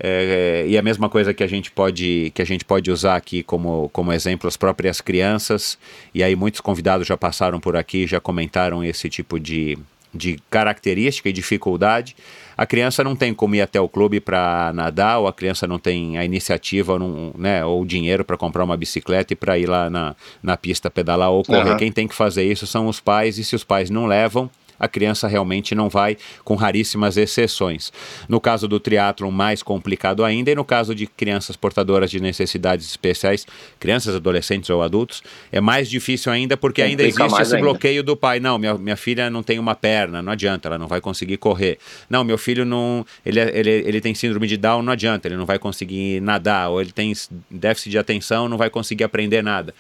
é, 0.03 0.65
e 0.67 0.79
a 0.79 0.83
mesma 0.83 1.11
coisa 1.11 1.35
que 1.35 1.45
a 1.45 1.47
gente 1.47 1.71
pode 1.71 2.33
que 2.35 2.41
a 2.41 2.45
gente 2.45 2.65
pode 2.65 2.91
usar 2.91 3.17
aqui 3.17 3.43
como, 3.43 3.91
como 3.93 4.11
exemplo 4.11 4.49
as 4.49 4.57
próprias 4.57 5.03
crianças 5.03 5.79
e 6.15 6.25
aí 6.25 6.35
muitos 6.35 6.63
convidados 6.63 7.07
já 7.07 7.19
passaram 7.19 7.61
por 7.61 7.77
aqui 7.77 8.07
já 8.07 8.19
comentaram 8.19 8.83
esse 8.83 9.11
tipo 9.11 9.39
de, 9.39 9.79
de 10.15 10.39
característica 10.49 11.29
e 11.29 11.33
dificuldade 11.35 12.17
a 12.57 12.65
criança 12.65 13.05
não 13.05 13.15
tem 13.15 13.35
como 13.35 13.55
ir 13.55 13.61
até 13.61 13.79
o 13.79 13.89
clube 13.91 14.21
para 14.21 14.73
nadar 14.75 15.19
ou 15.19 15.29
a 15.29 15.35
criança 15.35 15.67
não 15.67 15.79
tem 15.79 16.17
a 16.17 16.25
iniciativa 16.25 16.95
ou, 16.95 16.99
não, 16.99 17.35
né, 17.37 17.63
ou 17.63 17.83
o 17.83 17.87
dinheiro 17.87 18.25
para 18.25 18.39
comprar 18.39 18.65
uma 18.65 18.79
bicicleta 18.79 19.35
e 19.35 19.37
para 19.37 19.59
ir 19.59 19.69
lá 19.69 19.91
na, 19.91 20.17
na 20.43 20.57
pista 20.57 20.91
pedalar 20.91 21.31
ou 21.31 21.45
correr 21.45 21.73
uhum. 21.73 21.77
quem 21.77 21.93
tem 21.93 22.09
que 22.09 22.15
fazer 22.15 22.45
isso 22.45 22.67
são 22.67 22.87
os 22.87 23.01
pais 23.01 23.37
e 23.37 23.45
se 23.45 23.55
os 23.55 23.65
pais 23.65 23.91
não 23.91 24.07
levam 24.07 24.51
a 24.81 24.89
criança 24.89 25.29
realmente 25.29 25.75
não 25.75 25.89
vai, 25.91 26.17
com 26.43 26.55
raríssimas 26.55 27.19
exceções. 27.19 27.93
No 28.27 28.41
caso 28.41 28.67
do 28.67 28.81
triatlon, 28.81 29.31
mais 29.31 29.63
complicado 29.63 30.25
ainda, 30.25 30.51
e 30.51 30.55
no 30.55 30.65
caso 30.65 30.95
de 30.95 31.07
crianças 31.07 31.55
portadoras 31.55 32.11
de 32.11 32.19
necessidades 32.19 32.87
especiais, 32.89 33.47
crianças, 33.79 34.17
adolescentes 34.17 34.71
ou 34.71 34.83
adultos, 34.83 35.23
é 35.53 35.61
mais 35.61 35.89
difícil 35.89 36.33
ainda 36.33 36.57
porque 36.57 36.81
Complica 36.81 37.03
ainda 37.03 37.03
existe 37.03 37.43
esse 37.43 37.55
ainda. 37.55 37.67
bloqueio 37.69 38.03
do 38.03 38.17
pai. 38.17 38.41
Não, 38.41 38.59
minha, 38.59 38.75
minha 38.79 38.97
filha 38.97 39.29
não 39.29 39.43
tem 39.43 39.59
uma 39.59 39.75
perna, 39.75 40.23
não 40.23 40.33
adianta, 40.33 40.69
ela 40.69 40.79
não 40.79 40.89
vai 40.89 41.01
conseguir 41.01 41.37
correr. 41.37 41.79
Não, 42.09 42.25
meu 42.25 42.39
filho 42.39 42.65
não. 42.65 43.05
Ele, 43.25 43.39
é, 43.39 43.59
ele, 43.59 43.71
ele 43.71 44.01
tem 44.01 44.15
síndrome 44.15 44.47
de 44.47 44.57
Down, 44.57 44.83
não 44.83 44.93
adianta, 44.93 45.29
ele 45.29 45.37
não 45.37 45.47
vai 45.47 45.59
conseguir 45.59 46.21
nadar, 46.23 46.71
ou 46.71 46.81
ele 46.81 46.93
tem 46.93 47.13
déficit 47.51 47.91
de 47.91 47.99
atenção, 47.99 48.49
não 48.49 48.57
vai 48.57 48.71
conseguir 48.71 49.05
aprender 49.05 49.43
nada. 49.43 49.75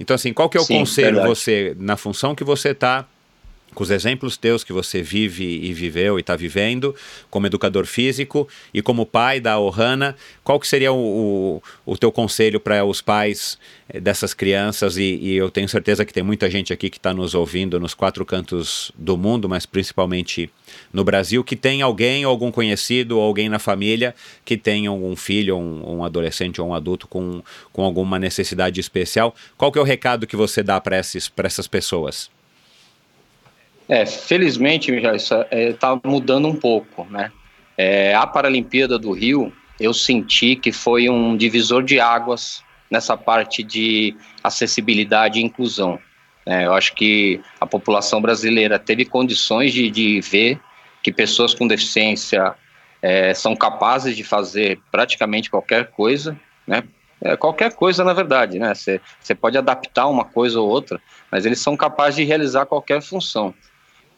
Então, 0.00 0.14
assim, 0.14 0.32
qual 0.32 0.48
que 0.48 0.56
é 0.56 0.60
o 0.60 0.64
Sim, 0.64 0.78
conselho 0.78 1.16
verdade. 1.16 1.28
você, 1.28 1.76
na 1.78 1.96
função 1.96 2.34
que 2.34 2.42
você 2.42 2.70
está, 2.70 3.06
com 3.74 3.82
os 3.82 3.90
exemplos 3.90 4.36
teus 4.36 4.64
que 4.64 4.72
você 4.72 5.02
vive 5.02 5.44
e 5.44 5.72
viveu 5.72 6.18
e 6.18 6.20
está 6.20 6.34
vivendo, 6.34 6.94
como 7.30 7.46
educador 7.46 7.86
físico 7.86 8.48
e 8.74 8.82
como 8.82 9.06
pai 9.06 9.40
da 9.40 9.58
Ohana, 9.58 10.16
qual 10.42 10.58
que 10.58 10.66
seria 10.66 10.92
o, 10.92 11.60
o, 11.86 11.92
o 11.92 11.96
teu 11.96 12.10
conselho 12.10 12.58
para 12.58 12.84
os 12.84 13.00
pais 13.00 13.58
eh, 13.88 14.00
dessas 14.00 14.34
crianças? 14.34 14.96
E, 14.96 15.02
e, 15.02 15.34
eu 15.34 15.50
tenho 15.50 15.68
certeza 15.68 16.04
que 16.04 16.12
tem 16.12 16.22
muita 16.22 16.50
gente 16.50 16.72
aqui 16.72 16.90
que 16.90 16.96
está 16.96 17.14
nos 17.14 17.34
ouvindo 17.34 17.78
nos 17.78 17.94
quatro 17.94 18.24
cantos 18.24 18.90
do 18.96 19.16
mundo, 19.16 19.48
mas 19.48 19.66
principalmente 19.66 20.50
no 20.92 21.04
Brasil, 21.04 21.44
que 21.44 21.56
tem 21.56 21.82
alguém 21.82 22.24
ou 22.26 22.30
algum 22.30 22.50
conhecido 22.50 23.18
ou 23.18 23.22
alguém 23.22 23.48
na 23.48 23.58
família 23.58 24.14
que 24.44 24.56
tenha 24.56 24.90
um 24.90 25.14
filho, 25.14 25.56
um, 25.56 25.98
um 25.98 26.04
adolescente 26.04 26.60
ou 26.60 26.68
um 26.68 26.74
adulto 26.74 27.06
com, 27.06 27.42
com 27.72 27.84
alguma 27.84 28.18
necessidade 28.18 28.80
especial. 28.80 29.34
Qual 29.56 29.70
que 29.70 29.78
é 29.78 29.82
o 29.82 29.84
recado 29.84 30.26
que 30.26 30.36
você 30.36 30.62
dá 30.62 30.80
para 30.80 30.96
essas 30.96 31.68
pessoas? 31.68 32.30
É, 33.90 34.06
felizmente, 34.06 34.92
está 34.92 35.48
é, 35.50 35.72
tá 35.72 36.00
mudando 36.04 36.46
um 36.46 36.54
pouco, 36.54 37.04
né? 37.10 37.32
É, 37.76 38.14
a 38.14 38.24
Paralimpíada 38.24 38.96
do 38.96 39.10
Rio, 39.10 39.52
eu 39.80 39.92
senti 39.92 40.54
que 40.54 40.70
foi 40.70 41.08
um 41.08 41.36
divisor 41.36 41.82
de 41.82 41.98
águas 41.98 42.62
nessa 42.88 43.16
parte 43.16 43.64
de 43.64 44.14
acessibilidade 44.44 45.40
e 45.40 45.42
inclusão. 45.42 45.98
É, 46.46 46.66
eu 46.66 46.72
acho 46.72 46.94
que 46.94 47.40
a 47.60 47.66
população 47.66 48.22
brasileira 48.22 48.78
teve 48.78 49.04
condições 49.04 49.72
de, 49.72 49.90
de 49.90 50.20
ver 50.20 50.60
que 51.02 51.10
pessoas 51.10 51.52
com 51.52 51.66
deficiência 51.66 52.54
é, 53.02 53.34
são 53.34 53.56
capazes 53.56 54.16
de 54.16 54.22
fazer 54.22 54.78
praticamente 54.92 55.50
qualquer 55.50 55.90
coisa, 55.90 56.38
né? 56.64 56.84
É, 57.20 57.36
qualquer 57.36 57.74
coisa, 57.74 58.04
na 58.04 58.12
verdade, 58.12 58.56
né? 58.60 58.72
Você 58.72 59.34
pode 59.34 59.58
adaptar 59.58 60.06
uma 60.06 60.24
coisa 60.24 60.60
ou 60.60 60.68
outra, 60.68 61.00
mas 61.28 61.44
eles 61.44 61.58
são 61.58 61.76
capazes 61.76 62.14
de 62.16 62.24
realizar 62.24 62.66
qualquer 62.66 63.02
função. 63.02 63.52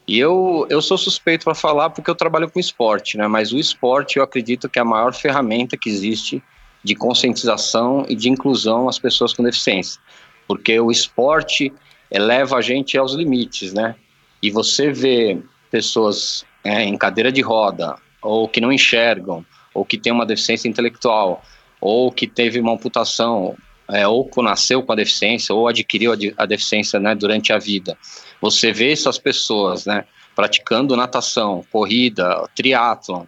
E 0.07 0.19
eu, 0.19 0.67
eu 0.69 0.81
sou 0.81 0.97
suspeito 0.97 1.45
para 1.45 1.55
falar 1.55 1.89
porque 1.89 2.09
eu 2.09 2.15
trabalho 2.15 2.49
com 2.49 2.59
esporte, 2.59 3.17
né? 3.17 3.27
Mas 3.27 3.53
o 3.53 3.57
esporte 3.57 4.17
eu 4.17 4.23
acredito 4.23 4.67
que 4.67 4.77
é 4.77 4.81
a 4.81 4.85
maior 4.85 5.13
ferramenta 5.13 5.77
que 5.77 5.89
existe 5.89 6.43
de 6.83 6.93
conscientização 6.95 8.05
e 8.09 8.15
de 8.15 8.29
inclusão 8.29 8.89
às 8.89 8.99
pessoas 8.99 9.33
com 9.33 9.43
deficiência. 9.43 10.01
Porque 10.47 10.77
o 10.79 10.91
esporte 10.91 11.71
eleva 12.11 12.57
a 12.57 12.61
gente 12.61 12.97
aos 12.97 13.13
limites, 13.13 13.73
né? 13.73 13.95
E 14.41 14.51
você 14.51 14.91
vê 14.91 15.41
pessoas 15.71 16.45
é, 16.63 16.83
em 16.83 16.97
cadeira 16.97 17.31
de 17.31 17.41
roda, 17.41 17.95
ou 18.21 18.47
que 18.47 18.59
não 18.59 18.71
enxergam, 18.71 19.45
ou 19.73 19.85
que 19.85 19.97
tem 19.97 20.11
uma 20.11 20.25
deficiência 20.25 20.67
intelectual, 20.67 21.41
ou 21.79 22.11
que 22.11 22.27
teve 22.27 22.59
uma 22.59 22.73
amputação, 22.73 23.55
é, 23.93 24.07
ou 24.07 24.29
nasceu 24.37 24.81
com 24.83 24.91
a 24.91 24.95
deficiência, 24.95 25.53
ou 25.53 25.67
adquiriu 25.67 26.11
a, 26.11 26.43
a 26.43 26.45
deficiência 26.45 26.99
né, 26.99 27.15
durante 27.15 27.53
a 27.53 27.57
vida 27.57 27.97
você 28.43 28.73
vê 28.73 28.91
essas 28.91 29.17
pessoas, 29.17 29.85
né, 29.85 30.03
praticando 30.35 30.97
natação, 30.97 31.63
corrida, 31.71 32.45
triatlon, 32.53 33.23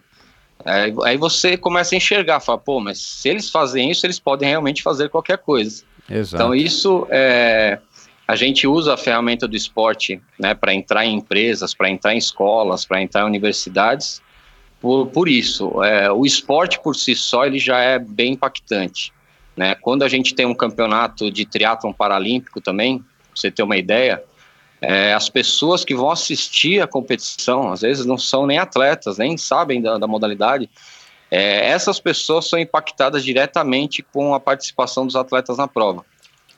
é, 0.62 0.92
aí 1.04 1.16
você 1.16 1.56
começa 1.56 1.94
a 1.94 1.96
enxergar, 1.96 2.40
fala, 2.40 2.58
pô, 2.58 2.80
mas 2.80 2.98
se 2.98 3.28
eles 3.30 3.48
fazem 3.48 3.90
isso, 3.90 4.04
eles 4.04 4.18
podem 4.18 4.48
realmente 4.48 4.82
fazer 4.82 5.08
qualquer 5.08 5.38
coisa. 5.38 5.84
Exato. 6.10 6.34
Então 6.34 6.54
isso 6.54 7.06
é, 7.08 7.78
a 8.28 8.36
gente 8.36 8.66
usa 8.66 8.92
a 8.92 8.96
ferramenta 8.96 9.48
do 9.48 9.56
esporte, 9.56 10.20
né, 10.38 10.54
para 10.54 10.74
entrar 10.74 11.06
em 11.06 11.14
empresas, 11.14 11.72
para 11.72 11.88
entrar 11.88 12.14
em 12.14 12.18
escolas, 12.18 12.84
para 12.84 13.00
entrar 13.00 13.22
em 13.22 13.26
universidades. 13.26 14.20
Por, 14.80 15.06
por 15.06 15.28
isso, 15.28 15.82
é, 15.82 16.12
o 16.12 16.26
esporte 16.26 16.78
por 16.80 16.94
si 16.94 17.14
só 17.14 17.46
ele 17.46 17.58
já 17.58 17.80
é 17.80 17.98
bem 17.98 18.32
impactante. 18.32 19.14
Né? 19.56 19.74
Quando 19.74 20.02
a 20.02 20.08
gente 20.08 20.34
tem 20.34 20.44
um 20.46 20.54
campeonato 20.54 21.30
de 21.30 21.46
triatlon 21.46 21.92
paralímpico 21.92 22.60
também, 22.60 22.98
pra 22.98 23.06
você 23.34 23.50
ter 23.50 23.62
uma 23.62 23.76
ideia, 23.76 24.22
é, 24.80 25.14
as 25.14 25.28
pessoas 25.28 25.84
que 25.84 25.94
vão 25.94 26.10
assistir 26.10 26.82
a 26.82 26.86
competição, 26.86 27.72
às 27.72 27.80
vezes 27.80 28.04
não 28.04 28.18
são 28.18 28.46
nem 28.46 28.58
atletas, 28.58 29.16
nem 29.16 29.36
sabem 29.36 29.80
da, 29.80 29.96
da 29.96 30.06
modalidade, 30.06 30.68
é, 31.30 31.70
essas 31.70 31.98
pessoas 31.98 32.48
são 32.48 32.58
impactadas 32.58 33.24
diretamente 33.24 34.02
com 34.02 34.34
a 34.34 34.40
participação 34.40 35.06
dos 35.06 35.16
atletas 35.16 35.56
na 35.56 35.66
prova. 35.66 36.04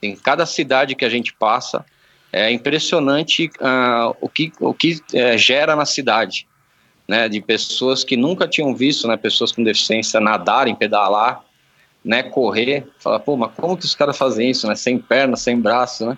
Em 0.02 0.14
cada 0.14 0.44
cidade 0.44 0.94
que 0.94 1.04
a 1.04 1.08
gente 1.08 1.32
passa, 1.32 1.84
é 2.32 2.50
impressionante 2.52 3.50
uh, 3.60 4.14
o 4.20 4.28
que, 4.28 4.52
o 4.60 4.74
que 4.74 5.00
é, 5.14 5.38
gera 5.38 5.74
na 5.74 5.86
cidade, 5.86 6.46
né, 7.06 7.28
de 7.28 7.40
pessoas 7.40 8.04
que 8.04 8.16
nunca 8.16 8.46
tinham 8.46 8.74
visto, 8.74 9.08
né, 9.08 9.16
pessoas 9.16 9.50
com 9.50 9.64
deficiência 9.64 10.20
nadarem, 10.20 10.74
pedalar, 10.74 11.42
né, 12.04 12.22
correr, 12.22 12.86
falar, 12.98 13.20
pô, 13.20 13.36
mas 13.36 13.50
como 13.56 13.76
que 13.76 13.84
os 13.84 13.94
caras 13.94 14.16
fazem 14.16 14.50
isso, 14.50 14.66
né, 14.66 14.74
sem 14.74 14.98
perna, 14.98 15.36
sem 15.36 15.60
braço, 15.60 16.06
né? 16.06 16.16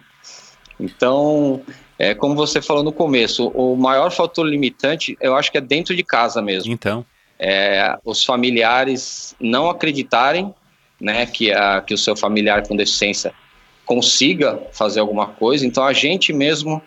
Então, 0.79 1.63
é, 1.99 2.15
como 2.15 2.35
você 2.35 2.63
falou 2.63 2.83
no 2.83 2.93
começo, 2.93 3.49
o 3.49 3.77
maior 3.77 4.11
fator 4.11 4.47
limitante 4.47 5.17
eu 5.21 5.37
acho 5.37 5.53
que 5.53 5.59
é 5.59 5.61
dentro 5.61 5.95
de 5.95 6.03
casa 6.03 6.41
mesmo. 6.41 6.73
Então. 6.73 7.05
É, 7.39 7.99
os 8.05 8.25
familiares 8.25 9.35
não 9.41 9.69
acreditarem 9.69 10.55
né, 11.01 11.27
que, 11.27 11.53
a, 11.53 11.81
que 11.81 11.95
o 11.95 11.99
seu 11.99 12.15
familiar 12.15 12.67
com 12.67 12.77
deficiência 12.77 13.33
consiga 13.85 14.61
fazer 14.73 15.01
alguma 15.01 15.27
coisa. 15.27 15.67
Então 15.67 15.85
a 15.85 15.93
gente 15.93 16.33
mesmo, 16.33 16.81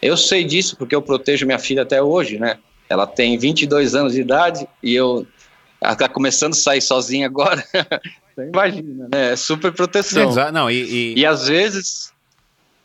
eu 0.00 0.16
sei 0.16 0.44
disso 0.44 0.76
porque 0.76 0.94
eu 0.94 1.02
protejo 1.02 1.46
minha 1.46 1.58
filha 1.58 1.82
até 1.82 2.02
hoje, 2.02 2.38
né? 2.38 2.58
Ela 2.88 3.06
tem 3.06 3.36
22 3.36 3.94
anos 3.94 4.12
de 4.12 4.20
idade 4.20 4.68
e 4.82 4.94
eu 4.94 5.26
está 5.92 6.08
começando 6.08 6.52
a 6.52 6.56
sair 6.56 6.80
sozinha 6.80 7.26
agora. 7.26 7.64
imagina, 8.38 9.08
né? 9.12 9.32
É 9.32 9.36
super 9.36 9.72
proteção. 9.72 10.30
Exato, 10.30 10.52
não, 10.52 10.70
e, 10.70 11.14
e... 11.14 11.20
e 11.20 11.26
às 11.26 11.48
vezes 11.48 12.12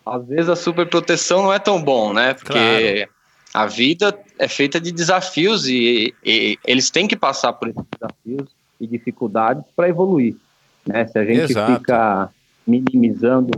às 0.05 0.25
vezes 0.27 0.49
a 0.49 0.55
superproteção 0.55 1.43
não 1.43 1.53
é 1.53 1.59
tão 1.59 1.81
bom, 1.81 2.13
né? 2.13 2.33
Porque 2.33 2.53
claro. 2.53 3.11
a 3.53 3.65
vida 3.67 4.17
é 4.39 4.47
feita 4.47 4.79
de 4.79 4.91
desafios 4.91 5.67
e, 5.67 6.13
e, 6.25 6.57
eles 6.65 6.89
têm 6.89 7.07
que 7.07 7.15
passar 7.15 7.53
por 7.53 7.69
esses 7.69 7.83
desafios 7.99 8.49
e 8.79 8.87
dificuldades 8.87 9.63
para 9.75 9.87
evoluir. 9.87 10.35
Né? 10.85 11.05
Se 11.07 11.19
a 11.19 11.25
gente 11.25 11.51
Exato. 11.51 11.73
fica 11.73 12.29
minimizando 12.65 13.51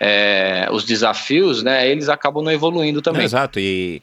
é, 0.00 0.68
os 0.70 0.84
desafios, 0.84 1.62
né, 1.62 1.88
eles 1.88 2.08
acabam 2.08 2.42
não 2.42 2.52
evoluindo 2.52 3.00
também. 3.00 3.24
Exato, 3.24 3.58
e 3.58 4.02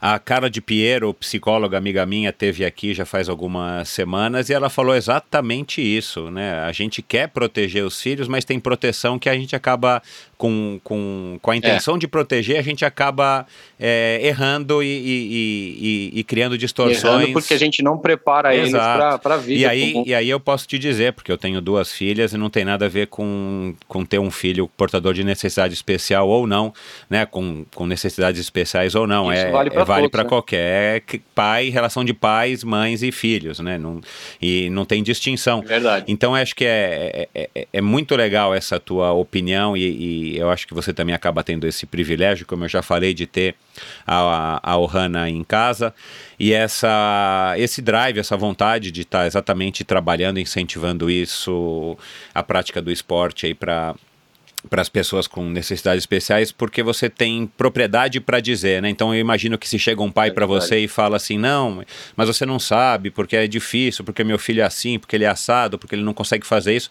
a 0.00 0.18
Cara 0.18 0.50
de 0.50 0.60
Piero, 0.60 1.12
psicóloga 1.14 1.78
amiga 1.78 2.04
minha, 2.06 2.32
teve 2.32 2.64
aqui 2.64 2.94
já 2.94 3.04
faz 3.04 3.28
algumas 3.28 3.88
semanas 3.88 4.48
e 4.48 4.54
ela 4.54 4.68
falou 4.68 4.94
exatamente 4.94 5.80
isso, 5.80 6.30
né? 6.30 6.60
A 6.60 6.72
gente 6.72 7.02
quer 7.02 7.28
proteger 7.28 7.84
os 7.84 8.00
filhos, 8.00 8.28
mas 8.28 8.44
tem 8.44 8.58
proteção 8.60 9.18
que 9.18 9.28
a 9.28 9.34
gente 9.34 9.54
acaba 9.54 10.02
com, 10.36 10.78
com, 10.84 11.38
com 11.40 11.50
a 11.50 11.56
intenção 11.56 11.96
é. 11.96 11.98
de 11.98 12.06
proteger, 12.06 12.58
a 12.58 12.62
gente 12.62 12.84
acaba 12.84 13.46
é, 13.80 14.20
errando 14.22 14.82
e, 14.82 14.86
e, 14.86 16.10
e, 16.12 16.20
e, 16.20 16.24
criando 16.24 16.58
distorções. 16.58 17.02
Errando 17.04 17.32
porque 17.32 17.54
a 17.54 17.58
gente 17.58 17.82
não 17.82 17.96
prepara 17.96 18.54
Exato. 18.54 19.02
eles 19.02 19.20
para 19.20 19.34
a 19.34 19.38
vida. 19.38 19.60
E 19.60 19.66
aí, 19.66 20.02
e 20.04 20.14
aí 20.14 20.28
eu 20.28 20.38
posso 20.38 20.66
te 20.66 20.78
dizer, 20.78 21.12
porque 21.14 21.32
eu 21.32 21.38
tenho 21.38 21.60
duas 21.60 21.90
filhas 21.90 22.32
e 22.32 22.36
não 22.36 22.50
tem 22.50 22.64
nada 22.64 22.84
a 22.84 22.88
ver 22.88 23.06
com, 23.06 23.74
com 23.88 24.04
ter 24.04 24.18
um 24.18 24.30
filho 24.30 24.68
portador 24.76 25.14
de 25.14 25.24
necessidade 25.24 25.72
especial 25.72 26.28
ou 26.28 26.46
não, 26.46 26.72
né? 27.08 27.24
Com, 27.24 27.64
com 27.74 27.86
necessidades 27.86 28.40
especiais 28.40 28.94
ou 28.94 29.06
não. 29.06 29.32
Isso 29.32 29.46
é, 29.46 29.50
vale 29.50 29.70
para 29.70 29.84
vale 30.00 30.10
né? 30.12 30.24
qualquer 30.24 31.02
pai, 31.34 31.68
relação 31.68 32.04
de 32.04 32.14
pais, 32.14 32.64
mães 32.64 33.02
e 33.02 33.12
filhos, 33.12 33.60
né? 33.60 33.78
Não, 33.78 34.00
e 34.40 34.70
não 34.70 34.84
tem 34.84 35.02
distinção. 35.02 35.62
Verdade. 35.62 36.06
Então 36.08 36.34
acho 36.34 36.54
que 36.54 36.64
é, 36.64 37.28
é, 37.34 37.50
é, 37.54 37.68
é 37.72 37.80
muito 37.80 38.14
legal 38.16 38.54
essa 38.54 38.78
tua 38.80 39.12
opinião 39.12 39.76
e 39.76 40.36
eu 40.36 40.50
acho 40.50 40.66
que 40.66 40.74
você 40.74 40.92
também 40.92 41.14
acaba 41.14 41.42
tendo 41.42 41.66
esse 41.66 41.86
privilégio, 41.86 42.46
como 42.46 42.64
eu 42.64 42.68
já 42.68 42.82
falei, 42.82 43.14
de 43.14 43.26
ter 43.26 43.54
a, 44.06 44.60
a 44.62 44.78
Ohana 44.78 45.28
em 45.28 45.44
casa 45.44 45.94
e 46.38 46.52
essa, 46.52 47.54
esse 47.56 47.80
drive, 47.80 48.18
essa 48.18 48.36
vontade 48.36 48.90
de 48.90 49.02
estar 49.02 49.20
tá 49.20 49.26
exatamente 49.26 49.84
trabalhando, 49.84 50.38
incentivando 50.38 51.10
isso, 51.10 51.96
a 52.34 52.42
prática 52.42 52.82
do 52.82 52.90
esporte 52.90 53.46
aí 53.46 53.54
para 53.54 53.94
para 54.68 54.82
as 54.82 54.88
pessoas 54.88 55.26
com 55.26 55.48
necessidades 55.48 56.02
especiais, 56.02 56.52
porque 56.52 56.82
você 56.82 57.08
tem 57.08 57.46
propriedade 57.56 58.20
para 58.20 58.40
dizer, 58.40 58.82
né? 58.82 58.88
Então 58.90 59.14
eu 59.14 59.20
imagino 59.20 59.56
que 59.56 59.68
se 59.68 59.78
chega 59.78 60.02
um 60.02 60.10
pai 60.10 60.28
é 60.28 60.32
para 60.32 60.46
você 60.46 60.78
e 60.78 60.88
fala 60.88 61.16
assim, 61.16 61.38
não, 61.38 61.82
mas 62.16 62.28
você 62.28 62.44
não 62.44 62.58
sabe, 62.58 63.10
porque 63.10 63.36
é 63.36 63.46
difícil, 63.46 64.04
porque 64.04 64.24
meu 64.24 64.38
filho 64.38 64.60
é 64.62 64.64
assim, 64.64 64.98
porque 64.98 65.16
ele 65.16 65.24
é 65.24 65.28
assado, 65.28 65.78
porque 65.78 65.94
ele 65.94 66.02
não 66.02 66.14
consegue 66.14 66.46
fazer 66.46 66.74
isso, 66.74 66.90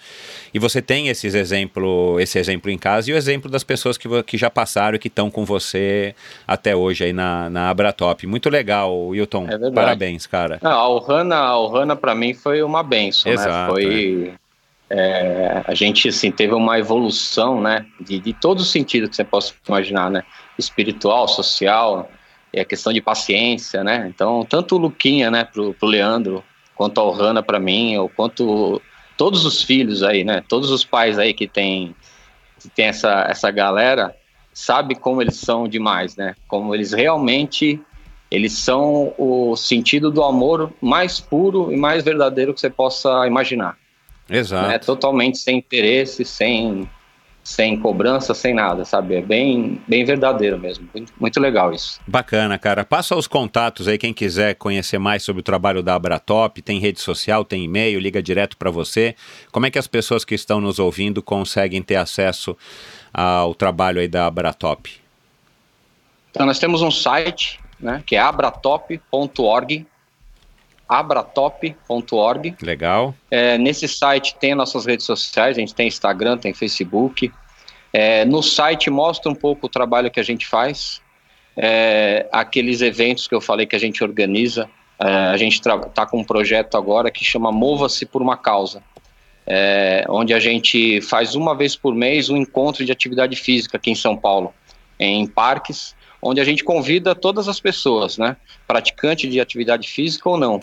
e 0.53 0.59
você 0.59 0.81
tem 0.81 1.09
esses 1.09 1.35
exemplo, 1.35 2.19
esse 2.19 2.39
exemplo 2.39 2.71
em 2.71 2.77
casa 2.77 3.09
e 3.09 3.13
o 3.13 3.17
exemplo 3.17 3.49
das 3.49 3.63
pessoas 3.63 3.97
que, 3.97 4.07
que 4.23 4.37
já 4.37 4.49
passaram 4.49 4.95
e 4.95 4.99
que 4.99 5.07
estão 5.07 5.29
com 5.29 5.45
você 5.45 6.15
até 6.47 6.75
hoje 6.75 7.03
aí 7.03 7.13
na, 7.13 7.49
na 7.49 7.69
Abratop. 7.69 8.25
Muito 8.27 8.49
legal, 8.49 9.07
Wilton. 9.07 9.47
É 9.49 9.71
Parabéns, 9.71 10.25
cara. 10.25 10.59
Não, 10.61 10.71
a 10.71 10.89
Ohana, 10.89 11.35
a 11.35 11.59
Ohana 11.59 11.95
para 11.95 12.15
mim 12.15 12.33
foi 12.33 12.63
uma 12.63 12.83
benção, 12.83 13.31
né? 13.31 13.35
Exato, 13.35 13.73
né? 13.75 13.81
Foi... 13.81 14.33
É 14.41 14.44
é, 14.89 15.63
a 15.65 15.73
gente 15.73 16.09
assim 16.09 16.31
teve 16.31 16.53
uma 16.53 16.77
evolução, 16.77 17.61
né, 17.61 17.85
de, 17.99 18.19
de 18.19 18.33
todo 18.33 18.59
o 18.59 18.65
sentido 18.65 19.09
que 19.09 19.15
você 19.15 19.23
possa 19.23 19.53
imaginar, 19.67 20.11
né, 20.11 20.23
espiritual, 20.57 21.27
social, 21.27 22.09
é 22.53 22.61
a 22.61 22.65
questão 22.65 22.93
de 22.93 23.01
paciência, 23.01 23.83
né. 23.83 24.11
Então 24.13 24.45
tanto 24.45 24.75
o 24.75 24.79
Luquinha, 24.79 25.31
né, 25.31 25.43
pro, 25.43 25.73
pro 25.73 25.87
Leandro, 25.87 26.43
quanto 26.75 26.99
a 26.99 27.03
Ohana 27.03 27.41
para 27.41 27.59
mim, 27.59 27.97
ou 27.97 28.09
quanto 28.09 28.81
todos 29.17 29.45
os 29.45 29.61
filhos 29.61 30.03
aí, 30.03 30.23
né, 30.23 30.43
todos 30.47 30.69
os 30.69 30.85
pais 30.85 31.17
aí 31.17 31.33
que 31.33 31.47
tem 31.47 31.95
que 32.59 32.69
tem 32.69 32.85
essa 32.85 33.25
essa 33.29 33.51
galera, 33.51 34.15
sabe 34.53 34.95
como 34.95 35.21
eles 35.21 35.35
são 35.35 35.67
demais, 35.67 36.15
né? 36.15 36.35
Como 36.47 36.73
eles 36.73 36.93
realmente 36.93 37.79
eles 38.31 38.53
são 38.53 39.13
o 39.17 39.55
sentido 39.55 40.09
do 40.09 40.23
amor 40.23 40.73
mais 40.81 41.19
puro 41.19 41.71
e 41.71 41.77
mais 41.77 42.03
verdadeiro 42.03 42.53
que 42.53 42.59
você 42.59 42.69
possa 42.69 43.27
imaginar. 43.27 43.77
Exato. 44.29 44.71
É 44.71 44.79
totalmente 44.79 45.37
sem 45.37 45.57
interesse, 45.57 46.25
sem 46.25 46.89
sem 47.45 47.79
cobrança, 47.79 48.33
sem 48.33 48.55
nada, 48.55 48.83
sabe? 48.83 49.13
É 49.13 49.21
bem, 49.21 49.79
bem 49.87 50.03
verdadeiro 50.03 50.57
mesmo. 50.57 50.89
Muito, 50.91 51.13
muito, 51.19 51.39
legal 51.39 51.71
isso. 51.71 51.99
Bacana, 52.07 52.57
cara. 52.57 52.83
Passa 52.83 53.15
os 53.15 53.27
contatos 53.27 53.87
aí, 53.87 53.99
quem 53.99 54.11
quiser 54.11 54.55
conhecer 54.55 54.97
mais 54.97 55.21
sobre 55.21 55.41
o 55.41 55.43
trabalho 55.43 55.83
da 55.83 55.93
Abratop, 55.93 56.59
tem 56.63 56.79
rede 56.79 56.99
social, 56.99 57.45
tem 57.45 57.63
e-mail, 57.63 57.99
liga 57.99 58.21
direto 58.21 58.57
para 58.57 58.71
você. 58.71 59.15
Como 59.51 59.67
é 59.67 59.69
que 59.69 59.77
as 59.77 59.85
pessoas 59.85 60.25
que 60.25 60.33
estão 60.33 60.59
nos 60.59 60.79
ouvindo 60.79 61.21
conseguem 61.21 61.83
ter 61.83 61.97
acesso 61.97 62.57
ao 63.13 63.53
trabalho 63.53 64.01
aí 64.01 64.07
da 64.07 64.25
Abratop? 64.25 64.91
Então, 66.31 66.47
nós 66.47 66.57
temos 66.57 66.81
um 66.81 66.89
site, 66.89 67.59
né, 67.79 68.01
que 68.03 68.15
é 68.15 68.19
abratop.org, 68.19 69.85
abratop.org. 70.87 72.55
Legal. 72.61 73.15
É, 73.29 73.57
nesse 73.57 73.87
site 73.87 74.35
tem 74.35 74.53
nossas 74.55 74.85
redes 74.85 75.05
sociais, 75.05 75.57
a 75.57 75.59
gente 75.59 75.73
tem 75.73 75.87
Instagram, 75.87 76.37
tem 76.37 76.53
Facebook. 76.53 77.31
É, 77.91 78.25
no 78.25 78.43
site 78.43 78.89
mostra 78.89 79.31
um 79.31 79.35
pouco 79.35 79.67
o 79.67 79.69
trabalho 79.69 80.11
que 80.11 80.19
a 80.19 80.23
gente 80.23 80.45
faz, 80.45 81.01
é, 81.55 82.27
aqueles 82.31 82.81
eventos 82.81 83.27
que 83.27 83.33
eu 83.33 83.41
falei 83.41 83.65
que 83.65 83.75
a 83.75 83.79
gente 83.79 84.03
organiza. 84.03 84.69
É, 84.99 85.07
a 85.07 85.37
gente 85.37 85.59
está 85.59 86.05
com 86.05 86.19
um 86.19 86.23
projeto 86.23 86.77
agora 86.77 87.09
que 87.09 87.23
chama 87.23 87.51
Mova-se 87.51 88.05
por 88.05 88.21
uma 88.21 88.37
Causa, 88.37 88.83
é, 89.45 90.05
onde 90.09 90.33
a 90.33 90.39
gente 90.39 91.01
faz 91.01 91.35
uma 91.35 91.55
vez 91.55 91.75
por 91.75 91.93
mês 91.93 92.29
um 92.29 92.37
encontro 92.37 92.85
de 92.85 92.91
atividade 92.91 93.35
física 93.35 93.77
aqui 93.77 93.91
em 93.91 93.95
São 93.95 94.15
Paulo, 94.15 94.53
em 94.99 95.25
parques, 95.27 95.95
onde 96.21 96.41
a 96.41 96.43
gente 96.43 96.63
convida 96.63 97.13
todas 97.13 97.47
as 97.47 97.59
pessoas, 97.59 98.17
né, 98.17 98.35
praticante 98.67 99.27
de 99.27 99.39
atividade 99.39 99.87
física 99.87 100.29
ou 100.29 100.37
não, 100.37 100.61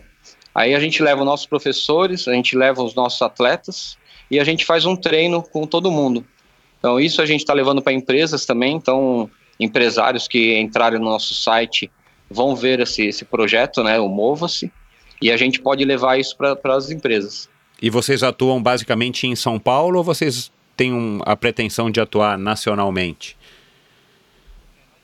Aí 0.55 0.75
a 0.75 0.81
gente 0.81 1.03
leva 1.03 1.21
os 1.21 1.27
nossos 1.27 1.47
professores, 1.47 2.29
a 2.29 2.33
gente 2.33 2.57
leva 2.57 2.83
os 2.83 2.95
nossos 2.95 3.21
atletas 3.23 3.97
e 4.31 4.39
a 4.39 4.45
gente 4.45 4.65
faz 4.65 4.85
um 4.85 4.97
treino 4.97 5.43
com 5.43 5.67
todo 5.67 5.91
mundo. 5.91 6.25
Então 6.79 6.99
isso 6.99 7.23
a 7.23 7.27
gente 7.27 7.41
está 7.41 7.55
levando 7.55 7.81
para 7.81 7.93
empresas 7.93 8.45
também. 8.45 8.77
Então 8.77 9.31
empresários 9.59 10.27
que 10.27 10.59
entrarem 10.59 10.99
no 10.99 11.07
nosso 11.07 11.35
site 11.35 11.91
vão 12.31 12.57
ver 12.57 12.81
esse, 12.81 13.07
esse 13.07 13.25
projeto, 13.25 13.83
né, 13.83 13.99
o 14.01 14.09
Mova-se, 14.09 14.73
e 15.21 15.31
a 15.31 15.37
gente 15.37 15.61
pode 15.61 15.85
levar 15.85 16.19
isso 16.19 16.37
para 16.37 16.77
as 16.77 16.91
empresas. 16.91 17.49
E 17.81 17.91
vocês 17.91 18.23
atuam 18.23 18.63
basicamente 18.63 19.27
em 19.27 19.37
São 19.37 19.59
Paulo 19.59 19.99
ou 19.99 20.05
vocês 20.05 20.51
têm 20.77 20.93
um, 20.93 21.21
a 21.25 21.37
pretensão 21.37 21.91
de 21.91 22.01
atuar 22.01 22.39
nacionalmente? 22.39 23.37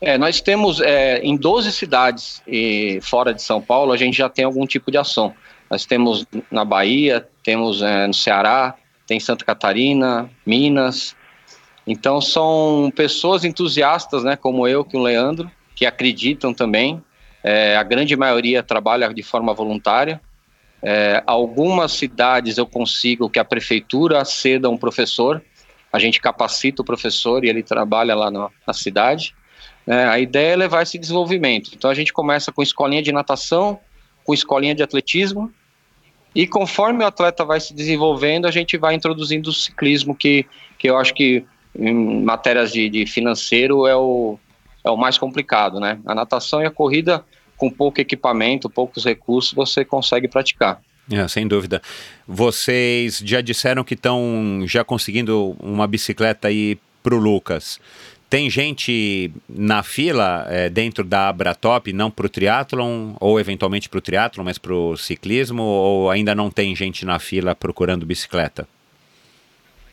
É, 0.01 0.17
nós 0.17 0.41
temos 0.41 0.81
é, 0.81 1.19
em 1.19 1.37
12 1.37 1.73
cidades 1.73 2.41
e 2.47 3.01
fora 3.03 3.35
de 3.35 3.43
São 3.43 3.61
Paulo, 3.61 3.93
a 3.93 3.97
gente 3.97 4.17
já 4.17 4.29
tem 4.29 4.45
algum 4.45 4.65
tipo 4.65 4.91
de 4.91 4.99
ação. 4.99 5.35
Nós 5.69 5.85
temos 5.85 6.25
na 6.51 6.65
Bahia, 6.65 7.27
temos 7.43 7.83
é, 7.83 8.07
no 8.07 8.15
Ceará, 8.15 8.77
tem 9.07 9.19
Santa 9.19 9.45
Catarina, 9.45 10.31
Minas. 10.47 11.17
Então 11.87 12.21
são 12.21 12.93
pessoas 12.95 13.45
entusiastas, 13.45 14.23
né, 14.23 14.37
como 14.37 14.69
eu, 14.69 14.85
que 14.85 14.97
o 14.97 15.03
Leandro, 15.03 15.51
que 15.75 15.85
acreditam 15.85 16.55
também. 16.55 17.03
É, 17.43 17.77
a 17.77 17.83
grande 17.83 18.17
maioria 18.17 18.63
trabalha 18.63 19.13
de 19.13 19.23
forma 19.23 19.53
voluntária. 19.53 20.21
É, 20.81 21.23
algumas 21.27 21.93
cidades 21.93 22.57
eu 22.57 22.67
consigo 22.67 23.29
que 23.29 23.39
a 23.39 23.45
prefeitura 23.45 24.25
ceda 24.25 24.71
um 24.71 24.77
professor. 24.77 25.43
A 25.93 25.99
gente 25.99 26.21
capacita 26.21 26.83
o 26.83 26.85
professor 26.85 27.45
e 27.45 27.49
ele 27.49 27.63
trabalha 27.63 28.15
lá 28.15 28.31
na, 28.31 28.49
na 28.67 28.73
cidade. 28.73 29.35
É, 29.89 30.05
a 30.05 30.19
ideia 30.19 30.53
é 30.53 30.57
levar 30.57 30.83
esse 30.83 30.99
desenvolvimento. 30.99 31.71
Então 31.75 31.91
a 31.91 31.95
gente 31.95 32.13
começa 32.13 32.53
com 32.53 32.63
escolinha 32.63 33.03
de 33.03 33.11
natação, 33.11 33.81
com 34.23 34.35
escolinha 34.35 34.75
de 34.75 34.83
atletismo, 34.83 35.51
e 36.35 36.47
conforme 36.47 37.03
o 37.03 37.07
atleta 37.07 37.43
vai 37.43 37.59
se 37.59 37.73
desenvolvendo, 37.73 38.47
a 38.47 38.51
gente 38.51 38.77
vai 38.77 38.95
introduzindo 38.95 39.49
o 39.49 39.53
ciclismo, 39.53 40.15
que, 40.15 40.45
que 40.79 40.91
eu 40.91 40.99
acho 40.99 41.15
que 41.15 41.43
em 41.75 42.23
matérias 42.23 42.71
de, 42.71 42.89
de 42.91 43.07
financeiro 43.07 43.87
é 43.87 43.97
o, 43.97 44.39
é 44.85 44.91
o 44.91 44.97
mais 44.97 45.17
complicado, 45.17 45.81
né? 45.81 45.99
A 46.05 46.15
natação 46.15 46.61
e 46.61 46.67
a 46.67 46.71
corrida, 46.71 47.25
com 47.57 47.71
pouco 47.71 48.01
equipamento, 48.01 48.69
poucos 48.69 49.05
recursos, 49.05 49.55
você 49.55 49.85
consegue 49.85 50.29
praticar. 50.29 50.81
É, 51.11 51.27
sem 51.27 51.49
dúvida. 51.49 51.81
Vocês 52.27 53.23
já 53.25 53.41
disseram 53.41 53.83
que 53.83 53.95
estão 53.95 54.63
já 54.67 54.85
conseguindo 54.85 55.57
uma 55.59 55.87
bicicleta 55.87 56.49
aí 56.49 56.79
para 57.03 57.15
o 57.15 57.19
Lucas. 57.19 57.81
Tem 58.31 58.51
gente 58.51 59.33
na 59.49 59.83
fila 59.83 60.47
é, 60.51 60.69
dentro 60.69 61.03
da 61.03 61.31
Abratop, 61.31 61.91
não 61.95 62.11
para 62.11 62.27
o 62.27 62.29
triatlon, 62.29 63.15
ou 63.19 63.41
eventualmente 63.41 63.89
para 63.89 63.99
o 63.99 64.03
triatlon, 64.03 64.45
mas 64.45 64.59
para 64.59 64.75
o 64.75 64.99
ciclismo, 64.99 65.63
ou 65.63 66.11
ainda 66.11 66.35
não 66.35 66.51
tem 66.51 66.77
gente 66.77 67.07
na 67.07 67.19
fila 67.19 67.55
procurando 67.55 68.05
bicicleta? 68.05 68.69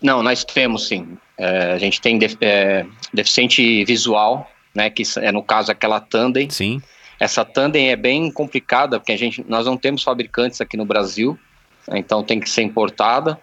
Não, 0.02 0.22
nós 0.22 0.44
temos 0.44 0.88
sim. 0.88 1.18
É, 1.38 1.72
a 1.72 1.78
gente 1.78 2.02
tem 2.02 2.18
def 2.18 2.36
é, 2.41 2.86
deficiente 3.14 3.86
visual, 3.86 4.52
né, 4.74 4.90
que 4.90 5.03
é 5.18 5.32
no 5.32 5.41
caso 5.41 5.72
aquela 5.72 6.02
tandem. 6.02 6.49
Sim. 6.49 6.82
Essa 7.18 7.45
tandem 7.45 7.90
é 7.90 7.95
bem 7.95 8.30
complicada, 8.30 8.99
porque 8.99 9.14
a 9.14 9.18
gente, 9.18 9.45
nós 9.48 9.66
não 9.66 9.78
temos 9.78 10.03
fabricantes 10.03 10.60
aqui 10.60 10.76
no 10.76 10.84
Brasil, 10.84 11.40
né, 11.88 11.99
então 11.99 12.22
tem 12.22 12.41
que 12.41 12.49
ser 12.49 12.64
importada. 12.64 13.40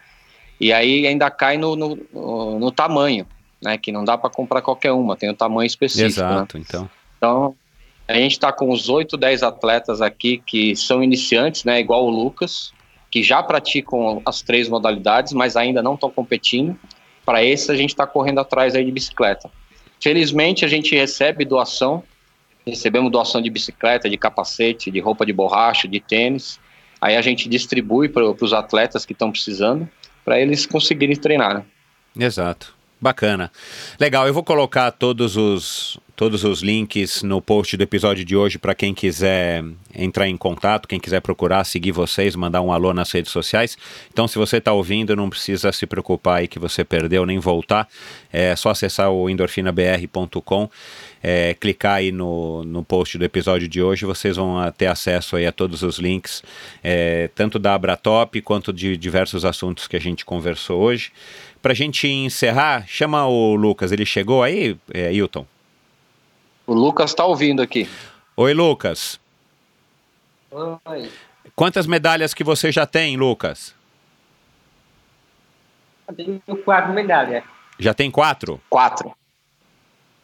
E 0.60 0.70
aí 0.70 1.06
ainda 1.06 1.30
cai 1.30 1.56
no, 1.56 1.74
no, 1.74 2.58
no 2.58 2.70
tamanho 2.70 3.26
né? 3.62 3.78
Que 3.78 3.92
não 3.92 4.04
dá 4.04 4.18
para 4.18 4.28
comprar 4.28 4.60
qualquer 4.60 4.92
uma, 4.92 5.16
tem 5.16 5.30
um 5.30 5.34
tamanho 5.34 5.66
específico. 5.66 6.20
Né? 6.20 6.34
Exato, 6.34 6.58
né? 6.58 6.64
então. 6.68 6.90
Então, 7.16 7.54
a 8.08 8.14
gente 8.14 8.32
está 8.32 8.52
com 8.52 8.70
os 8.70 8.88
8, 8.88 9.16
10 9.16 9.42
atletas 9.42 10.00
aqui 10.00 10.42
que 10.44 10.74
são 10.74 11.02
iniciantes, 11.02 11.64
né? 11.64 11.80
Igual 11.80 12.04
o 12.04 12.10
Lucas, 12.10 12.72
que 13.10 13.22
já 13.22 13.42
praticam 13.42 14.20
as 14.26 14.42
três 14.42 14.68
modalidades, 14.68 15.32
mas 15.32 15.56
ainda 15.56 15.82
não 15.82 15.94
estão 15.94 16.10
competindo. 16.10 16.76
Para 17.24 17.44
esse, 17.44 17.70
a 17.70 17.76
gente 17.76 17.90
está 17.90 18.06
correndo 18.06 18.40
atrás 18.40 18.74
aí 18.74 18.84
de 18.84 18.90
bicicleta. 18.90 19.48
Felizmente, 20.00 20.64
a 20.64 20.68
gente 20.68 20.96
recebe 20.96 21.44
doação, 21.44 22.02
recebemos 22.66 23.12
doação 23.12 23.40
de 23.40 23.48
bicicleta, 23.48 24.10
de 24.10 24.18
capacete, 24.18 24.90
de 24.90 24.98
roupa 24.98 25.24
de 25.24 25.32
borracha, 25.32 25.86
de 25.86 26.00
tênis. 26.00 26.58
Aí 27.00 27.16
a 27.16 27.22
gente 27.22 27.48
distribui 27.48 28.08
para 28.08 28.24
os 28.24 28.52
atletas 28.52 29.06
que 29.06 29.12
estão 29.12 29.30
precisando, 29.30 29.88
para 30.24 30.40
eles 30.40 30.66
conseguirem 30.66 31.14
treinar. 31.14 31.54
Né? 31.54 31.64
Exato. 32.26 32.74
Bacana. 33.02 33.50
Legal, 33.98 34.28
eu 34.28 34.32
vou 34.32 34.44
colocar 34.44 34.92
todos 34.92 35.36
os, 35.36 35.98
todos 36.14 36.44
os 36.44 36.62
links 36.62 37.24
no 37.24 37.42
post 37.42 37.76
do 37.76 37.82
episódio 37.82 38.24
de 38.24 38.36
hoje 38.36 38.60
para 38.60 38.76
quem 38.76 38.94
quiser 38.94 39.64
entrar 39.92 40.28
em 40.28 40.36
contato, 40.36 40.86
quem 40.86 41.00
quiser 41.00 41.20
procurar, 41.20 41.64
seguir 41.64 41.90
vocês, 41.90 42.36
mandar 42.36 42.62
um 42.62 42.70
alô 42.72 42.94
nas 42.94 43.10
redes 43.10 43.32
sociais. 43.32 43.76
Então, 44.12 44.28
se 44.28 44.38
você 44.38 44.58
está 44.58 44.72
ouvindo, 44.72 45.16
não 45.16 45.28
precisa 45.28 45.72
se 45.72 45.84
preocupar 45.84 46.38
aí 46.38 46.46
que 46.46 46.60
você 46.60 46.84
perdeu 46.84 47.26
nem 47.26 47.40
voltar. 47.40 47.88
É 48.32 48.54
só 48.54 48.70
acessar 48.70 49.10
o 49.10 49.28
endorfinabr.com, 49.28 50.70
é, 51.20 51.54
clicar 51.54 51.96
aí 51.96 52.12
no, 52.12 52.62
no 52.62 52.84
post 52.84 53.18
do 53.18 53.24
episódio 53.24 53.66
de 53.66 53.82
hoje, 53.82 54.06
vocês 54.06 54.36
vão 54.36 54.70
ter 54.70 54.86
acesso 54.86 55.34
aí 55.34 55.44
a 55.44 55.50
todos 55.50 55.82
os 55.82 55.98
links, 55.98 56.40
é, 56.84 57.28
tanto 57.34 57.58
da 57.58 57.74
Abratop 57.74 58.40
quanto 58.42 58.72
de 58.72 58.96
diversos 58.96 59.44
assuntos 59.44 59.88
que 59.88 59.96
a 59.96 60.00
gente 60.00 60.24
conversou 60.24 60.80
hoje. 60.80 61.10
Para 61.62 61.70
a 61.70 61.76
gente 61.76 62.08
encerrar, 62.08 62.84
chama 62.88 63.24
o 63.26 63.54
Lucas. 63.54 63.92
Ele 63.92 64.04
chegou 64.04 64.42
aí, 64.42 64.76
é, 64.92 65.12
Hilton? 65.12 65.46
O 66.66 66.74
Lucas 66.74 67.10
está 67.10 67.24
ouvindo 67.24 67.62
aqui. 67.62 67.88
Oi, 68.36 68.52
Lucas. 68.52 69.20
Oi. 70.50 71.08
Quantas 71.54 71.86
medalhas 71.86 72.34
que 72.34 72.42
você 72.42 72.72
já 72.72 72.84
tem, 72.84 73.16
Lucas? 73.16 73.74
Eu 76.08 76.14
tenho 76.14 76.42
quatro 76.64 76.92
medalhas. 76.92 77.44
Já 77.78 77.94
tem 77.94 78.10
quatro? 78.10 78.60
Quatro. 78.68 79.14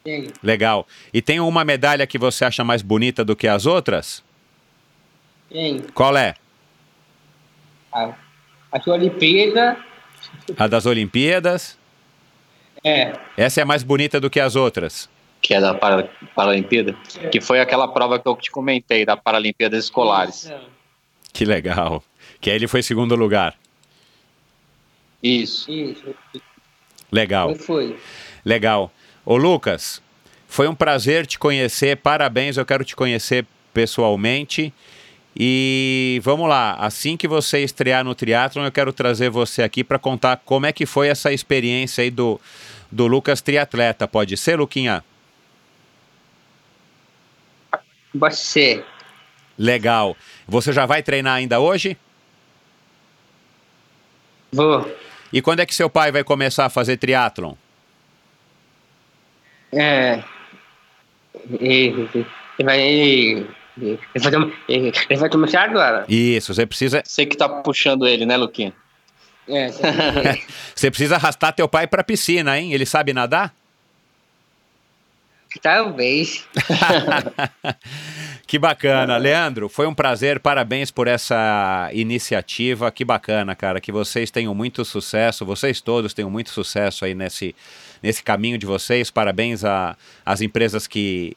Sim. 0.05 0.27
Legal. 0.43 0.85
E 1.13 1.21
tem 1.21 1.39
uma 1.39 1.63
medalha 1.63 2.05
que 2.05 2.17
você 2.17 2.43
acha 2.43 2.65
mais 2.65 2.81
bonita 2.81 3.23
do 3.23 3.35
que 3.35 3.47
as 3.47 3.65
outras? 3.65 4.23
Sim. 5.49 5.85
Qual 5.93 6.17
é? 6.17 6.35
A, 7.93 8.13
a 8.71 8.91
Olimpíada 8.91 9.77
a 10.57 10.67
das 10.67 10.85
Olimpíadas? 10.85 11.77
É. 12.83 13.13
Essa 13.35 13.61
é 13.61 13.65
mais 13.65 13.83
bonita 13.83 14.19
do 14.19 14.29
que 14.29 14.39
as 14.39 14.55
outras? 14.55 15.09
Que 15.41 15.53
é 15.53 15.61
da 15.61 15.73
para, 15.73 16.09
Paralimpíada? 16.35 16.95
É. 17.21 17.27
Que 17.27 17.41
foi 17.41 17.59
aquela 17.59 17.87
prova 17.87 18.19
que 18.19 18.27
eu 18.27 18.35
te 18.35 18.51
comentei, 18.51 19.05
da 19.05 19.15
Paralimpíadas 19.15 19.85
Escolares. 19.85 20.51
Que 21.33 21.45
legal. 21.45 22.03
Que 22.41 22.49
aí 22.49 22.55
ele 22.55 22.67
foi 22.67 22.81
segundo 22.81 23.15
lugar. 23.15 23.55
Isso. 25.21 25.69
Isso. 25.71 26.15
Legal. 27.11 27.55
Foi. 27.55 27.97
Legal. 28.45 28.91
Ô 29.25 29.35
Lucas, 29.35 30.01
foi 30.47 30.67
um 30.67 30.75
prazer 30.75 31.25
te 31.25 31.37
conhecer, 31.37 31.97
parabéns, 31.97 32.57
eu 32.57 32.65
quero 32.65 32.83
te 32.83 32.95
conhecer 32.95 33.45
pessoalmente. 33.73 34.73
E 35.35 36.19
vamos 36.23 36.49
lá, 36.49 36.73
assim 36.73 37.15
que 37.15 37.27
você 37.27 37.59
estrear 37.59 38.03
no 38.03 38.15
triatlon, 38.15 38.65
eu 38.65 38.71
quero 38.71 38.91
trazer 38.91 39.29
você 39.29 39.61
aqui 39.61 39.83
para 39.83 39.99
contar 39.99 40.37
como 40.37 40.65
é 40.65 40.73
que 40.73 40.85
foi 40.85 41.07
essa 41.07 41.31
experiência 41.31 42.03
aí 42.03 42.09
do, 42.09 42.39
do 42.91 43.07
Lucas 43.07 43.41
triatleta. 43.41 44.07
Pode 44.07 44.35
ser, 44.35 44.57
Luquinha? 44.57 45.03
Você. 48.13 48.83
Legal. 49.57 50.17
Você 50.47 50.73
já 50.73 50.85
vai 50.85 51.03
treinar 51.03 51.35
ainda 51.35 51.59
hoje? 51.59 51.95
Vou. 54.51 54.89
E 55.31 55.41
quando 55.41 55.59
é 55.59 55.65
que 55.65 55.75
seu 55.75 55.89
pai 55.89 56.11
vai 56.11 56.23
começar 56.23 56.65
a 56.65 56.69
fazer 56.69 56.97
triatlon? 56.97 57.53
É. 59.71 60.23
Ele 61.59 62.09
vai. 62.63 63.47
Ele, 63.81 63.99
vai, 64.15 64.53
ele 64.67 65.19
vai 65.19 65.29
começar 65.29 65.63
agora. 65.63 66.05
Isso, 66.07 66.53
você 66.53 66.65
precisa, 66.65 67.01
Você 67.05 67.25
que 67.25 67.37
tá 67.37 67.47
puxando 67.47 68.07
ele, 68.07 68.25
né, 68.25 68.37
Luquinha? 68.37 68.73
É. 69.47 69.69
você 70.75 70.91
precisa 70.91 71.15
arrastar 71.15 71.53
teu 71.53 71.67
pai 71.67 71.87
pra 71.87 72.03
piscina, 72.03 72.57
hein? 72.57 72.73
Ele 72.73 72.85
sabe 72.85 73.13
nadar? 73.13 73.53
Talvez. 75.61 76.47
que 78.45 78.59
bacana, 78.59 79.17
Leandro. 79.17 79.67
Foi 79.67 79.87
um 79.87 79.95
prazer, 79.95 80.39
parabéns 80.39 80.91
por 80.91 81.07
essa 81.07 81.89
iniciativa. 81.91 82.91
Que 82.91 83.03
bacana, 83.03 83.55
cara. 83.55 83.81
Que 83.81 83.91
vocês 83.91 84.29
tenham 84.29 84.53
muito 84.53 84.85
sucesso, 84.85 85.43
vocês 85.43 85.81
todos 85.81 86.13
tenham 86.13 86.29
muito 86.29 86.51
sucesso 86.51 87.03
aí 87.03 87.15
nesse, 87.15 87.55
nesse 88.01 88.23
caminho 88.23 88.57
de 88.57 88.65
vocês. 88.65 89.09
Parabéns 89.11 89.63
às 90.25 90.41
empresas 90.41 90.87
que 90.87 91.35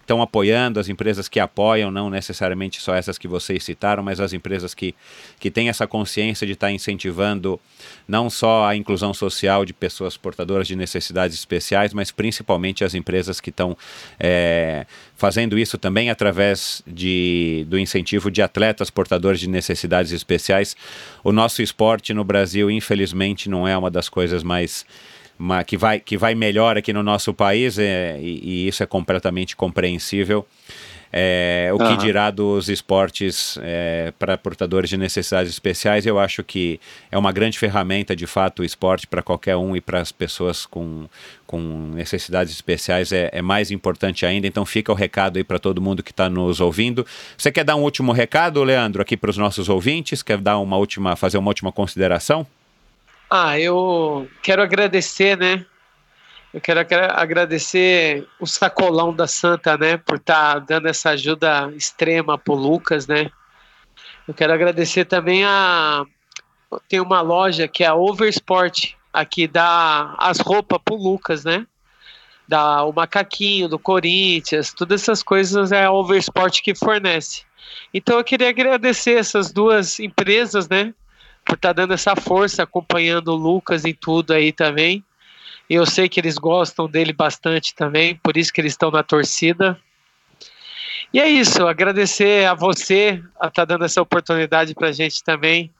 estão 0.00 0.20
apoiando, 0.22 0.80
as 0.80 0.88
empresas 0.88 1.28
que 1.28 1.40
apoiam, 1.40 1.90
não 1.90 2.10
necessariamente 2.10 2.80
só 2.80 2.94
essas 2.94 3.18
que 3.18 3.28
vocês 3.28 3.64
citaram, 3.64 4.02
mas 4.02 4.20
as 4.20 4.32
empresas 4.32 4.74
que, 4.74 4.94
que 5.38 5.50
têm 5.50 5.68
essa 5.68 5.86
consciência 5.86 6.46
de 6.46 6.52
estar 6.52 6.70
incentivando 6.70 7.60
não 8.06 8.30
só 8.30 8.66
a 8.66 8.76
inclusão 8.76 9.12
social 9.12 9.64
de 9.64 9.72
pessoas 9.72 10.16
portadoras 10.16 10.66
de 10.66 10.74
necessidades 10.74 11.36
especiais, 11.36 11.92
mas 11.92 12.10
principalmente 12.10 12.84
as 12.84 12.94
empresas 12.94 13.40
que 13.40 13.50
estão 13.50 13.76
é, 14.18 14.86
fazendo 15.16 15.58
isso 15.58 15.76
também 15.78 16.10
através 16.10 16.82
de, 16.86 17.66
do 17.68 17.78
incentivo 17.78 18.30
de 18.30 18.40
atletas 18.42 18.90
portadores 18.90 19.40
de 19.40 19.48
necessidades 19.48 20.12
especiais. 20.12 20.76
O 21.22 21.32
nosso 21.32 21.62
esporte 21.62 22.14
no 22.14 22.24
Brasil, 22.24 22.70
infelizmente, 22.70 23.48
não 23.48 23.66
é 23.66 23.76
uma 23.76 23.90
das 23.90 24.08
coisas 24.08 24.42
mais 24.42 24.86
que 25.66 25.76
vai, 25.76 26.00
que 26.00 26.16
vai 26.16 26.34
melhor 26.34 26.76
aqui 26.76 26.92
no 26.92 27.02
nosso 27.02 27.32
país, 27.32 27.78
é, 27.78 28.18
e, 28.20 28.40
e 28.42 28.68
isso 28.68 28.82
é 28.82 28.86
completamente 28.86 29.56
compreensível. 29.56 30.46
É, 31.10 31.70
o 31.72 31.78
que 31.78 31.84
Aham. 31.84 31.96
dirá 31.96 32.30
dos 32.30 32.68
esportes 32.68 33.58
para 34.18 34.36
portadores 34.36 34.90
de 34.90 34.96
necessidades 34.96 35.50
especiais, 35.50 36.04
eu 36.04 36.18
acho 36.18 36.44
que 36.44 36.78
é 37.10 37.16
uma 37.16 37.32
grande 37.32 37.58
ferramenta, 37.58 38.14
de 38.14 38.26
fato, 38.26 38.60
o 38.60 38.64
esporte 38.64 39.06
para 39.06 39.22
qualquer 39.22 39.56
um 39.56 39.74
e 39.74 39.80
para 39.80 40.00
as 40.00 40.12
pessoas 40.12 40.66
com, 40.66 41.06
com 41.46 41.92
necessidades 41.94 42.52
especiais 42.52 43.10
é, 43.10 43.30
é 43.32 43.40
mais 43.40 43.70
importante 43.70 44.26
ainda. 44.26 44.46
Então 44.46 44.66
fica 44.66 44.92
o 44.92 44.94
recado 44.94 45.38
aí 45.38 45.44
para 45.44 45.58
todo 45.58 45.80
mundo 45.80 46.02
que 46.02 46.10
está 46.10 46.28
nos 46.28 46.60
ouvindo. 46.60 47.06
Você 47.36 47.50
quer 47.50 47.64
dar 47.64 47.76
um 47.76 47.82
último 47.82 48.12
recado, 48.12 48.62
Leandro, 48.62 49.00
aqui 49.00 49.16
para 49.16 49.30
os 49.30 49.38
nossos 49.38 49.68
ouvintes? 49.70 50.22
Quer 50.22 50.38
dar 50.38 50.58
uma 50.58 50.76
última, 50.76 51.16
fazer 51.16 51.38
uma 51.38 51.48
última 51.48 51.72
consideração? 51.72 52.46
Ah, 53.30 53.58
eu 53.58 54.28
quero 54.42 54.62
agradecer, 54.62 55.36
né? 55.36 55.66
Eu 56.52 56.60
quero 56.60 56.80
agra- 56.80 57.12
agradecer 57.14 58.26
o 58.40 58.46
Sacolão 58.46 59.12
da 59.12 59.26
Santa, 59.26 59.76
né, 59.76 59.98
por 59.98 60.16
estar 60.16 60.60
dando 60.60 60.88
essa 60.88 61.10
ajuda 61.10 61.70
extrema 61.76 62.38
pro 62.38 62.54
Lucas, 62.54 63.06
né? 63.06 63.30
Eu 64.26 64.32
quero 64.32 64.52
agradecer 64.52 65.04
também 65.04 65.44
a 65.44 66.04
tem 66.88 67.00
uma 67.00 67.22
loja 67.22 67.66
que 67.66 67.82
é 67.82 67.86
a 67.86 67.94
Oversport, 67.94 68.94
aqui 69.12 69.46
dá 69.46 70.14
as 70.18 70.38
roupas 70.38 70.78
pro 70.84 70.96
Lucas, 70.96 71.44
né? 71.44 71.66
Dá 72.46 72.82
o 72.84 72.92
macaquinho 72.92 73.68
do 73.68 73.78
Corinthians, 73.78 74.72
todas 74.72 75.02
essas 75.02 75.22
coisas 75.22 75.72
é 75.72 75.84
a 75.84 75.92
Oversport 75.92 76.62
que 76.62 76.74
fornece. 76.74 77.42
Então 77.92 78.18
eu 78.18 78.24
queria 78.24 78.48
agradecer 78.48 79.18
essas 79.18 79.52
duas 79.52 79.98
empresas, 80.00 80.68
né? 80.68 80.94
Por 81.48 81.54
estar 81.54 81.72
dando 81.72 81.94
essa 81.94 82.14
força, 82.14 82.62
acompanhando 82.62 83.28
o 83.28 83.34
Lucas 83.34 83.86
em 83.86 83.94
tudo 83.94 84.34
aí 84.34 84.52
também. 84.52 85.02
E 85.68 85.74
eu 85.74 85.86
sei 85.86 86.06
que 86.06 86.20
eles 86.20 86.36
gostam 86.36 86.86
dele 86.86 87.12
bastante 87.12 87.74
também, 87.74 88.14
por 88.16 88.36
isso 88.36 88.52
que 88.52 88.60
eles 88.60 88.74
estão 88.74 88.90
na 88.90 89.02
torcida. 89.02 89.78
E 91.12 91.18
é 91.18 91.26
isso, 91.26 91.66
agradecer 91.66 92.46
a 92.46 92.52
você 92.52 93.22
a 93.40 93.46
estar 93.48 93.64
dando 93.64 93.86
essa 93.86 94.00
oportunidade 94.02 94.74
para 94.74 94.88
a 94.88 94.92
gente 94.92 95.24
também 95.24 95.72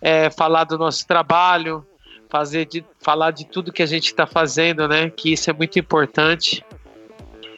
é, 0.00 0.30
falar 0.30 0.64
do 0.64 0.76
nosso 0.76 1.06
trabalho, 1.06 1.86
fazer 2.28 2.66
de, 2.66 2.84
falar 3.00 3.30
de 3.30 3.46
tudo 3.46 3.72
que 3.72 3.82
a 3.82 3.86
gente 3.86 4.06
está 4.06 4.26
fazendo, 4.26 4.88
né? 4.88 5.10
Que 5.10 5.32
isso 5.32 5.48
é 5.48 5.52
muito 5.52 5.78
importante. 5.78 6.64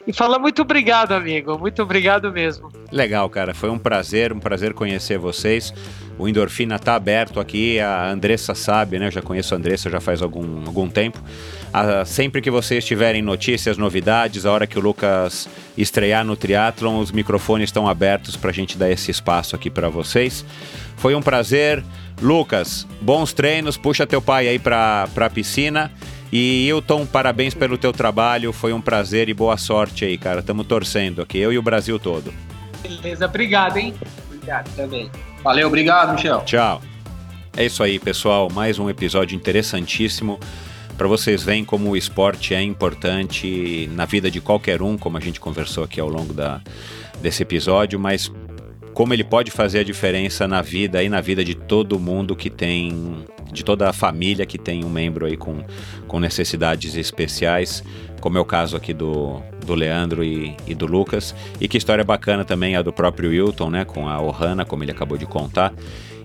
E 0.07 0.13
falar 0.13 0.39
muito 0.39 0.61
obrigado, 0.61 1.11
amigo. 1.11 1.59
Muito 1.59 1.83
obrigado 1.83 2.31
mesmo. 2.31 2.69
Legal, 2.89 3.29
cara. 3.29 3.53
Foi 3.53 3.69
um 3.69 3.77
prazer, 3.77 4.31
um 4.31 4.39
prazer 4.39 4.73
conhecer 4.73 5.17
vocês. 5.17 5.73
O 6.17 6.29
Endorfina 6.29 6.79
tá 6.79 6.95
aberto 6.95 7.41
aqui. 7.41 7.77
A 7.77 8.09
Andressa 8.09 8.55
sabe, 8.55 8.97
né? 8.97 9.07
Eu 9.07 9.11
já 9.11 9.21
conheço 9.21 9.53
a 9.53 9.57
Andressa 9.57 9.89
já 9.89 9.99
faz 9.99 10.21
algum, 10.21 10.65
algum 10.65 10.87
tempo. 10.87 11.21
Ah, 11.73 12.05
sempre 12.05 12.41
que 12.41 12.49
vocês 12.49 12.85
tiverem 12.85 13.21
notícias, 13.21 13.77
novidades, 13.77 14.45
a 14.45 14.51
hora 14.53 14.65
que 14.65 14.79
o 14.79 14.81
Lucas 14.81 15.49
estrear 15.77 16.23
no 16.23 16.37
triatlon, 16.37 16.99
os 16.99 17.11
microfones 17.11 17.67
estão 17.67 17.85
abertos 17.85 18.37
para 18.37 18.49
a 18.49 18.53
gente 18.53 18.77
dar 18.77 18.89
esse 18.89 19.11
espaço 19.11 19.57
aqui 19.57 19.69
para 19.69 19.89
vocês. 19.89 20.45
Foi 20.95 21.15
um 21.15 21.21
prazer. 21.21 21.83
Lucas, 22.21 22.87
bons 23.01 23.33
treinos. 23.33 23.75
Puxa 23.75 24.07
teu 24.07 24.21
pai 24.21 24.47
aí 24.47 24.57
para 24.57 25.05
a 25.17 25.29
piscina. 25.29 25.91
E 26.31 26.67
Hilton, 26.67 27.05
parabéns 27.05 27.53
pelo 27.53 27.77
teu 27.77 27.93
trabalho. 27.93 28.51
Foi 28.51 28.73
um 28.73 28.81
prazer 28.81 29.29
e 29.29 29.33
boa 29.33 29.57
sorte 29.57 30.05
aí, 30.05 30.17
cara. 30.17 30.41
Estamos 30.41 30.65
torcendo 30.67 31.21
aqui, 31.21 31.37
eu 31.37 31.53
e 31.53 31.57
o 31.57 31.61
Brasil 31.61 31.97
todo. 31.97 32.33
Beleza, 32.81 33.25
obrigado, 33.25 33.77
hein? 33.77 33.93
Obrigado 34.27 34.69
também. 34.75 35.09
Valeu, 35.43 35.67
obrigado, 35.67 36.13
Michel. 36.13 36.41
Tchau. 36.45 36.81
É 37.55 37.65
isso 37.65 37.81
aí, 37.81 37.97
pessoal. 37.97 38.49
Mais 38.51 38.77
um 38.77 38.89
episódio 38.89 39.35
interessantíssimo. 39.35 40.39
Para 40.97 41.07
vocês 41.07 41.43
verem 41.43 41.63
como 41.63 41.91
o 41.91 41.97
esporte 41.97 42.53
é 42.53 42.61
importante 42.61 43.87
na 43.93 44.05
vida 44.05 44.29
de 44.29 44.41
qualquer 44.41 44.81
um, 44.81 44.97
como 44.97 45.15
a 45.17 45.19
gente 45.19 45.39
conversou 45.39 45.83
aqui 45.83 45.99
ao 45.99 46.09
longo 46.09 46.33
da, 46.33 46.59
desse 47.21 47.43
episódio, 47.43 47.99
mas 47.99 48.31
como 48.97 49.13
ele 49.13 49.23
pode 49.23 49.51
fazer 49.51 49.81
a 49.81 49.83
diferença 49.83 50.47
na 50.47 50.59
vida 50.59 51.03
e 51.03 51.07
na 51.07 51.21
vida 51.21 51.45
de 51.45 51.53
todo 51.53 51.99
mundo 51.99 52.35
que 52.35 52.49
tem, 52.49 53.23
de 53.53 53.63
toda 53.63 53.87
a 53.87 53.93
família 53.93 54.43
que 54.43 54.57
tem 54.57 54.83
um 54.83 54.89
membro 54.89 55.27
aí 55.27 55.37
com, 55.37 55.63
com 56.07 56.19
necessidades 56.19 56.95
especiais, 56.95 57.83
como 58.19 58.39
é 58.39 58.41
o 58.41 58.45
caso 58.45 58.75
aqui 58.75 58.95
do, 58.95 59.39
do 59.63 59.75
Leandro 59.75 60.23
e, 60.23 60.57
e 60.65 60.73
do 60.73 60.87
Lucas. 60.87 61.35
E 61.61 61.67
que 61.67 61.77
história 61.77 62.03
bacana 62.03 62.43
também 62.43 62.75
a 62.75 62.81
do 62.81 62.91
próprio 62.91 63.29
Wilton, 63.29 63.69
né, 63.69 63.85
com 63.85 64.09
a 64.09 64.19
Ohana, 64.19 64.65
como 64.65 64.83
ele 64.83 64.91
acabou 64.93 65.15
de 65.15 65.27
contar. 65.27 65.75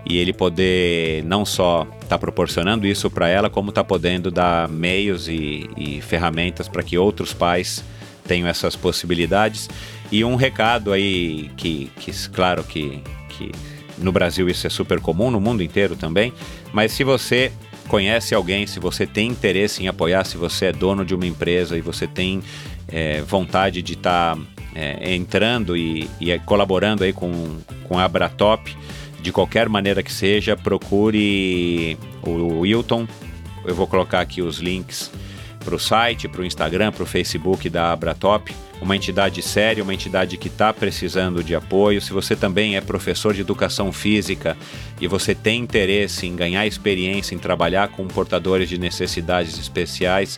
E 0.09 0.17
ele 0.17 0.33
poder 0.33 1.23
não 1.25 1.45
só 1.45 1.83
estar 1.83 2.09
tá 2.09 2.19
proporcionando 2.19 2.87
isso 2.87 3.11
para 3.11 3.29
ela, 3.29 3.51
como 3.51 3.69
está 3.69 3.85
podendo 3.85 4.31
dar 4.31 4.67
meios 4.67 5.29
e, 5.29 5.69
e 5.77 6.01
ferramentas 6.01 6.69
para 6.69 6.83
que 6.83 6.97
outros 6.97 7.35
pais 7.35 7.85
tenham 8.27 8.49
essas 8.49 8.75
possibilidades. 8.75 9.69
E 10.13 10.23
um 10.27 10.37
recado 10.37 10.93
aí 10.93 11.51
que, 11.57 11.91
que 11.97 12.13
claro 12.29 12.63
que, 12.63 13.03
que 13.31 13.51
no 13.97 14.13
Brasil 14.13 14.47
isso 14.47 14.67
é 14.67 14.71
super 14.71 15.01
comum, 15.01 15.31
no 15.31 15.41
mundo 15.41 15.63
inteiro 15.63 15.97
também, 15.97 16.35
mas 16.71 16.93
se 16.93 17.03
você 17.03 17.51
conhece 17.89 18.35
alguém, 18.35 18.67
se 18.67 18.79
você 18.79 19.07
tem 19.07 19.29
interesse 19.29 19.83
em 19.83 19.89
apoiar, 19.89 20.25
se 20.25 20.37
você 20.37 20.67
é 20.67 20.73
dono 20.73 21.03
de 21.03 21.15
uma 21.15 21.27
empresa 21.27 21.79
e 21.79 21.81
você 21.81 22.07
tem 22.07 22.43
é, 22.89 23.23
vontade 23.23 23.81
de 23.81 23.95
estar 23.95 24.37
tá, 24.37 24.43
é, 24.75 25.15
entrando 25.15 25.75
e, 25.75 26.11
e, 26.21 26.39
colaborando 26.41 27.05
aí 27.05 27.13
com, 27.15 27.59
com 27.89 27.99
a 27.99 28.05
Abratop, 28.05 28.77
de 29.23 29.33
qualquer 29.33 29.67
maneira 29.69 30.03
que 30.03 30.13
seja, 30.13 30.57
procure 30.57 31.97
o 32.23 32.61
Wilton. 32.61 33.09
Eu 33.65 33.75
vou 33.75 33.87
colocar 33.87 34.21
aqui 34.21 34.43
os 34.43 34.59
links 34.59 35.11
para 35.65 35.75
o 35.75 35.79
site, 35.79 36.29
para 36.29 36.43
o 36.43 36.45
Instagram, 36.45 36.93
para 36.93 37.05
o 37.05 37.07
Facebook 37.07 37.71
da 37.71 37.93
Abratop, 37.93 38.53
uma 38.83 38.97
entidade 38.97 39.41
séria, 39.41 39.83
uma 39.83 39.95
entidade 39.95 40.37
que 40.37 40.49
está 40.49 40.73
precisando 40.73 41.43
de 41.45 41.55
apoio. 41.55 42.01
Se 42.03 42.13
você 42.13 42.35
também 42.35 42.77
é 42.77 42.81
professor 42.81 43.33
de 43.33 43.41
educação 43.41 43.93
física 43.93 44.57
e 45.01 45.07
você 45.07 45.37
tem 45.37 45.61
interesse 45.61 46.27
em 46.27 46.35
ganhar 46.35 46.67
experiência 46.67 47.33
em 47.33 47.39
trabalhar 47.39 47.89
com 47.89 48.07
portadores 48.09 48.69
de 48.69 48.77
necessidades 48.77 49.57
especiais, 49.57 50.37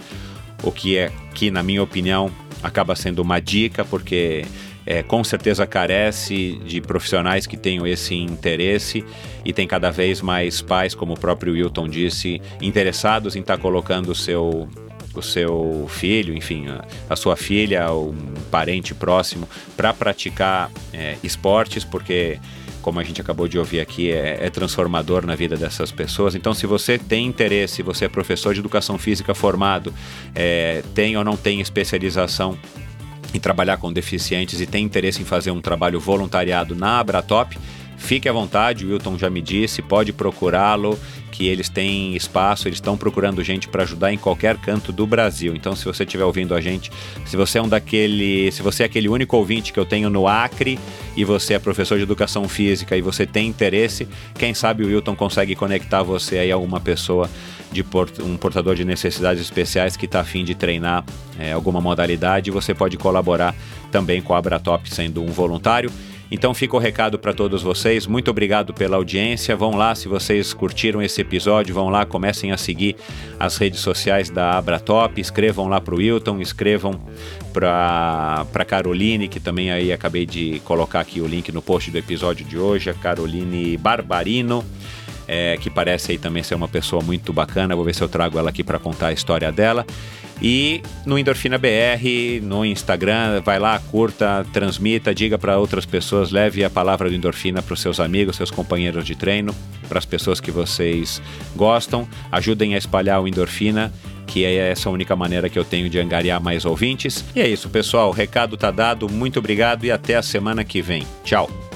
o 0.63 0.71
que 0.71 0.99
é 0.99 1.11
que, 1.35 1.51
na 1.51 1.63
minha 1.63 1.83
opinião, 1.83 2.31
acaba 2.63 2.95
sendo 2.95 3.23
uma 3.23 3.41
dica, 3.41 3.83
porque 3.83 4.45
é, 4.85 5.03
com 5.03 5.25
certeza 5.25 5.67
carece 5.67 6.61
de 6.67 6.83
profissionais 6.83 7.47
que 7.47 7.57
tenham 7.57 7.87
esse 7.87 8.15
interesse 8.15 9.03
e 9.43 9.55
tem 9.55 9.67
cada 9.67 9.91
vez 9.91 10.21
mais 10.21 10.61
pais, 10.61 10.95
como 10.95 11.15
o 11.15 11.19
próprio 11.19 11.55
Wilton 11.55 11.89
disse, 11.89 12.43
interessados 12.61 13.37
em 13.37 13.41
estar 13.41 13.57
tá 13.57 13.63
colocando 13.63 14.11
o 14.11 14.15
seu 14.15 14.69
o 15.15 15.23
seu 15.23 15.87
filho, 15.89 16.35
enfim, 16.35 16.67
a, 16.69 16.85
a 17.09 17.17
sua 17.17 17.37
filha, 17.37 17.93
um 17.93 18.35
parente 18.51 18.95
próximo, 18.95 19.49
para 19.77 19.93
praticar 19.93 20.71
é, 20.93 21.17
esportes, 21.23 21.85
porque, 21.85 22.39
como 22.83 23.01
a 23.01 23.05
gente 23.05 23.21
acabou 23.21 23.49
de 23.49 23.59
ouvir 23.59 23.81
aqui, 23.81 24.11
é, 24.11 24.39
é, 24.41 24.51
transformador 24.51 25.25
na 25.25 25.35
vida 25.35 25.57
dessas 25.57 25.91
pessoas. 25.93 26.35
Então, 26.35 26.53
se 26.55 26.67
você 26.67 26.99
tem 26.99 27.27
interesse, 27.27 27.83
você 27.83 28.07
é 28.07 28.09
professor 28.09 28.53
de 28.55 28.61
educação 28.61 28.99
física 28.99 29.35
formado, 29.35 29.93
é, 30.35 30.83
tem 30.95 31.17
ou 31.17 31.25
não 31.25 31.37
tem 31.37 31.61
especialização 31.61 32.59
em 33.33 33.41
trabalhar 33.41 33.79
com 33.79 33.93
deficientes 33.93 34.61
e 34.61 34.67
tem 34.67 34.85
interesse 34.85 35.21
em 35.21 35.25
fazer 35.25 35.51
um 35.51 35.61
trabalho 35.61 35.99
voluntariado 35.99 36.75
na 36.77 37.01
Abratop, 37.01 37.59
fique 37.97 38.29
à 38.29 38.33
vontade, 38.33 38.85
o 38.85 38.91
Wilton 38.91 39.19
já 39.19 39.31
me 39.31 39.41
disse, 39.41 39.83
pode 39.83 40.13
procurá-lo, 40.13 40.99
que 41.35 41.49
eles 41.49 41.69
têm 41.69 42.15
espaço, 42.15 42.69
eles 42.69 42.77
estão 42.77 42.97
procurando 42.97 43.43
gente 43.43 43.67
para 43.67 43.83
ajudar 43.83 44.13
em 44.13 44.17
qualquer 44.17 44.57
canto 44.57 44.93
do 44.93 45.05
Brasil. 45.05 45.53
Então, 45.57 45.75
se 45.75 45.85
você 45.85 46.05
estiver 46.05 46.25
ouvindo 46.25 46.55
a 46.55 46.61
gente, 46.61 46.93
se 47.27 47.37
você 47.37 47.59
é 47.59 47.63
um 47.63 47.69
daquele, 47.69 48.53
se 48.53 48.63
você 48.63 48.85
é 48.85 48.87
aquele 48.87 49.09
único 49.09 49.37
ouvinte 49.37 49.73
que 49.73 49.81
eu 49.81 49.85
tenho 49.85 50.09
no 50.09 50.29
Acre 50.29 50.79
e 51.17 51.25
você 51.25 51.55
é 51.55 51.59
professor 51.59 51.97
de 51.97 52.05
educação 52.05 52.49
física 52.49 52.97
e 52.97 53.03
você 53.03 53.27
tem 53.27 53.49
interesse, 53.49 54.07
quem 54.39 54.55
sabe 54.55 54.85
o 54.85 54.87
Wilton 54.87 55.17
consegue 55.17 55.57
conectar 55.57 56.05
você 56.05 56.39
aí 56.39 56.53
a 56.53 56.55
alguma 56.55 56.79
pessoa 56.79 57.29
de 57.73 57.83
port 57.83 58.21
um 58.21 58.37
portador 58.37 58.77
de 58.77 58.85
necessidades 58.85 59.43
especiais 59.43 59.97
que 59.97 60.07
está 60.07 60.21
afim 60.21 60.45
de 60.45 60.55
treinar 60.55 61.05
é, 61.37 61.51
alguma 61.51 61.81
modalidade, 61.81 62.49
você 62.53 62.73
pode 62.73 62.97
colaborar 62.97 63.53
também 63.91 64.23
com 64.23 64.35
a 64.35 64.39
Abratop 64.39 64.89
sendo 64.89 65.21
um 65.21 65.33
voluntário. 65.33 65.91
Então 66.35 66.53
fica 66.53 66.75
o 66.75 66.81
recado 66.81 67.17
para 67.17 67.33
todos 67.33 67.63
vocês. 67.63 68.09
Muito 68.09 68.29
obrigado 68.29 68.75
pela 68.75 68.97
audiência. 68.97 69.55
Vão 69.55 69.77
lá, 69.77 69.95
se 69.95 70.09
vocês 70.09 70.53
curtiram 70.53 71.01
esse 71.01 71.21
episódio, 71.21 71.73
vão 71.73 71.89
lá, 71.89 72.05
comecem 72.05 72.51
a 72.51 72.57
seguir 72.57 72.97
as 73.39 73.57
redes 73.57 73.79
sociais 73.79 74.31
da 74.31 74.59
Abratop, 74.59 75.21
escrevam 75.21 75.69
lá 75.69 75.81
para 75.81 75.95
o 75.95 75.99
Wilton, 75.99 76.41
escrevam 76.41 77.01
para 77.53 78.65
Caroline, 78.67 79.29
que 79.29 79.39
também 79.39 79.71
aí 79.71 79.93
acabei 79.93 80.27
de 80.27 80.61
colocar 80.65 80.99
aqui 80.99 81.21
o 81.21 81.27
link 81.29 81.53
no 81.53 81.63
post 81.63 81.93
do 81.93 81.99
episódio 81.99 82.45
de 82.45 82.59
hoje, 82.59 82.91
a 82.91 82.95
Caroline 82.95 83.77
Barbarino 83.77 84.65
é, 85.27 85.57
que 85.57 85.71
parece 85.71 86.13
aí 86.13 86.19
também 86.19 86.43
ser 86.43 86.55
uma 86.55 86.69
pessoa 86.69 87.03
muito 87.03 87.33
bacana. 87.33 87.77
Vou 87.77 87.85
ver 87.85 87.95
se 87.95 88.03
eu 88.03 88.09
trago 88.09 88.39
ela 88.39 88.51
aqui 88.51 88.63
para 88.63 88.79
contar 88.79 89.09
a 89.09 89.13
história 89.13 89.51
dela. 89.51 89.87
E 90.43 90.83
no 91.07 91.19
Endorfina 91.19 91.57
BR, 91.57 92.43
no 92.43 92.65
Instagram, 92.65 93.41
vai 93.41 93.59
lá, 93.59 93.79
curta, 93.79 94.45
transmita, 94.53 95.15
diga 95.15 95.39
para 95.39 95.59
outras 95.59 95.87
pessoas, 95.87 96.31
leve 96.31 96.65
a 96.65 96.71
palavra 96.71 97.09
do 97.09 97.15
Endorfina 97.15 97.63
para 97.63 97.75
os 97.75 97.81
seus 97.81 98.01
amigos, 98.01 98.37
seus 98.37 98.51
companheiros 98.51 99.05
de 99.07 99.15
treino, 99.15 99.55
para 99.89 99.99
as 99.99 100.05
pessoas 100.05 100.41
que 100.41 100.51
vocês 100.51 101.23
gostam. 101.55 102.09
Ajudem 102.31 102.75
a 102.75 102.79
espalhar 102.79 103.23
o 103.23 103.29
Endorfina 103.29 103.93
que 104.27 104.45
é 104.45 104.71
essa 104.71 104.91
única 104.91 105.15
maneira 105.15 105.49
que 105.49 105.59
eu 105.59 105.65
tenho 105.65 105.89
de 105.89 105.99
angariar 105.99 106.43
mais 106.43 106.65
ouvintes. 106.65 107.25
E 107.37 107.41
é 107.41 107.49
isso, 107.49 107.69
pessoal. 107.69 108.09
O 108.09 108.13
recado 108.13 108.57
tá 108.57 108.71
dado. 108.71 109.09
Muito 109.09 109.39
obrigado 109.39 109.85
e 109.85 109.91
até 109.91 110.17
a 110.17 110.23
semana 110.23 110.65
que 110.65 110.81
vem. 110.81 111.07
Tchau. 111.23 111.74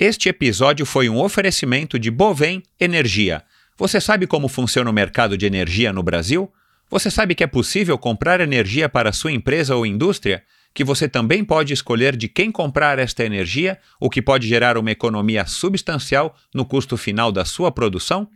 Este 0.00 0.28
episódio 0.28 0.86
foi 0.86 1.08
um 1.08 1.20
oferecimento 1.20 1.98
de 1.98 2.08
Bovem 2.08 2.62
Energia. 2.78 3.42
Você 3.76 4.00
sabe 4.00 4.28
como 4.28 4.46
funciona 4.46 4.88
o 4.88 4.92
mercado 4.92 5.36
de 5.36 5.44
energia 5.44 5.92
no 5.92 6.04
Brasil? 6.04 6.52
Você 6.88 7.10
sabe 7.10 7.34
que 7.34 7.42
é 7.42 7.48
possível 7.48 7.98
comprar 7.98 8.40
energia 8.40 8.88
para 8.88 9.10
sua 9.10 9.32
empresa 9.32 9.74
ou 9.74 9.84
indústria? 9.84 10.44
Que 10.72 10.84
você 10.84 11.08
também 11.08 11.44
pode 11.44 11.72
escolher 11.72 12.14
de 12.14 12.28
quem 12.28 12.52
comprar 12.52 13.00
esta 13.00 13.24
energia, 13.24 13.76
o 14.00 14.08
que 14.08 14.22
pode 14.22 14.46
gerar 14.46 14.78
uma 14.78 14.92
economia 14.92 15.44
substancial 15.46 16.32
no 16.54 16.64
custo 16.64 16.96
final 16.96 17.32
da 17.32 17.44
sua 17.44 17.72
produção? 17.72 18.28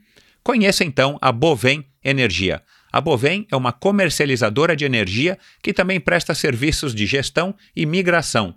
Conheça 0.43 0.83
então 0.83 1.17
a 1.21 1.31
Bovem 1.31 1.87
Energia. 2.05 2.61
A 2.93 3.01
Bovem 3.01 3.47
é 3.49 3.55
uma 3.55 3.71
comercializadora 3.71 4.75
de 4.75 4.85
energia 4.85 5.39
que 5.63 5.73
também 5.73 6.01
presta 6.01 6.35
serviços 6.35 6.93
de 6.93 7.07
gestão 7.07 7.55
e 7.77 7.87
migração. 7.87 8.57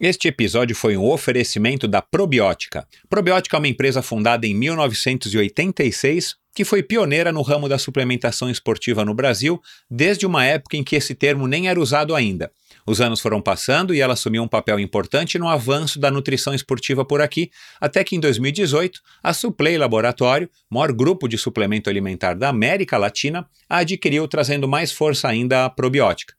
Este 0.00 0.28
episódio 0.28 0.74
foi 0.74 0.96
um 0.96 1.04
oferecimento 1.04 1.86
da 1.86 2.00
Probiótica. 2.00 2.88
Probiótica 3.06 3.54
é 3.54 3.58
uma 3.58 3.68
empresa 3.68 4.00
fundada 4.00 4.46
em 4.46 4.54
1986 4.54 6.36
que 6.54 6.64
foi 6.64 6.82
pioneira 6.82 7.30
no 7.30 7.42
ramo 7.42 7.68
da 7.68 7.76
suplementação 7.76 8.48
esportiva 8.48 9.04
no 9.04 9.12
Brasil 9.12 9.60
desde 9.90 10.24
uma 10.24 10.42
época 10.42 10.78
em 10.78 10.82
que 10.82 10.96
esse 10.96 11.14
termo 11.14 11.46
nem 11.46 11.68
era 11.68 11.78
usado 11.78 12.14
ainda. 12.14 12.50
Os 12.90 13.00
anos 13.00 13.20
foram 13.20 13.40
passando 13.40 13.94
e 13.94 14.00
ela 14.00 14.14
assumiu 14.14 14.42
um 14.42 14.48
papel 14.48 14.80
importante 14.80 15.38
no 15.38 15.46
avanço 15.46 15.96
da 16.00 16.10
nutrição 16.10 16.52
esportiva 16.52 17.04
por 17.04 17.20
aqui, 17.20 17.48
até 17.80 18.02
que 18.02 18.16
em 18.16 18.18
2018 18.18 19.00
a 19.22 19.32
Suplay 19.32 19.78
Laboratório, 19.78 20.50
maior 20.68 20.92
grupo 20.92 21.28
de 21.28 21.38
suplemento 21.38 21.88
alimentar 21.88 22.34
da 22.34 22.48
América 22.48 22.98
Latina, 22.98 23.48
a 23.68 23.76
adquiriu 23.78 24.26
trazendo 24.26 24.66
mais 24.66 24.90
força 24.90 25.28
ainda 25.28 25.66
à 25.66 25.70
probiótica. 25.70 26.34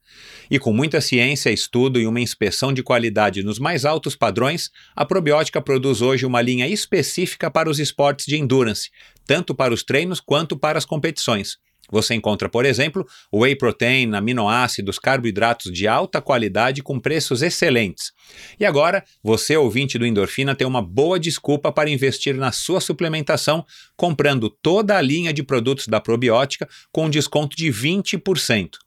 E 0.49 0.59
com 0.59 0.73
muita 0.73 0.99
ciência, 0.99 1.49
estudo 1.49 1.97
e 2.01 2.05
uma 2.05 2.19
inspeção 2.19 2.73
de 2.73 2.83
qualidade 2.83 3.43
nos 3.43 3.57
mais 3.57 3.85
altos 3.85 4.13
padrões, 4.13 4.71
a 4.93 5.05
probiótica 5.05 5.61
produz 5.61 6.01
hoje 6.01 6.25
uma 6.25 6.41
linha 6.41 6.67
específica 6.67 7.49
para 7.49 7.69
os 7.69 7.79
esportes 7.79 8.25
de 8.25 8.35
endurance, 8.35 8.89
tanto 9.25 9.55
para 9.55 9.73
os 9.73 9.83
treinos 9.83 10.19
quanto 10.19 10.57
para 10.57 10.77
as 10.77 10.83
competições. 10.83 11.57
Você 11.91 12.15
encontra, 12.15 12.47
por 12.47 12.65
exemplo, 12.65 13.05
whey 13.31 13.55
protein, 13.55 14.15
aminoácidos, 14.15 14.97
carboidratos 14.97 15.71
de 15.71 15.87
alta 15.87 16.21
qualidade 16.21 16.81
com 16.81 16.99
preços 16.99 17.41
excelentes. 17.41 18.13
E 18.59 18.65
agora, 18.65 19.03
você, 19.21 19.57
ouvinte 19.57 19.99
do 19.99 20.05
Endorfina, 20.05 20.55
tem 20.55 20.65
uma 20.65 20.81
boa 20.81 21.19
desculpa 21.19 21.71
para 21.71 21.89
investir 21.89 22.35
na 22.35 22.51
sua 22.51 22.79
suplementação, 22.79 23.65
comprando 23.97 24.49
toda 24.49 24.97
a 24.97 25.01
linha 25.01 25.33
de 25.33 25.43
produtos 25.43 25.87
da 25.87 25.99
probiótica 25.99 26.67
com 26.91 27.09
desconto 27.09 27.55
de 27.57 27.67
20%. 27.67 28.77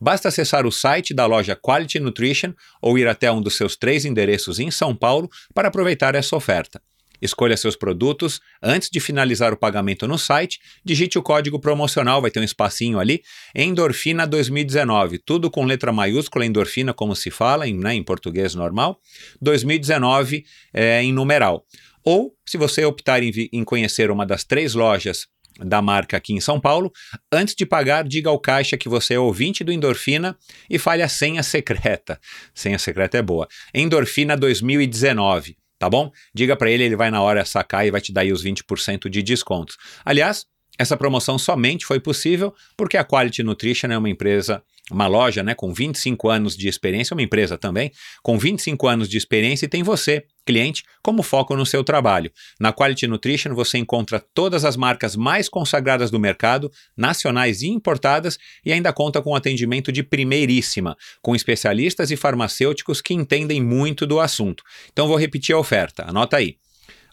Basta 0.00 0.28
acessar 0.28 0.66
o 0.66 0.72
site 0.72 1.14
da 1.14 1.26
loja 1.26 1.56
Quality 1.56 2.00
Nutrition 2.00 2.52
ou 2.80 2.98
ir 2.98 3.06
até 3.06 3.30
um 3.30 3.40
dos 3.40 3.56
seus 3.56 3.76
três 3.76 4.04
endereços 4.04 4.58
em 4.58 4.70
São 4.70 4.94
Paulo 4.94 5.30
para 5.54 5.68
aproveitar 5.68 6.14
essa 6.14 6.34
oferta. 6.34 6.80
Escolha 7.20 7.56
seus 7.56 7.76
produtos. 7.76 8.40
Antes 8.62 8.90
de 8.90 9.00
finalizar 9.00 9.52
o 9.52 9.56
pagamento 9.56 10.06
no 10.06 10.18
site, 10.18 10.60
digite 10.84 11.18
o 11.18 11.22
código 11.22 11.58
promocional, 11.58 12.20
vai 12.22 12.30
ter 12.30 12.40
um 12.40 12.44
espacinho 12.44 12.98
ali, 12.98 13.22
Endorfina 13.54 14.26
2019. 14.26 15.18
Tudo 15.18 15.50
com 15.50 15.64
letra 15.64 15.92
maiúscula, 15.92 16.46
endorfina, 16.46 16.94
como 16.94 17.14
se 17.14 17.30
fala 17.30 17.66
em, 17.66 17.78
né, 17.78 17.94
em 17.94 18.02
português 18.02 18.54
normal. 18.54 19.00
2019 19.40 20.44
é, 20.72 21.02
em 21.02 21.12
numeral. 21.12 21.64
Ou, 22.04 22.34
se 22.46 22.56
você 22.56 22.84
optar 22.84 23.22
em, 23.22 23.32
em 23.52 23.64
conhecer 23.64 24.10
uma 24.10 24.24
das 24.24 24.44
três 24.44 24.74
lojas 24.74 25.26
da 25.60 25.82
marca 25.82 26.16
aqui 26.16 26.32
em 26.32 26.40
São 26.40 26.60
Paulo. 26.60 26.92
Antes 27.32 27.54
de 27.54 27.66
pagar, 27.66 28.04
diga 28.04 28.30
ao 28.30 28.38
caixa 28.38 28.76
que 28.76 28.88
você 28.88 29.14
é 29.14 29.18
ouvinte 29.18 29.64
do 29.64 29.72
Endorfina 29.72 30.36
e 30.70 30.78
fale 30.78 31.02
a 31.02 31.08
senha 31.08 31.42
secreta. 31.42 32.20
Senha 32.54 32.78
secreta 32.78 33.18
é 33.18 33.22
boa. 33.22 33.48
Endorfina 33.74 34.36
2019 34.36 35.56
tá 35.78 35.88
bom? 35.88 36.10
Diga 36.34 36.56
para 36.56 36.70
ele, 36.70 36.84
ele 36.84 36.96
vai 36.96 37.10
na 37.10 37.22
hora 37.22 37.44
sacar 37.44 37.86
e 37.86 37.90
vai 37.90 38.00
te 38.00 38.12
dar 38.12 38.22
aí 38.22 38.32
os 38.32 38.44
20% 38.44 39.08
de 39.08 39.22
descontos. 39.22 39.76
Aliás, 40.04 40.46
essa 40.78 40.96
promoção 40.96 41.38
somente 41.38 41.84
foi 41.84 41.98
possível 41.98 42.54
porque 42.76 42.96
a 42.96 43.04
Quality 43.04 43.42
Nutrition 43.42 43.88
é 43.88 43.98
uma 43.98 44.08
empresa, 44.08 44.62
uma 44.90 45.06
loja 45.06 45.42
né, 45.42 45.54
com 45.54 45.72
25 45.72 46.28
anos 46.28 46.56
de 46.56 46.68
experiência, 46.68 47.14
uma 47.14 47.22
empresa 47.22 47.58
também, 47.58 47.92
com 48.22 48.38
25 48.38 48.86
anos 48.86 49.08
de 49.08 49.16
experiência 49.18 49.66
e 49.66 49.68
tem 49.68 49.82
você, 49.82 50.24
cliente, 50.46 50.82
como 51.02 51.22
foco 51.22 51.54
no 51.54 51.66
seu 51.66 51.84
trabalho. 51.84 52.32
Na 52.58 52.72
Quality 52.72 53.06
Nutrition 53.06 53.54
você 53.54 53.78
encontra 53.78 54.24
todas 54.32 54.64
as 54.64 54.76
marcas 54.76 55.14
mais 55.14 55.48
consagradas 55.48 56.10
do 56.10 56.18
mercado, 56.18 56.70
nacionais 56.96 57.62
e 57.62 57.68
importadas, 57.68 58.38
e 58.64 58.72
ainda 58.72 58.92
conta 58.92 59.20
com 59.20 59.34
atendimento 59.34 59.92
de 59.92 60.02
primeiríssima, 60.02 60.96
com 61.20 61.36
especialistas 61.36 62.10
e 62.10 62.16
farmacêuticos 62.16 63.00
que 63.00 63.14
entendem 63.14 63.62
muito 63.62 64.06
do 64.06 64.20
assunto. 64.20 64.62
Então 64.92 65.06
vou 65.06 65.16
repetir 65.16 65.54
a 65.54 65.58
oferta, 65.58 66.04
anota 66.08 66.38
aí, 66.38 66.56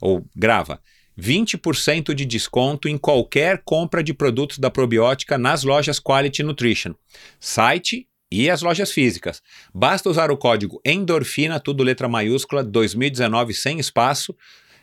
ou 0.02 0.26
grava. 0.35 0.80
20% 1.20 2.14
de 2.14 2.26
desconto 2.26 2.88
em 2.88 2.98
qualquer 2.98 3.62
compra 3.64 4.04
de 4.04 4.14
produtos 4.14 4.58
da 4.58 4.70
probiótica 4.70 5.38
nas 5.38 5.64
lojas 5.64 6.00
Quality 6.00 6.44
Nutrition, 6.44 6.94
site 7.40 8.08
e 8.32 8.50
as 8.50 8.62
lojas 8.62 8.92
físicas. 8.92 9.42
Basta 9.74 10.10
usar 10.10 10.32
o 10.32 10.38
código 10.38 10.82
endorfina, 10.86 11.60
tudo 11.60 11.84
letra 11.84 12.08
maiúscula, 12.08 12.64
2019 12.64 13.54
sem 13.54 13.80
espaço, 13.80 14.36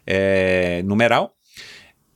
é, 0.07 0.83
numeral. 0.85 1.35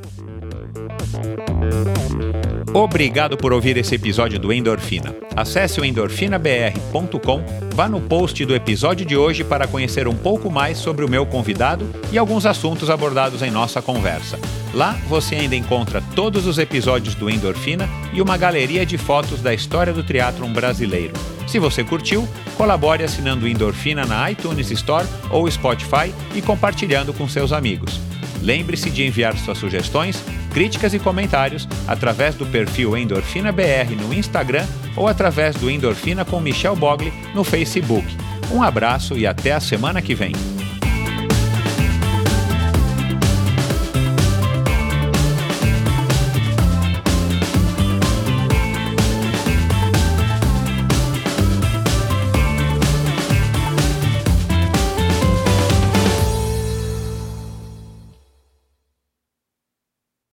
Obrigado 2.75 3.37
por 3.37 3.53
ouvir 3.53 3.77
esse 3.77 3.95
episódio 3.95 4.37
do 4.37 4.53
Endorfina. 4.53 5.15
Acesse 5.37 5.81
o 5.81 5.85
endorfinabr.com, 5.85 7.45
vá 7.73 7.89
no 7.89 8.01
post 8.01 8.45
do 8.45 8.53
episódio 8.53 9.07
de 9.07 9.17
hoje 9.17 9.45
para 9.45 9.69
conhecer 9.69 10.09
um 10.09 10.17
pouco 10.17 10.51
mais 10.51 10.79
sobre 10.79 11.05
o 11.05 11.09
meu 11.09 11.25
convidado 11.25 11.89
e 12.11 12.19
alguns 12.19 12.45
assuntos 12.45 12.91
abordados 12.91 13.43
em 13.43 13.51
nossa 13.51 13.81
conversa. 13.81 14.41
Lá 14.75 14.99
você 15.09 15.37
ainda 15.37 15.55
encontra 15.55 16.03
todos 16.17 16.49
os 16.49 16.59
episódios 16.59 17.15
do 17.15 17.31
Endorfina 17.31 17.89
e 18.13 18.21
uma 18.21 18.37
galeria 18.37 18.85
de 18.85 18.99
fotos 18.99 19.41
da 19.41 19.55
história 19.55 19.93
do 19.93 20.03
triatlon 20.03 20.53
brasileiro. 20.53 21.15
Se 21.47 21.59
você 21.59 21.85
curtiu, 21.85 22.29
colabore 22.57 23.05
assinando 23.05 23.47
Endorfina 23.47 24.05
na 24.05 24.31
iTunes 24.31 24.71
Store 24.71 25.07
ou 25.31 25.51
Spotify 25.51 26.13
e 26.35 26.43
compartilhando 26.43 27.13
com 27.13 27.29
seus 27.29 27.53
amigos. 27.53 28.01
Lembre-se 28.43 28.91
de 28.91 29.07
enviar 29.07 29.37
suas 29.39 29.59
sugestões, 29.59 30.23
críticas 30.53 30.93
e 30.93 30.99
comentários 30.99 31.67
através 31.89 32.35
do 32.35 32.45
perfil 32.47 32.97
Endorfina 32.97 33.51
BR 33.51 33.95
no 33.99 34.13
Instagram 34.13 34.67
ou 34.97 35.09
através 35.09 35.57
do 35.57 35.71
Endorfina 35.71 36.25
com 36.25 36.41
Michel 36.41 36.77
Bogli 36.77 37.13
no 37.35 37.43
Facebook. 37.43 38.07
Um 38.53 38.63
abraço 38.63 39.17
e 39.17 39.27
até 39.27 39.53
a 39.53 39.61
semana 39.61 40.03
que 40.03 40.15
vem. 40.15 40.33